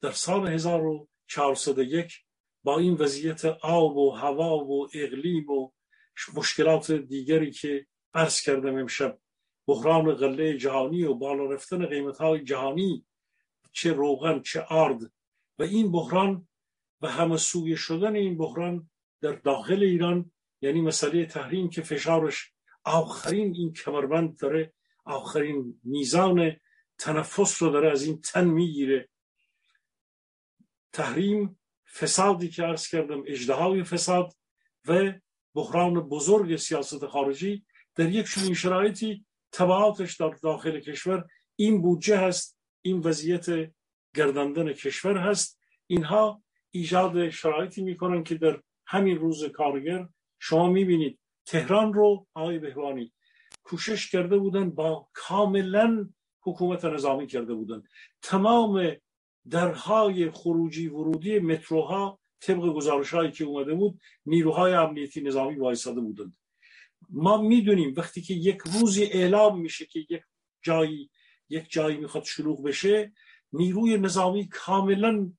در 0.00 0.10
سال 0.10 0.48
1401 0.48 2.23
با 2.64 2.78
این 2.78 2.94
وضعیت 2.94 3.44
آب 3.44 3.96
و 3.96 4.10
هوا 4.10 4.58
و 4.58 4.88
اقلیم 4.94 5.50
و 5.50 5.70
مشکلات 6.34 6.92
دیگری 6.92 7.50
که 7.50 7.86
عرض 8.14 8.40
کردم 8.40 8.76
امشب 8.76 9.18
بحران 9.66 10.14
غله 10.14 10.56
جهانی 10.56 11.04
و 11.04 11.14
بالا 11.14 11.44
رفتن 11.44 11.86
قیمت 11.86 12.18
های 12.18 12.44
جهانی 12.44 13.06
چه 13.72 13.92
روغن 13.92 14.40
چه 14.40 14.60
آرد 14.60 15.12
و 15.58 15.62
این 15.62 15.92
بحران 15.92 16.48
و 17.00 17.08
همه 17.08 17.36
سوی 17.36 17.76
شدن 17.76 18.16
این 18.16 18.38
بحران 18.38 18.90
در 19.20 19.32
داخل 19.32 19.82
ایران 19.82 20.32
یعنی 20.60 20.80
مسئله 20.80 21.26
تحریم 21.26 21.70
که 21.70 21.82
فشارش 21.82 22.52
آخرین 22.84 23.54
این 23.54 23.72
کمربند 23.72 24.38
داره 24.38 24.72
آخرین 25.04 25.80
میزان 25.84 26.56
تنفس 26.98 27.62
رو 27.62 27.70
داره 27.70 27.90
از 27.90 28.02
این 28.02 28.20
تن 28.20 28.44
می‌گیره. 28.44 29.08
تحریم 30.92 31.60
فسادی 31.94 32.48
که 32.48 32.62
عرض 32.62 32.88
کردم 32.88 33.22
اجدهای 33.26 33.84
فساد 33.84 34.32
و 34.88 35.12
بحران 35.54 35.94
بزرگ 36.00 36.56
سیاست 36.56 37.06
خارجی 37.06 37.64
در 37.94 38.08
یک 38.08 38.26
چنین 38.34 38.54
شرایطی 38.54 39.24
تبعاتش 39.52 40.16
در 40.16 40.28
داخل 40.28 40.80
کشور 40.80 41.24
این 41.56 41.82
بودجه 41.82 42.18
هست 42.18 42.58
این 42.82 42.98
وضعیت 42.98 43.46
گرداندن 44.14 44.72
کشور 44.72 45.18
هست. 45.18 45.60
اینها 45.86 46.42
ایجاد 46.70 47.30
شرایطی 47.30 47.82
می‌کنن 47.82 48.24
که 48.24 48.34
در 48.34 48.60
همین 48.86 49.18
روز 49.18 49.44
کارگر 49.44 50.08
شما 50.38 50.68
می‌بینید 50.68 51.18
تهران 51.46 51.94
رو 51.94 52.26
آقای 52.34 52.58
بهوانی 52.58 53.12
کوشش 53.62 54.10
کرده 54.10 54.38
بودن 54.38 54.70
با 54.70 55.08
کاملا 55.12 56.08
حکومت 56.42 56.84
نظامی 56.84 57.26
کرده 57.26 57.54
بودن. 57.54 57.82
تمام 58.22 58.96
درهای 59.50 60.30
خروجی 60.30 60.88
ورودی 60.88 61.38
متروها 61.38 62.18
طبق 62.40 62.60
گزارش 62.60 63.14
هایی 63.14 63.32
که 63.32 63.44
اومده 63.44 63.74
بود 63.74 64.00
نیروهای 64.26 64.74
امنیتی 64.74 65.20
نظامی 65.20 65.56
وایساده 65.56 66.00
بودند. 66.00 66.36
ما 67.10 67.42
می‌دونیم 67.42 67.94
وقتی 67.96 68.22
که 68.22 68.34
یک 68.34 68.58
روزی 68.58 69.04
اعلام 69.04 69.60
میشه 69.60 69.86
که 69.86 70.00
یک 70.10 70.22
جایی 70.62 71.10
یک 71.48 71.70
جایی 71.70 71.96
می‌خواد 71.96 72.24
شلوغ 72.24 72.62
بشه 72.62 73.12
نیروی 73.52 73.98
نظامی 73.98 74.48
کاملا 74.48 75.32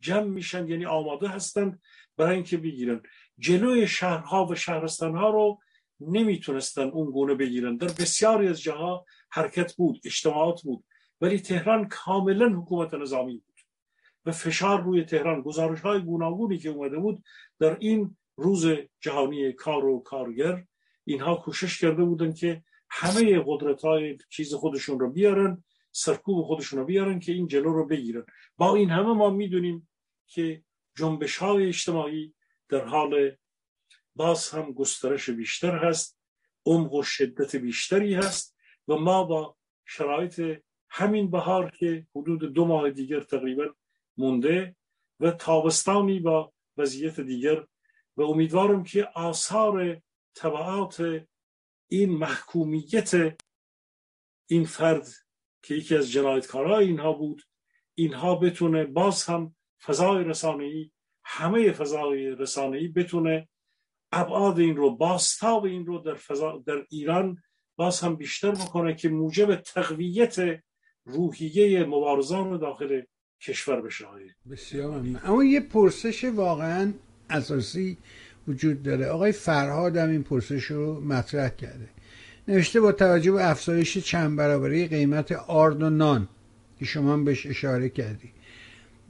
جمع 0.00 0.26
میشن 0.26 0.68
یعنی 0.68 0.86
آماده 0.86 1.28
هستند 1.28 1.82
برای 2.16 2.34
اینکه 2.34 2.56
بگیرن. 2.56 3.02
جلوی 3.38 3.88
شهرها 3.88 4.46
و 4.46 4.54
شهرستانها 4.54 5.30
رو 5.30 5.60
نمی‌تونستن 6.00 6.82
اون 6.82 7.10
گونه 7.10 7.34
بگیرن. 7.34 7.76
در 7.76 7.86
بسیاری 7.86 8.48
از 8.48 8.62
جاها 8.62 9.04
حرکت 9.30 9.76
بود 9.76 10.00
اجتماعات 10.04 10.62
بود. 10.62 10.84
ولی 11.20 11.40
تهران 11.40 11.88
کاملا 11.88 12.48
حکومت 12.48 12.94
نظامی 12.94 13.32
بود. 13.32 13.60
و 14.24 14.32
فشار 14.32 14.82
روی 14.82 15.04
تهران 15.04 15.42
گزارش 15.42 15.80
های 15.80 16.00
گوناگونی 16.00 16.58
که 16.58 16.68
اومده 16.68 16.98
بود 16.98 17.24
در 17.58 17.76
این 17.80 18.16
روز 18.36 18.66
جهانی 19.00 19.52
کار 19.52 19.84
و 19.84 20.00
کارگر 20.00 20.64
اینها 21.04 21.34
کوشش 21.34 21.80
کرده 21.80 22.04
بودن 22.04 22.32
که 22.32 22.64
همه 22.90 23.42
قدرت 23.46 23.82
های 23.82 24.18
چیز 24.30 24.54
خودشون 24.54 25.00
رو 25.00 25.10
بیارن 25.10 25.64
سرکوب 25.92 26.44
خودشون 26.44 26.78
رو 26.78 26.84
بیارن 26.84 27.20
که 27.20 27.32
این 27.32 27.46
جلو 27.46 27.72
رو 27.72 27.86
بگیرن. 27.86 28.26
با 28.56 28.74
این 28.74 28.90
همه 28.90 29.12
ما 29.12 29.30
می‌دونیم 29.30 29.88
که 30.26 30.62
جنبش 30.96 31.36
های 31.36 31.68
اجتماعی 31.68 32.34
در 32.68 32.84
حال 32.84 33.36
باز 34.16 34.50
هم 34.50 34.72
گسترش 34.72 35.30
بیشتر 35.30 35.88
هست 35.88 36.18
عمق 36.66 36.92
و 36.92 37.02
شدت 37.02 37.56
بیشتری 37.56 38.14
هست 38.14 38.56
و 38.88 38.96
ما 38.96 39.24
با 39.24 39.56
شرایط 39.84 40.62
همین 40.90 41.30
بهار 41.30 41.70
که 41.70 42.06
حدود 42.16 42.52
دو 42.52 42.64
ماه 42.64 42.90
دیگر 42.90 43.20
تقریبا 43.20 43.64
مونده 44.16 44.76
و 45.20 45.30
تابستانی 45.30 46.20
با 46.20 46.52
وضعیت 46.76 47.20
دیگر 47.20 47.66
و 48.16 48.22
امیدوارم 48.22 48.82
که 48.82 49.08
آثار 49.14 50.00
طبعات 50.34 51.24
این 51.88 52.10
محکومیت 52.10 53.36
این 54.46 54.64
فرد 54.64 55.08
که 55.62 55.74
یکی 55.74 55.96
از 55.96 56.10
جنایتکارهای 56.10 56.86
اینها 56.86 57.12
بود 57.12 57.42
اینها 57.94 58.34
بتونه 58.34 58.84
باز 58.84 59.24
هم 59.24 59.56
فضای 59.82 60.24
رسانه‌ای 60.24 60.90
همه 61.24 61.72
فضای 61.72 62.30
رسانه‌ای 62.30 62.88
بتونه 62.88 63.48
ابعاد 64.12 64.58
این 64.58 64.76
رو 64.76 64.96
باستاب 64.96 65.64
این 65.64 65.86
رو 65.86 65.98
در, 65.98 66.14
فضا 66.14 66.62
در 66.66 66.86
ایران 66.90 67.42
باز 67.76 68.00
هم 68.00 68.16
بیشتر 68.16 68.50
بکنه 68.50 68.94
که 68.94 69.08
موجب 69.08 69.54
تقویت 69.54 70.62
روحیه 71.04 71.84
مبارزان 71.84 72.58
داخل 72.58 73.00
کشور 73.40 73.80
بشه 73.80 74.06
بسیار 74.50 75.04
اما 75.24 75.44
یه 75.44 75.60
پرسش 75.60 76.24
واقعا 76.24 76.92
اساسی 77.30 77.96
وجود 78.48 78.82
داره. 78.82 79.06
آقای 79.06 79.32
فرهاد 79.32 79.96
هم 79.96 80.10
این 80.10 80.22
پرسش 80.22 80.64
رو 80.64 81.00
مطرح 81.00 81.48
کرده. 81.48 81.88
نوشته 82.48 82.80
با 82.80 82.92
توجه 82.92 83.32
به 83.32 83.50
افزایش 83.50 83.98
چند 83.98 84.36
برابری 84.36 84.86
قیمت 84.86 85.32
آرد 85.32 85.82
و 85.82 85.90
نان 85.90 86.28
که 86.78 86.84
شما 86.84 87.12
هم 87.12 87.24
بهش 87.24 87.46
اشاره 87.46 87.88
کردی. 87.88 88.30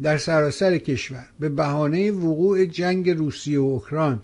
در 0.02 0.18
سراسر 0.18 0.78
کشور 0.78 1.26
به 1.40 1.48
بهانه 1.48 2.10
وقوع 2.10 2.64
جنگ 2.64 3.10
روسیه 3.10 3.60
و 3.60 3.62
اوکراین 3.62 4.18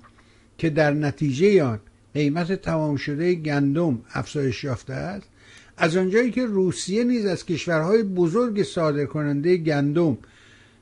که 0.58 0.70
در 0.70 0.90
نتیجه 0.90 1.64
آن 1.64 1.80
قیمت 2.14 2.52
تمام 2.52 2.96
شده 2.96 3.34
گندم 3.34 4.02
افزایش 4.14 4.64
یافته 4.64 4.94
است 4.94 5.28
از 5.76 5.96
آنجایی 5.96 6.30
که 6.30 6.46
روسیه 6.46 7.04
نیز 7.04 7.26
از 7.26 7.46
کشورهای 7.46 8.02
بزرگ 8.02 8.62
صادر 8.62 9.04
کننده 9.04 9.56
گندم 9.56 10.18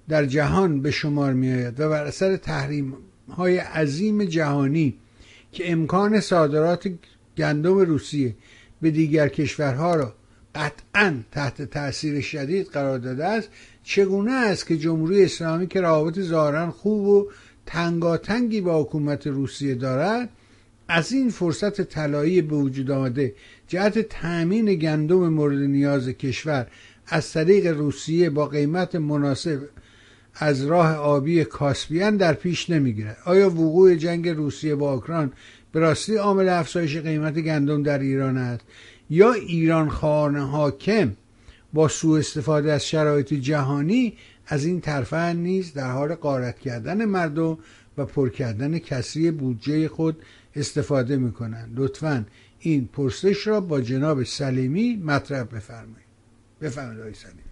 در 0.08 0.26
جهان 0.26 0.82
به 0.82 0.90
شمار 0.90 1.32
می 1.32 1.52
آید 1.52 1.80
و 1.80 1.88
بر 1.88 2.04
اثر 2.04 2.36
تحریم 2.36 2.94
های 3.36 3.58
عظیم 3.58 4.24
جهانی 4.24 4.94
که 5.52 5.72
امکان 5.72 6.20
صادرات 6.20 6.88
گندم 7.38 7.78
روسیه 7.78 8.34
به 8.82 8.90
دیگر 8.90 9.28
کشورها 9.28 9.94
را 9.94 10.14
قطعا 10.54 11.14
تحت 11.32 11.62
تاثیر 11.62 12.20
شدید 12.20 12.66
قرار 12.66 12.98
داده 12.98 13.24
است 13.24 13.48
چگونه 13.82 14.32
است 14.32 14.66
که 14.66 14.76
جمهوری 14.76 15.24
اسلامی 15.24 15.66
که 15.66 15.80
روابط 15.80 16.20
ظاهرا 16.20 16.70
خوب 16.70 17.06
و 17.06 17.30
تنگاتنگی 17.66 18.60
با 18.60 18.82
حکومت 18.82 19.26
روسیه 19.26 19.74
دارد 19.74 20.28
از 20.88 21.12
این 21.12 21.30
فرصت 21.30 21.80
طلایی 21.80 22.42
به 22.42 22.56
وجود 22.56 22.90
آمده 22.90 23.34
جهت 23.68 23.98
تأمین 23.98 24.74
گندم 24.74 25.28
مورد 25.28 25.58
نیاز 25.58 26.08
کشور 26.08 26.66
از 27.06 27.32
طریق 27.32 27.66
روسیه 27.66 28.30
با 28.30 28.46
قیمت 28.46 28.94
مناسب 28.94 29.58
از 30.34 30.66
راه 30.66 30.94
آبی 30.94 31.44
کاسپیان 31.44 32.16
در 32.16 32.32
پیش 32.34 32.70
نمی‌گیرد. 32.70 33.16
آیا 33.24 33.50
وقوع 33.50 33.94
جنگ 33.94 34.28
روسیه 34.28 34.74
با 34.74 34.92
اوکراین 34.92 35.32
به 35.72 35.80
راستی 35.80 36.16
عامل 36.16 36.48
افزایش 36.48 36.96
قیمت 36.96 37.38
گندم 37.38 37.82
در 37.82 37.98
ایران 37.98 38.36
است؟ 38.36 38.64
یا 39.10 39.32
ایران 39.32 39.88
خانه 39.88 40.46
حاکم 40.46 41.12
با 41.72 41.88
سوء 41.88 42.18
استفاده 42.18 42.72
از 42.72 42.86
شرایط 42.86 43.34
جهانی 43.34 44.12
از 44.46 44.64
این 44.64 44.80
طرفه 44.80 45.32
نیز 45.32 45.72
در 45.72 45.90
حال 45.90 46.14
قارت 46.14 46.58
کردن 46.58 47.04
مردم 47.04 47.58
و 47.98 48.04
پر 48.04 48.28
کردن 48.28 48.78
کسری 48.78 49.30
بودجه 49.30 49.88
خود 49.88 50.16
استفاده 50.56 51.16
می‌کنند؟ 51.16 51.72
لطفا 51.76 52.26
این 52.66 52.88
پرسش 52.88 53.46
را 53.46 53.60
با 53.60 53.80
جناب 53.80 54.22
سلیمی 54.22 54.96
مطرح 54.96 55.42
بفرمایید. 55.44 56.08
بفرمایید 56.60 57.00
آقای 57.00 57.14
سلیمی. 57.14 57.42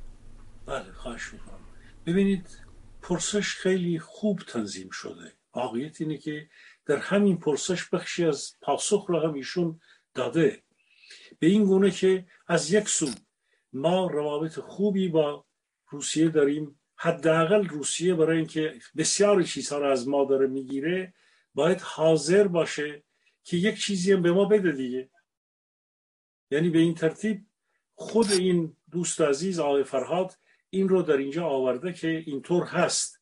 بله 0.67 0.93
خواهش 0.93 1.33
می‌کنم. 1.33 1.61
ببینید 2.07 2.59
پرسش 3.03 3.55
خیلی 3.55 3.99
خوب 3.99 4.41
تنظیم 4.49 4.91
شده. 4.91 5.33
واقعیت 5.55 6.01
اینه 6.01 6.19
که 6.19 6.49
در 6.87 6.97
همین 6.97 7.39
پرسش 7.39 7.89
بخشی 7.89 8.25
از 8.25 8.57
پاسخ 8.63 9.07
را 9.09 9.29
هم 9.29 9.35
ایشون 9.35 9.81
داده. 10.15 10.63
به 11.39 11.47
این 11.47 11.65
گونه 11.65 11.91
که 11.91 12.27
از 12.47 12.73
یک 12.73 12.89
سو 12.89 13.11
ما 13.73 14.07
روابط 14.07 14.59
خوبی 14.61 15.09
با 15.09 15.45
روسیه 15.89 16.29
داریم. 16.29 16.81
حداقل 16.97 17.69
روسیه 17.69 18.15
برای 18.15 18.37
اینکه 18.37 18.75
بسیار 18.97 19.43
چیزها 19.43 19.79
را 19.79 19.93
از 19.93 20.09
ما 20.09 20.25
داره 20.25 20.47
می‌گیره 20.47 21.15
باید 21.55 21.81
حاضر 21.81 22.49
باشه 22.49 23.03
که 23.45 23.57
یک 23.57 23.81
چیزی 23.81 24.13
هم 24.13 24.23
به 24.23 24.33
ما 24.33 24.45
بده 24.45 24.73
دیگه. 24.73 25.11
یعنی 26.51 26.71
به 26.71 26.79
این 26.79 26.95
ترتیب 26.95 27.47
خود 27.95 28.33
این 28.33 28.77
دوست 28.91 29.21
عزیز 29.21 29.59
آقای 29.59 29.85
فرهاد 29.85 30.39
این 30.71 30.89
رو 30.89 31.03
در 31.03 31.17
اینجا 31.17 31.47
آورده 31.47 31.93
که 31.93 32.23
اینطور 32.27 32.65
هست. 32.65 33.21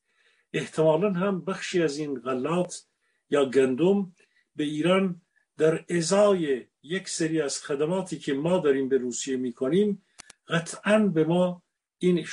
احتمالا 0.52 1.12
هم 1.12 1.44
بخشی 1.44 1.82
از 1.82 1.98
این 1.98 2.20
غلات 2.20 2.86
یا 3.30 3.44
گندم 3.44 4.14
به 4.56 4.64
ایران 4.64 5.22
در 5.56 5.84
ازای 5.88 6.66
یک 6.82 7.08
سری 7.08 7.40
از 7.40 7.62
خدماتی 7.62 8.18
که 8.18 8.34
ما 8.34 8.58
داریم 8.58 8.88
به 8.88 8.98
روسیه 8.98 9.36
می‌کنیم 9.36 10.02
قطعا 10.48 10.98
به 10.98 11.24
ما 11.24 11.62
این 11.98 12.26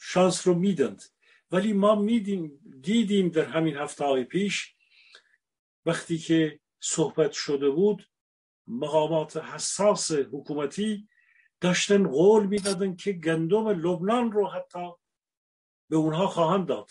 شانس 0.00 0.46
رو 0.46 0.54
میدند. 0.54 1.02
ولی 1.50 1.72
ما 1.72 1.94
میدیم 1.94 2.60
دیدیم 2.80 3.28
در 3.28 3.44
همین 3.44 3.76
هفته 3.76 4.04
های 4.04 4.24
پیش 4.24 4.74
وقتی 5.86 6.18
که 6.18 6.60
صحبت 6.86 7.32
شده 7.32 7.70
بود 7.70 8.08
مقامات 8.66 9.36
حساس 9.36 10.12
حکومتی 10.12 11.08
داشتن 11.60 12.08
قول 12.08 12.46
می‌دادن 12.46 12.96
که 12.96 13.12
گندم 13.12 13.68
لبنان 13.68 14.32
رو 14.32 14.48
حتی 14.48 14.90
به 15.88 15.96
اونها 15.96 16.26
خواهند 16.26 16.66
داد. 16.66 16.90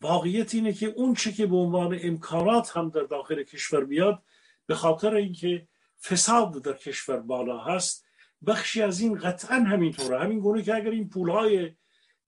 واقعیت 0.00 0.54
اینه 0.54 0.72
که 0.72 0.86
اون 0.86 1.14
چه 1.14 1.32
که 1.32 1.46
به 1.46 1.56
عنوان 1.56 1.98
امکانات 2.02 2.76
هم 2.76 2.88
در 2.88 3.02
داخل 3.02 3.42
کشور 3.42 3.84
بیاد 3.84 4.22
به 4.66 4.74
خاطر 4.74 5.14
اینکه 5.14 5.68
فساد 6.02 6.62
در 6.62 6.72
کشور 6.72 7.20
بالا 7.20 7.58
هست 7.58 8.04
بخشی 8.46 8.82
از 8.82 9.00
این 9.00 9.18
قطعا 9.18 9.56
همینطوره. 9.56 10.18
همین 10.18 10.40
گونه 10.40 10.62
که 10.62 10.74
اگر 10.74 10.90
این 10.90 11.08
پولهای 11.08 11.76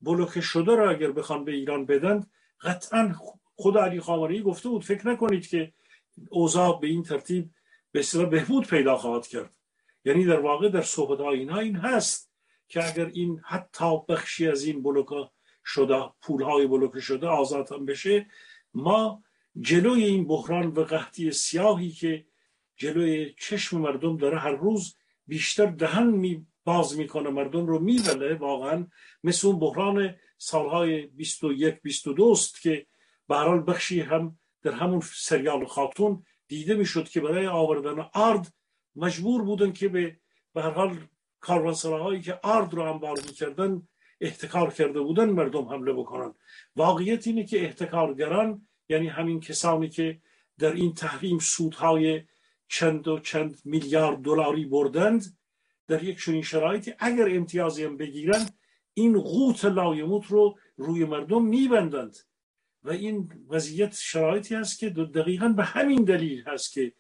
بلوکه 0.01 0.41
شده 0.41 0.75
را 0.75 0.91
اگر 0.91 1.13
بخوان 1.13 1.45
به 1.45 1.53
ایران 1.53 1.87
بدن 1.87 2.27
قطعا 2.61 3.15
خود 3.57 3.79
علی 3.79 4.01
خامنه‌ای 4.01 4.43
گفته 4.43 4.69
بود 4.69 4.85
فکر 4.85 5.09
نکنید 5.09 5.47
که 5.47 5.73
اوضاع 6.31 6.81
به 6.81 6.87
این 6.87 7.03
ترتیب 7.03 7.51
به 7.93 8.01
اصطلاح 8.01 8.27
بهبود 8.27 8.67
پیدا 8.67 8.97
خواهد 8.97 9.27
کرد. 9.27 9.57
یعنی 10.05 10.25
در 10.25 10.41
واقع 10.41 10.69
در 10.69 10.83
صحبت 10.83 11.21
اینا 11.21 11.59
این 11.59 11.77
هست 11.77 12.31
که 12.69 12.89
اگر 12.89 13.07
این 13.07 13.41
حتی 13.45 13.99
بخشی 14.09 14.49
از 14.49 14.65
این 14.65 14.83
بلوکا 14.83 15.31
شده 15.65 16.05
پول 16.23 16.43
های 16.43 16.67
بلوکه 16.67 17.01
شده 17.01 17.27
آزاد 17.27 17.73
هم 17.73 17.87
بشه 17.87 18.27
ما 18.75 19.23
جلوی 19.61 20.05
این 20.05 20.27
بحران 20.27 20.67
و 20.67 20.85
قحطی 20.85 21.33
سیاهی 21.33 21.91
که 21.91 22.27
جلوی 22.77 23.35
چشم 23.39 23.79
مردم 23.79 24.17
داره 24.17 24.39
هر 24.39 24.53
روز 24.53 24.97
بیشتر 25.27 25.67
دهن 25.67 26.07
می 26.07 26.47
باز 26.65 26.99
می‌کنه 26.99 27.31
مردم 27.31 27.67
رو 27.67 27.79
میبله. 27.79 28.35
واقعا 28.35 28.87
مثل 29.25 29.49
اون 29.49 29.59
بحران 29.59 30.17
سالهای 30.39 31.07
21 31.07 31.83
22 31.83 32.25
است 32.25 32.61
که 32.61 32.87
به 33.29 33.35
بخشی 33.67 34.01
هم 34.01 34.39
در 34.65 34.73
همون 34.73 35.01
سریال 35.01 35.65
خاتون 35.65 36.23
دیده 36.49 36.75
می‌شد 36.75 37.09
که 37.09 37.21
برای 37.21 37.47
آوردن 37.47 38.07
آرد 38.13 38.53
مجبور 38.97 39.43
بودن 39.43 39.73
که 39.73 39.89
به 39.89 40.17
به 40.55 40.63
هر 40.63 40.71
حال 40.71 40.99
کاروانسراهایی 41.41 42.23
که 42.23 42.39
آرد 42.43 42.75
رو 42.75 42.83
انبار 42.83 43.17
می‌کردن 43.27 43.89
احتکار 44.21 44.71
کرده 44.71 45.01
بودن 45.01 45.31
مردم 45.31 45.65
حمله 45.65 45.93
بکنن. 45.93 46.35
واقعیت 46.77 47.27
اینه 47.27 47.45
که 47.45 47.65
احتکارگران 47.65 48.69
یعنی 48.89 49.09
همین 49.09 49.41
کسانی 49.41 49.89
که 49.89 50.21
در 50.59 50.73
این 50.73 50.95
تحریم 50.95 51.39
سودهای 51.39 52.23
چند 52.69 53.09
و 53.09 53.19
چند 53.19 53.61
میلیارد 53.65 54.19
دلاری 54.19 54.65
بردند 54.65 55.39
در 55.89 56.03
یک 56.03 56.25
چنین 56.25 56.43
شرایطی 56.43 56.95
اگر 56.99 57.37
امتیازی 57.37 57.85
هم 57.85 57.97
بگیرن 57.97 58.49
این 58.95 59.21
قوت 59.21 59.65
لایموت 59.65 60.27
رو 60.27 60.59
روی 60.77 61.05
مردم 61.05 61.45
میبندند. 61.45 62.17
و 62.85 62.91
این 62.91 63.33
وضعیت 63.49 63.95
شرایطی 63.95 64.55
است 64.55 64.79
که 64.79 64.91
دقیقا 64.91 65.49
به 65.49 65.65
همین 65.65 66.05
دلیل 66.05 66.45
هست 66.49 66.73
که 66.73 66.93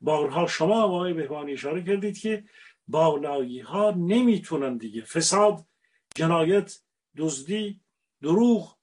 بارها 0.00 0.46
شما 0.46 0.82
آقای 0.82 1.12
بهوانی 1.12 1.52
اشاره 1.52 1.82
کردید 1.82 2.18
که 2.18 2.44
بالایی 2.88 3.60
ها 3.60 3.90
نمی‌تونن 3.90 4.76
دیگه. 4.76 5.02
فساد 5.02 5.66
جنایت 6.14 6.78
دزدی 7.16 7.80
دروغ 8.22 8.76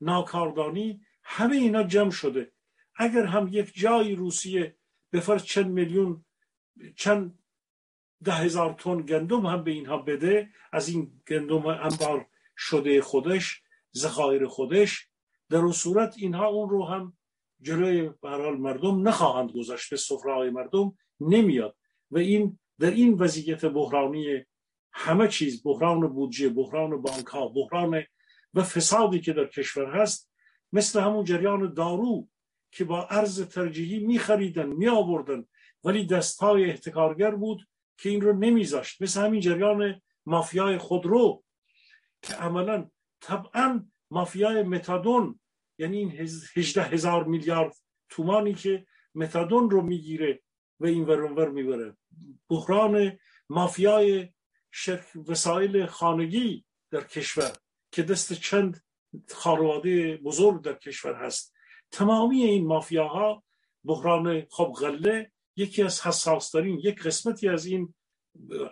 ناکاردانی 0.00 1.00
همه 1.22 1.56
اینا 1.56 1.82
جمع 1.82 2.10
شده. 2.10 2.52
اگر 2.96 3.24
هم 3.24 3.48
یک 3.52 3.72
جای 3.74 4.14
روسیه 4.14 4.76
به 5.10 5.20
فرض 5.20 5.42
چند 5.42 5.66
میلیون 5.66 6.24
چند 6.96 7.38
ده 8.24 8.32
هزار 8.32 8.72
تن 8.72 9.02
گندم 9.02 9.46
هم 9.46 9.64
به 9.64 9.70
اینها 9.70 9.98
بده 9.98 10.50
از 10.72 10.88
این 10.88 11.20
گندم 11.28 11.66
انبار 11.66 12.26
شده 12.56 13.00
خودش 13.02 13.62
ذخایر 13.96 14.46
خودش 14.46 15.08
در 15.50 15.58
اون 15.58 15.72
صورت 15.72 16.14
اینها 16.18 16.46
اون 16.46 16.70
رو 16.70 16.84
هم 16.84 17.16
جلوی 17.60 18.10
برحال 18.22 18.56
مردم 18.56 19.08
نخواهند 19.08 19.52
گذاشت 19.52 19.90
به 19.90 19.96
سفره 19.96 20.50
مردم 20.50 20.98
نمیاد. 21.20 21.76
و 22.10 22.18
این 22.18 22.58
در 22.78 22.90
این 22.90 23.14
وضعیت 23.14 23.64
بحرانی 23.64 24.44
همه 24.92 25.28
چیز 25.28 25.62
بحران 25.62 26.08
بودجه 26.08 26.48
بحران 26.48 27.02
بانک 27.02 27.26
ها 27.26 27.48
بحران 27.48 28.04
و 28.54 28.62
فسادی 28.62 29.20
که 29.20 29.32
در 29.32 29.46
کشور 29.46 30.00
هست 30.00 30.30
مثل 30.72 31.00
همون 31.00 31.24
جریان 31.24 31.74
دارو 31.74 32.28
که 32.72 32.84
با 32.84 33.06
ارز 33.06 33.48
ترجیحی 33.48 33.98
می 33.98 34.18
خریدن 34.18 34.66
می 34.66 34.88
آوردن 34.88 35.44
ولی 35.84 36.06
دستهای 36.06 36.64
احتکارگر 36.64 37.30
بود 37.30 37.68
که 37.98 38.08
این 38.08 38.20
رو 38.20 38.32
نمیذاشت. 38.32 39.02
مثل 39.02 39.20
همین 39.20 39.40
جریان 39.40 40.00
مافیای 40.26 40.78
خودرو 40.78 41.44
که 42.22 42.34
عملا 42.34 42.90
طبعا 43.20 43.86
مافیای 44.10 44.62
متادون 44.62 45.40
یعنی 45.78 45.98
این 45.98 46.10
هجده 46.56 46.82
هزار 46.82 47.24
میلیارد 47.24 47.76
تومانی 48.08 48.54
که 48.54 48.86
متادون 49.14 49.70
رو 49.70 49.82
می‌گیره 49.82 50.42
و 50.80 50.86
این 50.86 51.04
ورانور 51.04 51.48
می‌بره. 51.48 51.96
بحران 52.48 53.18
مافیای 53.48 54.28
وسایل 55.28 55.86
خانگی 55.86 56.64
در 56.90 57.04
کشور 57.04 57.52
که 57.92 58.02
دست 58.02 58.32
چند 58.32 58.82
خانواده 59.34 60.16
بزرگ 60.16 60.62
در 60.62 60.74
کشور 60.74 61.14
هست. 61.14 61.54
تمامی 61.90 62.42
این 62.42 62.66
مافیاها 62.66 63.44
بحران 63.84 64.46
خب 64.50 64.72
غله 64.80 65.32
یکی 65.56 65.82
از 65.82 66.06
حساسترین 66.06 66.80
یک 66.84 67.02
قسمتی 67.02 67.48
از 67.48 67.66
این 67.66 67.94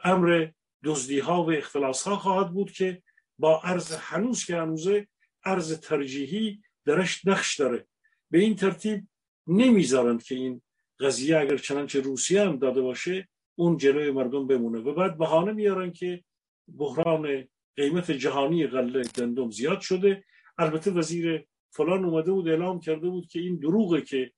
امر 0.05 0.49
دزدی 0.85 1.19
ها 1.19 1.45
و 1.45 1.53
اختلاس 1.53 2.09
ها 2.09 2.17
خواهد 2.17 2.53
بود 2.53 2.73
که 2.73 3.03
با 3.39 3.61
ارز 3.61 3.93
هنوز 3.93 4.45
که 4.45 4.57
هنوزه 4.57 5.09
ارز 5.47 5.81
ترجیحی 5.81 6.61
درش 6.85 7.27
نقش 7.27 7.61
داره. 7.61 7.87
به 8.31 8.39
این 8.39 8.57
ترتیب 8.57 9.07
نمی‌ذارند 9.47 10.23
که 10.23 10.35
این 10.35 10.63
قضیه 11.01 11.39
اگر 11.39 11.57
چنانچه 11.57 12.01
روسیه 12.01 12.43
هم 12.43 12.57
داده 12.57 12.81
باشه 12.81 13.29
اون 13.55 13.77
جلوی 13.77 14.11
مردم 14.11 14.47
بمونه. 14.47 14.79
و 14.79 14.95
بعد 14.95 15.19
بهانه 15.19 15.53
میارن 15.53 15.93
که 15.93 16.25
بحران 16.69 17.45
قیمت 17.77 18.11
جهانی 18.11 18.67
غله 18.67 19.03
گندم 19.19 19.51
زیاد 19.51 19.81
شده. 19.81 20.25
البته 20.59 20.91
وزیر 20.91 21.45
فلان 21.71 22.05
اومده 22.05 22.33
بود 22.33 22.49
اعلام 22.49 22.81
کرده 22.81 23.09
بود 23.09 23.27
که 23.27 23.41
این 23.41 23.57
دروغه 23.57 24.01
که 24.01 24.33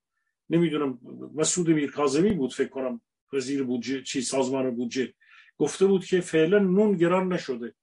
نمی‌دونم 0.50 0.98
مسعود 1.34 1.70
میرکاظمی 1.70 2.30
بود 2.30 2.54
فکر 2.54 2.68
کنم 2.68 3.00
وزیر 3.32 3.62
بودجه 3.62 4.02
چی 4.02 4.20
سازمان 4.20 4.70
بودجه. 4.70 5.14
گفته 5.58 5.86
بود 5.86 6.04
که 6.04 6.20
فعلا 6.20 6.58
نون 6.58 6.96
گران 6.96 7.32
نشده. 7.32 7.74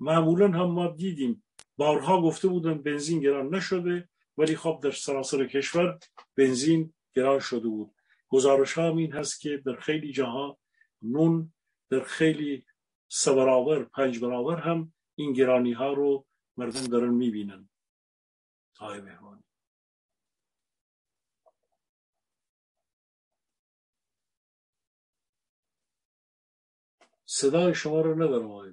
معمولا 0.00 0.48
هم 0.48 0.70
ما 0.70 0.86
دیدیم 0.86 1.44
بارها 1.80 2.22
گفته 2.22 2.48
بودن 2.48 2.82
بنزین 2.82 3.20
گران 3.20 3.54
نشده 3.54 4.08
ولی 4.38 4.56
خب 4.56 4.80
در 4.82 4.90
سراسر 4.90 5.46
کشور 5.46 5.98
بنزین 6.36 6.94
گران 7.14 7.38
شده 7.38 7.68
بود. 7.68 7.94
گزارش 8.28 8.78
هم 8.78 8.96
این 8.96 9.12
هست 9.12 9.40
که 9.40 9.62
در 9.66 9.76
خیلی 9.76 10.12
جاها 10.12 10.58
نون 11.02 11.52
در 11.90 12.00
خیلی 12.00 12.64
سه 13.08 13.34
برابر 13.34 13.84
پنج 13.84 14.18
برابر 14.18 14.60
هم 14.60 14.92
این 15.14 15.32
گرانی 15.32 15.72
ها 15.72 15.92
رو 15.92 16.26
مردم 16.56 16.84
دارن 16.84 17.14
می‌بینن. 17.14 17.68
تای 18.74 19.00
مهمانی 19.00 19.42
صدای 27.24 27.74
شما 27.74 28.00
رو 28.00 28.14
ندارم 28.14 28.50
آقای 28.50 28.72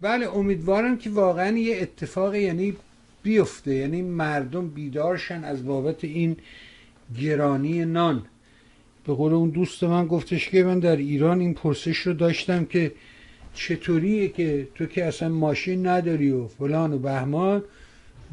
بله 0.00 0.36
امیدوارم 0.36 0.98
که 0.98 1.10
واقعا 1.10 1.58
یه 1.58 1.76
اتفاق 1.82 2.34
یعنی 2.34 2.76
بیفته 3.22 3.74
یعنی 3.74 4.02
مردم 4.02 4.68
بیدارشن 4.68 5.44
از 5.44 5.64
بابت 5.66 6.04
این 6.04 6.36
گرانی 7.20 7.84
نان. 7.84 8.26
به 9.06 9.14
قول 9.14 9.32
اون 9.32 9.50
دوست 9.50 9.84
من 9.84 10.06
گفتش 10.06 10.48
که 10.48 10.64
من 10.64 10.78
در 10.78 10.96
ایران 10.96 11.40
این 11.40 11.54
پرسش 11.54 11.98
رو 11.98 12.12
داشتم 12.12 12.64
که 12.64 12.92
چطوریه 13.54 14.28
که 14.28 14.68
تو 14.74 14.86
که 14.86 15.04
اصلا 15.04 15.28
ماشین 15.28 15.86
نداری 15.86 16.30
و 16.30 16.46
فلان 16.46 16.92
و 16.92 16.98
بهمان 16.98 17.62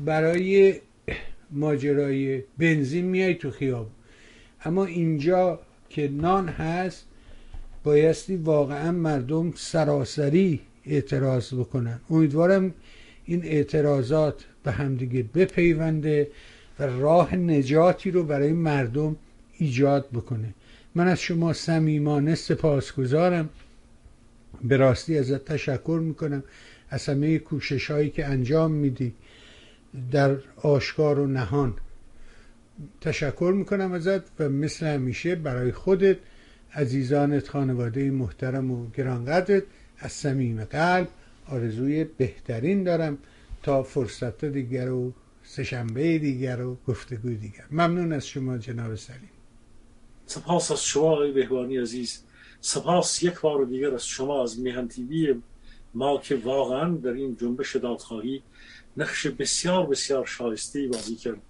برای 0.06 0.76
ماجرای 1.52 2.44
بنزین 2.57 3.06
میای 3.06 3.35
تو 3.35 3.52
خیاب 3.52 3.88
اما 4.65 4.85
اینجا 4.85 5.60
که 5.90 6.07
نان 6.07 6.48
هست 6.48 7.06
بایستی 7.84 8.35
واقعا 8.35 8.91
مردم 8.91 9.53
سراسری 9.56 10.60
اعتراض 10.86 11.54
بکنن. 11.54 12.00
امیدوارم 12.10 12.74
این 13.26 13.44
اعتراضات 13.44 14.46
به 14.64 14.72
همدیگه 14.72 15.24
بپیونده 15.24 16.28
و 16.80 16.84
راه 16.84 17.36
نجاتی 17.36 18.12
رو 18.12 18.24
برای 18.24 18.54
مردم 18.54 19.16
ایجاد 19.58 20.10
بکنه. 20.14 20.54
من 20.96 21.08
از 21.08 21.20
شما 21.20 21.54
صمیمانه 21.54 22.36
سپاسگزارم. 22.36 23.50
به 24.64 24.78
راستی 24.78 25.18
ازت 25.18 25.46
تشکر 25.46 26.00
می‌کنم. 26.04 26.44
از 26.90 27.06
همه 27.06 27.40
کوشش 27.40 27.92
هایی 27.92 28.10
که 28.10 28.26
انجام 28.26 28.72
میدی 28.72 29.14
در 30.12 30.38
آشکار 30.62 31.20
و 31.20 31.28
نهان. 31.28 31.74
تشکر 33.02 33.54
می‌کنم 33.58 33.92
ازت 33.92 34.22
و 34.40 34.50
مثل 34.50 34.86
همیشه 34.86 35.36
برای 35.36 35.72
خودت 35.72 36.18
عزیزانت 36.76 37.48
خانواده 37.48 38.12
محترم 38.12 38.72
و 38.72 38.90
گرانقدرت 38.90 39.64
از 40.04 40.12
صمیم 40.12 40.66
قلب 40.66 41.08
آرزوی 41.48 42.04
بهترین 42.04 42.84
دارم 42.84 43.18
تا 43.64 43.84
فرصت 43.84 44.46
دیگر 44.46 44.92
و 44.92 45.14
سهشنبه 45.44 46.20
دیگر 46.20 46.62
و 46.62 46.78
گفتگوی 46.88 47.36
دیگر. 47.36 47.66
ممنون 47.72 48.14
از 48.14 48.28
شما 48.28 48.58
جناب 48.58 48.96
سلیم. 48.96 49.30
سپاس 50.26 50.72
از 50.72 50.86
شما 50.86 51.12
آقای 51.12 51.32
بهوانی 51.32 51.78
عزیز. 51.78 52.24
سپاس 52.62 53.24
یک 53.24 53.42
بار 53.42 53.66
دیگر 53.66 53.94
از 53.94 54.06
شما 54.06 54.44
از 54.44 54.60
میهن 54.60 54.88
تیوی 54.88 55.36
ما 55.94 56.18
که 56.18 56.36
واقعا 56.36 56.90
در 56.90 57.12
این 57.12 57.38
جنبش 57.42 57.76
دادخواهی 57.76 58.44
نقش 58.98 59.28
بسیار 59.28 59.86
بسیار 59.86 60.26
شایسته 60.26 60.88
بازی 60.88 61.16
کرد. 61.16 61.42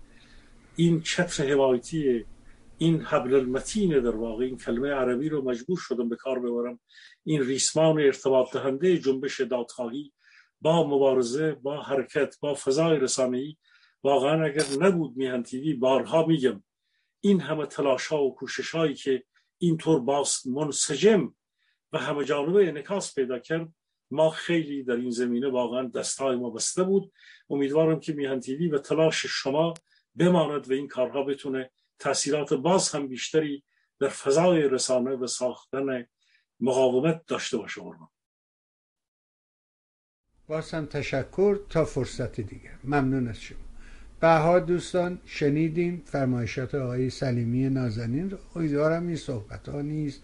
این 0.75 1.01
چتر 1.01 1.51
حمایتی 1.51 2.25
این 2.77 3.01
حبل 3.01 3.33
المتین 3.33 3.99
در 3.99 4.15
واقع 4.15 4.45
این 4.45 4.57
کلمه 4.57 4.89
عربی 4.89 5.29
رو 5.29 5.41
مجبور 5.41 5.77
شدم 5.77 6.09
به 6.09 6.15
کار 6.15 6.39
ببرم. 6.39 6.79
این 7.23 7.41
ریسمان 7.41 7.99
ارتباط 7.99 8.53
دهنده 8.53 8.97
جنبش 8.97 9.41
دادخواهی 9.41 10.13
با 10.61 10.87
مبارزه 10.87 11.51
با 11.51 11.81
حرکت 11.81 12.39
با 12.39 12.55
فضای 12.55 12.99
رسانه‌ای 12.99 13.57
واقعا 14.03 14.45
اگر 14.45 14.65
نبود 14.79 15.17
میهن 15.17 15.43
تیوی 15.43 15.73
بارها 15.73 16.25
میگم 16.25 16.63
این 17.19 17.41
همه 17.41 17.65
تلاش 17.65 18.07
ها 18.07 18.23
و 18.23 18.35
کوشش 18.35 18.75
هایی 18.75 18.93
که 18.93 19.23
اینطور 19.57 19.99
باست 19.99 20.47
منسجم 20.47 21.35
و 21.93 21.97
همه 21.97 22.25
جانبه 22.25 22.67
انکاس 22.67 23.15
پیدا 23.15 23.39
کرد 23.39 23.69
ما 24.11 24.29
خیلی 24.29 24.83
در 24.83 24.95
این 24.95 25.09
زمینه 25.09 25.49
واقعا 25.49 25.87
دستای 25.87 26.35
ما 26.35 26.49
بسته 26.49 26.83
بود. 26.83 27.11
امیدوارم 27.49 27.99
که 27.99 28.13
میهن 28.13 28.39
تیوی 28.39 28.67
و 28.67 28.77
تلاش 28.77 29.25
شما 29.25 29.73
بماند 30.15 30.71
و 30.71 30.73
این 30.73 30.87
کارها 30.87 31.23
بتونه 31.23 31.71
تاثیرات 31.99 32.53
باز 32.53 32.91
هم 32.91 33.07
بیشتری 33.07 33.63
در 33.99 34.09
فضای 34.09 34.61
رسانه 34.61 35.15
و 35.15 35.27
ساختن 35.27 36.07
مقاومت 36.59 37.25
داشته 37.25 37.57
باشه 37.57 37.81
قربان. 37.81 38.07
باز 40.47 40.71
هم 40.71 40.85
تشکر 40.85 41.59
تا 41.69 41.85
فرصت 41.85 42.41
دیگه 42.41 42.71
ممنون 42.83 43.27
از 43.27 43.41
شما. 43.41 43.57
بها 44.19 44.59
دوستان 44.59 45.19
شنیدیم 45.25 46.03
فرمایشات 46.05 46.75
آقای 46.75 47.09
سلیمی 47.09 47.69
نازنین 47.69 48.29
رو. 48.29 48.37
امیدوارم 48.55 49.07
این 49.07 49.15
صحبت 49.15 49.69
ها 49.69 49.81
نیست 49.81 50.23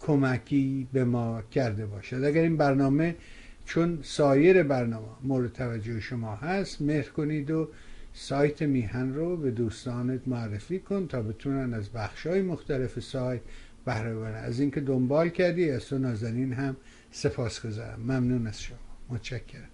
کمکی 0.00 0.88
به 0.92 1.04
ما 1.04 1.42
کرده 1.42 1.86
باشد. 1.86 2.24
اگر 2.24 2.42
این 2.42 2.56
برنامه 2.56 3.16
چون 3.64 3.98
سایر 4.02 4.62
برنامه 4.62 5.08
مورد 5.22 5.52
توجه 5.52 6.00
شما 6.00 6.34
هست 6.34 6.82
مهر 6.82 7.08
کنید 7.08 7.50
و 7.50 7.68
سایت 8.12 8.62
میهن 8.62 9.14
رو 9.14 9.36
به 9.36 9.50
دوستانت 9.50 10.28
معرفی 10.28 10.78
کن 10.78 11.06
تا 11.06 11.22
بتونن 11.22 11.74
از 11.74 11.90
بخش 11.90 12.26
های 12.26 12.42
مختلف 12.42 13.00
سایت 13.00 13.40
بهره 13.84 14.14
ببرن 14.14 14.44
از 14.44 14.60
اینکه 14.60 14.80
دنبال 14.80 15.28
کردی 15.28 15.70
از 15.70 15.86
تو 15.86 15.98
نازنین 15.98 16.52
هم 16.52 16.76
سپاس 17.10 17.66
گذارم 17.66 18.00
ممنون 18.00 18.46
از 18.46 18.62
شما. 18.62 18.78
متشکرم. 19.08 19.69